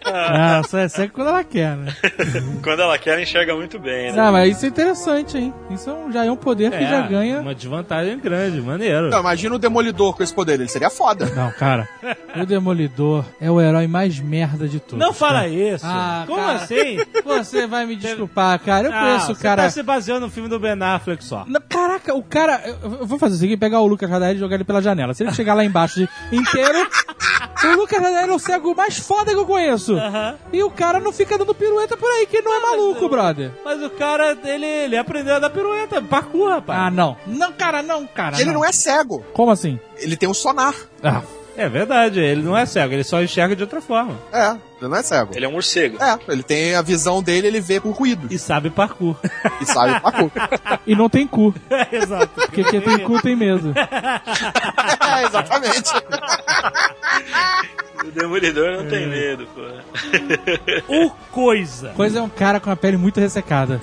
Ah, 0.06 0.62
só 0.68 0.78
é 0.80 0.88
cego 0.88 1.14
quando 1.14 1.30
ela 1.30 1.44
quer, 1.44 1.76
né? 1.76 1.94
Quando 2.64 2.82
ela 2.82 2.98
quer, 2.98 3.12
ela 3.14 3.22
enxerga 3.22 3.56
muito 3.56 3.80
bem, 3.80 4.12
né? 4.12 4.18
Não, 4.18 4.32
mas 4.32 4.56
isso 4.58 4.66
é 4.66 4.70
interessante, 4.70 5.38
hein? 5.38 5.54
Isso 5.72 5.90
é 5.90 5.94
um- 5.94 6.12
já 6.12 6.26
é 6.26 6.32
um 6.32 6.36
poder 6.36 6.72
que 6.72 6.86
já 6.86 7.02
ganha. 7.02 7.40
Uma 7.40 7.56
desvantagem 7.56 8.20
grande, 8.20 8.62
maneiro. 8.62 9.10
Não, 9.10 9.20
imagina 9.20 9.56
o 9.56 9.60
Demolidor 9.60 10.16
com 10.16 10.22
esse 10.24 10.34
poder, 10.34 10.54
ele 10.60 10.68
seria 10.68 10.90
foda. 10.90 11.26
Não, 11.34 11.43
cara. 11.52 11.88
O 12.42 12.46
Demolidor 12.46 13.26
é 13.40 13.50
o 13.52 13.60
herói 13.62 13.88
mais 13.88 14.20
merda 14.20 14.68
de 14.68 14.80
todos. 14.80 14.98
Não 14.98 15.14
fala 15.14 15.40
cara. 15.42 15.48
isso. 15.50 15.86
Ah, 15.88 16.24
Como 16.28 16.40
cara. 16.40 16.54
assim? 16.60 16.98
Você 17.26 17.68
vai 17.68 17.86
me 17.86 17.96
desculpar, 17.96 18.60
cara. 18.60 18.88
Eu 18.88 18.94
Ah, 18.94 19.00
conheço 19.00 19.32
o 19.32 19.36
você 19.36 19.44
cara. 19.44 19.64
tá 19.64 19.70
se 19.70 19.82
baseando 19.84 20.22
no 20.28 20.32
filme 20.32 20.48
do 20.50 20.60
Ben 20.60 20.74
Affleck 20.82 21.24
só. 21.24 21.46
Não, 21.48 21.62
Caraca, 21.68 22.14
o 22.14 22.24
cara. 22.24 22.62
Eu 22.66 22.94
eu 23.00 23.06
vou 23.06 23.18
fazer 23.18 23.36
o 23.36 23.40
seguinte: 23.40 23.58
pegar 23.60 23.80
o 23.82 23.88
Lucas 23.88 24.10
Radaeli 24.10 24.38
e 24.38 24.40
jogar 24.40 24.56
ele 24.56 24.64
pela 24.64 24.82
janela. 24.82 25.14
Se 25.14 25.24
ele 25.24 25.34
chegar 25.34 25.54
lá 25.54 25.64
embaixo 25.66 26.00
de 26.00 26.10
inteiro, 26.36 26.88
o 27.68 27.76
Lucas 27.76 28.02
é 28.04 28.32
o 28.32 28.40
cego 28.40 28.76
mais 28.76 28.98
foda 28.98 29.32
que 29.32 29.38
eu 29.38 29.46
conheço. 29.46 29.96
Aham. 29.96 30.36
E 30.52 30.64
o 30.64 30.70
cara 30.70 31.00
não 31.00 31.12
fica 31.12 31.38
dando 31.38 31.54
pirueta 31.56 31.96
por 31.98 32.10
aí, 32.10 32.26
que 32.26 32.38
ele 32.38 32.46
não 32.48 32.56
é 32.56 32.60
maluco, 32.60 33.08
brother. 33.10 33.52
Mas 33.64 33.82
o 33.82 33.90
cara, 33.90 34.38
ele, 34.44 34.66
ele 34.66 34.98
aprendeu 34.98 35.36
a 35.36 35.40
dar 35.40 35.50
pirueta, 35.50 36.02
parkour, 36.02 36.50
rapaz. 36.50 36.80
Ah, 36.80 36.92
não. 36.92 37.18
Não, 37.28 37.52
cara, 37.54 37.82
não, 37.82 38.06
cara. 38.08 38.40
ele 38.40 38.52
não 38.52 38.64
é 38.64 38.72
cego, 38.72 39.24
Como 39.34 39.52
assim? 39.52 39.80
ele 39.98 40.16
tem 40.18 40.28
um 40.30 40.34
sonar. 40.34 40.74
Ah, 41.04 41.22
É 41.56 41.70
verdade, 41.70 42.20
ele 42.20 42.42
não 42.42 42.58
é 42.58 42.66
cego, 42.66 42.94
ele 42.94 43.04
só 43.04 43.22
enxerga 43.22 43.56
de 43.56 43.62
outra 43.64 43.80
forma. 43.80 44.18
É, 44.32 44.56
ele 44.84 44.92
não 44.92 44.98
é 44.98 45.04
cego. 45.04 45.32
Ele 45.34 45.46
é 45.46 45.48
um 45.48 45.54
morcego. 45.54 45.98
É, 46.04 46.20
ele 46.28 46.44
tem 46.44 46.76
a 46.76 46.82
visão 46.82 47.24
dele, 47.24 47.48
ele 47.48 47.62
vê 47.62 47.80
por 47.80 47.92
ruído. 47.92 48.28
E 48.30 48.38
sabe 48.38 48.70
parkour. 48.70 49.16
E 49.62 49.66
sabe 49.66 50.00
pacu. 50.02 50.32
e 50.86 50.96
não 50.96 51.10
tem 51.10 51.26
cu. 51.26 51.56
Exato. 51.92 52.34
Porque 52.34 52.64
quem 52.66 52.82
tem 52.82 53.00
cu 53.00 53.22
tem 53.22 53.36
medo. 53.36 53.74
é, 53.80 55.26
exatamente. 55.26 55.92
O 58.06 58.12
Demolidor 58.12 58.74
não 58.74 58.90
tem 58.90 59.08
medo, 59.08 59.48
pô. 59.56 59.62
O 60.94 61.10
Coisa. 61.32 61.90
Coisa 61.90 62.20
é 62.20 62.22
um 62.22 62.30
cara 62.30 62.60
com 62.60 62.70
a 62.70 62.76
pele 62.76 62.98
muito 62.98 63.20
ressecada. 63.20 63.80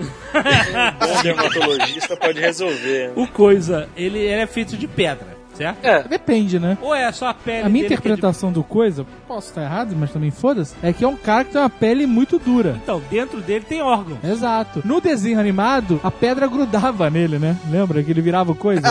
Bom 0.99 1.23
dermatologista 1.23 2.17
pode 2.17 2.39
resolver. 2.41 3.13
O 3.17 3.27
Coisa, 3.27 3.89
ele, 3.97 4.19
ele 4.19 4.43
é 4.43 4.47
feito 4.47 4.77
de 4.77 4.87
pedra, 4.87 5.40
certo? 5.55 5.85
É. 5.85 6.03
Depende, 6.05 6.59
né? 6.59 6.77
Ou 6.81 6.95
é 6.95 7.11
só 7.13 7.29
a 7.29 7.35
pele 7.35 7.67
A 7.67 7.69
minha 7.69 7.85
dele 7.85 7.89
que 7.89 7.95
é 7.95 7.97
de- 7.97 8.13
interpretação 8.13 8.51
do 8.53 8.63
coisa, 8.63 9.07
posso 9.29 9.49
estar 9.49 9.63
errado, 9.63 9.95
mas 9.99 10.11
também 10.13 10.31
foda-se, 10.31 10.75
é 10.83 10.93
que 10.93 11.05
é 11.05 11.09
um 11.09 11.17
cara 11.17 11.45
que 11.45 11.53
tem 11.53 11.61
uma 11.61 11.71
pele 11.71 12.07
muito 12.07 12.39
dura. 12.39 12.79
Então, 12.83 13.03
dentro 13.11 13.41
dele 13.41 13.65
tem 13.69 13.83
órgão. 13.83 14.19
Exato. 14.25 14.83
No 14.85 15.01
desenho 15.01 15.39
animado, 15.39 16.01
a 16.03 16.11
pedra 16.11 16.47
grudava 16.47 17.09
nele, 17.11 17.39
né? 17.39 17.57
Lembra 17.71 18.03
que 18.03 18.11
ele 18.11 18.21
virava 18.23 18.55
coisa? 18.55 18.83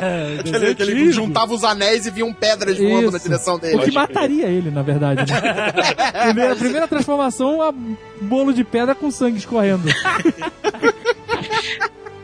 Ele, 0.00 0.74
que 0.74 0.82
ele 0.82 1.12
juntava 1.12 1.52
os 1.54 1.62
anéis 1.64 2.06
e 2.06 2.10
vinham 2.10 2.32
pedras 2.32 2.78
voando 2.78 3.10
na 3.10 3.16
Isso. 3.18 3.28
direção 3.28 3.54
o 3.54 3.58
dele. 3.58 3.82
que 3.82 3.90
mataria 3.92 4.46
ele, 4.46 4.70
na 4.70 4.82
verdade. 4.82 5.20
Né? 5.30 5.40
Primeira, 6.24 6.52
a 6.52 6.56
primeira 6.56 6.88
transformação, 6.88 7.60
a 7.62 7.72
bolo 8.20 8.52
de 8.52 8.64
pedra 8.64 8.94
com 8.94 9.10
sangue 9.10 9.38
escorrendo. 9.38 9.88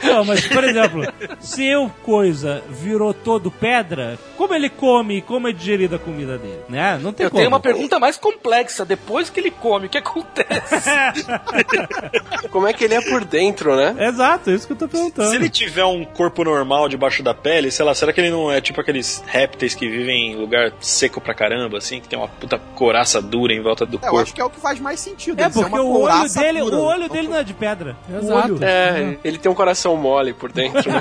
Não, 0.07 0.25
mas, 0.25 0.47
por 0.47 0.65
exemplo, 0.65 1.03
se 1.41 1.75
o 1.77 1.89
Coisa 2.03 2.63
virou 2.69 3.13
todo 3.15 3.51
pedra, 3.51 4.19
como 4.37 4.55
ele 4.55 4.69
come 4.69 5.19
e 5.19 5.23
como 5.23 5.49
é 5.49 5.53
digerida 5.53 5.97
a 5.97 5.99
comida 5.99 6.39
dele, 6.39 6.61
né? 6.69 6.99
Não 7.03 7.13
tem 7.13 7.25
Eu 7.25 7.31
como. 7.31 7.39
tenho 7.41 7.49
uma 7.51 7.61
pergunta 7.61 7.99
mais 7.99 8.17
complexa. 8.17 8.85
Depois 8.85 9.29
que 9.31 9.41
ele 9.41 9.51
come, 9.51 9.87
o 9.87 9.89
que 9.91 9.99
acontece? 9.99 10.91
Como 12.51 12.67
é 12.67 12.73
que 12.73 12.85
ele 12.85 12.95
é 12.95 13.01
por 13.01 13.25
dentro, 13.25 13.77
né? 13.77 13.95
Exato, 14.07 14.51
é 14.51 14.55
isso 14.55 14.67
que 14.67 14.73
eu 14.73 14.77
tô 14.77 14.89
perguntando. 14.89 15.29
Se 15.31 15.37
ele 15.37 15.49
tiver 15.49 15.85
um 15.85 16.05
corpo 16.05 16.45
normal 16.45 16.89
debaixo 16.89 17.23
da 17.23 17.35
pele, 17.35 17.71
sei 17.71 17.85
lá, 17.85 17.95
será 17.95 18.13
que 18.13 18.21
ele 18.21 18.31
não 18.31 18.51
é 18.51 18.61
tipo 18.61 18.81
aqueles 18.81 19.23
répteis 19.27 19.75
que 19.75 19.89
vivem 19.89 20.33
em 20.33 20.37
lugar 20.37 20.73
seco 20.81 21.21
pra 21.21 21.35
caramba, 21.35 21.79
assim, 21.79 22.01
que 22.01 22.09
tem 22.09 22.19
uma 22.19 22.29
puta 22.29 22.59
coraça 22.75 23.21
dura 23.21 23.53
em 23.53 23.61
volta 23.63 23.85
do 23.85 23.97
É, 23.97 24.07
eu 24.07 24.11
corpo? 24.11 24.19
acho 24.21 24.35
que 24.35 24.41
é 24.41 24.45
o 24.45 24.51
que 24.51 24.61
faz 24.61 24.79
mais 24.81 25.01
sentido. 25.01 25.41
É, 25.41 25.49
porque 25.49 25.69
uma 25.75 25.83
o 25.83 26.01
olho 26.03 26.33
dele, 26.33 26.63
o 26.63 26.81
olho 26.81 27.09
dele 27.09 27.29
não 27.29 27.37
é 27.37 27.45
de 27.45 27.55
pedra. 27.55 27.97
O 28.09 28.17
Exato. 28.17 28.55
olho. 28.55 28.65
É, 28.65 29.17
ele 29.25 29.39
tem 29.39 29.51
um 29.51 29.55
coração 29.55 29.96
mole 29.97 30.33
por 30.33 30.53
dentro, 30.53 30.91
né? 30.91 31.01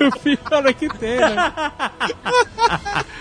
o 0.00 0.18
pior 0.20 0.66
é 0.66 0.72
que 0.72 0.88
tem, 0.88 1.16
né? 1.18 1.52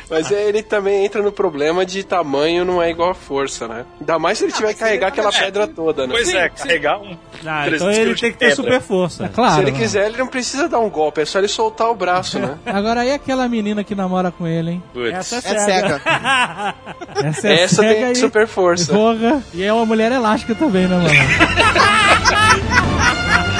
Mas 0.09 0.31
é, 0.31 0.47
ele 0.47 0.61
também 0.61 1.05
entra 1.05 1.21
no 1.21 1.31
problema 1.31 1.85
de 1.85 2.03
tamanho 2.03 2.63
não 2.65 2.81
é 2.81 2.89
igual 2.89 3.11
a 3.11 3.15
força, 3.15 3.67
né? 3.67 3.85
Ainda 3.99 4.19
mais 4.19 4.37
se 4.37 4.43
ele 4.45 4.51
tiver 4.51 4.73
que 4.73 4.79
carregar 4.79 5.07
aquela 5.07 5.31
pedra 5.31 5.67
toda, 5.67 6.05
né? 6.05 6.13
Pois 6.13 6.27
Se 6.27 6.37
é, 6.37 6.49
carregar 6.49 6.99
um. 6.99 7.17
Ah, 7.45 7.63
300 7.65 7.73
então 7.73 7.91
ele 7.91 8.15
tem 8.15 8.31
que 8.31 8.37
ter 8.37 8.49
pedra. 8.49 8.55
super 8.55 8.81
força. 8.81 9.29
Claro. 9.29 9.61
ele 9.61 9.71
né? 9.71 9.79
quiser, 9.79 10.07
ele 10.07 10.17
não 10.17 10.27
precisa 10.27 10.67
dar 10.69 10.79
um 10.79 10.89
golpe, 10.89 11.21
é 11.21 11.25
só 11.25 11.39
ele 11.39 11.47
soltar 11.47 11.89
o 11.89 11.95
braço, 11.95 12.39
né? 12.39 12.57
Agora 12.65 13.01
aí 13.01 13.11
aquela 13.11 13.47
menina 13.47 13.83
que 13.83 13.95
namora 13.95 14.31
com 14.31 14.47
ele, 14.47 14.71
hein? 14.71 14.83
Putz. 14.93 15.13
Essa 15.13 15.35
é 15.35 15.37
É 15.37 15.41
cega. 15.59 15.99
cega. 15.99 16.01
Essa 17.27 17.47
é 17.47 17.61
Essa 17.61 17.75
cega 17.81 17.93
tem 17.95 18.11
e- 18.11 18.15
super 18.15 18.47
força. 18.47 18.93
Porra. 18.93 19.41
E 19.53 19.63
é 19.63 19.73
uma 19.73 19.85
mulher 19.85 20.11
elástica 20.11 20.53
também, 20.55 20.87
né, 20.87 20.97
mano? 20.97 21.09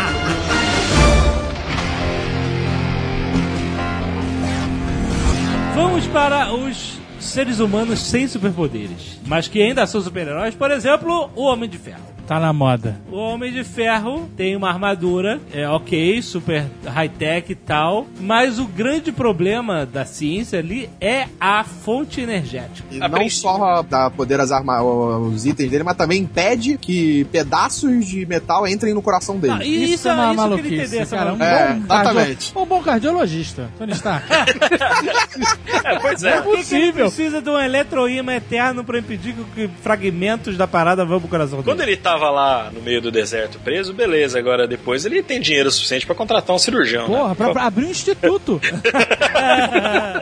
Vamos 5.76 6.06
para 6.06 6.54
os 6.54 7.00
seres 7.20 7.60
humanos 7.60 8.00
sem 8.00 8.28
superpoderes, 8.28 9.20
mas 9.26 9.48
que 9.48 9.60
ainda 9.60 9.88
são 9.88 10.02
super-heróis. 10.02 10.54
Por 10.54 10.70
exemplo, 10.70 11.32
o 11.36 11.46
Homem 11.46 11.68
de 11.68 11.80
Ferro. 11.80 12.13
Tá 12.28 12.40
na 12.40 12.54
moda. 12.54 12.98
O 13.12 13.18
Homem 13.18 13.52
de 13.52 13.64
Ferro 13.66 14.30
tem 14.38 14.56
uma 14.56 14.70
armadura, 14.70 15.42
é 15.52 15.68
ok, 15.68 16.22
super 16.22 16.66
high-tech 16.86 17.52
e 17.52 17.56
tal, 17.56 18.08
mas 18.20 18.60
o 18.60 18.66
grande 18.66 19.12
problema 19.12 19.86
da 19.86 20.06
ciência 20.06 20.60
ali 20.60 20.90
é 21.02 21.28
a 21.40 21.64
fonte 21.66 22.22
energética. 22.22 22.88
E 22.90 22.98
A 23.02 23.10
não 23.10 23.18
princípio- 23.20 23.42
só 23.52 23.82
dá 23.84 24.10
poder 24.10 24.40
às 24.40 24.52
arma 24.54 24.82
os 24.82 25.46
itens 25.46 25.70
dele, 25.70 25.84
mas 25.84 25.98
também 25.98 26.22
impede 26.22 26.78
que 26.78 27.26
pedaços 27.26 28.06
de 28.06 28.26
metal 28.26 28.66
entrem 28.68 28.94
no 28.94 29.02
coração 29.02 29.38
dele. 29.38 29.56
Ah, 29.60 29.66
e 29.66 29.94
isso, 29.94 30.08
é 30.08 30.14
uma 30.14 30.32
isso 30.34 30.42
eu 30.44 30.50
queria 30.50 30.50
maluquice, 30.50 30.76
entender, 30.76 30.98
essa 31.02 31.18
cara. 31.18 31.34
Um. 31.34 31.42
É, 31.44 31.74
bom 31.74 31.84
exatamente. 31.84 32.54
Um 32.56 32.66
bom 32.66 32.82
cardiologista, 32.82 33.70
Tony 33.78 33.92
Stark. 33.92 34.26
É, 35.84 36.00
pois 36.00 36.24
é. 36.24 36.42
Por 36.42 36.58
que 36.58 36.64
que 36.64 36.76
ele 36.76 36.94
precisa 36.94 37.42
de 37.42 37.50
um 37.50 37.60
eletroímã 37.60 38.34
eterno 38.36 38.84
pra 38.84 39.00
impedir 39.00 39.36
que 39.54 39.68
fragmentos 39.82 40.56
da 40.56 40.66
parada 40.68 41.04
vão 41.04 41.20
pro 41.20 41.28
coração 41.30 41.62
Quando 41.62 41.80
dele? 41.80 41.92
ele 41.94 41.98
tava 42.14 42.30
lá 42.30 42.70
no 42.72 42.82
meio 42.82 43.02
do 43.02 43.12
deserto 43.12 43.58
preso, 43.60 43.92
beleza. 43.94 44.38
Agora 44.38 44.68
depois 44.68 45.06
ele 45.06 45.24
tem 45.24 45.42
dinheiro 45.42 45.72
suficiente 45.72 46.06
pra 46.06 46.14
contratar 46.14 46.56
um 46.56 46.60
cirurgião. 46.60 47.08
né? 47.08 47.18
Porra, 47.18 47.36
pra, 47.36 47.52
pra 47.52 47.64
abrir 47.64 47.86
um 47.86 47.90
instituto. 47.90 48.62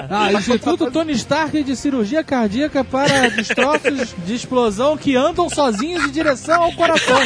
ah, 0.09 0.31
Instituto 0.33 0.89
Tony 0.89 1.11
Stark 1.13 1.61
de 1.63 1.75
Cirurgia 1.75 2.23
Cardíaca 2.23 2.83
para 2.83 3.29
destroços 3.29 4.15
de 4.25 4.33
explosão 4.33 4.95
que 4.95 5.15
andam 5.15 5.49
sozinhos 5.49 6.05
em 6.05 6.11
direção 6.11 6.63
ao 6.63 6.71
coração. 6.73 7.17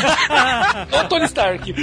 Ô, 0.91 1.07
Tony 1.07 1.25
Stark. 1.25 1.73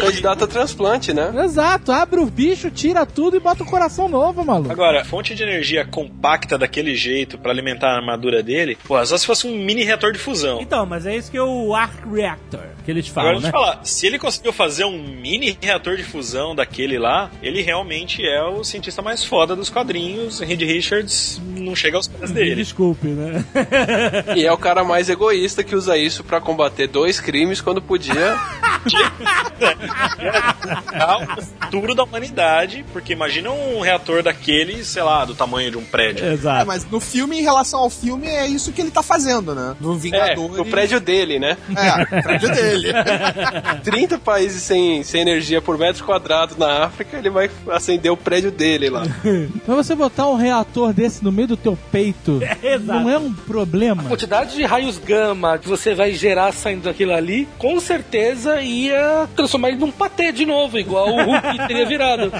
Candidato 0.00 0.44
a 0.44 0.46
transplante, 0.46 1.12
né? 1.12 1.32
Exato, 1.44 1.90
abre 1.90 2.20
o 2.20 2.26
bicho, 2.26 2.70
tira 2.70 3.04
tudo 3.04 3.36
e 3.36 3.40
bota 3.40 3.62
o 3.62 3.66
coração 3.66 4.08
novo, 4.08 4.44
maluco. 4.44 4.70
Agora, 4.70 5.04
fonte 5.04 5.34
de 5.34 5.42
energia 5.42 5.84
compacta 5.84 6.56
daquele 6.56 6.94
jeito 6.94 7.38
pra 7.38 7.50
alimentar 7.50 7.88
a 7.88 7.96
armadura 7.96 8.42
dele, 8.42 8.78
pô, 8.86 9.04
só 9.04 9.16
se 9.16 9.26
fosse 9.26 9.46
um 9.46 9.56
mini 9.56 9.82
reator 9.82 10.12
de 10.12 10.18
fusão. 10.18 10.60
Então, 10.60 10.86
mas 10.92 11.06
é 11.06 11.16
isso 11.16 11.30
que 11.30 11.36
é 11.38 11.42
o 11.42 11.74
Arc 11.74 12.04
Reactor, 12.12 12.60
que 12.84 12.90
eles 12.90 13.08
Agora, 13.10 13.24
falam, 13.24 13.40
deixa 13.40 13.46
né? 13.46 13.48
eu 13.48 13.52
falar, 13.72 13.80
se 13.84 14.06
ele 14.06 14.18
conseguiu 14.18 14.52
fazer 14.52 14.84
um 14.84 14.98
mini 15.02 15.56
reator 15.60 15.96
de 15.96 16.02
fusão 16.04 16.54
daquele 16.54 16.98
lá, 16.98 17.30
ele 17.42 17.62
realmente 17.62 18.22
é 18.26 18.42
o 18.42 18.62
cientista 18.62 19.00
mais 19.00 19.24
foda 19.24 19.56
dos 19.56 19.70
quadrinhos. 19.70 20.40
Reed 20.40 20.60
Richards 20.60 21.40
não 21.56 21.74
chega 21.74 21.96
aos 21.96 22.06
pés 22.08 22.30
dele. 22.30 22.56
Desculpe, 22.56 23.06
né? 23.08 23.42
E 24.36 24.44
é 24.44 24.52
o 24.52 24.58
cara 24.58 24.84
mais 24.84 25.08
egoísta 25.08 25.64
que 25.64 25.74
usa 25.74 25.96
isso 25.96 26.22
pra 26.22 26.40
combater 26.42 26.86
dois 26.88 27.18
crimes 27.20 27.60
quando 27.62 27.80
podia. 27.80 28.36
É 30.92 31.04
o 31.16 31.42
futuro 31.42 31.94
da 31.94 32.04
humanidade, 32.04 32.84
porque 32.92 33.12
imagina 33.12 33.50
um 33.50 33.80
reator 33.80 34.22
daquele, 34.22 34.84
sei 34.84 35.02
lá, 35.02 35.24
do 35.24 35.34
tamanho 35.34 35.70
de 35.70 35.78
um 35.78 35.84
prédio. 35.84 36.24
É, 36.24 36.32
Exato. 36.32 36.66
mas 36.66 36.88
no 36.88 37.00
filme, 37.00 37.38
em 37.38 37.42
relação 37.42 37.80
ao 37.80 37.90
filme, 37.90 38.26
é 38.26 38.46
isso 38.46 38.72
que 38.72 38.80
ele 38.80 38.90
tá 38.90 39.02
fazendo, 39.02 39.54
né? 39.54 39.76
No 39.80 39.94
É, 39.94 39.98
Vingadores. 39.98 40.58
o 40.58 40.64
prédio 40.82 41.00
dele, 41.00 41.38
né? 41.38 41.56
É, 41.76 42.18
o 42.18 42.22
prédio 42.22 42.50
dele. 42.54 42.92
30 43.84 44.18
países 44.18 44.62
sem, 44.62 45.02
sem 45.02 45.20
energia 45.20 45.60
por 45.60 45.78
metro 45.78 46.04
quadrado 46.04 46.54
na 46.58 46.84
África, 46.84 47.16
ele 47.18 47.30
vai 47.30 47.50
acender 47.70 48.10
o 48.10 48.16
prédio 48.16 48.50
dele 48.50 48.90
lá. 48.90 49.02
Pra 49.64 49.74
você 49.74 49.94
botar 49.94 50.26
um 50.28 50.36
reator 50.36 50.92
desse 50.92 51.22
no 51.24 51.30
meio 51.32 51.48
do 51.48 51.56
teu 51.56 51.78
peito, 51.90 52.40
Exato. 52.62 52.82
não 53.00 53.08
é 53.10 53.18
um 53.18 53.32
problema? 53.32 54.02
A 54.02 54.06
quantidade 54.06 54.54
de 54.54 54.64
raios 54.64 54.98
gama 54.98 55.58
que 55.58 55.68
você 55.68 55.94
vai 55.94 56.12
gerar 56.12 56.52
saindo 56.52 56.82
daquilo 56.82 57.12
ali, 57.12 57.46
com 57.58 57.78
certeza 57.80 58.60
ia 58.60 59.28
transformar 59.36 59.68
ele 59.68 59.78
num 59.78 59.90
patê 59.90 60.32
de 60.32 60.44
novo, 60.46 60.78
igual 60.78 61.08
o 61.08 61.22
Hulk 61.24 61.66
teria 61.68 61.86
virado. 61.86 62.32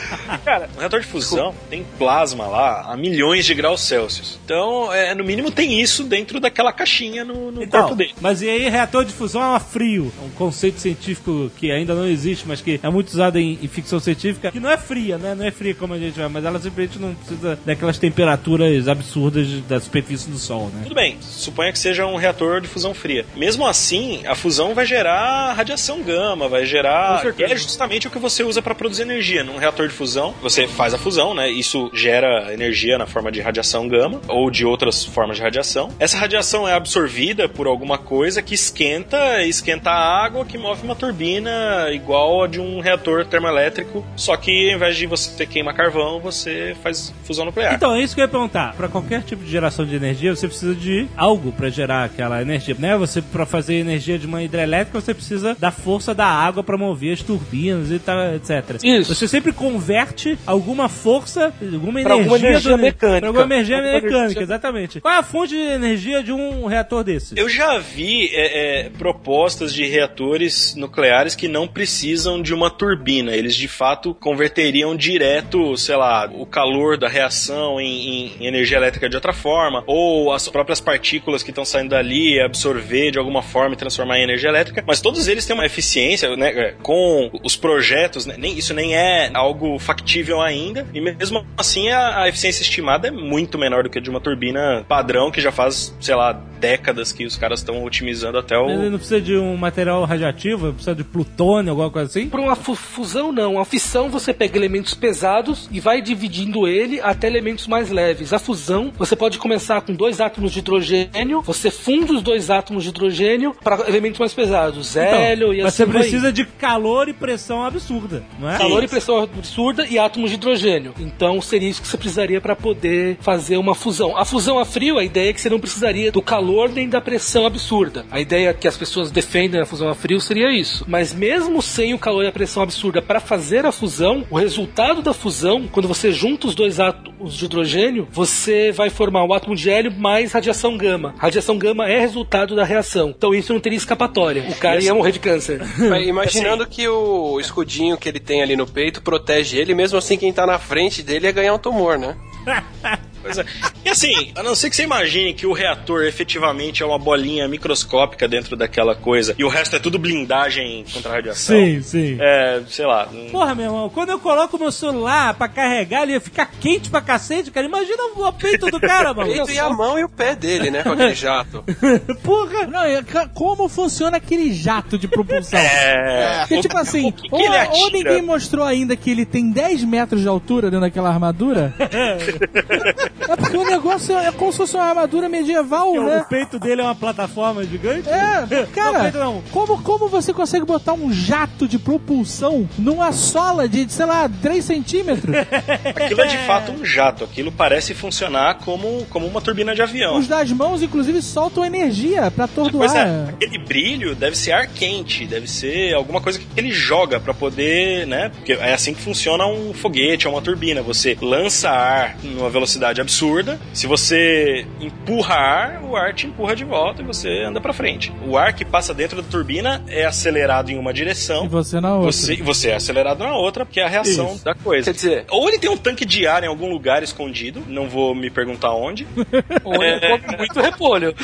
Cara, 0.44 0.68
o 0.76 0.80
reator 0.80 1.00
de 1.00 1.06
fusão 1.06 1.54
tem 1.70 1.84
plasma 1.98 2.46
lá 2.46 2.86
a 2.88 2.96
milhões 2.96 3.44
de 3.44 3.54
graus 3.54 3.80
Celsius. 3.82 4.38
Então, 4.44 4.92
é, 4.92 5.14
no 5.14 5.24
mínimo 5.24 5.50
tem 5.50 5.80
isso 5.80 6.04
dentro 6.04 6.40
daquela 6.40 6.72
caixinha 6.72 7.24
no, 7.24 7.50
no 7.52 7.62
Então, 7.62 7.80
corpo 7.82 7.96
dele. 7.96 8.14
mas 8.20 8.31
e 8.40 8.48
aí 8.48 8.68
reator 8.68 9.04
de 9.04 9.12
fusão 9.12 9.54
é 9.54 9.60
frio? 9.60 10.12
É 10.20 10.24
um 10.24 10.30
conceito 10.30 10.80
científico 10.80 11.50
que 11.56 11.70
ainda 11.70 11.94
não 11.94 12.06
existe, 12.06 12.46
mas 12.46 12.60
que 12.60 12.80
é 12.82 12.88
muito 12.88 13.08
usado 13.08 13.38
em, 13.38 13.58
em 13.60 13.68
ficção 13.68 13.98
científica, 14.00 14.50
que 14.50 14.60
não 14.60 14.70
é 14.70 14.76
fria, 14.76 15.18
né? 15.18 15.34
Não 15.34 15.44
é 15.44 15.50
fria 15.50 15.74
como 15.74 15.94
a 15.94 15.98
gente 15.98 16.18
vai, 16.18 16.28
mas 16.28 16.44
ela 16.44 16.58
simplesmente 16.58 16.98
não 16.98 17.14
precisa 17.14 17.58
daquelas 17.64 17.98
temperaturas 17.98 18.88
absurdas 18.88 19.48
da 19.68 19.80
superfície 19.80 20.30
do 20.30 20.38
Sol, 20.38 20.70
né? 20.74 20.82
Tudo 20.84 20.94
bem, 20.94 21.16
suponha 21.20 21.72
que 21.72 21.78
seja 21.78 22.06
um 22.06 22.16
reator 22.16 22.60
de 22.60 22.68
fusão 22.68 22.94
fria. 22.94 23.26
Mesmo 23.36 23.66
assim, 23.66 24.26
a 24.26 24.34
fusão 24.34 24.74
vai 24.74 24.86
gerar 24.86 25.52
radiação 25.52 26.02
gama, 26.02 26.48
vai 26.48 26.64
gerar. 26.64 27.20
Que 27.32 27.44
é 27.44 27.56
justamente 27.56 28.06
o 28.06 28.10
que 28.10 28.18
você 28.18 28.42
usa 28.42 28.62
para 28.62 28.74
produzir 28.74 29.02
energia. 29.02 29.42
Num 29.42 29.56
reator 29.56 29.88
de 29.88 29.94
fusão, 29.94 30.34
você 30.40 30.66
faz 30.68 30.94
a 30.94 30.98
fusão, 30.98 31.34
né? 31.34 31.50
Isso 31.50 31.90
gera 31.92 32.52
energia 32.52 32.96
na 32.98 33.06
forma 33.06 33.32
de 33.32 33.40
radiação 33.40 33.88
gama 33.88 34.20
ou 34.28 34.50
de 34.50 34.64
outras 34.64 35.04
formas 35.04 35.36
de 35.36 35.42
radiação. 35.42 35.90
Essa 35.98 36.16
radiação 36.16 36.68
é 36.68 36.74
absorvida 36.74 37.48
por 37.48 37.66
alguma 37.66 37.98
coisa 37.98 38.21
que 38.42 38.54
esquenta, 38.54 39.42
esquenta 39.44 39.90
a 39.90 40.24
água 40.24 40.44
que 40.44 40.56
move 40.56 40.82
uma 40.84 40.94
turbina 40.94 41.88
igual 41.92 42.44
a 42.44 42.46
de 42.46 42.60
um 42.60 42.80
reator 42.80 43.24
termoelétrico, 43.26 44.04
só 44.16 44.36
que 44.36 44.70
ao 44.70 44.76
invés 44.76 44.96
de 44.96 45.06
você 45.06 45.44
queimar 45.46 45.74
carvão, 45.74 46.20
você 46.20 46.76
faz 46.82 47.12
fusão 47.24 47.44
nuclear. 47.44 47.74
Então, 47.74 47.94
é 47.94 48.02
isso 48.02 48.14
que 48.14 48.20
eu 48.20 48.24
ia 48.24 48.28
perguntar. 48.28 48.74
Para 48.74 48.88
qualquer 48.88 49.22
tipo 49.22 49.42
de 49.44 49.50
geração 49.50 49.84
de 49.84 49.94
energia, 49.96 50.34
você 50.34 50.46
precisa 50.46 50.74
de 50.74 51.06
algo 51.16 51.52
para 51.52 51.68
gerar 51.68 52.04
aquela 52.04 52.40
energia, 52.42 52.76
né? 52.78 52.96
Você 52.96 53.20
para 53.22 53.44
fazer 53.46 53.74
energia 53.74 54.18
de 54.18 54.26
uma 54.26 54.42
hidrelétrica, 54.42 55.00
você 55.00 55.12
precisa 55.14 55.56
da 55.58 55.70
força 55.70 56.14
da 56.14 56.26
água 56.26 56.62
para 56.62 56.76
mover 56.76 57.12
as 57.14 57.22
turbinas 57.22 57.90
e 57.90 57.98
tal, 57.98 58.34
etc. 58.34 58.82
Isso. 58.82 59.14
Você 59.14 59.26
sempre 59.26 59.52
converte 59.52 60.38
alguma 60.46 60.88
força, 60.88 61.52
alguma 61.60 62.00
Pra 62.02 62.14
energia, 62.14 62.14
alguma 62.14 62.38
energia 62.38 62.76
do- 62.76 62.82
mecânica. 62.82 63.20
pra 63.20 63.28
alguma 63.28 63.44
energia 63.44 63.76
Alguma 63.76 63.92
mecânica, 63.94 64.18
energia- 64.18 64.42
exatamente. 64.42 65.00
Qual 65.00 65.14
é 65.14 65.18
a 65.18 65.22
fonte 65.22 65.50
de 65.50 65.56
energia 65.60 66.22
de 66.22 66.32
um 66.32 66.66
reator 66.66 67.02
desse? 67.04 67.34
Eu 67.38 67.48
já 67.48 67.78
vi 67.78 68.11
é, 68.32 68.86
é, 68.86 68.90
propostas 68.90 69.74
de 69.74 69.86
reatores 69.86 70.74
nucleares 70.76 71.34
que 71.34 71.48
não 71.48 71.66
precisam 71.66 72.40
de 72.40 72.54
uma 72.54 72.70
turbina. 72.70 73.32
Eles 73.32 73.56
de 73.56 73.68
fato 73.68 74.14
converteriam 74.14 74.94
direto, 74.96 75.76
sei 75.76 75.96
lá, 75.96 76.30
o 76.32 76.46
calor 76.46 76.96
da 76.96 77.08
reação 77.08 77.80
em, 77.80 78.36
em 78.40 78.46
energia 78.46 78.76
elétrica 78.76 79.08
de 79.08 79.16
outra 79.16 79.32
forma, 79.32 79.82
ou 79.86 80.32
as 80.32 80.48
próprias 80.48 80.80
partículas 80.80 81.42
que 81.42 81.50
estão 81.50 81.64
saindo 81.64 81.90
dali 81.90 82.40
absorver 82.40 83.10
de 83.10 83.18
alguma 83.18 83.42
forma 83.42 83.74
e 83.74 83.78
transformar 83.78 84.18
em 84.18 84.22
energia 84.22 84.48
elétrica. 84.48 84.84
Mas 84.86 85.00
todos 85.00 85.28
eles 85.28 85.44
têm 85.44 85.54
uma 85.54 85.66
eficiência, 85.66 86.34
né? 86.36 86.48
é, 86.50 86.74
Com 86.82 87.30
os 87.42 87.56
projetos, 87.56 88.26
né, 88.26 88.34
nem, 88.38 88.56
isso 88.56 88.74
nem 88.74 88.94
é 88.94 89.30
algo 89.34 89.78
factível 89.78 90.40
ainda. 90.40 90.86
E 90.94 91.00
mesmo 91.00 91.44
assim 91.56 91.90
a, 91.90 92.22
a 92.22 92.28
eficiência 92.28 92.62
estimada 92.62 93.08
é 93.08 93.10
muito 93.10 93.58
menor 93.58 93.82
do 93.82 93.90
que 93.90 93.98
a 93.98 94.02
de 94.02 94.10
uma 94.10 94.20
turbina 94.20 94.84
padrão 94.88 95.30
que 95.30 95.40
já 95.40 95.50
faz, 95.52 95.94
sei 96.00 96.14
lá, 96.14 96.32
décadas 96.32 97.12
que 97.12 97.24
os 97.24 97.36
caras 97.36 97.60
estão 97.60 97.84
otimizando 97.84 98.01
até 98.38 98.58
o. 98.58 98.68
Ele 98.68 98.90
não 98.90 98.98
precisa 98.98 99.20
de 99.20 99.36
um 99.36 99.56
material 99.56 100.04
radioativo, 100.04 100.72
precisa 100.72 100.94
de 100.94 101.04
plutônio, 101.04 101.70
alguma 101.70 101.90
coisa 101.90 102.08
assim? 102.08 102.28
Para 102.28 102.40
uma 102.40 102.56
fu- 102.56 102.74
fusão, 102.74 103.32
não. 103.32 103.58
A 103.58 103.64
fissão, 103.64 104.08
você 104.10 104.32
pega 104.32 104.56
elementos 104.56 104.94
pesados 104.94 105.68
e 105.70 105.80
vai 105.80 106.00
dividindo 106.02 106.66
ele 106.66 107.00
até 107.00 107.26
elementos 107.26 107.66
mais 107.66 107.90
leves. 107.90 108.32
A 108.32 108.38
fusão, 108.38 108.92
você 108.98 109.14
pode 109.16 109.38
começar 109.38 109.80
com 109.82 109.92
dois 109.92 110.20
átomos 110.20 110.52
de 110.52 110.58
hidrogênio, 110.60 111.40
você 111.42 111.70
funde 111.70 112.12
os 112.12 112.22
dois 112.22 112.50
átomos 112.50 112.82
de 112.84 112.90
hidrogênio 112.90 113.54
para 113.62 113.88
elementos 113.88 114.18
mais 114.18 114.32
pesados, 114.34 114.96
hélio 114.96 115.52
e 115.52 115.56
Então, 115.56 115.64
mas 115.64 115.74
assim 115.74 115.84
você 115.84 115.92
vai 115.92 116.02
precisa 116.02 116.32
de 116.32 116.44
calor 116.44 117.08
e 117.08 117.12
pressão 117.12 117.64
absurda, 117.64 118.22
não 118.38 118.50
é? 118.50 118.58
Calor 118.58 118.82
e 118.82 118.88
pressão 118.88 119.18
absurda 119.22 119.86
e 119.86 119.98
átomos 119.98 120.30
de 120.30 120.36
hidrogênio. 120.36 120.94
Então 120.98 121.40
seria 121.40 121.68
isso 121.68 121.82
que 121.82 121.88
você 121.88 121.96
precisaria 121.96 122.40
para 122.40 122.54
poder 122.56 123.16
fazer 123.20 123.56
uma 123.56 123.74
fusão. 123.74 124.16
A 124.16 124.24
fusão 124.24 124.58
a 124.58 124.64
frio, 124.64 124.98
a 124.98 125.04
ideia 125.04 125.30
é 125.30 125.32
que 125.32 125.40
você 125.40 125.50
não 125.50 125.60
precisaria 125.60 126.10
do 126.12 126.22
calor 126.22 126.70
nem 126.70 126.88
da 126.88 127.00
pressão 127.00 127.46
absurda. 127.46 127.81
A 128.10 128.20
ideia 128.20 128.52
que 128.54 128.68
as 128.68 128.76
pessoas 128.76 129.10
defendem 129.10 129.60
na 129.60 129.66
fusão 129.66 129.88
a 129.88 129.94
frio 129.94 130.20
seria 130.20 130.50
isso. 130.52 130.84
Mas 130.88 131.12
mesmo 131.12 131.60
sem 131.62 131.94
o 131.94 131.98
calor 131.98 132.24
e 132.24 132.28
a 132.28 132.32
pressão 132.32 132.62
absurda 132.62 133.02
para 133.02 133.20
fazer 133.20 133.64
a 133.66 133.72
fusão, 133.72 134.26
o 134.30 134.36
resultado 134.36 135.02
da 135.02 135.12
fusão, 135.12 135.66
quando 135.66 135.88
você 135.88 136.12
junta 136.12 136.46
os 136.46 136.54
dois 136.54 136.78
átomos 136.78 137.34
de 137.34 137.44
hidrogênio, 137.44 138.08
você 138.10 138.72
vai 138.72 138.90
formar 138.90 139.24
o 139.24 139.32
átomo 139.32 139.56
de 139.56 139.70
hélio 139.70 139.92
mais 139.92 140.32
radiação 140.32 140.76
gama. 140.76 141.14
Radiação 141.18 141.58
gama 141.58 141.88
é 141.88 141.98
resultado 141.98 142.54
da 142.54 142.64
reação. 142.64 143.10
Então 143.16 143.34
isso 143.34 143.52
não 143.52 143.60
teria 143.60 143.76
escapatória. 143.76 144.44
O 144.48 144.54
cara 144.56 144.82
ia 144.82 144.94
morrer 144.94 145.12
de 145.12 145.20
câncer. 145.20 145.62
Imaginando 146.06 146.66
que 146.66 146.86
o 146.88 147.40
escudinho 147.40 147.96
que 147.96 148.08
ele 148.08 148.20
tem 148.20 148.42
ali 148.42 148.56
no 148.56 148.66
peito 148.66 149.02
protege 149.02 149.58
ele, 149.58 149.74
mesmo 149.74 149.98
assim 149.98 150.16
quem 150.16 150.32
tá 150.32 150.46
na 150.46 150.58
frente 150.58 151.02
dele 151.02 151.26
ia 151.26 151.32
ganhar 151.32 151.54
um 151.54 151.58
tumor, 151.58 151.98
né? 151.98 152.16
Pois 153.22 153.38
é. 153.38 153.44
E 153.84 153.88
assim, 153.88 154.32
a 154.34 154.42
não 154.42 154.54
ser 154.54 154.68
que 154.68 154.74
você 154.74 154.82
imagine 154.82 155.32
que 155.32 155.46
o 155.46 155.52
reator 155.52 156.02
efetivamente 156.04 156.82
é 156.82 156.86
uma 156.86 156.98
bolinha 156.98 157.46
microscópica 157.72 158.28
dentro 158.28 158.56
daquela 158.56 158.94
coisa 158.94 159.34
e 159.38 159.44
o 159.44 159.48
resto 159.48 159.76
é 159.76 159.78
tudo 159.78 159.98
blindagem 159.98 160.84
contra 160.92 161.10
a 161.10 161.14
radiação. 161.14 161.56
Sim, 161.56 161.82
sim. 161.82 162.18
É, 162.20 162.60
sei 162.68 162.86
lá. 162.86 163.08
hum, 163.12 163.28
Porra, 163.32 163.54
meu 163.54 163.64
irmão, 163.66 163.88
quando 163.90 164.10
eu 164.10 164.18
coloco 164.18 164.58
meu 164.58 164.70
celular 164.70 165.34
pra 165.34 165.48
carregar, 165.48 166.02
ele 166.02 166.12
ia 166.12 166.20
ficar 166.20 166.46
quente 166.60 166.90
pra 166.90 167.00
cacete, 167.00 167.50
cara. 167.50 167.66
Imagina 167.66 168.02
o 168.16 168.32
peito 168.32 168.66
do 168.66 168.78
cara, 168.80 169.14
mano. 169.14 169.32
Peito 169.32 169.50
e 169.50 169.58
a 169.58 169.70
mão 169.70 169.98
e 169.98 170.04
o 170.04 170.08
pé 170.08 170.34
dele, 170.34 170.70
né? 170.70 170.82
Com 170.82 170.90
aquele 170.90 171.14
jato. 171.14 171.64
Porra! 172.22 172.66
Não, 172.66 173.28
como 173.34 173.68
funciona 173.68 174.18
aquele 174.18 174.52
jato 174.52 174.98
de 174.98 175.08
propulsão? 175.08 175.60
É. 175.72 176.40
Porque, 176.40 176.60
tipo 176.60 176.76
assim, 176.76 177.08
O 177.08 177.12
que 177.12 177.28
que 177.28 177.34
ou, 177.34 177.40
ou 177.70 177.90
ninguém 177.90 178.20
mostrou 178.20 178.64
ainda 178.64 178.96
que 178.96 179.10
ele 179.10 179.24
tem 179.24 179.50
10 179.50 179.84
metros 179.84 180.20
de 180.20 180.28
altura 180.28 180.70
dentro 180.70 180.80
daquela 180.80 181.08
armadura. 181.08 181.72
é 181.78 183.36
porque 183.36 183.56
o 183.56 183.64
negócio 183.64 184.16
é 184.18 184.30
como 184.32 184.50
se 184.52 184.58
fosse 184.58 184.74
uma 184.76 184.84
armadura 184.84 185.28
medieval, 185.28 185.92
O 185.92 186.04
né? 186.04 186.24
peito 186.28 186.58
dele 186.58 186.80
é 186.82 186.84
uma 186.84 186.94
plataforma 186.94 187.61
gigante? 187.64 188.08
É, 188.08 188.40
Não, 188.62 188.66
cara, 188.66 189.00
peito 189.04 189.18
não. 189.18 189.42
como, 189.50 189.82
como 189.82 190.08
você 190.08 190.32
consegue 190.32 190.64
botar 190.64 190.92
um 190.92 191.12
jato 191.12 191.66
de 191.68 191.78
propulsão 191.78 192.68
numa 192.78 193.12
sola 193.12 193.68
de, 193.68 193.90
sei 193.90 194.06
lá, 194.06 194.28
3 194.28 194.64
centímetros? 194.64 195.34
Aquilo 195.94 196.20
é 196.20 196.26
de 196.26 196.38
fato 196.38 196.72
um 196.72 196.84
jato. 196.84 197.24
Aquilo 197.24 197.50
parece 197.52 197.94
funcionar 197.94 198.58
como, 198.64 199.04
como 199.10 199.26
uma 199.26 199.40
turbina 199.40 199.74
de 199.74 199.82
avião. 199.82 200.16
Os 200.18 200.26
das 200.28 200.50
mãos, 200.52 200.82
inclusive, 200.82 201.20
soltam 201.22 201.64
energia 201.64 202.30
pra 202.30 202.46
Pois 202.48 202.94
é, 202.94 203.00
atordoar. 203.02 203.28
aquele 203.30 203.58
brilho 203.58 204.14
deve 204.14 204.36
ser 204.36 204.52
ar 204.52 204.66
quente, 204.66 205.26
deve 205.26 205.48
ser 205.48 205.94
alguma 205.94 206.20
coisa 206.20 206.38
que 206.38 206.46
ele 206.56 206.70
joga 206.70 207.18
pra 207.20 207.32
poder, 207.32 208.06
né? 208.06 208.30
Porque 208.30 208.52
é 208.52 208.72
assim 208.74 208.94
que 208.94 209.00
funciona 209.00 209.46
um 209.46 209.72
foguete, 209.72 210.26
é 210.26 210.30
uma 210.30 210.42
turbina. 210.42 210.82
Você 210.82 211.16
lança 211.20 211.70
ar 211.70 212.16
numa 212.22 212.50
velocidade 212.50 213.00
absurda. 213.00 213.60
Se 213.72 213.86
você 213.86 214.66
empurra 214.80 215.34
ar, 215.34 215.82
o 215.84 215.96
ar 215.96 216.12
te 216.14 216.26
empurra 216.26 216.54
de 216.56 216.64
volta 216.64 217.02
e 217.02 217.04
você 217.04 217.44
anda 217.52 217.60
pra 217.60 217.72
frente. 217.72 218.12
O 218.26 218.36
ar 218.36 218.52
que 218.52 218.64
passa 218.64 218.92
dentro 218.92 219.22
da 219.22 219.28
turbina 219.28 219.82
é 219.86 220.04
acelerado 220.04 220.70
em 220.70 220.78
uma 220.78 220.92
direção. 220.92 221.44
E 221.44 221.48
você 221.48 221.80
na 221.80 221.94
outra. 221.94 222.12
Você, 222.12 222.34
e 222.34 222.42
você 222.42 222.70
é 222.70 222.74
acelerado 222.74 223.20
na 223.20 223.36
outra, 223.36 223.64
porque 223.64 223.80
é 223.80 223.84
a 223.84 223.88
reação 223.88 224.34
Isso. 224.34 224.44
da 224.44 224.54
coisa. 224.54 224.84
Quer 224.86 224.94
dizer, 224.94 225.24
Ou 225.30 225.48
ele 225.48 225.58
tem 225.58 225.70
um 225.70 225.76
tanque 225.76 226.04
de 226.04 226.26
ar 226.26 226.42
em 226.42 226.46
algum 226.46 226.70
lugar 226.70 227.02
escondido, 227.02 227.62
não 227.68 227.88
vou 227.88 228.14
me 228.14 228.30
perguntar 228.30 228.72
onde. 228.72 229.06
Ou 229.62 229.82
ele 229.82 230.00
come 230.00 230.36
muito 230.38 230.60
repolho. 230.60 231.14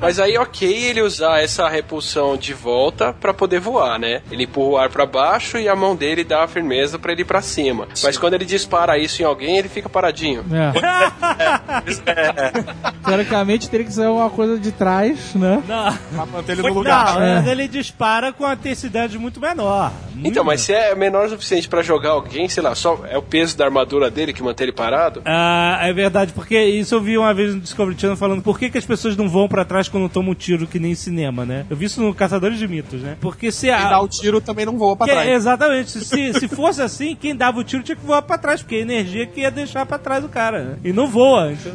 mas 0.00 0.20
aí 0.20 0.36
ok 0.36 0.68
ele 0.70 1.02
usar 1.02 1.40
essa 1.42 1.68
repulsão 1.68 2.36
de 2.36 2.52
volta 2.52 3.12
pra 3.12 3.32
poder 3.32 3.60
voar, 3.60 3.98
né? 3.98 4.22
Ele 4.30 4.44
empurra 4.44 4.68
o 4.68 4.76
ar 4.76 4.90
pra 4.90 5.06
baixo 5.06 5.58
e 5.58 5.68
a 5.68 5.74
mão 5.74 5.96
dele 5.96 6.24
dá 6.24 6.44
a 6.44 6.48
firmeza 6.48 6.98
pra 6.98 7.12
ele 7.12 7.22
ir 7.22 7.24
pra 7.24 7.40
cima. 7.40 7.88
Mas 8.02 8.18
quando 8.18 8.34
ele 8.34 8.44
dispara 8.44 8.98
isso 8.98 9.22
em 9.22 9.24
alguém, 9.24 9.58
ele 9.58 9.68
fica 9.68 9.88
paradinho. 9.88 10.44
É. 10.52 10.72
Teoricamente 13.04 13.68
teria 13.68 13.86
que 13.86 13.92
ser 13.92 14.06
uma 14.08 14.30
coisa 14.30 14.58
de 14.58 14.72
trás, 14.72 15.18
né? 15.38 15.62
Não, 15.66 15.92
Pra 16.14 16.26
manter 16.26 16.52
ele 16.52 16.62
não 16.62 16.68
no 16.70 16.74
lugar. 16.74 17.18
mas 17.18 17.46
ele 17.46 17.68
dispara 17.68 18.32
com 18.32 18.44
uma 18.44 18.54
intensidade 18.54 19.18
muito 19.18 19.40
menor. 19.40 19.92
Muito 20.14 20.28
Então, 20.28 20.44
mas 20.44 20.60
se 20.62 20.72
é 20.72 20.94
menor 20.94 21.26
o 21.26 21.30
suficiente 21.30 21.68
pra 21.68 21.82
jogar 21.82 22.10
alguém, 22.10 22.48
sei 22.48 22.62
lá, 22.62 22.74
só 22.74 23.00
é 23.08 23.16
o 23.18 23.22
peso 23.22 23.56
da 23.56 23.64
armadura 23.64 24.10
dele 24.10 24.32
que 24.32 24.42
mantém 24.42 24.64
ele 24.66 24.72
parado? 24.72 25.22
Ah, 25.24 25.78
é 25.82 25.92
verdade, 25.92 26.32
porque 26.32 26.58
isso 26.62 26.94
eu 26.94 27.00
vi 27.00 27.16
uma 27.18 27.32
vez 27.34 27.54
no 27.54 27.60
Discovery 27.60 27.98
Channel 27.98 28.16
falando 28.16 28.42
por 28.42 28.58
que, 28.58 28.70
que 28.70 28.78
as 28.78 28.84
pessoas 28.86 29.16
não 29.16 29.28
vão 29.28 29.48
pra 29.48 29.64
trás 29.64 29.88
quando 29.88 30.08
tomam 30.08 30.32
um 30.32 30.34
tiro 30.34 30.66
que 30.66 30.78
nem 30.78 30.94
cinema, 30.94 31.44
né? 31.44 31.64
Eu 31.70 31.76
vi 31.76 31.86
isso 31.86 32.00
no 32.02 32.14
Caçadores 32.14 32.58
de 32.58 32.68
Mitos, 32.68 33.00
né? 33.00 33.16
Porque 33.20 33.50
se 33.50 33.66
Quem 33.66 33.74
a. 33.74 33.88
dá 33.88 34.00
o 34.00 34.08
tiro 34.08 34.40
também 34.40 34.66
não 34.66 34.76
voa 34.78 34.96
pra 34.96 35.06
que- 35.06 35.12
trás. 35.12 35.28
exatamente, 35.28 35.90
se, 35.90 36.32
se 36.38 36.48
fosse 36.48 36.82
assim, 36.82 37.16
quem 37.16 37.34
dava 37.34 37.58
o 37.58 37.64
tiro 37.64 37.82
tinha 37.82 37.96
que 37.96 38.04
voar 38.04 38.22
pra 38.22 38.38
trás, 38.38 38.62
porque 38.62 38.76
a 38.76 38.80
energia 38.80 39.26
que 39.26 39.40
ia 39.40 39.50
deixar 39.50 39.84
pra 39.86 39.98
trás 39.98 40.24
o 40.24 40.28
cara. 40.28 40.78
É, 40.84 40.88
e 40.88 40.92
não 40.92 41.06
voa. 41.08 41.52
Então... 41.52 41.72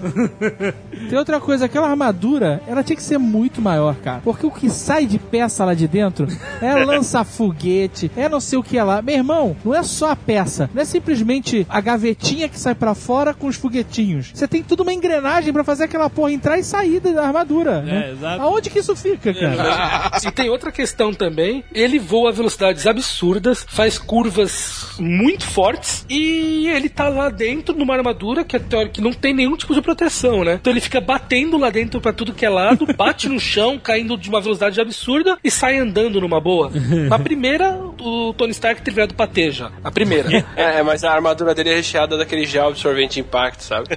Tem 1.10 1.18
outra 1.18 1.40
coisa, 1.40 1.66
aquela 1.66 1.90
armadura, 1.90 2.62
ela 2.68 2.84
tinha 2.84 2.96
que 2.96 3.04
ser 3.04 3.18
muito 3.18 3.37
maior, 3.62 3.96
cara. 3.96 4.22
Porque 4.24 4.46
o 4.46 4.52
que 4.52 4.70
sai 4.70 5.06
de 5.06 5.18
peça 5.20 5.64
lá 5.66 5.74
de 5.74 5.88
dentro 5.88 6.28
é 6.62 6.74
lança-foguete, 6.84 8.12
é 8.16 8.30
não 8.30 8.40
sei 8.40 8.58
o 8.58 8.64
que 8.64 8.80
lá. 8.80 9.02
Meu 9.02 9.16
irmão, 9.16 9.56
não 9.64 9.74
é 9.74 9.84
só 9.84 10.12
a 10.12 10.16
peça, 10.16 10.70
não 10.74 10.82
é 10.82 10.86
simplesmente 10.86 11.66
a 11.70 11.82
gavetinha 11.82 12.48
que 12.50 12.60
sai 12.60 12.76
pra 12.76 12.94
fora 12.96 13.34
com 13.34 13.48
os 13.48 13.56
foguetinhos. 13.56 14.32
Você 14.34 14.48
tem 14.48 14.64
tudo 14.64 14.84
uma 14.84 14.94
engrenagem 14.94 15.52
pra 15.54 15.64
fazer 15.64 15.86
aquela 15.86 16.10
porra 16.10 16.32
entrar 16.32 16.58
e 16.58 16.64
sair 16.64 17.00
da 17.00 17.26
armadura. 17.26 17.82
né? 17.82 18.12
exato. 18.12 18.42
Aonde 18.42 18.70
que 18.70 18.80
isso 18.80 18.96
fica, 18.96 19.34
cara? 19.34 20.12
E 20.28 20.32
tem 20.32 20.50
outra 20.50 20.72
questão 20.72 21.14
também. 21.14 21.64
Ele 21.74 22.00
voa 22.00 22.30
a 22.30 22.34
velocidades 22.34 22.86
absurdas, 22.88 23.66
faz 23.68 23.98
curvas 23.98 24.96
muito 25.00 25.46
fortes 25.46 26.06
e 26.10 26.68
ele 26.68 26.90
tá 26.90 27.08
lá 27.08 27.30
dentro 27.30 27.76
numa 27.76 27.94
armadura 27.96 28.44
que 28.44 28.56
é 28.56 28.60
teórica 28.60 28.96
que 28.96 29.02
não 29.02 29.14
tem 29.14 29.34
nenhum 29.34 29.56
tipo 29.56 29.74
de 29.74 29.82
proteção, 29.82 30.44
né? 30.44 30.56
Então 30.60 30.72
ele 30.72 30.80
fica 30.82 31.00
batendo 31.00 31.58
lá 31.58 31.70
dentro 31.70 32.02
pra 32.02 32.12
tudo 32.14 32.34
que 32.34 32.46
é 32.46 32.50
lado, 32.50 32.86
bate 32.98 33.27
no 33.28 33.40
chão, 33.40 33.80
caindo 33.80 34.18
de 34.18 34.30
uma 34.30 34.42
velocidade 34.42 34.80
absurda 34.80 35.38
e 35.44 35.52
sai 35.52 35.78
andando 35.78 36.20
numa 36.22 36.40
boa. 36.40 36.72
Na 37.10 37.20
primeira, 37.20 37.78
o 38.00 38.34
Tony 38.34 38.52
Stark 38.52 38.82
ter 38.82 38.92
virado 38.92 39.14
patê 39.14 39.52
já. 39.52 39.72
A 39.84 39.92
primeira. 39.92 40.28
É, 40.56 40.82
mas 40.82 41.04
a 41.04 41.12
armadura 41.12 41.54
dele 41.54 41.70
é 41.70 41.76
recheada 41.76 42.18
daquele 42.18 42.46
gel 42.46 42.70
absorvente 42.70 43.20
impacto, 43.20 43.62
sabe? 43.62 43.90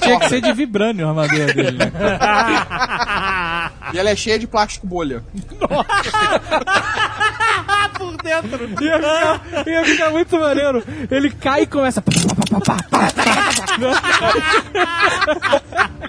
Tinha 0.00 0.18
que 0.18 0.28
ser 0.28 0.40
de 0.40 0.52
vibrânio 0.52 1.06
a 1.06 1.10
armadura 1.10 1.52
dele. 1.52 1.78
E 3.92 3.98
ela 3.98 4.10
é 4.10 4.16
cheia 4.16 4.38
de 4.38 4.46
plástico 4.46 4.86
bolha. 4.86 5.22
Por 7.96 8.16
dentro. 8.22 8.68
Ia 8.82 8.96
ficar, 8.96 9.40
ia 9.66 9.84
ficar 9.84 10.10
muito 10.10 10.38
maneiro. 10.38 10.82
Ele 11.10 11.30
cai 11.30 11.62
e 11.62 11.66
começa. 11.66 12.02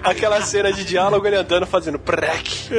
Aquela 0.02 0.40
cena 0.42 0.72
de 0.72 0.84
diálogo 0.84 1.26
ele 1.26 1.36
andando 1.36 1.66
fazendo 1.66 1.98
prec. 1.98 2.70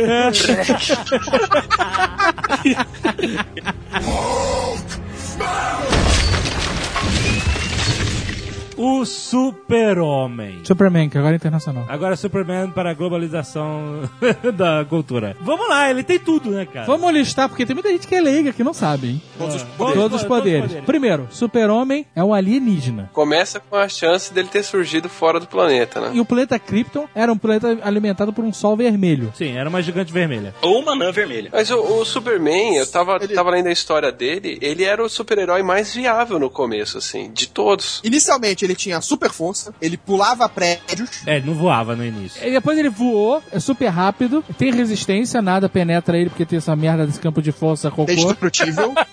O 8.78 9.06
Super-Homem. 9.06 10.62
Superman, 10.64 11.10
que 11.10 11.18
agora 11.18 11.34
é 11.34 11.38
internacional. 11.38 11.86
Agora 11.88 12.16
Superman 12.16 12.70
para 12.72 12.92
a 12.92 12.94
globalização 12.94 14.10
da 14.56 14.86
cultura. 14.88 15.36
Vamos 15.42 15.68
lá, 15.70 15.90
ele 15.90 16.04
tem 16.04 16.20
tudo, 16.20 16.50
né, 16.52 16.66
cara? 16.66 16.86
Vamos 16.86 17.12
listar, 17.14 17.48
porque 17.50 17.66
tem 17.66 17.74
muita 17.76 17.90
gente 17.90 18.08
que 18.08 18.16
é 18.16 18.22
leiga 18.22 18.52
que 18.54 18.64
não 18.64 18.74
sabe, 18.74 19.08
hein? 19.10 19.22
Todos 19.38 19.56
os 19.56 19.62
Todos 19.64 19.78
poderes. 19.78 20.02
Todos 20.02 20.22
os 20.22 20.28
poderes. 20.28 20.86
Primeiro, 20.86 21.28
Super-Homem 21.32 22.06
é 22.16 22.24
um 22.24 22.34
alienígena. 22.34 23.10
Começa 23.14 23.60
com 23.60 23.76
a 23.76 23.88
chance 23.88 24.34
dele 24.34 24.48
ter 24.48 24.64
surgido 24.64 25.10
fora 25.10 25.40
do 25.40 25.48
planeta, 25.48 26.00
né? 26.02 26.12
E 26.14 26.20
o 26.20 26.26
planeta 26.26 26.58
Krypton 26.60 27.08
era 27.14 27.32
um 27.32 27.38
planeta 27.38 27.78
alimentado 27.84 28.32
por 28.34 28.44
um 28.44 28.54
sol 28.54 28.76
vermelho. 28.78 29.32
Sim, 29.36 29.56
era 29.58 29.70
uma 29.70 29.82
gigante 29.82 30.12
vermelha. 30.12 30.54
Ou 30.62 30.80
uma 30.82 30.94
anã 30.94 31.12
vermelha. 31.12 31.50
Mas 31.52 31.70
o, 31.70 31.78
o 31.80 32.06
Superman, 32.06 32.76
eu 32.78 32.88
tava, 32.90 33.18
Ele- 33.22 33.34
tava 33.34 33.50
lendo 33.52 33.68
a 33.68 33.72
história 33.72 34.12
dele, 34.12 34.58
ele 34.62 34.84
era 34.84 35.04
o 35.04 35.10
super-herói 35.10 35.64
mais 35.64 35.94
viável 35.94 36.40
no 36.40 36.50
começo, 36.50 36.98
assim, 36.98 37.32
de 37.32 37.48
todos. 37.48 38.02
Inicialmente 38.04 38.63
ele 38.66 38.76
tinha 38.76 39.00
super 39.02 39.32
força, 39.32 39.74
ele 39.82 39.98
pulava 39.98 40.48
prédios, 40.50 41.10
É, 41.26 41.38
ele 41.38 41.46
não 41.48 41.54
voava 41.54 41.96
no 41.96 42.06
início. 42.06 42.46
E 42.46 42.52
depois 42.52 42.78
ele 42.78 42.90
voou, 42.90 43.42
é 43.52 43.60
super 43.60 43.88
rápido, 43.88 44.44
tem 44.58 44.72
resistência, 44.74 45.42
nada 45.42 45.68
penetra 45.70 46.18
ele 46.18 46.30
porque 46.30 46.46
tem 46.46 46.58
essa 46.58 46.76
merda 46.76 47.06
desse 47.06 47.20
campo 47.20 47.42
de 47.42 47.52
força 47.52 47.90
cocô. 47.92 48.06
destrutível, 48.14 48.94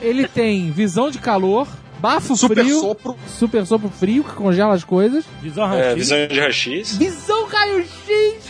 Ele 0.00 0.26
tem 0.26 0.70
visão 0.72 1.10
de 1.10 1.18
calor, 1.18 1.68
bafo 2.00 2.34
super 2.36 2.56
frio, 2.64 2.80
sopro. 2.80 3.16
super 3.38 3.64
sopro 3.64 3.88
frio 3.88 4.24
que 4.24 4.32
congela 4.32 4.74
as 4.74 4.82
coisas. 4.82 5.24
Visão 5.40 5.64
É, 5.64 5.68
raio-x. 5.68 5.94
visão 5.96 6.26
de 6.26 6.40
raio-x. 6.40 6.96
Visão 6.96 7.46
raio-x! 7.46 8.44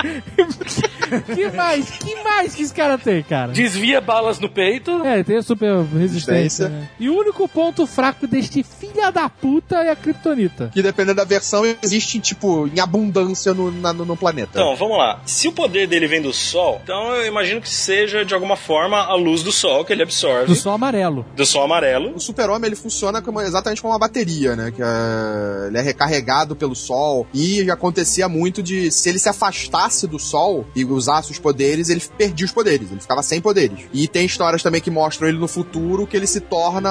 que 1.34 1.50
mais? 1.50 1.90
Que 1.90 2.14
mais 2.22 2.54
que 2.54 2.62
esse 2.62 2.74
cara 2.74 2.96
tem, 2.98 3.22
cara? 3.22 3.52
Desvia 3.52 4.00
balas 4.00 4.38
no 4.38 4.48
peito. 4.48 5.04
É, 5.04 5.22
tem 5.22 5.36
a 5.38 5.42
super 5.42 5.82
resistência. 5.84 6.68
Né? 6.68 6.88
E 6.98 7.08
o 7.08 7.16
único 7.18 7.48
ponto 7.48 7.86
fraco 7.86 8.26
deste 8.26 8.62
filha 8.62 9.10
da 9.10 9.28
puta 9.28 9.76
é 9.76 9.90
a 9.90 9.96
Kryptonita. 9.96 10.70
Que 10.72 10.82
dependendo 10.82 11.16
da 11.16 11.24
versão, 11.24 11.64
existe, 11.82 12.18
tipo, 12.20 12.66
em 12.68 12.80
abundância 12.80 13.52
no, 13.54 13.70
na- 13.70 13.92
no, 13.92 14.04
no 14.04 14.16
planeta. 14.16 14.50
Então, 14.54 14.76
vamos 14.76 14.98
lá. 14.98 15.20
Se 15.26 15.48
o 15.48 15.52
poder 15.52 15.86
dele 15.86 16.06
vem 16.06 16.20
do 16.22 16.32
Sol, 16.32 16.80
então 16.82 17.14
eu 17.16 17.26
imagino 17.26 17.60
que 17.60 17.68
seja, 17.68 18.24
de 18.24 18.34
alguma 18.34 18.56
forma, 18.56 18.98
a 18.98 19.14
luz 19.14 19.42
do 19.42 19.52
Sol 19.52 19.84
que 19.84 19.92
ele 19.92 20.02
absorve. 20.02 20.46
Do 20.46 20.54
sol 20.54 20.72
amarelo. 20.74 21.24
Do 21.36 21.44
Sol 21.46 21.64
amarelo. 21.64 22.14
O 22.14 22.20
super-homem 22.20 22.66
ele 22.68 22.76
funciona 22.76 23.20
como, 23.22 23.40
exatamente 23.40 23.80
como 23.80 23.92
uma 23.92 23.98
bateria, 23.98 24.54
né? 24.56 24.70
Que 24.70 24.82
é, 24.82 25.66
ele 25.68 25.78
é 25.78 25.80
recarregado 25.80 26.54
pelo 26.56 26.74
sol. 26.74 27.26
E 27.32 27.64
já 27.64 27.74
acontecia 27.74 28.28
muito 28.28 28.62
de 28.62 28.90
se 28.90 29.08
ele 29.08 29.18
se 29.18 29.28
afastasse 29.28 30.06
do 30.06 30.18
sol 30.18 30.66
e 30.74 30.84
usasse 31.00 31.30
os 31.32 31.38
poderes, 31.38 31.88
ele 31.88 32.00
perdia 32.16 32.44
os 32.46 32.52
poderes. 32.52 32.90
Ele 32.90 33.00
ficava 33.00 33.22
sem 33.22 33.40
poderes. 33.40 33.80
E 33.92 34.06
tem 34.06 34.26
histórias 34.26 34.62
também 34.62 34.80
que 34.80 34.90
mostram 34.90 35.28
ele 35.28 35.38
no 35.38 35.48
futuro 35.48 36.06
que 36.06 36.16
ele 36.16 36.26
se 36.26 36.40
torna 36.40 36.90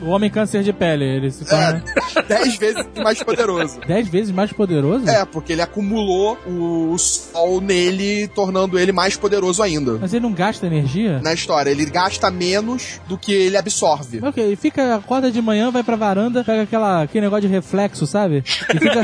O 0.00 0.08
homem 0.08 0.30
câncer 0.30 0.62
de 0.62 0.72
pele, 0.72 1.04
ele 1.04 1.30
se 1.30 1.44
torna 1.44 1.82
dez 2.28 2.56
vezes 2.56 2.84
mais 3.02 3.22
poderoso. 3.22 3.80
dez 3.86 4.08
vezes 4.08 4.30
mais 4.32 4.52
poderoso? 4.52 5.08
É, 5.08 5.24
porque 5.24 5.52
ele 5.52 5.62
acumulou 5.62 6.38
o, 6.46 6.92
o 6.92 6.98
sol 6.98 7.60
nele, 7.60 8.28
tornando 8.28 8.78
ele 8.78 8.92
mais 8.92 9.16
poderoso 9.16 9.62
ainda. 9.62 9.98
Mas 10.00 10.12
ele 10.12 10.22
não 10.22 10.32
gasta 10.32 10.66
energia? 10.66 11.20
Na 11.20 11.32
história, 11.32 11.70
ele 11.70 11.84
gasta 11.86 12.30
menos 12.30 13.00
do 13.08 13.16
que 13.18 13.32
ele 13.32 13.56
absorve. 13.56 14.20
Ok, 14.22 14.42
ele 14.42 14.56
fica, 14.56 14.96
acorda 14.96 15.30
de 15.30 15.40
manhã, 15.40 15.70
vai 15.70 15.82
pra 15.82 15.96
varanda, 15.96 16.44
pega 16.44 16.62
aquela, 16.62 17.02
aquele 17.02 17.24
negócio 17.24 17.42
de 17.48 17.54
reflexo, 17.54 18.06
sabe? 18.06 18.44
E 18.46 18.78
fica, 18.78 19.02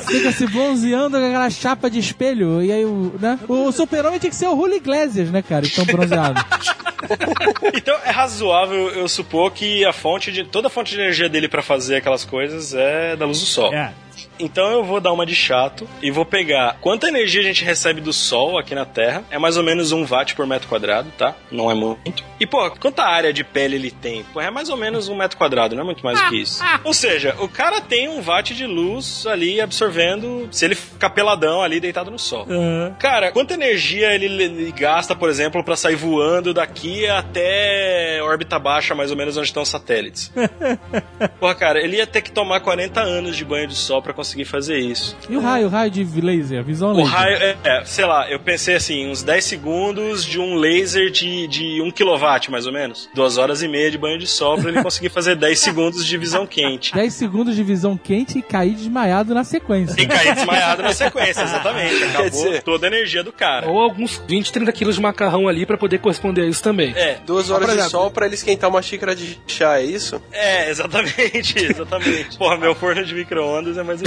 fica 0.06 0.32
se 0.32 0.46
bronzeando 0.46 1.18
com 1.18 1.24
aquela 1.26 1.50
chapa 1.50 1.90
de 1.90 1.98
espelho. 1.98 2.62
E 2.62 2.72
aí, 2.72 2.84
o, 2.90 3.18
né? 3.20 3.38
O 3.48 3.72
super-homem 3.72 4.18
tinha 4.18 4.30
que 4.30 4.36
ser 4.36 4.46
o 4.48 4.56
Julio 4.56 4.76
Iglesias, 4.76 5.30
né, 5.30 5.42
cara? 5.42 5.66
Então 5.66 5.84
bronzeado. 5.84 6.40
Então 7.74 7.96
é 8.04 8.10
razoável 8.10 8.90
eu 8.90 9.08
supor 9.08 9.50
que 9.52 9.84
a 9.84 9.92
fonte 9.92 10.30
de. 10.30 10.44
toda 10.44 10.68
a 10.68 10.70
fonte 10.70 10.94
de 10.94 11.00
energia 11.00 11.28
dele 11.28 11.48
pra 11.48 11.62
fazer 11.62 11.96
aquelas 11.96 12.24
coisas 12.24 12.74
é 12.74 13.16
da 13.16 13.24
luz 13.24 13.40
do 13.40 13.46
Sol. 13.46 13.72
É. 13.74 13.92
Então 14.40 14.70
eu 14.70 14.84
vou 14.84 15.00
dar 15.00 15.12
uma 15.12 15.26
de 15.26 15.34
chato 15.34 15.88
e 16.02 16.10
vou 16.10 16.24
pegar 16.24 16.76
quanta 16.80 17.08
energia 17.08 17.40
a 17.40 17.44
gente 17.44 17.64
recebe 17.64 18.00
do 18.00 18.12
Sol 18.12 18.58
aqui 18.58 18.74
na 18.74 18.84
Terra. 18.84 19.24
É 19.30 19.38
mais 19.38 19.56
ou 19.56 19.62
menos 19.62 19.92
um 19.92 20.04
watt 20.04 20.34
por 20.34 20.46
metro 20.46 20.68
quadrado, 20.68 21.10
tá? 21.16 21.34
Não 21.50 21.70
é 21.70 21.74
muito. 21.74 22.24
E, 22.38 22.46
pô, 22.46 22.70
quanta 22.70 23.02
área 23.02 23.32
de 23.32 23.44
pele 23.44 23.76
ele 23.76 23.90
tem? 23.90 24.24
Pô, 24.32 24.40
é 24.40 24.50
mais 24.50 24.70
ou 24.70 24.76
menos 24.76 25.08
um 25.08 25.14
metro 25.14 25.36
quadrado, 25.36 25.74
não 25.74 25.82
é 25.82 25.84
muito 25.84 26.02
mais 26.02 26.20
do 26.20 26.28
que 26.28 26.40
isso. 26.40 26.62
Ou 26.84 26.94
seja, 26.94 27.36
o 27.38 27.48
cara 27.48 27.80
tem 27.80 28.08
um 28.08 28.22
watt 28.22 28.54
de 28.54 28.66
luz 28.66 29.26
ali 29.26 29.60
absorvendo 29.60 30.48
se 30.50 30.64
ele 30.64 30.74
ficar 30.74 31.10
peladão 31.10 31.62
ali 31.62 31.80
deitado 31.80 32.10
no 32.10 32.18
Sol. 32.18 32.46
Aham. 32.48 32.94
Cara, 32.98 33.30
quanta 33.30 33.54
energia 33.54 34.14
ele, 34.14 34.26
ele 34.26 34.72
gasta, 34.72 35.14
por 35.14 35.28
exemplo, 35.28 35.62
pra 35.62 35.76
sair 35.76 35.96
voando 35.96 36.54
daqui 36.54 37.06
até 37.06 38.20
órbita 38.22 38.58
baixa, 38.58 38.94
mais 38.94 39.10
ou 39.10 39.16
menos 39.16 39.36
onde 39.36 39.48
estão 39.48 39.62
os 39.62 39.68
satélites? 39.68 40.32
Porra, 41.38 41.54
cara, 41.54 41.82
ele 41.82 41.96
ia 41.96 42.06
ter 42.06 42.22
que 42.22 42.32
tomar 42.32 42.60
40 42.60 43.00
anos 43.00 43.36
de 43.36 43.44
banho 43.44 43.66
de 43.66 43.74
sol 43.74 44.00
pra 44.00 44.12
conseguir 44.12 44.29
fazer 44.44 44.78
isso. 44.78 45.16
E 45.28 45.36
o 45.36 45.40
raio, 45.40 45.66
o 45.66 45.70
raio 45.70 45.90
de 45.90 46.04
laser, 46.20 46.62
visão 46.64 46.92
O 46.92 46.96
laser. 46.96 47.12
raio, 47.12 47.36
é, 47.36 47.56
é, 47.64 47.84
sei 47.84 48.04
lá, 48.04 48.30
eu 48.30 48.38
pensei 48.40 48.74
assim, 48.74 49.08
uns 49.10 49.22
10 49.22 49.44
segundos 49.44 50.24
de 50.24 50.38
um 50.38 50.54
laser 50.56 51.10
de, 51.10 51.46
de 51.48 51.82
1 51.82 51.90
kW, 51.90 52.50
mais 52.50 52.66
ou 52.66 52.72
menos. 52.72 53.08
Duas 53.14 53.36
horas 53.38 53.62
e 53.62 53.68
meia 53.68 53.90
de 53.90 53.98
banho 53.98 54.18
de 54.18 54.26
sol 54.26 54.58
pra 54.58 54.70
ele 54.70 54.82
conseguir 54.82 55.08
fazer 55.10 55.36
10 55.36 55.58
segundos 55.60 56.04
de 56.06 56.16
visão 56.18 56.46
quente. 56.46 56.92
10 56.94 57.12
segundos 57.14 57.54
de 57.56 57.62
visão 57.62 57.96
quente 57.96 58.38
e 58.38 58.42
cair 58.42 58.74
desmaiado 58.74 59.34
na 59.34 59.44
sequência. 59.44 60.00
E 60.00 60.06
cair 60.06 60.34
desmaiado 60.34 60.82
na 60.82 60.92
sequência, 60.92 61.42
exatamente. 61.42 62.02
Acabou 62.04 62.30
dizer- 62.30 62.62
toda 62.62 62.86
a 62.86 62.88
energia 62.88 63.22
do 63.22 63.32
cara. 63.32 63.68
Ou 63.68 63.78
alguns 63.80 64.22
20, 64.26 64.52
30 64.52 64.72
quilos 64.72 64.94
de 64.96 65.00
macarrão 65.02 65.48
ali 65.48 65.64
pra 65.66 65.76
poder 65.76 65.98
corresponder 65.98 66.42
a 66.42 66.46
isso 66.46 66.62
também. 66.62 66.92
É, 66.96 67.18
Duas 67.26 67.50
horas 67.50 67.74
de 67.76 67.88
sol 67.90 68.10
pra 68.10 68.26
ele 68.26 68.34
esquentar 68.34 68.68
uma 68.70 68.82
xícara 68.82 69.14
de 69.14 69.38
chá, 69.46 69.78
é 69.78 69.84
isso? 69.84 70.20
É, 70.32 70.70
exatamente, 70.70 71.58
exatamente. 71.64 72.36
Porra, 72.38 72.56
meu 72.56 72.74
forno 72.74 73.04
de 73.04 73.14
micro-ondas 73.14 73.76
é 73.78 73.82
mais 73.82 74.00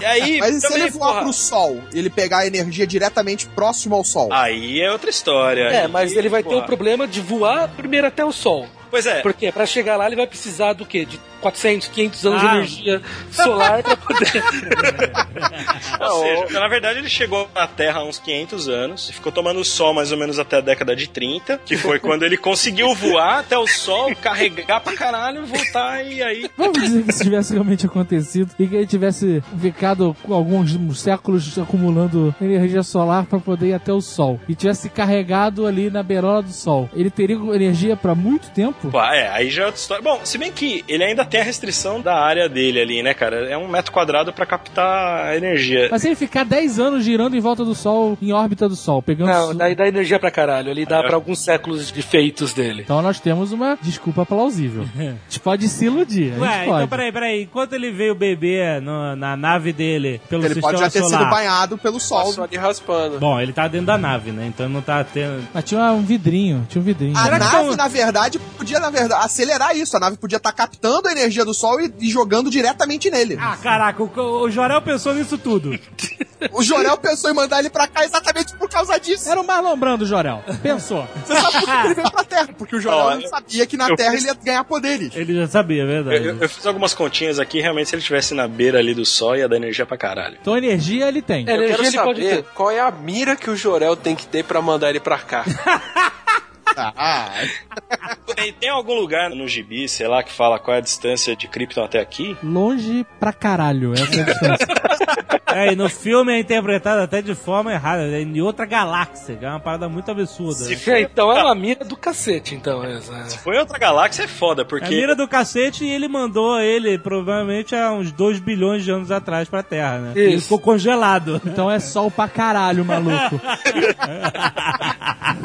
E 0.00 0.04
aí, 0.04 0.38
Mas 0.40 0.56
e 0.56 0.60
se 0.60 0.66
também, 0.68 0.82
ele 0.82 0.90
voar 0.90 1.08
porra, 1.12 1.22
pro 1.22 1.32
sol 1.32 1.82
e 1.92 1.98
ele 1.98 2.10
pegar 2.10 2.38
a 2.38 2.46
energia 2.46 2.86
diretamente 2.86 3.46
próximo 3.46 3.94
ao 3.94 4.04
sol? 4.04 4.28
Aí 4.32 4.80
é 4.80 4.90
outra 4.90 5.10
história. 5.10 5.62
É, 5.64 5.82
Aí, 5.82 5.88
mas 5.88 6.12
ele 6.12 6.28
vai 6.28 6.42
ter 6.42 6.48
o 6.50 6.52
porra. 6.52 6.66
problema 6.66 7.06
de 7.08 7.20
voar 7.20 7.68
primeiro 7.68 8.06
até 8.06 8.24
o 8.24 8.32
sol. 8.32 8.66
Pois 8.92 9.06
é, 9.06 9.22
Porque 9.22 9.50
pra 9.50 9.64
chegar 9.66 9.96
lá 9.96 10.06
ele 10.06 10.14
vai 10.16 10.26
precisar 10.26 10.74
do 10.74 10.84
quê? 10.86 11.04
De 11.06 11.18
400, 11.40 11.88
500 11.88 12.26
anos 12.26 12.40
de 12.40 12.46
Ah. 12.46 12.54
energia 12.54 13.02
solar 13.32 13.82
pra 13.82 13.96
poder. 13.96 14.42
ou 16.00 16.22
seja, 16.22 16.60
na 16.60 16.68
verdade 16.68 16.98
ele 17.00 17.08
chegou 17.08 17.48
na 17.54 17.66
Terra 17.66 18.00
há 18.00 18.04
uns 18.04 18.18
500 18.18 18.68
anos 18.68 19.08
e 19.08 19.12
ficou 19.12 19.32
tomando 19.32 19.64
sol 19.64 19.92
mais 19.94 20.12
ou 20.12 20.18
menos 20.18 20.38
até 20.38 20.58
a 20.58 20.60
década 20.60 20.94
de 20.94 21.08
30, 21.08 21.58
que 21.64 21.76
foi 21.76 21.98
quando 22.00 22.22
ele 22.22 22.36
conseguiu 22.36 22.94
voar 22.94 23.40
até 23.40 23.58
o 23.58 23.66
sol, 23.66 24.14
carregar 24.16 24.80
pra 24.80 24.94
caralho, 24.94 25.44
voltar 25.46 26.04
e 26.06 26.22
aí... 26.22 26.50
Vamos 26.56 26.80
dizer 26.80 27.02
que 27.02 27.10
isso 27.10 27.24
tivesse 27.24 27.52
realmente 27.54 27.86
acontecido 27.86 28.50
e 28.58 28.66
que 28.66 28.76
ele 28.76 28.86
tivesse 28.86 29.42
ficado 29.60 30.14
alguns 30.28 30.78
séculos 31.00 31.58
acumulando 31.58 32.34
energia 32.40 32.82
solar 32.82 33.24
para 33.24 33.38
poder 33.38 33.68
ir 33.68 33.74
até 33.74 33.92
o 33.92 34.00
Sol 34.00 34.38
e 34.48 34.54
tivesse 34.54 34.88
carregado 34.88 35.66
ali 35.66 35.90
na 35.90 36.02
beirola 36.02 36.42
do 36.42 36.52
Sol. 36.52 36.88
Ele 36.94 37.10
teria 37.10 37.36
energia 37.54 37.96
para 37.96 38.14
muito 38.14 38.50
tempo? 38.50 38.81
Pô, 38.90 39.00
é, 39.02 39.28
aí 39.28 39.50
já 39.50 39.62
é 39.62 39.66
outra 39.66 39.80
história. 39.80 40.02
Bom, 40.02 40.20
se 40.24 40.36
bem 40.38 40.50
que 40.52 40.84
ele 40.88 41.04
ainda 41.04 41.24
tem 41.24 41.40
a 41.40 41.44
restrição 41.44 42.00
da 42.00 42.14
área 42.14 42.48
dele 42.48 42.80
ali, 42.80 43.02
né, 43.02 43.14
cara? 43.14 43.48
É 43.48 43.56
um 43.56 43.68
metro 43.68 43.92
quadrado 43.92 44.32
pra 44.32 44.44
captar 44.44 45.26
a 45.26 45.36
energia. 45.36 45.88
Mas 45.90 46.02
se 46.02 46.08
ele 46.08 46.16
ficar 46.16 46.44
10 46.44 46.78
anos 46.78 47.04
girando 47.04 47.36
em 47.36 47.40
volta 47.40 47.64
do 47.64 47.74
Sol, 47.74 48.16
em 48.20 48.32
órbita 48.32 48.68
do 48.68 48.76
Sol, 48.76 49.02
pegando. 49.02 49.28
Não, 49.28 49.48
su- 49.48 49.54
daí 49.54 49.74
dá 49.74 49.86
energia 49.86 50.18
pra 50.18 50.30
caralho. 50.30 50.70
Ele 50.70 50.84
dá 50.86 50.98
É. 50.98 51.02
pra 51.06 51.14
alguns 51.14 51.38
séculos 51.38 51.90
de 51.92 52.02
feitos 52.02 52.52
dele. 52.52 52.82
Então 52.82 53.00
nós 53.02 53.20
temos 53.20 53.52
uma 53.52 53.78
desculpa 53.80 54.24
plausível. 54.26 54.84
A 54.98 55.02
gente 55.28 55.40
pode 55.40 55.68
se 55.68 55.84
iludir. 55.86 56.34
A 56.36 56.40
Ué, 56.40 56.64
então 56.66 56.88
peraí, 56.88 57.12
peraí. 57.12 57.42
Enquanto 57.42 57.72
ele 57.74 57.90
veio 57.90 58.14
beber 58.14 58.80
no- 58.80 59.14
na 59.16 59.36
nave 59.36 59.72
dele 59.72 60.20
pelo 60.28 60.42
Ele 60.44 60.54
sistema 60.54 60.72
pode 60.72 60.80
já 60.84 60.90
ter 60.90 61.00
solar. 61.00 61.20
sido 61.20 61.30
banhado 61.30 61.78
pelo 61.78 62.00
sol. 62.00 62.24
Passou 62.26 62.44
ali 62.44 62.56
raspando. 62.56 63.18
Bom, 63.18 63.40
ele 63.40 63.52
tá 63.52 63.68
dentro 63.68 63.86
da 63.86 63.98
nave, 63.98 64.32
né? 64.32 64.46
Então 64.46 64.68
não 64.68 64.80
tá 64.82 65.02
tendo. 65.04 65.46
Mas 65.52 65.64
tinha 65.64 65.80
um 65.92 66.02
vidrinho, 66.02 66.66
tinha 66.68 66.80
um 66.80 66.84
vidrinho. 66.84 67.16
A 67.16 67.24
que 67.24 67.38
nave, 67.38 67.76
na 67.76 67.88
verdade, 67.88 68.38
podia, 68.38 68.71
na 68.80 68.90
verdade, 68.90 69.24
acelerar 69.24 69.76
isso. 69.76 69.96
A 69.96 70.00
nave 70.00 70.16
podia 70.16 70.36
estar 70.36 70.52
captando 70.52 71.08
a 71.08 71.12
energia 71.12 71.44
do 71.44 71.54
sol 71.54 71.80
e, 71.80 71.92
e 72.00 72.10
jogando 72.10 72.50
diretamente 72.50 73.10
nele. 73.10 73.36
Ah, 73.40 73.56
caraca, 73.62 74.02
o, 74.02 74.42
o 74.42 74.50
Jorel 74.50 74.82
pensou 74.82 75.14
nisso 75.14 75.36
tudo. 75.38 75.78
O 76.52 76.60
Jorel 76.60 76.96
pensou 76.98 77.30
em 77.30 77.34
mandar 77.34 77.60
ele 77.60 77.70
pra 77.70 77.86
cá 77.86 78.04
exatamente 78.04 78.52
por 78.56 78.68
causa 78.68 78.98
disso. 78.98 79.28
Era 79.30 79.40
o 79.40 79.46
Marlon 79.46 79.76
Brando, 79.76 80.04
Jorel. 80.04 80.42
Pensou. 80.60 81.06
Você 81.24 81.36
sabe 81.40 81.52
por 81.52 81.64
que 81.64 81.86
ele 81.86 81.94
veio 81.94 82.10
pra 82.10 82.24
Terra? 82.24 82.48
Porque 82.58 82.74
o 82.76 82.80
Jorel 82.80 83.20
não 83.20 83.28
sabia 83.28 83.64
que 83.64 83.76
na 83.76 83.94
Terra 83.94 84.10
fiz- 84.10 84.24
ele 84.24 84.32
ia 84.32 84.34
ganhar 84.44 84.64
poderes. 84.64 85.14
Ele 85.14 85.34
já 85.36 85.46
sabia, 85.46 85.84
é 85.84 85.86
verdade. 85.86 86.24
eu- 86.26 86.38
eu 86.40 86.48
fiz 86.48 86.66
algumas 86.66 86.94
continhas 86.94 87.38
aqui, 87.38 87.60
realmente, 87.60 87.90
se 87.90 87.94
ele 87.94 88.00
estivesse 88.00 88.34
na 88.34 88.48
beira 88.48 88.80
ali 88.80 88.92
do 88.92 89.06
sol, 89.06 89.36
ia 89.36 89.48
dar 89.48 89.54
energia 89.54 89.86
pra 89.86 89.96
caralho. 89.96 90.36
Então 90.42 90.56
energia 90.56 91.06
ele 91.06 91.22
tem. 91.22 91.48
Eu 91.48 91.54
energia 91.62 91.76
quero 91.76 91.86
ele 91.88 91.96
pode 91.98 92.20
saber 92.24 92.36
ter. 92.42 92.44
qual 92.56 92.72
é 92.72 92.80
a 92.80 92.90
mira 92.90 93.36
que 93.36 93.48
o 93.48 93.54
Jorel 93.56 93.94
tem 93.94 94.16
que 94.16 94.26
ter 94.26 94.42
pra 94.42 94.60
mandar 94.60 94.90
ele 94.90 94.98
pra 94.98 95.18
cá. 95.20 95.44
Tem, 98.34 98.52
tem 98.52 98.70
algum 98.70 98.94
lugar 98.94 99.30
no 99.30 99.46
gibi, 99.46 99.88
sei 99.88 100.08
lá, 100.08 100.22
que 100.22 100.32
fala 100.32 100.58
qual 100.58 100.74
é 100.74 100.78
a 100.78 100.82
distância 100.82 101.36
de 101.36 101.46
Krypton 101.46 101.84
até 101.84 102.00
aqui? 102.00 102.36
Longe 102.42 103.04
pra 103.20 103.32
caralho. 103.32 103.92
Essa 103.92 104.04
é 104.16 104.20
a 104.20 104.24
distância. 104.24 104.66
É, 105.54 105.70
e 105.70 105.76
no 105.76 105.86
filme 105.90 106.32
é 106.32 106.38
interpretado 106.38 107.02
até 107.02 107.20
de 107.20 107.34
forma 107.34 107.70
errada, 107.70 108.04
é 108.04 108.22
em 108.22 108.40
outra 108.40 108.64
galáxia, 108.64 109.36
que 109.36 109.44
é 109.44 109.48
uma 109.50 109.60
parada 109.60 109.86
muito 109.86 110.10
absurda. 110.10 110.64
Se 110.64 110.70
né? 110.70 110.76
for, 110.76 110.90
É, 110.94 111.00
então 111.02 111.30
é 111.30 111.42
uma 111.44 111.54
mira 111.54 111.84
do 111.84 111.94
cacete, 111.94 112.54
então. 112.54 112.82
Essa. 112.82 113.24
se 113.28 113.38
for 113.38 113.54
em 113.54 113.58
outra 113.58 113.78
galáxia 113.78 114.22
é 114.22 114.26
foda, 114.26 114.62
É 114.62 114.64
porque. 114.64 114.86
a 114.86 114.88
mira 114.88 115.14
do 115.14 115.28
cacete 115.28 115.84
e 115.84 115.90
ele 115.90 116.08
mandou 116.08 116.58
ele, 116.58 116.96
provavelmente, 116.98 117.76
há 117.76 117.92
uns 117.92 118.10
2 118.12 118.40
bilhões 118.40 118.82
de 118.82 118.92
anos 118.92 119.10
atrás 119.10 119.46
pra 119.46 119.62
Terra, 119.62 119.98
né? 119.98 120.12
Ele 120.16 120.36
Isso. 120.36 120.44
ficou 120.44 120.58
congelado. 120.58 121.38
Então 121.44 121.70
é 121.70 121.78
sol 121.78 122.10
pra 122.10 122.28
caralho, 122.28 122.82
maluco. 122.82 123.38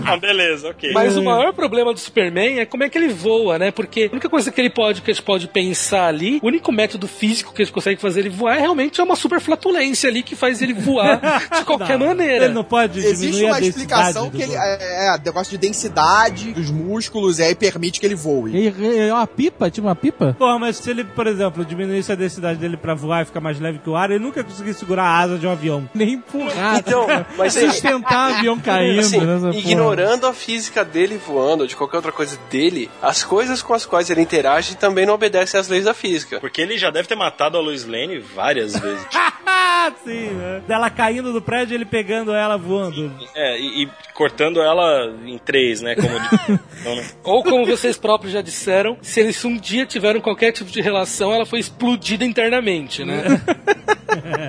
Ah, 0.09 0.15
beleza, 0.15 0.69
ok. 0.69 0.93
Mas 0.93 1.16
o 1.17 1.25
maior 1.25 1.53
problema 1.53 1.93
do 1.93 1.99
Superman 1.99 2.59
é 2.59 2.65
como 2.65 2.83
é 2.83 2.89
que 2.89 2.97
ele 2.97 3.09
voa, 3.09 3.57
né? 3.57 3.71
Porque 3.71 4.09
a 4.09 4.11
única 4.11 4.29
coisa 4.29 4.51
que 4.51 4.59
ele 4.59 4.69
pode, 4.69 5.01
que 5.01 5.11
a 5.11 5.13
gente 5.13 5.23
pode 5.23 5.47
pensar 5.47 6.07
ali, 6.07 6.39
o 6.41 6.47
único 6.47 6.71
método 6.71 7.07
físico 7.07 7.53
que 7.53 7.61
a 7.61 7.65
gente 7.65 7.73
consegue 7.73 7.99
fazer 8.01 8.21
ele 8.21 8.29
voar 8.29 8.57
é 8.57 8.59
realmente 8.59 8.99
é 8.99 9.03
uma 9.03 9.15
super 9.15 9.39
flatulência 9.39 10.09
ali 10.09 10.23
que 10.23 10.35
faz 10.35 10.61
ele 10.61 10.73
voar 10.73 11.19
de 11.57 11.65
qualquer 11.65 11.97
Não, 11.97 12.07
maneira. 12.07 12.45
Ele 12.45 12.53
não 12.53 12.63
pode 12.63 12.99
existe 12.99 13.27
diminuir 13.31 13.47
a 13.47 13.53
uma 13.53 13.61
explicação 13.61 14.29
que 14.29 14.41
ele 14.41 14.55
é, 14.55 15.07
é 15.07 15.17
negócio 15.23 15.51
de 15.51 15.57
densidade 15.57 16.53
dos 16.53 16.71
músculos 16.71 17.39
e 17.39 17.43
aí 17.43 17.55
permite 17.55 17.99
que 17.99 18.05
ele 18.05 18.15
voe. 18.15 18.51
E, 18.55 19.07
é 19.07 19.13
uma 19.13 19.27
pipa? 19.27 19.69
Tipo 19.69 19.87
uma 19.87 19.95
pipa? 19.95 20.35
Porra, 20.37 20.59
mas 20.59 20.77
se 20.77 20.89
ele, 20.89 21.03
por 21.03 21.27
exemplo, 21.27 21.65
diminuísse 21.65 22.11
a 22.11 22.15
densidade 22.15 22.59
dele 22.59 22.77
pra 22.77 22.93
voar 22.93 23.23
e 23.23 23.25
ficar 23.25 23.41
mais 23.41 23.59
leve 23.59 23.79
que 23.79 23.89
o 23.89 23.95
ar, 23.95 24.09
ele 24.11 24.23
nunca 24.23 24.39
ia 24.39 24.43
conseguir 24.43 24.73
segurar 24.73 25.03
a 25.03 25.17
asa 25.19 25.37
de 25.37 25.47
um 25.47 25.51
avião. 25.51 25.89
Nem 25.93 26.13
empurrar. 26.13 26.77
Então, 26.79 27.05
mas 27.37 27.53
Sustentar 27.53 28.35
avião 28.35 28.59
caindo. 28.59 28.99
assim, 28.99 29.19
porra. 29.19 29.55
ignorando 29.55 30.27
a 30.27 30.33
física 30.33 30.83
dele 30.83 30.96
voando, 31.05 31.61
ou 31.61 31.67
de 31.67 31.75
qualquer 31.75 31.97
outra 31.97 32.11
coisa 32.11 32.39
dele, 32.49 32.89
as 33.01 33.23
coisas 33.23 33.61
com 33.61 33.73
as 33.73 33.85
quais 33.85 34.09
ele 34.09 34.21
interage 34.21 34.75
também 34.75 35.05
não 35.05 35.13
obedecem 35.13 35.59
às 35.59 35.67
leis 35.67 35.85
da 35.85 35.93
física. 35.93 36.39
Porque 36.39 36.61
ele 36.61 36.77
já 36.77 36.89
deve 36.89 37.07
ter 37.07 37.15
matado 37.15 37.57
a 37.57 37.61
Lois 37.61 37.85
Lane 37.85 38.17
várias 38.17 38.77
vezes. 38.79 39.05
Ah, 39.13 39.91
sim, 40.03 40.29
né? 40.31 40.61
Dela 40.67 40.89
caindo 40.89 41.31
do 41.31 41.41
prédio 41.41 41.73
e 41.73 41.75
ele 41.75 41.85
pegando 41.85 42.33
ela 42.33 42.57
voando. 42.57 43.13
é, 43.35 43.59
e, 43.59 43.83
e 43.83 43.89
cortando 44.13 44.61
ela 44.61 45.13
em 45.25 45.37
três, 45.37 45.81
né? 45.81 45.95
Como 45.95 46.07
de... 46.07 46.51
né? 46.83 47.05
Ou 47.23 47.43
como 47.43 47.65
vocês 47.65 47.97
próprios 47.97 48.33
já 48.33 48.41
disseram, 48.41 48.97
se 49.01 49.19
eles 49.19 49.43
um 49.45 49.55
dia 49.55 49.85
tiveram 49.85 50.19
qualquer 50.19 50.51
tipo 50.51 50.71
de 50.71 50.81
relação, 50.81 51.33
ela 51.33 51.45
foi 51.45 51.59
explodida 51.59 52.25
internamente, 52.25 53.05
né? 53.05 53.23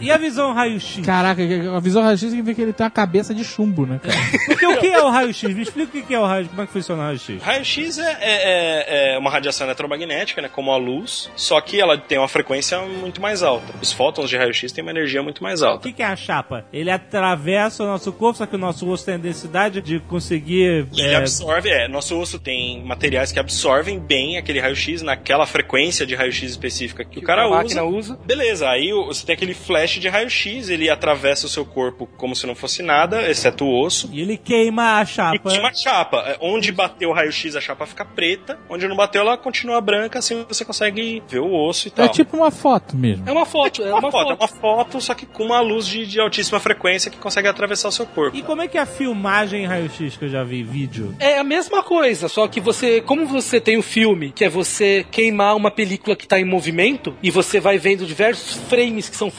E 0.00 0.10
a 0.10 0.16
visão 0.16 0.52
raio-x? 0.52 1.04
Caraca, 1.04 1.42
a 1.76 1.80
visão 1.80 2.02
raio-x 2.02 2.20
significa 2.30 2.54
que 2.54 2.62
ele 2.62 2.72
tem 2.72 2.84
uma 2.84 2.90
cabeça 2.90 3.34
de 3.34 3.44
chumbo, 3.44 3.86
né, 3.86 4.00
cara? 4.02 4.16
Porque 4.46 4.66
o 4.66 4.76
que 4.78 4.86
é 4.86 5.00
o 5.02 5.08
raio-x? 5.10 5.54
Me 5.54 5.62
explica 5.62 5.98
o 5.98 6.02
que 6.02 6.14
é 6.14 6.18
o 6.18 6.26
raio 6.26 6.48
como 6.48 6.62
é 6.62 6.66
que 6.66 6.72
funciona 6.72 7.02
o 7.02 7.04
raio-x. 7.06 7.42
Raio-X 7.42 7.98
é, 7.98 8.16
é- 8.20 9.14
é 9.14 9.18
uma 9.18 9.30
radiação 9.30 9.66
eletromagnética, 9.66 10.40
né? 10.42 10.48
Como 10.48 10.70
a 10.72 10.76
luz, 10.76 11.30
só 11.36 11.60
que 11.60 11.80
ela 11.80 11.96
tem 11.98 12.18
uma 12.18 12.28
frequência 12.28 12.78
muito 12.80 13.20
mais 13.20 13.42
alta. 13.42 13.72
Os 13.80 13.92
fótons 13.92 14.28
de 14.30 14.36
raio-x 14.36 14.72
têm 14.72 14.82
uma 14.82 14.90
energia 14.90 15.22
muito 15.22 15.42
mais 15.42 15.62
O 15.62 15.66
alta. 15.66 15.82
que 15.88 15.92
que 15.94 16.02
é 16.02 16.06
a 16.06 16.16
chapa? 16.16 16.64
Ele 16.72 16.90
atravessa 16.90 17.82
o 17.84 17.86
nosso 17.86 18.12
corpo, 18.12 18.38
só 18.38 18.46
que 18.46 18.54
o 18.54 18.58
nosso 18.58 18.88
osso 18.88 19.04
tem 19.04 19.14
a 19.14 19.18
densidade 19.18 19.80
de 19.80 20.00
conseguir... 20.00 20.86
Ele 20.96 21.08
é, 21.08 21.16
absorve, 21.16 21.68
é. 21.68 21.88
Nosso 21.88 22.18
osso 22.18 22.38
tem 22.38 22.82
materiais 22.84 23.32
que 23.32 23.38
absorvem 23.38 23.98
bem 23.98 24.36
aquele 24.38 24.60
raio-x 24.60 25.02
naquela 25.02 25.46
frequência 25.46 26.06
de 26.06 26.14
raio-x 26.14 26.50
específica 26.50 27.04
que, 27.04 27.18
o 27.18 27.22
cara 27.22 27.42
a 27.42 27.46
usa. 27.48 27.56
máquina 27.56 27.82
usa. 27.84 28.18
Beleza, 28.24 28.68
aí 28.68 28.92
o- 28.92 29.06
você 29.06 29.24
tem 29.26 29.34
aquele 29.34 29.54
flash 29.54 29.89
de 29.98 30.08
raio-x, 30.08 30.68
ele 30.68 30.88
atravessa 30.90 31.46
o 31.46 31.48
seu 31.48 31.64
corpo 31.64 32.06
como 32.16 32.36
se 32.36 32.46
não 32.46 32.54
fosse 32.54 32.82
nada, 32.82 33.28
exceto 33.30 33.64
o 33.64 33.82
osso. 33.84 34.08
E 34.12 34.20
ele 34.20 34.36
queima 34.36 34.98
a 34.98 35.02
E 35.02 35.06
chapa. 35.06 35.50
queima 35.50 35.68
a 35.68 35.74
chapa. 35.74 36.18
É, 36.26 36.36
Onde 36.40 36.70
bateu 36.70 37.10
o 37.10 37.12
raio-x, 37.12 37.56
a 37.56 37.60
chapa 37.60 37.86
fica 37.86 38.04
preta. 38.04 38.58
Onde 38.68 38.86
não 38.86 38.94
bateu, 38.94 39.22
ela 39.22 39.36
continua 39.36 39.80
branca, 39.80 40.18
assim 40.18 40.44
você 40.48 40.64
consegue 40.64 41.22
ver 41.28 41.40
o 41.40 41.52
osso 41.52 41.88
e 41.88 41.90
tal. 41.90 42.04
É 42.06 42.08
tipo 42.08 42.36
uma 42.36 42.50
foto 42.50 42.96
mesmo. 42.96 43.28
É 43.28 43.32
uma 43.32 43.46
foto, 43.46 43.82
é 43.82 43.92
uma 43.92 44.10
foto, 44.10 44.16
é 44.32 44.36
foto. 44.36 44.40
uma 44.40 44.48
foto, 44.48 45.00
só 45.00 45.14
que 45.14 45.26
com 45.26 45.44
uma 45.46 45.60
luz 45.60 45.86
de, 45.86 46.06
de 46.06 46.20
altíssima 46.20 46.60
frequência 46.60 47.10
que 47.10 47.16
consegue 47.18 47.48
atravessar 47.48 47.88
o 47.88 47.92
seu 47.92 48.06
corpo. 48.06 48.36
E 48.36 48.42
como 48.42 48.60
é 48.62 48.68
que 48.68 48.76
é 48.76 48.80
a 48.82 48.86
filmagem 48.86 49.64
em 49.64 49.66
raio-x 49.66 50.16
que 50.16 50.24
eu 50.26 50.28
já 50.28 50.44
vi 50.44 50.62
vídeo? 50.62 51.14
É 51.18 51.38
a 51.38 51.44
mesma 51.44 51.82
coisa, 51.82 52.28
só 52.28 52.46
que 52.46 52.60
você, 52.60 53.00
como 53.00 53.26
você 53.26 53.60
tem 53.60 53.78
o 53.78 53.82
filme, 53.82 54.30
que 54.32 54.44
é 54.44 54.48
você 54.48 55.06
queimar 55.10 55.56
uma 55.56 55.70
película 55.70 56.14
que 56.16 56.26
tá 56.26 56.38
em 56.38 56.44
movimento, 56.44 57.14
e 57.22 57.30
você 57.30 57.60
vai 57.60 57.78
vendo 57.78 58.04
diversos 58.04 58.56
frames 58.68 59.08
que 59.08 59.16
são 59.16 59.30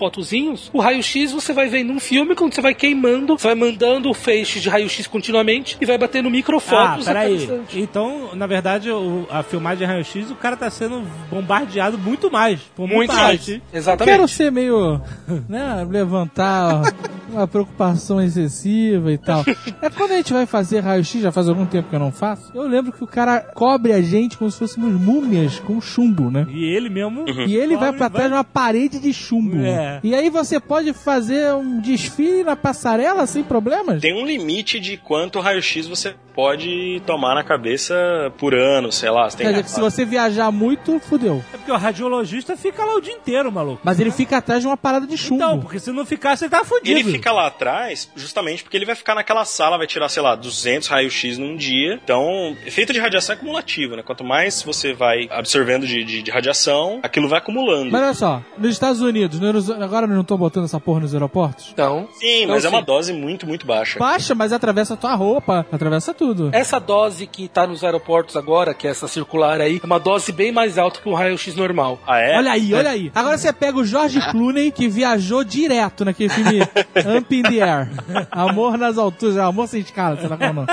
fotozinhos, 0.41 0.69
o 0.73 0.79
raio-x 0.79 1.31
você 1.31 1.53
vai 1.53 1.67
vendo 1.67 1.91
um 1.93 1.99
filme 1.99 2.35
quando 2.35 2.53
você 2.53 2.61
vai 2.61 2.73
queimando, 2.73 3.37
você 3.37 3.47
vai 3.47 3.55
mandando 3.55 4.09
o 4.09 4.13
feixe 4.13 4.59
de 4.59 4.69
raio-x 4.69 5.07
continuamente 5.07 5.77
e 5.79 5.85
vai 5.85 5.97
batendo 5.97 6.27
Ah, 6.27 6.31
microfotos. 6.31 7.07
a 7.07 7.13
cada 7.13 7.19
peraí. 7.27 7.61
Então, 7.75 8.29
na 8.35 8.47
verdade, 8.47 8.89
o- 8.89 9.25
a 9.29 9.43
filmagem 9.43 9.83
em 9.85 9.87
raio-x, 9.87 10.31
o 10.31 10.35
cara 10.35 10.55
tá 10.57 10.69
sendo 10.69 11.03
bombardeado 11.29 11.97
muito 11.97 12.31
mais. 12.31 12.59
Por 12.75 12.87
muito, 12.87 13.13
mais. 13.13 13.47
mais. 13.47 13.61
Exatamente. 13.73 14.15
Quero 14.15 14.27
ser 14.27 14.51
meio, 14.51 15.01
né, 15.47 15.85
levantar 15.89 16.81
uma 17.29 17.47
preocupação 17.47 18.21
excessiva 18.21 19.11
e 19.11 19.17
tal. 19.17 19.43
É 19.81 19.89
quando 19.89 20.11
a 20.11 20.17
gente 20.17 20.33
vai 20.33 20.45
fazer 20.45 20.79
raio-x, 20.79 21.21
já 21.21 21.31
faz 21.31 21.47
algum 21.47 21.65
tempo 21.65 21.89
que 21.89 21.95
eu 21.95 21.99
não 21.99 22.11
faço, 22.11 22.51
eu 22.53 22.63
lembro 22.67 22.91
que 22.91 23.03
o 23.03 23.07
cara 23.07 23.39
cobre 23.39 23.93
a 23.93 24.01
gente 24.01 24.37
como 24.37 24.49
se 24.51 24.57
fôssemos 24.59 24.93
múmias 24.99 25.59
com 25.59 25.79
chumbo, 25.81 26.29
né? 26.29 26.45
E 26.49 26.63
ele 26.65 26.89
mesmo. 26.89 27.25
E 27.47 27.55
ele 27.55 27.77
vai 27.77 27.91
pra 27.93 28.09
trás 28.09 28.27
de 28.29 28.35
uma 28.35 28.43
parede 28.43 28.99
de 28.99 29.13
chumbo. 29.13 29.57
É. 29.61 29.99
E 30.03 30.13
aí 30.13 30.29
você 30.31 30.59
pode 30.59 30.93
fazer 30.93 31.53
um 31.53 31.79
desfile 31.79 32.43
na 32.43 32.55
passarela 32.55 33.25
sem 33.27 33.43
problemas? 33.43 34.01
Tem 34.01 34.13
um 34.13 34.25
limite 34.25 34.79
de 34.79 34.97
quanto 34.97 35.39
raio-x 35.39 35.87
você 35.87 36.15
pode 36.33 37.01
tomar 37.05 37.35
na 37.35 37.43
cabeça 37.43 37.93
por 38.37 38.55
ano, 38.55 38.89
sei 38.91 39.09
lá. 39.09 39.29
Você 39.29 39.37
tem 39.37 39.45
Quer 39.47 39.51
dizer 39.51 39.63
que 39.63 39.71
se 39.71 39.79
você 39.81 40.05
viajar 40.05 40.49
muito, 40.51 40.97
fudeu. 40.99 41.43
É 41.53 41.57
porque 41.57 41.71
o 41.71 41.75
radiologista 41.77 42.55
fica 42.55 42.83
lá 42.85 42.95
o 42.95 43.01
dia 43.01 43.13
inteiro, 43.13 43.51
maluco. 43.51 43.81
Mas 43.83 43.99
ele 43.99 44.11
fica 44.11 44.37
atrás 44.37 44.61
de 44.61 44.67
uma 44.67 44.77
parada 44.77 45.05
de 45.05 45.17
chumbo. 45.17 45.35
Então, 45.43 45.59
porque 45.59 45.77
se 45.79 45.91
não 45.91 46.05
ficasse, 46.05 46.45
ele 46.45 46.49
tá 46.51 46.63
fudido. 46.63 46.99
Ele 46.99 47.11
fica 47.11 47.31
lá 47.33 47.47
atrás 47.47 48.09
justamente 48.15 48.63
porque 48.63 48.77
ele 48.77 48.85
vai 48.85 48.95
ficar 48.95 49.13
naquela 49.13 49.43
sala, 49.43 49.77
vai 49.77 49.85
tirar, 49.87 50.07
sei 50.09 50.23
lá, 50.23 50.33
200 50.35 50.87
raios-x 50.87 51.37
num 51.37 51.55
dia. 51.57 51.99
Então, 52.01 52.55
efeito 52.65 52.93
de 52.93 52.99
radiação 52.99 53.35
é 53.35 53.37
cumulativo, 53.37 53.95
né? 53.97 54.01
Quanto 54.03 54.23
mais 54.23 54.63
você 54.63 54.93
vai 54.93 55.27
absorvendo 55.29 55.85
de, 55.85 56.03
de- 56.03 56.21
de 56.23 56.31
radiação, 56.31 56.99
aquilo 57.03 57.27
vai 57.27 57.39
acumulando. 57.39 57.91
Mas 57.91 58.01
olha 58.01 58.13
só, 58.13 58.41
nos 58.57 58.71
Estados 58.71 59.01
Unidos, 59.01 59.39
no 59.39 59.83
agora 59.83 60.07
não 60.21 60.23
estão 60.23 60.37
botando 60.37 60.65
essa 60.65 60.79
porra 60.79 61.01
nos 61.01 61.13
aeroportos? 61.13 61.69
Então, 61.73 62.07
Sim, 62.13 62.43
Então, 62.43 62.55
mas 62.55 62.65
é 62.65 62.69
uma 62.69 62.79
sim. 62.79 62.85
dose 62.85 63.13
muito, 63.13 63.45
muito 63.47 63.65
baixa. 63.65 63.99
Baixa, 63.99 64.33
mas 64.35 64.53
atravessa 64.53 64.93
a 64.93 64.97
tua 64.97 65.13
roupa, 65.15 65.65
atravessa 65.71 66.13
tudo. 66.13 66.49
essa 66.53 66.79
dose 66.79 67.25
que 67.27 67.47
tá 67.47 67.65
nos 67.67 67.83
aeroportos 67.83 68.35
agora, 68.37 68.73
que 68.73 68.87
é 68.87 68.91
essa 68.91 69.07
circular 69.07 69.59
aí, 69.59 69.79
é 69.83 69.85
uma 69.85 69.99
dose 69.99 70.31
bem 70.31 70.51
mais 70.51 70.77
alta 70.77 70.99
que 71.01 71.09
um 71.09 71.13
raio-x 71.13 71.55
normal. 71.55 71.99
Ah, 72.07 72.19
é? 72.19 72.37
Olha 72.37 72.51
aí, 72.51 72.73
olha 72.73 72.89
aí. 72.91 73.11
Agora 73.15 73.37
você 73.37 73.51
pega 73.51 73.77
o 73.77 73.85
George 73.85 74.19
Clooney, 74.31 74.71
que 74.71 74.87
viajou 74.87 75.43
direto 75.43 76.05
naquele 76.05 76.29
filme 76.29 76.61
Up 77.17 77.35
in 77.35 77.43
the 77.43 77.61
Air. 77.61 77.89
Amor 78.31 78.77
nas 78.77 78.97
alturas, 78.97 79.37
amor 79.37 79.67
sem 79.67 79.81
escala, 79.81 80.17
sei 80.17 80.27
lá 80.27 80.37
qual 80.37 80.49
é 80.49 80.51
o 80.51 80.55
nome. 80.55 80.67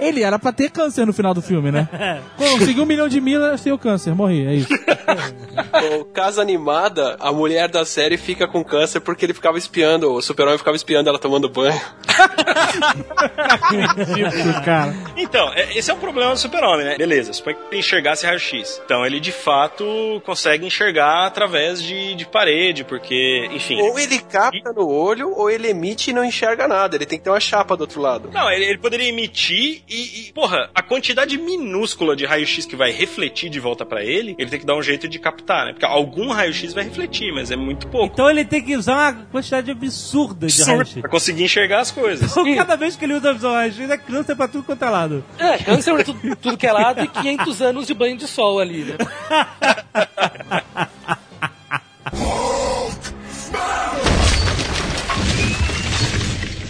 Ele 0.00 0.22
era 0.22 0.38
pra 0.38 0.52
ter 0.52 0.70
câncer 0.70 1.06
no 1.06 1.12
final 1.12 1.32
do 1.34 1.40
filme, 1.42 1.70
né? 1.70 1.88
Conseguiu 2.36 2.82
um 2.82 2.86
milhão 2.86 3.08
de 3.08 3.20
milas, 3.20 3.60
tem 3.62 3.72
o 3.72 3.78
câncer, 3.78 4.14
morri, 4.14 4.46
é 4.46 4.54
isso. 4.54 4.68
O 6.00 6.04
Casa 6.06 6.40
Animada, 6.42 7.16
a 7.20 7.32
mulher 7.32 7.68
da 7.68 7.84
série 7.84 8.16
fica 8.16 8.46
com 8.46 8.64
câncer 8.64 8.93
porque 9.00 9.24
ele 9.26 9.34
ficava 9.34 9.58
espiando, 9.58 10.12
o 10.12 10.20
super-homem 10.22 10.58
ficava 10.58 10.76
espiando 10.76 11.08
ela 11.08 11.18
tomando 11.18 11.48
banho. 11.48 11.80
Isso, 14.16 14.60
cara. 14.64 14.94
Então, 15.16 15.52
é- 15.54 15.76
esse 15.76 15.90
é 15.90 15.94
o 15.94 15.96
problema 15.96 16.32
do 16.32 16.38
super-homem, 16.38 16.84
né? 16.86 16.96
Beleza, 16.96 17.32
suponho 17.32 17.56
que 17.56 17.62
ele 17.70 17.78
enxergasse 17.80 18.26
raio-x. 18.26 18.80
Então 18.84 19.04
ele 19.04 19.20
de 19.20 19.32
fato 19.32 19.84
consegue 20.24 20.66
enxergar 20.66 21.26
através 21.26 21.82
de, 21.82 22.14
de 22.14 22.26
parede, 22.26 22.84
porque, 22.84 23.48
enfim. 23.52 23.80
Ou 23.80 23.98
ele 23.98 24.18
capta 24.20 24.72
no 24.72 24.88
olho, 24.88 25.32
ou 25.34 25.50
ele 25.50 25.68
emite 25.68 26.10
e 26.10 26.12
não 26.12 26.24
enxerga 26.24 26.66
nada. 26.68 26.96
Ele 26.96 27.06
tem 27.06 27.18
que 27.18 27.24
ter 27.24 27.30
uma 27.30 27.40
chapa 27.40 27.76
do 27.76 27.82
outro 27.82 28.00
lado. 28.00 28.30
Não, 28.32 28.50
ele, 28.50 28.64
ele 28.64 28.78
poderia 28.78 29.08
emitir 29.08 29.82
e, 29.88 30.28
e, 30.28 30.32
porra, 30.32 30.70
a 30.74 30.82
quantidade 30.82 31.36
minúscula 31.38 32.16
de 32.16 32.24
raio-x 32.26 32.66
que 32.66 32.76
vai 32.76 32.90
refletir 32.90 33.48
de 33.50 33.60
volta 33.60 33.84
pra 33.84 34.02
ele, 34.02 34.34
ele 34.38 34.50
tem 34.50 34.60
que 34.60 34.66
dar 34.66 34.76
um 34.76 34.82
jeito 34.82 35.08
de 35.08 35.18
captar, 35.18 35.66
né? 35.66 35.72
Porque 35.72 35.84
algum 35.86 36.30
raio-x 36.30 36.72
vai 36.72 36.84
refletir, 36.84 37.32
mas 37.32 37.50
é 37.50 37.56
muito 37.56 37.86
pouco. 37.88 38.12
Então 38.12 38.28
ele 38.30 38.44
tem 38.44 38.62
que 38.62 38.73
usar 38.76 38.94
uma 38.94 39.12
quantidade 39.30 39.70
absurda 39.70 40.46
de 40.46 40.62
raio-x. 40.62 41.00
Pra 41.00 41.10
conseguir 41.10 41.44
enxergar 41.44 41.80
as 41.80 41.90
coisas. 41.90 42.30
Então, 42.30 42.54
cada 42.54 42.76
vez 42.76 42.96
que 42.96 43.04
ele 43.04 43.14
usa 43.14 43.30
a 43.30 43.32
visão 43.32 43.52
raio-x 43.52 43.90
é 43.90 43.96
câncer 43.96 44.36
pra 44.36 44.48
tudo 44.48 44.64
quanto 44.64 44.84
é 44.84 44.90
lado. 44.90 45.24
É, 45.38 45.58
câncer 45.58 45.94
pra 45.94 46.04
tudo, 46.04 46.36
tudo 46.36 46.56
que 46.56 46.66
é 46.66 46.72
lado 46.72 47.02
e 47.02 47.08
500 47.08 47.62
anos 47.62 47.86
de 47.86 47.94
banho 47.94 48.16
de 48.16 48.26
sol 48.26 48.58
ali, 48.58 48.84
né? 48.84 48.96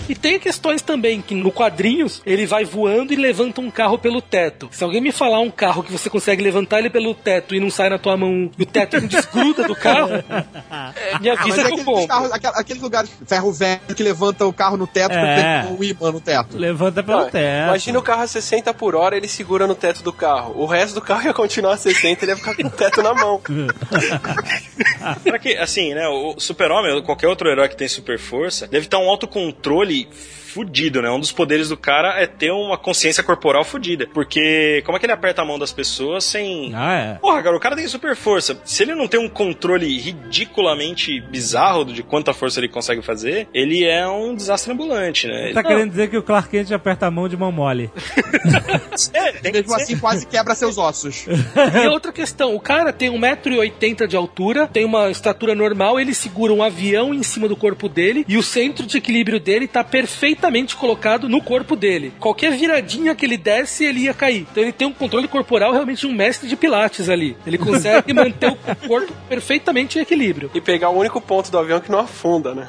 E 0.09 0.15
tem 0.15 0.39
questões 0.65 0.81
também 0.81 1.21
que 1.21 1.35
no 1.35 1.53
quadrinhos 1.53 2.23
ele 2.25 2.47
vai 2.47 2.65
voando 2.65 3.13
e 3.13 3.17
levanta 3.17 3.61
um 3.61 3.71
carro 3.71 3.99
pelo 3.99 4.23
teto. 4.23 4.69
Se 4.73 4.83
alguém 4.83 4.99
me 5.01 5.13
falar 5.13 5.39
um 5.41 5.51
carro 5.51 5.83
que 5.83 5.93
você 5.93 6.09
consegue 6.09 6.43
levantar 6.43 6.79
ele 6.79 6.89
pelo 6.89 7.15
teto 7.15 7.55
e 7.55 7.61
não 7.61 7.69
sai 7.71 7.91
na 7.91 7.99
tua 7.99 8.17
mão 8.17 8.51
e 8.59 8.63
o 8.63 8.67
teto 8.67 8.99
não 8.99 9.07
desgruda 9.07 9.65
do 9.65 9.77
carro, 9.77 10.15
é, 10.15 11.19
me 11.21 11.29
Ah, 11.29 11.35
avisa 11.39 11.61
é 11.61 11.65
que 11.65 11.71
eu 11.71 11.75
aqueles, 11.75 11.85
compro. 11.85 12.09
carros, 12.09 12.31
aqueles 12.33 12.83
lugares 12.83 13.11
ferro 13.27 13.53
velho 13.53 13.81
que 13.95 14.03
levanta 14.03 14.47
o 14.47 14.53
carro 14.55 14.79
no 14.79 14.87
teto 14.87 15.13
É. 15.13 15.61
pra 15.61 15.69
ter 15.69 15.75
um 15.79 15.85
imã 15.85 16.11
no 16.13 16.21
teto. 16.21 16.57
Levanta 16.57 17.03
pelo 17.03 17.19
Não, 17.19 17.31
teto. 17.31 17.65
Imagina 17.67 17.99
o 17.99 18.03
carro 18.03 18.23
a 18.23 18.27
60 18.27 18.73
por 18.73 18.95
hora, 18.97 19.19
ele 19.19 19.29
segura 19.29 19.67
no 19.67 19.75
teto 19.75 20.03
do 20.03 20.13
carro. 20.15 20.55
O 20.57 20.65
resto 20.65 20.95
do 20.95 21.03
carro 21.03 21.27
ia 21.27 21.35
continuar 21.35 21.75
a 21.75 21.77
60, 21.77 22.25
ele 22.25 22.33
ia 22.33 22.37
ficar 22.39 22.55
com 22.57 22.67
o 22.67 22.71
teto 22.71 23.03
na 23.03 23.13
mão. 23.13 23.39
Pra 25.23 25.39
que, 25.39 25.57
assim, 25.59 25.93
né? 25.93 26.09
O 26.09 26.37
super-homem, 26.39 26.93
ou 26.95 27.03
qualquer 27.03 27.29
outro 27.29 27.49
herói 27.51 27.69
que 27.69 27.77
tem 27.77 27.87
super 27.89 28.19
força, 28.19 28.67
deve 28.67 28.87
ter 28.87 28.97
um 28.97 29.09
autocontrole 29.11 30.09
fudido, 30.55 31.03
né? 31.03 31.11
Um 31.11 31.19
dos 31.19 31.33
poderes 31.33 31.69
do 31.69 31.77
cara 31.77 32.21
é 32.21 32.27
ter 32.27 32.53
uma 32.53 32.79
consciência 32.79 33.23
corporal 33.25 33.65
fudida. 33.65 34.07
Porque 34.15 34.83
como 34.87 34.97
é 34.97 35.01
que 35.01 35.07
ele 35.07 35.13
aperta 35.13 35.43
a 35.43 35.45
mão 35.45 35.59
das 35.59 35.73
pessoas 35.73 36.25
sem. 36.25 36.73
Ah, 36.75 36.95
é. 36.95 37.15
Porra, 37.15 37.43
cara, 37.43 37.57
o 37.57 37.61
cara 37.61 37.75
tem 37.77 37.89
super 37.89 38.15
força. 38.15 38.59
Se 38.65 38.83
ele 38.85 38.95
não 38.95 39.09
tem 39.09 39.19
um 39.19 39.29
controle 39.29 39.99
ridiculamente 39.99 41.21
bizarro 41.21 41.85
de 41.85 42.03
quanta 42.03 42.33
força 42.33 42.61
ele 42.61 42.69
consegue 42.69 43.03
fazer, 43.03 43.49
ele 43.53 43.85
é 43.85 44.07
um 44.07 44.35
desastre 44.35 44.73
ambulante, 44.73 45.27
né? 45.27 45.53
Tá 45.53 45.63
querendo 45.63 45.91
dizer 45.91 46.09
que 46.09 46.17
o 46.17 46.23
Clark 46.23 46.49
Kent 46.49 46.71
aperta 46.71 47.07
a 47.07 47.11
mão 47.11 47.29
de 47.29 47.37
mão 47.37 47.51
mole. 47.51 47.91
É, 49.13 49.33
tem 49.33 49.53
que 49.53 49.59
Mesmo 49.59 49.77
ser. 49.77 49.83
assim, 49.83 49.99
quase 49.99 50.27
quebra 50.27 50.55
seus 50.55 50.79
ossos. 50.79 51.27
E 51.27 51.87
outra 51.89 52.13
questão, 52.13 52.55
o 52.55 52.61
cara 52.61 52.93
tem 52.93 53.11
1,80m 53.11 54.07
de 54.07 54.17
altura, 54.17 54.67
tem 54.67 54.85
uma 54.85 55.11
estatura 55.11 55.55
normal, 55.55 55.99
ele 55.99 56.15
segura 56.15 56.53
um 56.53 56.63
avião 56.63 57.13
em 57.13 57.23
cima 57.23 57.49
do 57.49 57.57
corpo 57.57 57.89
dele 57.89 58.25
e 58.29 58.37
o 58.37 58.43
centro 58.43 58.87
de 58.87 58.99
equilíbrio 58.99 59.41
dele 59.41 59.67
tá 59.67 59.83
perfeitamente 60.45 60.77
colocado 60.77 61.29
no 61.29 61.41
corpo 61.41 61.75
dele. 61.75 62.13
Qualquer 62.21 62.53
viradinha 62.53 63.15
que 63.15 63.25
ele 63.25 63.37
desse, 63.37 63.85
ele 63.85 64.01
ia 64.01 64.15
cair. 64.15 64.47
Então 64.51 64.63
ele 64.63 64.73
tem 64.73 64.87
um 64.87 64.93
controle 64.93 65.27
corporal 65.27 65.73
realmente 65.73 66.01
de 66.01 66.07
um 66.07 66.13
mestre 66.13 66.49
de 66.49 66.57
pilates 66.57 67.09
ali. 67.09 67.37
Ele 67.47 67.57
consegue 67.57 68.13
manter 68.15 68.51
o 68.51 68.57
corpo 68.87 69.13
perfeitamente 69.29 69.99
em 69.99 70.03
equilíbrio. 70.03 70.51
E 70.55 70.61
pegar 70.61 70.91
o 70.91 70.99
único 70.99 71.21
ponto 71.21 71.51
do 71.51 71.59
avião 71.59 71.81
que 71.81 71.91
não 71.91 72.01
afunda, 72.01 72.55
né? 72.55 72.69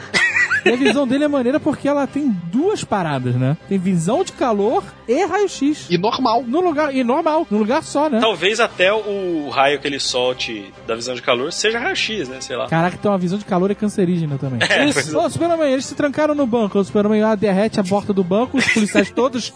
E 0.66 0.70
a 0.70 0.76
visão 0.76 1.08
dele 1.08 1.24
é 1.24 1.28
maneira 1.28 1.60
porque 1.60 1.88
ela 1.88 2.08
tem 2.08 2.30
duas 2.52 2.84
paradas, 2.84 3.36
né? 3.36 3.56
Tem 3.70 3.78
visão 3.78 4.24
de 4.24 4.32
calor 4.32 4.84
e 5.08 5.24
raio-x. 5.24 5.88
E 5.90 5.98
normal. 5.98 6.44
No 6.44 6.60
lugar, 6.60 6.94
e 6.94 7.04
normal, 7.04 7.46
no 7.52 7.60
lugar 7.60 7.84
só, 7.84 8.10
né? 8.10 8.20
Talvez 8.20 8.60
até 8.60 8.92
o 8.92 9.50
raio 9.50 9.80
que 9.80 9.88
ele 9.88 10.00
solte 10.00 10.74
da 10.88 10.96
visão 10.96 11.14
de 11.14 11.22
calor 11.22 11.54
seja 11.54 11.78
raio-x, 11.78 12.28
né? 12.28 12.42
Sei 12.42 12.56
lá. 12.56 12.68
Caraca, 12.68 12.98
tem 12.98 13.12
uma 13.12 13.18
visão 13.18 13.38
de 13.38 13.46
calor 13.46 13.70
é 13.70 13.76
cancerígena 13.76 14.38
também. 14.40 14.60
É, 14.68 14.86
Isso. 14.86 15.16
é. 15.16 15.20
Ô, 15.20 15.30
Superman, 15.30 15.72
eles 15.72 15.86
se 15.86 15.94
trancaram 15.94 16.34
no 16.34 16.48
banco. 16.48 16.80
O 16.80 16.84
Superman 16.84 17.22
lá 17.22 17.36
derrete 17.36 17.80
a 17.80 17.84
porta 17.84 18.12
do 18.12 18.24
banco, 18.24 18.58
os 18.58 18.66
policiais 18.66 19.12
todos 19.12 19.54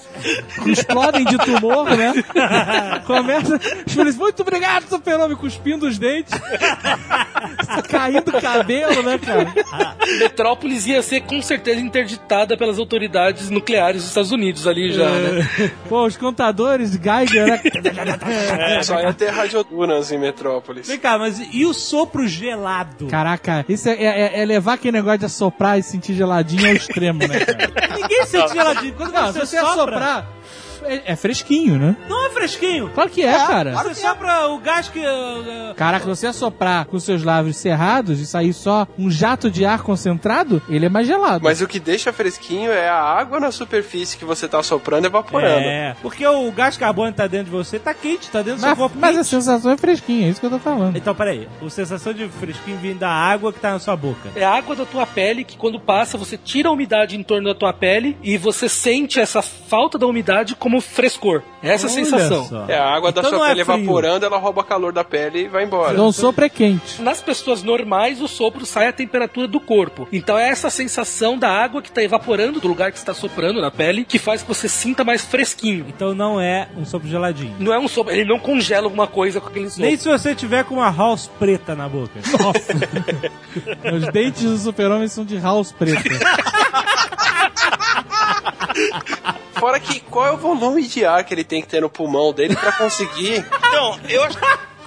explodem 0.68 1.26
de 1.26 1.38
tumor, 1.40 1.90
né? 1.98 2.14
Começa. 3.08 3.56
Os 3.56 3.96
policiais, 3.96 4.18
muito 4.18 4.42
obrigado, 4.42 4.88
Superman, 4.88 5.36
cuspindo 5.36 5.88
os 5.88 5.98
dentes. 5.98 6.34
Caindo 7.90 8.30
o 8.30 8.42
cabelo, 8.42 9.02
né, 9.04 9.18
cara? 9.18 9.54
Metrópolis 10.20 10.86
ia 10.86 10.99
ser 11.02 11.22
com 11.22 11.42
certeza 11.42 11.80
interditada 11.80 12.56
pelas 12.58 12.78
autoridades 12.80 13.50
nucleares 13.50 14.02
dos 14.02 14.10
Estados 14.10 14.32
Unidos 14.32 14.68
ali 14.68 14.92
já, 14.94 15.10
né? 15.10 15.72
Pô, 15.90 16.06
os 16.06 16.18
contadores 16.18 16.92
Geiger, 16.92 17.48
né? 17.48 17.62
Só 18.84 19.00
ia 19.00 19.14
ter 19.14 19.30
radiodunas 19.30 20.12
em 20.12 20.18
Metrópolis. 20.18 20.88
Vem 20.88 21.00
cá, 21.00 21.18
mas 21.18 21.40
e 21.54 21.66
o 21.66 21.74
sopro 21.74 22.28
gelado? 22.28 23.08
Caraca, 23.08 23.66
isso 23.70 23.90
é, 23.90 23.94
é- 23.94 24.42
é 24.42 24.46
levar 24.46 24.74
aquele 24.74 24.98
negócio 24.98 25.20
de 25.20 25.26
assoprar 25.26 25.78
e 25.80 25.84
sentir 25.84 26.14
geladinho 26.14 26.68
ao 26.68 26.74
extremo, 26.76 27.20
né, 27.28 27.40
cara? 27.46 27.70
Ninguém 28.00 28.26
sente 28.26 28.54
geladinho. 28.54 28.94
Quando 28.96 29.12
Não, 29.14 29.28
você, 29.28 29.40
se 29.42 29.46
você 29.48 29.58
sopra, 29.60 29.72
assoprar, 29.74 30.28
é, 30.86 31.14
é 31.14 31.16
fresquinho, 31.16 31.78
né? 31.78 31.96
não 32.08 32.28
é 32.28 32.30
fresquinho. 32.30 32.90
Claro 32.90 33.10
que 33.10 33.24
é, 33.24 33.38
cara. 33.38 33.72
Você 33.84 33.96
sopra 33.96 34.48
o 34.48 34.60
gás 34.60 34.88
que... 34.88 35.00
uh, 35.00 35.74
Caraca, 35.76 36.04
se 36.04 36.10
você 36.10 36.28
assoprar 36.28 36.86
com 36.86 37.00
seus 37.00 37.24
lábios 37.24 37.58
cerrados 37.58 38.20
e 38.20 38.26
sair 38.26 38.54
só 38.54 38.88
um 38.98 39.10
jato 39.10 39.50
de 39.50 39.66
ar 39.66 39.82
concentrado, 39.82 40.62
ele 40.70 40.86
é 40.86 40.90
mais 40.90 41.08
gelado. 41.08 41.44
Mas 41.44 41.62
o 41.62 41.68
que 41.68 41.80
deixa 41.80 42.12
fresquinho 42.14 42.72
é 42.72 42.90
a 42.90 43.00
água 43.00 43.40
na 43.40 43.52
superfície 43.52 44.18
que 44.18 44.26
você 44.26 44.48
tá 44.48 44.62
soprando 44.64 45.06
evaporando. 45.06 45.66
É, 45.66 45.96
porque 46.02 46.26
o 46.26 46.52
gás 46.52 46.78
carbônico 46.78 47.18
tá 47.18 47.28
dentro 47.28 47.46
de 47.46 47.52
você, 47.52 47.80
tá 47.80 47.94
quente, 47.94 48.30
tá 48.30 48.40
dentro 48.40 48.58
do 48.58 48.62
seu 48.62 48.70
mas, 48.70 48.78
corpo 48.78 48.98
mas 49.00 49.16
a 49.16 49.20
quente. 49.20 49.30
sensação 49.30 49.72
é 49.72 49.78
fresquinha, 49.78 50.28
é 50.28 50.30
isso 50.30 50.40
que 50.40 50.46
eu 50.46 50.52
tô 50.52 50.60
falando. 50.60 50.96
Então, 50.96 51.14
peraí. 51.16 51.48
A 51.66 51.70
sensação 51.70 52.14
de 52.14 52.28
fresquinho 52.28 52.78
vindo 52.78 53.00
da 53.00 53.10
água 53.10 53.54
que 53.54 53.60
tá 53.60 53.72
na 53.72 53.80
sua 53.80 53.96
boca. 53.96 54.30
É 54.36 54.44
a 54.44 54.52
água 54.56 54.76
da 54.76 54.86
tua 54.86 55.06
pele 55.06 55.44
que 55.44 55.58
quando 55.58 55.80
passa, 55.80 56.18
você 56.18 56.38
tira 56.38 56.70
a 56.70 56.72
umidade 56.72 57.16
em 57.16 57.24
torno 57.24 57.48
da 57.48 57.56
tua 57.56 57.74
pele 57.74 58.18
e 58.22 58.38
você 58.38 58.68
sente 58.70 59.20
essa 59.20 59.42
falta 59.42 59.98
da 59.98 60.06
umidade 60.08 60.56
como 60.56 60.69
frescor. 60.80 61.42
Essa 61.64 61.88
é 61.88 61.90
Olha 61.90 62.06
sensação. 62.06 62.46
só. 62.46 62.66
É, 62.68 62.78
a 62.78 62.86
água 62.90 63.12
da 63.12 63.20
Então 63.22 63.30
sua 63.32 63.40
não 63.40 63.46
é 63.46 63.50
pele 63.50 63.66
frio. 63.66 63.76
evaporando, 63.78 64.26
ela 64.26 64.38
rouba 64.38 64.64
calor 64.64 64.94
da 64.94 65.04
pele 65.04 65.46
e 65.46 65.48
vai 65.48 65.64
embora. 65.64 65.94
Então 65.94 66.08
o 66.08 66.14
sopro 66.14 66.46
é 66.46 66.50
quente. 66.50 67.02
Nas 67.02 67.22
pessoas 67.22 67.64
normais, 67.64 68.22
o 68.22 68.28
sopro 68.28 68.66
sai 68.66 68.88
à 68.88 68.94
temperatura 68.94 69.48
do 69.48 69.60
corpo. 69.60 70.08
Então 70.12 70.38
é 70.38 70.50
essa 70.50 70.70
sensação 70.70 71.38
da 71.38 71.50
água 71.50 71.82
que 71.82 71.90
está 71.90 72.04
evaporando 72.04 72.60
do 72.60 72.68
lugar 72.68 72.92
que 72.92 72.98
está 72.98 73.14
soprando 73.14 73.60
na 73.62 73.72
pele 73.72 74.06
que 74.06 74.20
faz 74.20 74.42
que 74.42 74.48
você 74.48 74.68
sinta 74.70 75.04
mais 75.04 75.24
fresquinho. 75.26 75.86
Então 75.90 76.14
não 76.14 76.40
é 76.40 76.68
um 76.78 76.86
sopro 76.86 77.08
geladinho. 77.08 77.56
Não 77.60 77.74
é 77.74 77.80
um 77.80 77.88
sopro, 77.88 78.14
ele 78.14 78.26
não 78.30 78.40
congela 78.40 78.86
alguma 78.86 79.08
coisa 79.08 79.42
com 79.42 79.48
aquele 79.48 79.70
sopro. 79.70 79.86
Nem 79.86 79.98
se 79.98 80.08
você 80.08 80.36
tiver 80.36 80.64
com 80.66 80.76
uma 80.76 80.92
house 80.92 81.30
preta 81.40 81.76
na 81.76 81.88
boca. 81.90 82.12
Os 83.94 84.08
dentes 84.14 84.44
do 84.44 84.58
super-homem 84.58 85.08
são 85.08 85.24
de 85.26 85.38
house 85.38 85.72
preta. 85.72 86.02
Fora 89.54 89.80
que 89.80 90.00
qual 90.00 90.28
é 90.28 90.32
o 90.32 90.38
volume 90.38 90.88
de 90.88 91.06
ar 91.06 91.24
que 91.24 91.34
ele 91.34 91.44
tem 91.44 91.62
que 91.62 91.68
ter 91.68 91.82
no 91.82 91.90
pulmão 91.90 92.32
dele 92.34 92.56
pra 92.56 92.72
conseguir. 92.72 93.46
Então, 93.68 94.00
eu 94.10 94.24
acho 94.24 94.38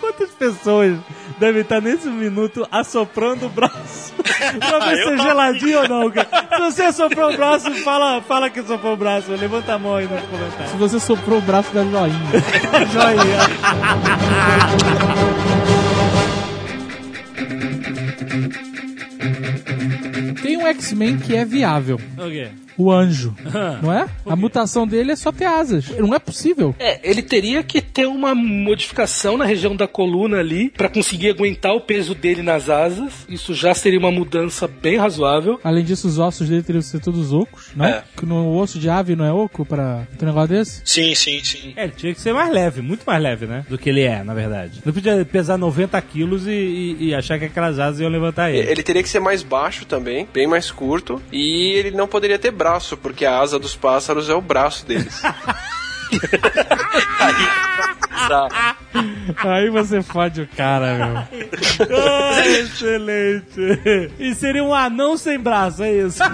Quantas 0.03 0.31
pessoas 0.31 0.99
devem 1.39 1.62
estar 1.62 1.81
nesse 1.81 2.09
minuto 2.09 2.66
assoprando 2.73 3.47
o 3.47 3.49
braço 3.49 4.12
pra 4.59 4.78
ver 4.81 4.97
se 4.97 5.12
é 5.12 5.16
geladinho 5.16 5.78
ou 5.82 5.89
não, 5.89 6.11
cara? 6.11 6.28
Se 6.51 6.61
você 6.61 6.82
assoprou 6.82 7.32
o 7.32 7.36
braço, 7.36 7.73
fala, 7.85 8.20
fala 8.20 8.51
que 8.51 8.61
soprou 8.65 8.94
o 8.94 8.97
braço. 8.97 9.31
Levanta 9.31 9.74
a 9.74 9.78
mão 9.78 9.94
aí 9.94 10.09
nos 10.09 10.20
Se 10.20 10.27
comentários. 10.27 10.73
você 10.73 10.99
soprou 10.99 11.39
o 11.39 11.43
braço 11.43 11.73
da 11.73 11.85
joinha. 11.85 12.19
Joinha. 12.93 13.23
Tem 20.43 20.57
um 20.57 20.66
X-Men 20.66 21.19
que 21.19 21.36
é 21.36 21.44
viável. 21.44 22.01
O 22.19 22.28
quê? 22.28 22.51
O 22.78 22.90
anjo. 22.90 23.35
Não 23.82 23.93
é? 23.93 24.09
A 24.27 24.35
mutação 24.36 24.86
dele 24.86 25.12
é 25.12 25.16
só 25.16 25.31
ter 25.32 25.44
asas. 25.44 25.89
Não 25.99 26.15
é 26.15 26.19
possível. 26.19 26.74
É, 26.78 27.01
ele 27.09 27.23
teria 27.23 27.62
que 27.62 27.81
ter 27.81 28.07
uma 28.07 28.35
modificação 28.35 29.36
na 29.36 29.44
região 29.44 29.74
da 29.77 29.86
coluna 29.86 30.39
ali 30.39 30.70
pra 30.70 30.89
conseguir 30.89 31.31
aguentar 31.31 31.74
o 31.74 31.81
peso 31.81 32.15
dele 32.15 32.43
nas 32.43 32.69
asas. 32.70 33.27
Isso 33.28 33.55
já 33.55 33.74
seria 33.74 33.99
uma 33.99 34.11
mudança 34.11 34.66
bem 34.66 34.97
razoável. 34.97 35.61
Além 35.62 35.85
disso, 35.85 36.07
os 36.09 36.19
ossos 36.19 36.49
dele 36.49 36.62
teriam 36.62 36.81
que 36.82 36.89
ser 36.89 37.01
todos 37.01 37.32
ocos, 37.32 37.70
não? 37.77 37.85
É. 37.85 38.03
Que 38.16 38.24
no 38.27 38.57
osso 38.59 38.78
de 38.78 38.89
ave 38.89 39.15
não 39.16 39.24
é 39.24 39.32
oco 39.32 39.65
pra 39.65 40.07
ter 40.19 40.24
um 40.24 40.28
negócio 40.28 40.49
desse? 40.49 40.82
Sim, 40.85 41.15
sim, 41.15 41.43
sim. 41.43 41.73
É, 41.77 41.85
ele 41.85 41.93
tinha 41.97 42.15
que 42.15 42.20
ser 42.20 42.32
mais 42.32 42.51
leve, 42.53 42.81
muito 42.81 43.03
mais 43.05 43.23
leve, 43.23 43.47
né? 43.47 43.65
Do 43.69 43.77
que 43.78 43.89
ele 43.90 44.03
é, 44.03 44.23
na 44.23 44.35
verdade. 44.35 44.81
Não 44.85 44.93
podia 44.93 45.24
pesar 45.24 45.57
90 45.59 46.01
quilos 46.03 46.47
e, 46.47 46.51
e- 46.51 46.97
e 47.09 47.15
achar 47.15 47.39
que 47.39 47.44
aquelas 47.47 47.78
asas 47.78 48.01
iam 48.01 48.11
levantar 48.11 48.51
ele. 48.51 48.70
Ele 48.70 48.82
teria 48.82 49.03
que 49.03 49.09
ser 49.09 49.20
mais 49.20 49.43
baixo 49.43 49.85
também, 49.85 50.27
bem 50.32 50.47
mais 50.47 50.70
curto. 50.70 51.20
E 51.32 51.70
ele 51.74 51.90
não 51.90 52.07
poderia 52.09 52.39
ter 52.39 52.51
braço, 52.62 52.97
porque 52.97 53.26
a 53.26 53.40
asa 53.40 53.59
dos 53.59 53.74
pássaros 53.74 54.30
é 54.30 54.34
o 54.34 54.40
braço 54.40 54.86
deles. 54.86 55.20
Tá. 58.28 58.76
Aí 59.39 59.70
você 59.70 60.02
fode 60.02 60.43
o 60.43 60.48
cara, 60.48 60.94
meu. 60.94 61.16
Ah, 61.98 62.47
excelente. 62.47 64.12
E 64.18 64.34
seria 64.34 64.62
um 64.62 64.74
anão 64.74 65.16
sem 65.16 65.40
braço, 65.40 65.82
é 65.82 65.93
isso? 65.93 66.22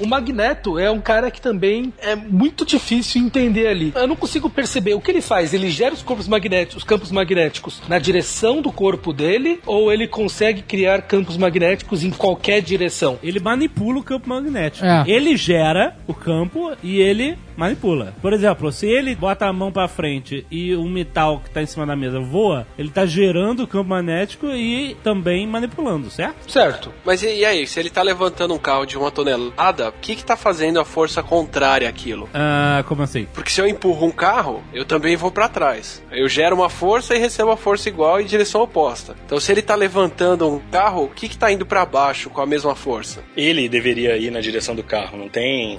O 0.00 0.06
Magneto 0.06 0.78
é 0.78 0.90
um 0.90 1.00
cara 1.00 1.30
que 1.30 1.40
também 1.40 1.92
é 1.98 2.14
muito 2.14 2.64
difícil 2.64 3.20
entender 3.20 3.66
ali. 3.66 3.92
Eu 3.94 4.06
não 4.06 4.16
consigo 4.16 4.48
perceber 4.48 4.94
o 4.94 5.00
que 5.00 5.10
ele 5.10 5.20
faz. 5.20 5.52
Ele 5.52 5.70
gera 5.70 5.94
os 5.94 6.02
corpos 6.02 6.28
magnéticos, 6.28 6.76
os 6.76 6.84
campos 6.84 7.10
magnéticos 7.10 7.82
na 7.88 7.98
direção 7.98 8.62
do 8.62 8.70
corpo 8.70 9.12
dele 9.12 9.60
ou 9.66 9.92
ele 9.92 10.06
consegue 10.06 10.62
criar 10.62 11.02
campos 11.02 11.36
magnéticos 11.36 12.04
em 12.04 12.10
qualquer 12.10 12.60
direção? 12.60 13.18
Ele 13.22 13.40
manipula 13.40 13.98
o 13.98 14.02
campo 14.02 14.28
magnético. 14.28 14.84
É. 14.84 15.04
Ele 15.06 15.36
gera 15.36 15.96
o 16.06 16.14
campo 16.14 16.72
e 16.82 17.00
ele 17.00 17.36
manipula. 17.58 18.14
Por 18.22 18.32
exemplo, 18.32 18.70
se 18.70 18.86
ele 18.86 19.14
bota 19.16 19.46
a 19.46 19.52
mão 19.52 19.72
pra 19.72 19.88
frente 19.88 20.46
e 20.50 20.74
o 20.76 20.84
metal 20.84 21.40
que 21.40 21.50
tá 21.50 21.60
em 21.60 21.66
cima 21.66 21.84
da 21.84 21.96
mesa 21.96 22.20
voa, 22.20 22.66
ele 22.78 22.88
tá 22.88 23.04
gerando 23.04 23.64
o 23.64 23.66
campo 23.66 23.90
magnético 23.90 24.46
e 24.46 24.96
também 25.02 25.46
manipulando, 25.46 26.08
certo? 26.08 26.50
Certo. 26.50 26.92
Mas 27.04 27.22
e, 27.22 27.38
e 27.38 27.44
aí, 27.44 27.66
se 27.66 27.80
ele 27.80 27.90
tá 27.90 28.02
levantando 28.02 28.54
um 28.54 28.58
carro 28.58 28.86
de 28.86 28.96
uma 28.96 29.10
tonelada, 29.10 29.88
o 29.88 29.92
que 29.92 30.14
que 30.14 30.24
tá 30.24 30.36
fazendo 30.36 30.78
a 30.78 30.84
força 30.84 31.22
contrária 31.22 31.88
àquilo? 31.88 32.28
Ah, 32.32 32.84
como 32.86 33.02
assim? 33.02 33.26
Porque 33.34 33.50
se 33.50 33.60
eu 33.60 33.66
empurro 33.66 34.06
um 34.06 34.12
carro, 34.12 34.62
eu 34.72 34.84
também 34.84 35.16
vou 35.16 35.32
pra 35.32 35.48
trás. 35.48 36.02
Eu 36.12 36.28
gero 36.28 36.54
uma 36.54 36.70
força 36.70 37.16
e 37.16 37.18
recebo 37.18 37.50
a 37.50 37.56
força 37.56 37.88
igual 37.88 38.20
em 38.20 38.24
direção 38.24 38.62
oposta. 38.62 39.16
Então, 39.26 39.40
se 39.40 39.50
ele 39.50 39.62
tá 39.62 39.74
levantando 39.74 40.48
um 40.48 40.60
carro, 40.70 41.04
o 41.04 41.08
que 41.08 41.28
que 41.28 41.36
tá 41.36 41.50
indo 41.50 41.66
pra 41.66 41.84
baixo 41.84 42.30
com 42.30 42.40
a 42.40 42.46
mesma 42.46 42.74
força? 42.76 43.24
Ele 43.36 43.68
deveria 43.68 44.16
ir 44.16 44.30
na 44.30 44.40
direção 44.40 44.74
do 44.76 44.82
carro, 44.82 45.18
não 45.18 45.28
tem. 45.28 45.78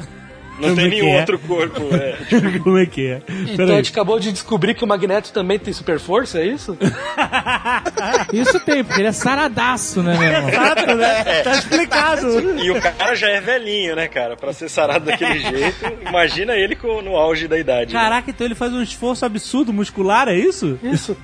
Não 0.59 0.75
tem 0.75 0.85
é 0.85 0.89
nenhum 0.89 1.09
é? 1.09 1.19
outro 1.19 1.39
corpo. 1.39 1.81
É. 1.93 2.17
como 2.59 2.77
é 2.77 2.85
que 2.85 3.07
é? 3.07 3.21
Então 3.47 3.65
a 3.65 3.75
gente 3.77 3.91
acabou 3.91 4.19
de 4.19 4.31
descobrir 4.31 4.73
que 4.73 4.83
o 4.83 4.87
Magneto 4.87 5.31
também 5.31 5.57
tem 5.57 5.73
super 5.73 5.99
força, 5.99 6.39
é 6.39 6.45
isso? 6.45 6.77
Isso 8.33 8.59
tem, 8.61 8.83
porque 8.83 9.01
ele 9.01 9.09
é 9.09 9.11
saradaço, 9.11 10.01
né, 10.01 10.17
meu 10.17 10.27
irmão? 10.27 10.49
Exato, 10.49 10.95
né? 10.95 11.41
Tá 11.43 11.51
explicado. 11.51 12.59
E 12.59 12.71
o 12.71 12.81
cara 12.81 13.15
já 13.15 13.29
é 13.29 13.41
velhinho, 13.41 13.95
né, 13.95 14.07
cara? 14.07 14.35
Pra 14.35 14.53
ser 14.53 14.69
sarado 14.69 15.05
daquele 15.05 15.39
jeito, 15.39 15.85
imagina 16.07 16.53
ele 16.55 16.77
no 17.03 17.15
auge 17.15 17.47
da 17.47 17.57
idade. 17.57 17.93
né? 17.93 17.99
Caraca, 17.99 18.29
então 18.29 18.45
ele 18.45 18.55
faz 18.55 18.73
um 18.73 18.81
esforço 18.81 19.25
absurdo 19.25 19.73
muscular, 19.73 20.27
é 20.27 20.35
isso? 20.35 20.79
Isso. 20.83 21.17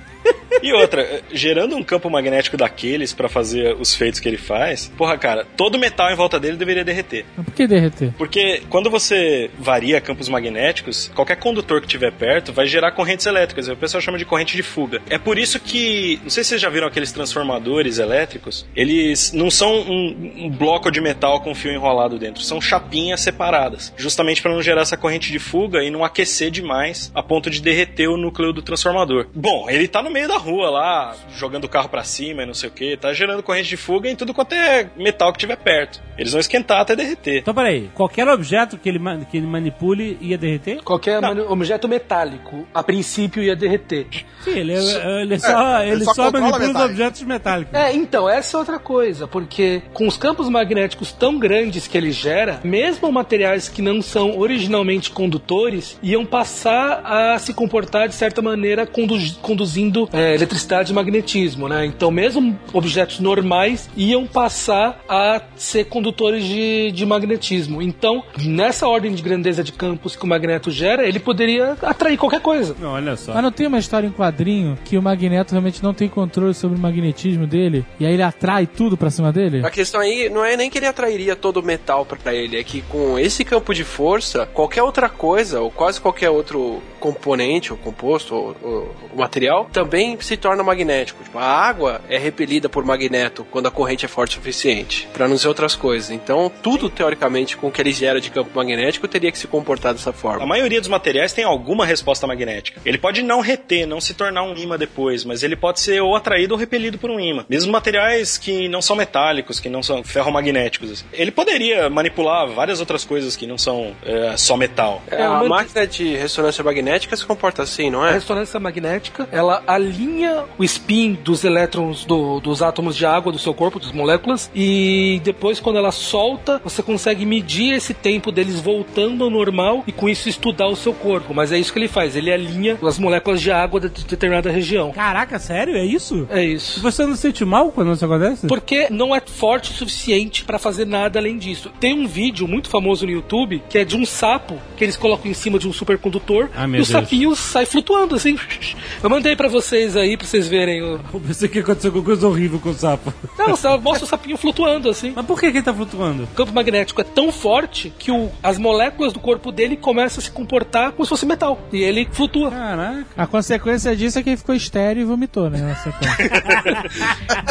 E 0.62 0.72
outra, 0.72 1.22
gerando 1.32 1.76
um 1.76 1.82
campo 1.82 2.08
magnético 2.08 2.56
daqueles 2.56 3.12
pra 3.12 3.28
fazer 3.28 3.76
os 3.78 3.94
feitos 3.94 4.20
que 4.20 4.28
ele 4.28 4.38
faz, 4.38 4.90
porra, 4.96 5.16
cara, 5.18 5.46
todo 5.56 5.78
metal 5.78 6.10
em 6.10 6.16
volta 6.16 6.40
dele 6.40 6.56
deveria 6.56 6.84
derreter. 6.84 7.24
Mas 7.36 7.44
por 7.44 7.54
que 7.54 7.66
derreter? 7.66 8.12
Porque 8.16 8.62
quando 8.68 8.90
você 8.90 9.50
varia 9.58 10.00
campos 10.00 10.28
magnéticos, 10.28 11.10
qualquer 11.14 11.36
condutor 11.36 11.80
que 11.80 11.86
tiver 11.86 12.12
perto 12.12 12.52
vai 12.52 12.66
gerar 12.66 12.92
correntes 12.92 13.26
elétricas. 13.26 13.68
O 13.68 13.76
pessoal 13.76 14.00
chama 14.00 14.18
de 14.18 14.24
corrente 14.24 14.56
de 14.56 14.62
fuga. 14.62 15.02
É 15.10 15.18
por 15.18 15.38
isso 15.38 15.60
que, 15.60 16.18
não 16.22 16.30
sei 16.30 16.42
se 16.42 16.50
vocês 16.50 16.60
já 16.60 16.68
viram 16.68 16.86
aqueles 16.86 17.12
transformadores 17.12 17.98
elétricos, 17.98 18.66
eles 18.74 19.32
não 19.32 19.50
são 19.50 19.80
um, 19.80 20.46
um 20.46 20.50
bloco 20.50 20.90
de 20.90 21.00
metal 21.00 21.40
com 21.40 21.54
fio 21.54 21.72
enrolado 21.72 22.18
dentro, 22.18 22.42
são 22.42 22.60
chapinhas 22.60 23.20
separadas, 23.20 23.92
justamente 23.96 24.40
para 24.40 24.52
não 24.52 24.62
gerar 24.62 24.82
essa 24.82 24.96
corrente 24.96 25.30
de 25.30 25.38
fuga 25.38 25.82
e 25.82 25.90
não 25.90 26.04
aquecer 26.04 26.50
demais 26.50 27.10
a 27.14 27.22
ponto 27.22 27.50
de 27.50 27.60
derreter 27.60 28.08
o 28.08 28.16
núcleo 28.16 28.52
do 28.52 28.62
transformador. 28.62 29.26
Bom, 29.34 29.68
ele 29.68 29.88
tá 29.88 30.02
no 30.02 30.10
meio 30.16 30.28
da 30.28 30.38
rua 30.38 30.70
lá, 30.70 31.14
jogando 31.36 31.64
o 31.64 31.68
carro 31.68 31.88
para 31.90 32.02
cima 32.02 32.42
e 32.42 32.46
não 32.46 32.54
sei 32.54 32.70
o 32.70 32.72
que, 32.72 32.96
tá 32.96 33.12
gerando 33.12 33.42
corrente 33.42 33.68
de 33.68 33.76
fuga 33.76 34.08
em 34.08 34.16
tudo 34.16 34.32
quanto 34.32 34.54
é 34.54 34.88
metal 34.96 35.30
que 35.32 35.38
tiver 35.38 35.56
perto. 35.56 36.00
Eles 36.16 36.32
vão 36.32 36.40
esquentar 36.40 36.80
até 36.80 36.96
derreter. 36.96 37.38
Então 37.40 37.52
peraí, 37.54 37.90
qualquer 37.94 38.26
objeto 38.28 38.78
que 38.78 38.88
ele, 38.88 38.98
que 39.30 39.36
ele 39.36 39.46
manipule 39.46 40.16
ia 40.20 40.38
derreter? 40.38 40.82
Qualquer 40.82 41.22
objeto 41.48 41.86
metálico, 41.86 42.66
a 42.72 42.82
princípio, 42.82 43.42
ia 43.42 43.54
derreter. 43.54 44.06
Sim, 44.42 44.58
ele, 44.58 44.72
ele 44.72 45.38
só, 45.38 45.78
É, 45.80 45.82
ele 45.82 45.92
ele 45.96 46.04
só 46.04 46.14
só, 46.14 46.30
manipula 46.32 46.70
os 46.70 46.80
objetos 46.90 47.22
metálicos. 47.22 47.74
É, 47.74 47.92
então, 47.92 48.28
essa 48.28 48.56
é 48.56 48.58
outra 48.58 48.78
coisa, 48.78 49.26
porque 49.28 49.82
com 49.92 50.06
os 50.06 50.16
campos 50.16 50.48
magnéticos 50.48 51.12
tão 51.12 51.38
grandes 51.38 51.86
que 51.86 51.98
ele 51.98 52.10
gera, 52.10 52.60
mesmo 52.64 53.12
materiais 53.12 53.68
que 53.68 53.82
não 53.82 54.00
são 54.00 54.38
originalmente 54.38 55.10
condutores, 55.10 55.98
iam 56.02 56.24
passar 56.24 57.02
a 57.04 57.38
se 57.38 57.52
comportar 57.52 58.08
de 58.08 58.14
certa 58.14 58.40
maneira 58.40 58.86
condu- 58.86 59.16
conduzindo 59.42 60.05
é, 60.12 60.34
eletricidade 60.34 60.92
e 60.92 60.94
magnetismo, 60.94 61.68
né? 61.68 61.84
Então, 61.86 62.10
mesmo 62.10 62.58
objetos 62.72 63.20
normais 63.20 63.88
iam 63.96 64.26
passar 64.26 65.00
a 65.08 65.40
ser 65.56 65.84
condutores 65.86 66.44
de, 66.44 66.90
de 66.92 67.06
magnetismo. 67.06 67.80
Então, 67.82 68.22
nessa 68.42 68.86
ordem 68.88 69.12
de 69.14 69.22
grandeza 69.22 69.62
de 69.64 69.72
campos 69.72 70.16
que 70.16 70.24
o 70.24 70.26
magneto 70.26 70.70
gera, 70.70 71.06
ele 71.06 71.18
poderia 71.18 71.76
atrair 71.82 72.16
qualquer 72.16 72.40
coisa. 72.40 72.76
Olha 72.82 73.16
só. 73.16 73.32
Mas 73.34 73.42
não 73.42 73.52
tem 73.52 73.66
uma 73.66 73.78
história 73.78 74.06
em 74.06 74.12
quadrinho 74.12 74.78
que 74.84 74.96
o 74.98 75.02
Magneto 75.02 75.52
realmente 75.52 75.82
não 75.82 75.94
tem 75.94 76.08
controle 76.08 76.54
sobre 76.54 76.76
o 76.78 76.80
magnetismo 76.80 77.46
dele 77.46 77.84
e 78.00 78.06
aí 78.06 78.12
ele 78.14 78.22
atrai 78.22 78.66
tudo 78.66 78.96
pra 78.96 79.10
cima 79.10 79.32
dele? 79.32 79.64
A 79.64 79.70
questão 79.70 80.00
aí 80.00 80.28
não 80.28 80.44
é 80.44 80.56
nem 80.56 80.68
que 80.70 80.78
ele 80.78 80.86
atrairia 80.86 81.34
todo 81.36 81.58
o 81.58 81.62
metal 81.62 82.04
pra 82.04 82.34
ele, 82.34 82.58
é 82.58 82.64
que 82.64 82.82
com 82.82 83.18
esse 83.18 83.44
campo 83.44 83.72
de 83.74 83.84
força, 83.84 84.46
qualquer 84.46 84.82
outra 84.82 85.08
coisa, 85.08 85.60
ou 85.60 85.70
quase 85.70 86.00
qualquer 86.00 86.30
outro 86.30 86.80
componente, 87.00 87.72
ou 87.72 87.78
composto, 87.78 88.34
ou, 88.34 88.56
ou- 88.62 88.94
ou 89.12 89.18
material, 89.18 89.68
também 89.72 89.95
se 90.20 90.36
torna 90.36 90.62
magnético. 90.62 91.22
Tipo, 91.24 91.38
a 91.38 91.44
água 91.44 92.00
é 92.08 92.18
repelida 92.18 92.68
por 92.68 92.84
magneto 92.84 93.44
quando 93.50 93.66
a 93.66 93.70
corrente 93.70 94.04
é 94.04 94.08
forte 94.08 94.32
o 94.32 94.34
suficiente, 94.34 95.08
pra 95.12 95.26
não 95.28 95.36
dizer 95.36 95.48
outras 95.48 95.74
coisas. 95.74 96.10
Então, 96.10 96.50
tudo, 96.62 96.88
teoricamente, 96.90 97.56
com 97.56 97.68
o 97.68 97.70
que 97.70 97.80
ele 97.80 97.92
gera 97.92 98.20
de 98.20 98.30
campo 98.30 98.50
magnético, 98.54 99.06
teria 99.08 99.30
que 99.32 99.38
se 99.38 99.46
comportar 99.46 99.92
dessa 99.94 100.10
A 100.10 100.12
forma. 100.12 100.46
maioria 100.46 100.80
dos 100.80 100.88
materiais 100.88 101.32
tem 101.32 101.44
alguma 101.44 101.84
resposta 101.86 102.26
magnética. 102.26 102.80
Ele 102.84 102.98
pode 102.98 103.22
não 103.22 103.40
reter, 103.40 103.86
não 103.86 104.00
se 104.00 104.14
tornar 104.14 104.42
um 104.42 104.56
ímã 104.56 104.76
depois, 104.76 105.24
mas 105.24 105.42
ele 105.42 105.56
pode 105.56 105.80
ser 105.80 106.00
ou 106.02 106.14
atraído 106.16 106.54
ou 106.54 106.58
repelido 106.60 106.98
por 106.98 107.10
um 107.10 107.18
ímã. 107.20 107.44
Mesmo 107.48 107.72
materiais 107.72 108.36
que 108.38 108.68
não 108.68 108.82
são 108.82 108.96
metálicos, 108.96 109.60
que 109.60 109.68
não 109.68 109.82
são 109.82 110.02
ferromagnéticos. 110.04 110.90
assim. 110.90 111.04
Ele 111.12 111.30
poderia 111.30 111.88
manipular 111.88 112.46
várias 112.48 112.80
outras 112.80 113.04
coisas 113.04 113.36
que 113.36 113.46
não 113.46 113.58
são 113.58 113.94
é, 114.04 114.36
só 114.36 114.56
metal. 114.56 115.02
É, 115.10 115.22
a 115.22 115.42
máquina 115.44 115.86
de 115.86 116.14
ressonância 116.16 116.62
magnética 116.64 117.16
se 117.16 117.24
comporta 117.24 117.62
assim, 117.62 117.90
não 117.90 118.02
A 118.02 118.10
é? 118.10 118.12
ressonância 118.14 118.58
magnética, 118.60 119.28
ela 119.32 119.62
alinha 119.86 120.44
o 120.58 120.64
spin 120.64 121.14
dos 121.24 121.44
elétrons 121.44 122.04
do- 122.04 122.40
dos 122.40 122.62
átomos 122.62 122.96
de 122.96 123.06
água 123.06 123.32
do 123.32 123.38
seu 123.38 123.54
corpo, 123.54 123.78
das 123.78 123.92
moléculas, 123.92 124.50
e 124.54 125.20
depois 125.24 125.60
quando 125.60 125.76
ela 125.78 125.92
solta, 125.92 126.60
você 126.62 126.82
consegue 126.82 127.24
medir 127.24 127.72
esse 127.74 127.94
tempo 127.94 128.30
deles 128.32 128.60
voltando 128.60 129.24
ao 129.24 129.30
normal 129.30 129.84
e 129.86 129.92
com 129.92 130.08
isso 130.08 130.28
estudar 130.28 130.66
o 130.66 130.76
seu 130.76 130.92
corpo. 130.92 131.32
Mas 131.34 131.52
é 131.52 131.58
isso 131.58 131.72
que 131.72 131.78
ele 131.78 131.88
faz, 131.88 132.16
ele 132.16 132.32
alinha 132.32 132.78
as 132.82 132.98
moléculas 132.98 133.40
de 133.40 133.50
água 133.50 133.80
de 133.80 133.88
determinada 134.04 134.50
região. 134.50 134.92
Caraca, 134.92 135.38
sério? 135.38 135.76
É 135.76 135.84
isso? 135.84 136.26
É 136.30 136.44
E 136.44 136.54
isso. 136.54 136.80
Você 136.80 137.04
não 137.06 137.14
se 137.14 137.22
sente 137.22 137.44
mal 137.44 137.70
quando 137.70 137.92
isso 137.92 138.04
acontece? 138.04 138.46
Porque 138.46 138.88
não 138.90 139.14
é 139.14 139.20
forte 139.20 139.70
o 139.70 139.74
suficiente 139.74 140.44
pra 140.44 140.58
fazer 140.58 140.86
nada 140.86 141.18
além 141.18 141.38
disso. 141.38 141.70
Tem 141.80 141.92
um 141.92 142.06
vídeo 142.06 142.46
muito 142.48 142.68
famoso 142.68 143.04
no 143.06 143.12
YouTube 143.12 143.62
que 143.68 143.78
é 143.78 143.84
de 143.84 143.96
um 143.96 144.04
sapo 144.06 144.58
que 144.76 144.84
eles 144.84 144.96
colocam 144.96 145.30
em 145.30 145.34
cima 145.34 145.58
de 145.58 145.68
um 145.68 145.72
supercondutor 145.72 146.48
Ah, 146.56 146.64
e 146.64 146.68
o 146.68 146.72
Deus. 146.72 146.88
sapinho 146.88 147.34
sai 147.36 147.66
flutuando 147.66 148.14
assim. 148.14 148.36
Eu 149.02 149.10
mandei 149.10 149.34
pra 149.36 149.48
vocês 149.66 149.96
aí 149.96 150.16
pra 150.16 150.26
vocês 150.26 150.46
verem. 150.48 150.82
o- 150.82 151.00
Eu 151.12 151.20
pensei 151.20 151.48
que 151.48 151.58
aconteceu 151.58 151.88
alguma 151.90 152.04
coisa 152.04 152.26
horrível 152.28 152.58
com 152.60 152.70
o 152.70 152.74
sapo. 152.74 153.12
Não, 153.38 153.56
só 153.56 153.76
mostra 153.78 154.04
o 154.04 154.08
sapinho 154.08 154.36
flutuando 154.36 154.88
assim. 154.88 155.12
Mas 155.14 155.26
por 155.26 155.38
que, 155.40 155.50
que 155.50 155.58
ele 155.58 155.64
tá 155.64 155.74
flutuando? 155.74 156.24
O 156.24 156.26
campo 156.28 156.52
magnético 156.52 157.00
é 157.00 157.04
tão 157.04 157.30
forte 157.32 157.92
que 157.98 158.10
o- 158.10 158.30
as 158.42 158.58
moléculas 158.58 159.12
do 159.12 159.20
corpo 159.20 159.50
dele 159.52 159.76
começam 159.76 160.20
a 160.20 160.22
se 160.24 160.30
comportar 160.30 160.92
como 160.92 161.04
se 161.04 161.10
fosse 161.10 161.26
metal. 161.26 161.58
E 161.72 161.82
ele 161.82 162.08
flutua. 162.12 162.50
Caraca. 162.50 163.06
A 163.16 163.26
consequência 163.26 163.94
disso 163.96 164.18
é 164.18 164.22
que 164.22 164.30
ele 164.30 164.36
ficou 164.36 164.54
estéreo 164.54 165.02
e 165.02 165.04
vomitou, 165.04 165.50
né? 165.50 165.58
na 165.60 165.74
sequência. 165.76 166.30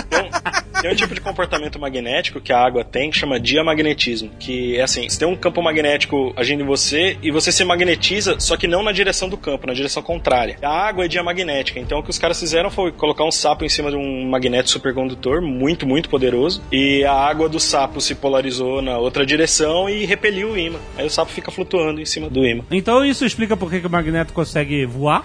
Então, 0.07 0.29
tem 0.81 0.91
um 0.91 0.95
tipo 0.95 1.13
de 1.13 1.21
comportamento 1.21 1.79
magnético 1.79 2.41
que 2.41 2.53
a 2.53 2.59
água 2.59 2.83
tem 2.83 3.09
que 3.09 3.17
chama 3.17 3.39
diamagnetismo. 3.39 4.31
Que 4.39 4.77
é 4.77 4.83
assim: 4.83 5.07
você 5.07 5.19
tem 5.19 5.27
um 5.27 5.35
campo 5.35 5.61
magnético 5.61 6.33
agindo 6.35 6.63
em 6.63 6.65
você 6.65 7.17
e 7.21 7.31
você 7.31 7.51
se 7.51 7.63
magnetiza, 7.63 8.39
só 8.39 8.57
que 8.57 8.67
não 8.67 8.83
na 8.83 8.91
direção 8.91 9.29
do 9.29 9.37
campo, 9.37 9.67
na 9.67 9.73
direção 9.73 10.03
contrária. 10.03 10.57
A 10.61 10.87
água 10.87 11.05
é 11.05 11.07
diamagnética. 11.07 11.79
Então 11.79 11.99
o 11.99 12.03
que 12.03 12.09
os 12.09 12.19
caras 12.19 12.39
fizeram 12.39 12.69
foi 12.69 12.91
colocar 12.91 13.23
um 13.23 13.31
sapo 13.31 13.65
em 13.65 13.69
cima 13.69 13.89
de 13.89 13.97
um 13.97 14.29
magneto 14.29 14.69
supercondutor, 14.69 15.41
muito, 15.41 15.87
muito 15.87 16.09
poderoso. 16.09 16.61
E 16.71 17.03
a 17.03 17.13
água 17.13 17.49
do 17.49 17.59
sapo 17.59 18.01
se 18.01 18.15
polarizou 18.15 18.81
na 18.81 18.97
outra 18.97 19.25
direção 19.25 19.89
e 19.89 20.05
repeliu 20.05 20.51
o 20.51 20.57
imã. 20.57 20.79
Aí 20.97 21.05
o 21.05 21.09
sapo 21.09 21.31
fica 21.31 21.51
flutuando 21.51 22.01
em 22.01 22.05
cima 22.05 22.29
do 22.29 22.45
imã. 22.45 22.63
Então 22.71 23.03
isso 23.03 23.25
explica 23.25 23.55
por 23.55 23.69
que, 23.69 23.85
o 23.85 23.89
Magneto 23.89 24.33
consegue 24.33 24.85
voar? 24.85 25.23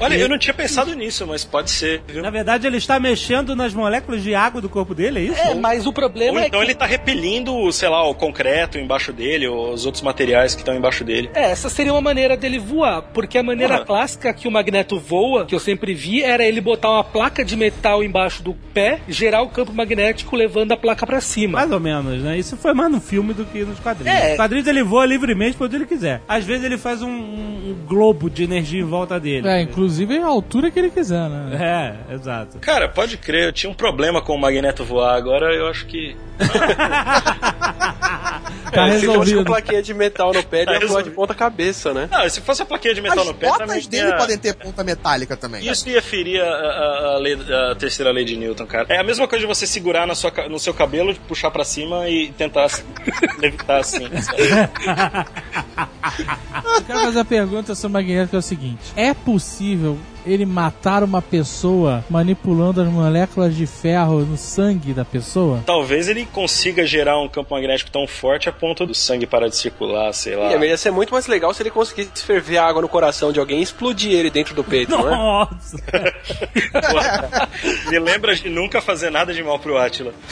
Olha, 0.00 0.14
eu 0.14 0.28
não 0.28 0.38
tinha 0.38 0.54
pensado 0.54 0.94
nisso, 0.94 1.26
mas 1.26 1.44
pode 1.44 1.70
ser, 1.70 2.02
viu? 2.06 2.22
Na 2.22 2.30
verdade, 2.30 2.66
ele 2.66 2.76
está 2.76 2.98
mexendo 2.98 3.54
nas 3.54 3.74
moléculas 3.74 4.22
de 4.22 4.34
água 4.34 4.60
do 4.60 4.68
corpo 4.68 4.94
dele, 4.96 5.20
é 5.20 5.22
isso? 5.22 5.40
É, 5.40 5.54
mas 5.54 5.86
o 5.86 5.92
problema 5.92 6.38
Ou 6.38 6.44
é 6.44 6.46
então 6.48 6.60
que... 6.60 6.66
ele 6.66 6.74
tá 6.74 6.86
repelindo, 6.86 7.70
sei 7.72 7.88
lá, 7.88 8.02
o 8.08 8.14
concreto 8.14 8.78
embaixo 8.78 9.12
dele, 9.12 9.46
ou 9.46 9.72
os 9.72 9.86
outros 9.86 10.02
materiais 10.02 10.54
que 10.54 10.62
estão 10.62 10.74
embaixo 10.74 11.04
dele. 11.04 11.30
É, 11.34 11.50
essa 11.50 11.68
seria 11.68 11.92
uma 11.92 12.00
maneira 12.00 12.36
dele 12.36 12.58
voar, 12.58 13.02
porque 13.02 13.38
a 13.38 13.42
maneira 13.42 13.74
Porra. 13.74 13.86
clássica 13.86 14.32
que 14.32 14.48
o 14.48 14.50
Magneto 14.50 14.98
voa, 14.98 15.44
que 15.46 15.54
eu 15.54 15.60
sempre 15.60 15.94
vi, 15.94 16.22
era 16.22 16.44
ele 16.44 16.60
botar 16.60 16.90
uma 16.90 17.04
placa 17.04 17.44
de 17.44 17.56
metal 17.56 18.02
embaixo 18.02 18.42
do 18.42 18.54
pé, 18.74 19.00
gerar 19.08 19.42
o 19.42 19.48
campo 19.48 19.72
magnético 19.72 20.34
levando 20.34 20.72
a 20.72 20.76
placa 20.76 21.06
pra 21.06 21.20
cima. 21.20 21.58
Mais 21.58 21.70
ou 21.70 21.80
menos, 21.80 22.22
né? 22.22 22.38
Isso 22.38 22.56
foi 22.56 22.72
mais 22.72 22.90
no 22.90 23.00
filme 23.00 23.34
do 23.34 23.44
que 23.44 23.64
nos 23.64 23.78
quadrinhos. 23.78 24.18
É. 24.18 24.28
Nos 24.28 24.36
quadrinhos 24.36 24.66
ele 24.66 24.82
voa 24.82 25.04
livremente 25.04 25.56
pra 25.56 25.66
onde 25.66 25.76
ele 25.76 25.86
quiser. 25.86 26.22
Às 26.26 26.44
vezes 26.44 26.64
ele 26.64 26.78
faz 26.78 27.02
um, 27.02 27.08
um 27.10 27.76
globo 27.86 28.30
de 28.30 28.44
energia 28.44 28.80
em 28.80 28.84
volta 28.84 29.20
dele. 29.20 29.46
É, 29.46 29.60
inclusive 29.60 30.16
a 30.18 30.26
altura 30.26 30.70
que 30.70 30.78
ele 30.78 30.90
quiser, 30.90 31.28
né? 31.28 31.96
É, 32.08 32.14
exato. 32.14 32.58
Cara, 32.58 32.88
pode 32.88 33.16
crer, 33.16 33.46
eu 33.46 33.52
tinha 33.52 33.70
um 33.70 33.74
problema 33.74 34.22
com 34.22 34.34
o 34.34 34.38
Magneto 34.38 34.75
voar, 34.84 35.16
agora 35.16 35.54
eu 35.54 35.66
acho 35.68 35.86
que. 35.86 36.16
Tá 38.72 38.88
É, 38.88 38.98
se 38.98 39.06
fosse 39.06 39.34
com 39.36 39.44
plaquinha 39.44 39.80
de 39.80 39.94
metal 39.94 40.32
no 40.32 40.42
pé, 40.42 40.58
ele 40.62 40.66
Tá 40.66 40.72
ia 40.80 40.86
voar 40.88 41.00
de 41.02 41.10
ponta 41.10 41.32
cabeça, 41.34 41.94
né? 41.94 42.08
Não, 42.10 42.28
se 42.28 42.40
fosse 42.40 42.62
a 42.62 42.66
plaquinha 42.66 42.92
de 42.94 43.00
metal 43.00 43.20
As 43.20 43.26
no 43.28 43.34
pé, 43.34 43.46
também 43.52 43.66
botas 43.68 43.86
dele 43.86 44.08
ia- 44.08 44.16
podem 44.16 44.36
ter 44.36 44.54
ponta 44.54 44.82
metálica 44.84 45.36
também. 45.36 45.64
Isso 45.66 45.88
ia 45.88 46.02
ferir 46.02 46.42
a, 46.42 46.46
a- 46.46 47.14
a 47.14 47.18
lei- 47.18 47.38
a 47.70 47.74
terceira 47.76 48.10
lei 48.10 48.24
de 48.24 48.36
Newton, 48.36 48.66
cara. 48.66 48.86
É 48.90 48.98
a 48.98 49.04
mesma 49.04 49.26
coisa 49.28 49.40
de 49.40 49.46
você 49.46 49.66
segurar 49.66 50.04
na 50.06 50.14
sua 50.16 50.32
no 50.48 50.58
seu 50.58 50.74
cabelo, 50.74 51.14
puxar 51.28 51.50
pra 51.52 51.64
cima 51.64 52.08
e 52.08 52.32
tentar 52.32 52.66
levitar 53.38 53.78
assim. 53.80 54.04
Eu 54.04 54.10
quero 56.86 57.00
fazer 57.00 57.20
a 57.20 57.24
pergunta 57.24 57.74
sobre 57.74 57.88
o 57.88 57.92
Magneto 57.92 58.30
que 58.30 58.36
é 58.36 58.38
o 58.38 58.42
seguinte: 58.42 58.92
é 58.96 59.14
possível 59.14 59.98
ele 60.26 60.44
matar 60.44 61.02
uma 61.02 61.22
pessoa 61.22 62.04
manipulando 62.10 62.80
as 62.82 62.88
moléculas 62.88 63.54
de 63.54 63.66
ferro 63.66 64.20
no 64.20 64.36
sangue 64.36 64.92
da 64.92 65.04
pessoa? 65.04 65.62
Talvez 65.66 66.08
ele 66.08 66.26
consiga 66.26 66.86
gerar 66.86 67.18
um 67.20 67.28
campo 67.28 67.54
magnético 67.54 67.90
tão 67.90 68.06
forte 68.06 68.48
a 68.48 68.52
ponto 68.52 68.84
do 68.86 68.94
sangue 68.94 69.26
parar 69.26 69.48
de 69.48 69.56
circular, 69.56 70.12
sei 70.12 70.36
lá. 70.36 70.54
E 70.54 70.66
ia 70.68 70.76
ser 70.76 70.90
muito 70.90 71.12
mais 71.12 71.26
legal 71.26 71.52
se 71.54 71.62
ele 71.62 71.70
conseguisse 71.70 72.10
ferver 72.24 72.58
água 72.58 72.82
no 72.82 72.88
coração 72.88 73.32
de 73.32 73.38
alguém 73.40 73.60
e 73.60 73.62
explodir 73.62 74.12
ele 74.12 74.30
dentro 74.30 74.54
do 74.54 74.64
peito, 74.64 74.90
não 74.90 75.06
é? 75.06 75.10
Nossa! 75.16 75.78
Porra, 76.72 77.48
Me 77.90 77.98
lembra 77.98 78.34
de 78.34 78.48
nunca 78.48 78.80
fazer 78.80 79.10
nada 79.10 79.32
de 79.32 79.42
mal 79.42 79.58
pro 79.58 79.76
Atila. 79.78 80.12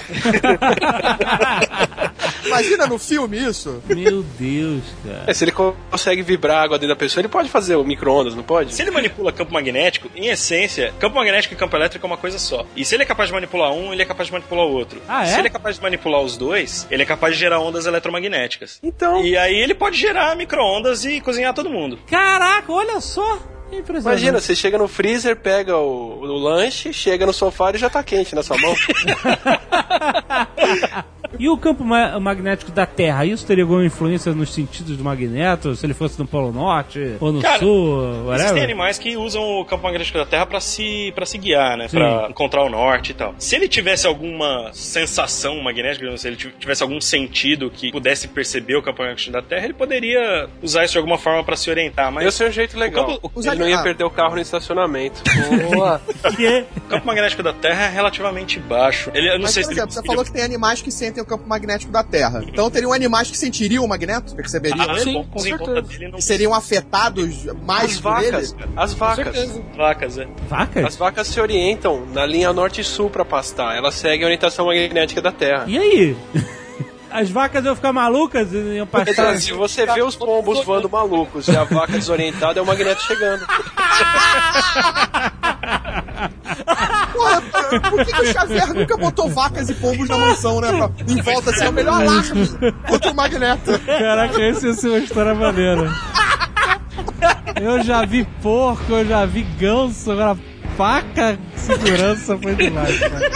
Imagina 2.46 2.86
no 2.86 2.98
filme 2.98 3.38
isso. 3.38 3.82
Meu 3.88 4.22
Deus, 4.38 4.82
cara. 5.04 5.24
É, 5.26 5.34
se 5.34 5.44
ele 5.44 5.52
co- 5.52 5.74
consegue 5.90 6.22
vibrar 6.22 6.58
a 6.58 6.62
água 6.62 6.78
dentro 6.78 6.94
da 6.94 6.98
pessoa, 6.98 7.20
ele 7.20 7.28
pode 7.28 7.48
fazer 7.48 7.76
o 7.76 7.84
micro-ondas, 7.84 8.34
não 8.34 8.42
pode? 8.42 8.74
Se 8.74 8.82
ele 8.82 8.90
manipula 8.90 9.32
campo 9.32 9.52
magnético, 9.52 9.83
em 10.14 10.28
essência, 10.28 10.92
campo 10.98 11.16
magnético 11.16 11.54
e 11.54 11.56
campo 11.56 11.76
elétrico 11.76 12.04
é 12.04 12.08
uma 12.08 12.16
coisa 12.16 12.38
só. 12.38 12.66
E 12.76 12.84
se 12.84 12.94
ele 12.94 13.02
é 13.02 13.06
capaz 13.06 13.28
de 13.28 13.34
manipular 13.34 13.72
um, 13.72 13.92
ele 13.92 14.02
é 14.02 14.04
capaz 14.06 14.26
de 14.28 14.32
manipular 14.32 14.66
o 14.66 14.72
outro. 14.72 15.00
Ah, 15.08 15.22
é? 15.22 15.26
Se 15.26 15.38
ele 15.38 15.48
é 15.48 15.50
capaz 15.50 15.76
de 15.76 15.82
manipular 15.82 16.20
os 16.20 16.36
dois, 16.36 16.86
ele 16.90 17.02
é 17.02 17.06
capaz 17.06 17.34
de 17.34 17.40
gerar 17.40 17.60
ondas 17.60 17.86
eletromagnéticas. 17.86 18.78
Então, 18.82 19.24
E 19.24 19.36
aí 19.36 19.54
ele 19.54 19.74
pode 19.74 19.96
gerar 19.98 20.34
micro-ondas 20.36 21.04
e 21.04 21.20
cozinhar 21.20 21.54
todo 21.54 21.70
mundo. 21.70 21.98
Caraca, 22.08 22.72
olha 22.72 23.00
só! 23.00 23.53
Impressionante. 23.72 24.02
imagina, 24.20 24.40
você 24.40 24.54
chega 24.54 24.78
no 24.78 24.86
freezer, 24.86 25.36
pega 25.36 25.76
o, 25.76 26.20
o 26.20 26.38
lanche, 26.38 26.92
chega 26.92 27.26
no 27.26 27.32
sofá 27.32 27.72
e 27.74 27.78
já 27.78 27.90
tá 27.90 28.02
quente 28.02 28.34
na 28.34 28.42
sua 28.42 28.56
mão. 28.58 28.74
E 31.36 31.48
o 31.48 31.56
campo 31.58 31.84
ma- 31.84 32.20
magnético 32.20 32.70
da 32.70 32.86
Terra, 32.86 33.24
isso 33.26 33.44
teria 33.44 33.64
alguma 33.64 33.84
influência 33.84 34.32
nos 34.32 34.54
sentidos 34.54 34.96
do 34.96 35.02
magneto? 35.02 35.74
Se 35.74 35.84
ele 35.84 35.92
fosse 35.92 36.16
no 36.16 36.24
Polo 36.28 36.52
Norte 36.52 37.16
ou 37.18 37.32
no 37.32 37.42
Cara, 37.42 37.58
Sul, 37.58 38.04
Existem 38.04 38.24
whatever? 38.28 38.62
animais 38.62 38.98
que 39.00 39.16
usam 39.16 39.42
o 39.60 39.64
campo 39.64 39.82
magnético 39.82 40.16
da 40.16 40.24
Terra 40.24 40.46
pra 40.46 40.60
se, 40.60 41.10
pra 41.12 41.26
se 41.26 41.36
guiar, 41.36 41.76
né? 41.76 41.88
Sim. 41.88 41.96
Pra 41.96 42.28
encontrar 42.30 42.62
o 42.62 42.68
norte 42.70 43.10
e 43.10 43.14
tal. 43.14 43.34
Se 43.36 43.56
ele 43.56 43.66
tivesse 43.66 44.06
alguma 44.06 44.70
sensação 44.72 45.60
magnética, 45.60 46.16
se 46.16 46.28
ele 46.28 46.36
tivesse 46.36 46.84
algum 46.84 47.00
sentido 47.00 47.68
que 47.68 47.90
pudesse 47.90 48.28
perceber 48.28 48.76
o 48.76 48.82
campo 48.82 49.02
magnético 49.02 49.32
da 49.32 49.42
Terra, 49.42 49.64
ele 49.64 49.74
poderia 49.74 50.48
usar 50.62 50.84
isso 50.84 50.92
de 50.92 50.98
alguma 50.98 51.18
forma 51.18 51.42
pra 51.42 51.56
se 51.56 51.68
orientar. 51.68 52.12
Mas 52.12 52.24
Ia 52.26 52.30
ser 52.30 52.48
um 52.48 52.52
jeito 52.52 52.78
legal. 52.78 53.06
campo- 53.06 53.32
os 53.34 53.44
Ele 53.54 53.62
não 53.62 53.68
ia 53.68 53.74
ali- 53.76 53.84
perder 53.84 54.04
o 54.04 54.10
carro 54.10 54.34
no 54.34 54.40
estacionamento. 54.40 55.22
Boa. 55.72 56.00
O 56.76 56.80
campo 56.88 57.06
magnético 57.06 57.42
da 57.42 57.52
Terra 57.52 57.84
é 57.84 57.88
relativamente 57.88 58.58
baixo. 58.60 59.10
Ele, 59.14 59.28
eu 59.28 59.34
não 59.34 59.42
Mas, 59.42 59.52
sei 59.52 59.62
por 59.62 59.66
se 59.68 59.72
exemplo, 59.74 59.90
ele, 59.94 60.00
você 60.00 60.06
falou 60.06 60.24
que 60.24 60.32
tem 60.32 60.42
animais 60.42 60.82
que 60.82 60.90
sentem 60.90 61.22
o 61.22 61.26
campo 61.26 61.48
magnético 61.48 61.90
da 61.92 62.02
Terra. 62.02 62.42
Então 62.46 62.70
teriam 62.70 62.92
animais 62.92 63.30
que 63.30 63.36
sentiriam 63.36 63.84
o 63.84 63.88
magneto, 63.88 64.34
perceberiam? 64.34 64.86
Ah, 64.90 64.98
Sim, 64.98 65.14
bom, 65.14 65.24
com 65.24 65.38
certeza. 65.38 65.82
dele 65.82 66.08
não 66.08 66.18
E 66.18 66.22
seriam 66.22 66.54
afetados 66.54 67.44
mais 67.64 67.92
As 67.94 68.00
por 68.00 68.12
vacas, 68.12 68.52
ele? 68.52 68.58
cara, 68.60 68.70
as 68.76 68.92
vacas. 68.94 69.60
vacas, 69.76 70.18
é. 70.18 70.28
Vacas? 70.48 70.84
As 70.84 70.96
vacas 70.96 71.26
se 71.28 71.40
orientam 71.40 72.04
na 72.12 72.24
linha 72.26 72.52
norte 72.52 72.80
e 72.80 72.84
sul 72.84 73.08
pra 73.10 73.24
pastar. 73.24 73.76
Elas 73.76 73.94
seguem 73.94 74.22
a 74.22 74.26
orientação 74.26 74.66
magnética 74.66 75.20
da 75.22 75.32
Terra. 75.32 75.64
E 75.66 75.78
aí? 75.78 76.16
As 77.14 77.30
vacas 77.30 77.64
iam 77.64 77.76
ficar 77.76 77.92
malucas 77.92 78.52
e 78.52 78.56
iam 78.74 78.86
passar. 78.88 79.38
se 79.38 79.52
você 79.52 79.86
vê 79.86 80.02
os 80.02 80.16
pombos 80.16 80.64
voando 80.64 80.90
malucos 80.90 81.46
e 81.46 81.56
a 81.56 81.62
vaca 81.62 81.92
desorientada, 81.92 82.58
é 82.58 82.62
o 82.62 82.66
magneto 82.66 83.00
chegando. 83.02 83.46
Porra, 87.12 87.40
por 87.90 88.04
que, 88.04 88.12
que 88.12 88.20
o 88.20 88.32
Xavier 88.32 88.74
nunca 88.74 88.96
botou 88.96 89.28
vacas 89.30 89.68
e 89.70 89.74
pombos 89.74 90.08
na 90.08 90.18
mansão, 90.18 90.60
né? 90.60 90.72
Pra- 90.72 90.90
em 91.08 91.22
volta, 91.22 91.50
assim, 91.50 91.64
é 91.64 91.68
o 91.68 91.72
melhor 91.72 92.02
alarme 92.02 92.48
contra 92.88 93.10
o 93.12 93.14
magneto. 93.14 93.78
Caraca, 93.78 94.42
esse 94.42 94.66
ia 94.66 94.74
ser 94.74 94.88
uma 94.88 94.98
história 94.98 95.34
maneira. 95.36 95.88
Eu 97.62 97.80
já 97.84 98.04
vi 98.04 98.24
porco, 98.42 98.92
eu 98.92 99.06
já 99.06 99.24
vi 99.24 99.42
ganso, 99.42 100.10
agora 100.10 100.36
faca, 100.76 101.38
segurança 101.56 102.38
foi 102.40 102.54
demais, 102.54 102.98
cara. 102.98 103.30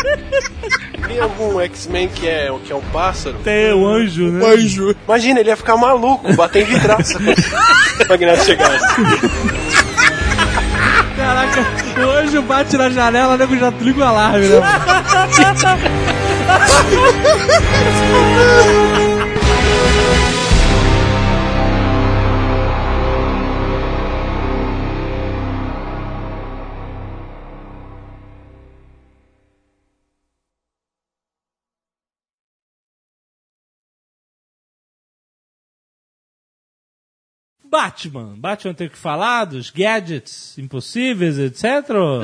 Tem 1.06 1.20
algum 1.20 1.60
X-Men 1.60 2.08
que 2.08 2.28
é, 2.28 2.52
que 2.64 2.72
é 2.72 2.76
um 2.76 2.82
pássaro? 2.92 3.38
Tem 3.42 3.72
o 3.72 3.86
anjo, 3.86 4.30
né? 4.30 4.46
Anjo. 4.46 4.94
Imagina, 5.06 5.40
ele 5.40 5.48
ia 5.48 5.56
ficar 5.56 5.76
maluco, 5.76 6.32
bater 6.34 6.62
em 6.62 6.66
vidraça 6.66 7.18
quando 7.18 8.06
o 8.06 8.08
magneto 8.08 8.44
chegasse. 8.44 8.86
Caraca, 11.16 11.66
o 11.98 12.10
anjo 12.10 12.42
bate 12.42 12.76
na 12.76 12.90
janela, 12.90 13.34
o 13.34 13.38
nego 13.38 13.56
já 13.56 13.70
liga 13.70 14.00
o 14.00 14.04
alarme, 14.04 14.46
né? 14.48 14.60
Batman. 37.70 38.34
Batman 38.36 38.74
tem 38.74 38.86
o 38.86 38.90
que 38.90 38.96
falar 38.96 39.44
dos 39.44 39.70
gadgets 39.70 40.56
impossíveis, 40.58 41.38
etc. 41.38 41.64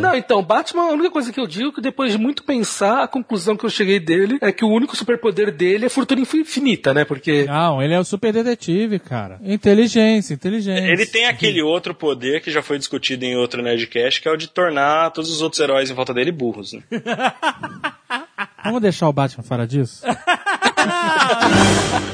Não, 0.01 0.15
então, 0.15 0.43
Batman, 0.43 0.85
a 0.85 0.93
única 0.93 1.11
coisa 1.11 1.33
que 1.33 1.41
eu 1.41 1.47
digo 1.47 1.69
é 1.69 1.73
que 1.73 1.81
depois 1.81 2.13
de 2.13 2.19
muito 2.19 2.45
pensar, 2.45 3.03
a 3.03 3.09
conclusão 3.09 3.57
que 3.57 3.65
eu 3.65 3.71
cheguei 3.71 4.01
dele 4.01 4.39
é 4.41 4.51
que 4.51 4.65
o 4.65 4.69
único 4.69 4.97
superpoder 4.97 5.55
dele 5.55 5.87
é 5.87 5.89
fortuna 5.89 6.23
infinita, 6.23 6.95
né? 6.95 7.05
Porque. 7.05 7.45
Não, 7.45 7.83
ele 7.83 7.95
é 7.95 7.99
o 7.99 8.05
super 8.05 8.33
detetive, 8.33 8.99
cara. 8.99 9.39
Inteligência, 9.43 10.35
inteligência. 10.35 10.91
Ele 10.91 11.07
tem 11.07 11.27
aquele 11.27 11.63
outro 11.63 11.95
poder 11.95 12.41
que 12.41 12.51
já 12.51 12.63
foi 12.63 12.79
discutido 12.79 13.25
em 13.25 13.37
outro 13.37 13.63
Nerdcast, 13.63 14.21
que 14.21 14.29
é 14.29 14.33
o 14.33 14.37
de 14.37 14.49
tornar 14.49 15.11
todos 15.11 15.31
os 15.31 15.43
outros 15.43 15.61
heróis 15.61 15.91
em 15.91 15.95
volta 15.95 16.15
dele 16.15 16.33
burros, 16.33 16.73
né? 16.73 16.83
Vamos 18.65 18.81
deixar 18.81 19.09
o 19.09 19.13
Batman 19.13 19.45
fora 19.45 19.67
disso? 19.67 20.05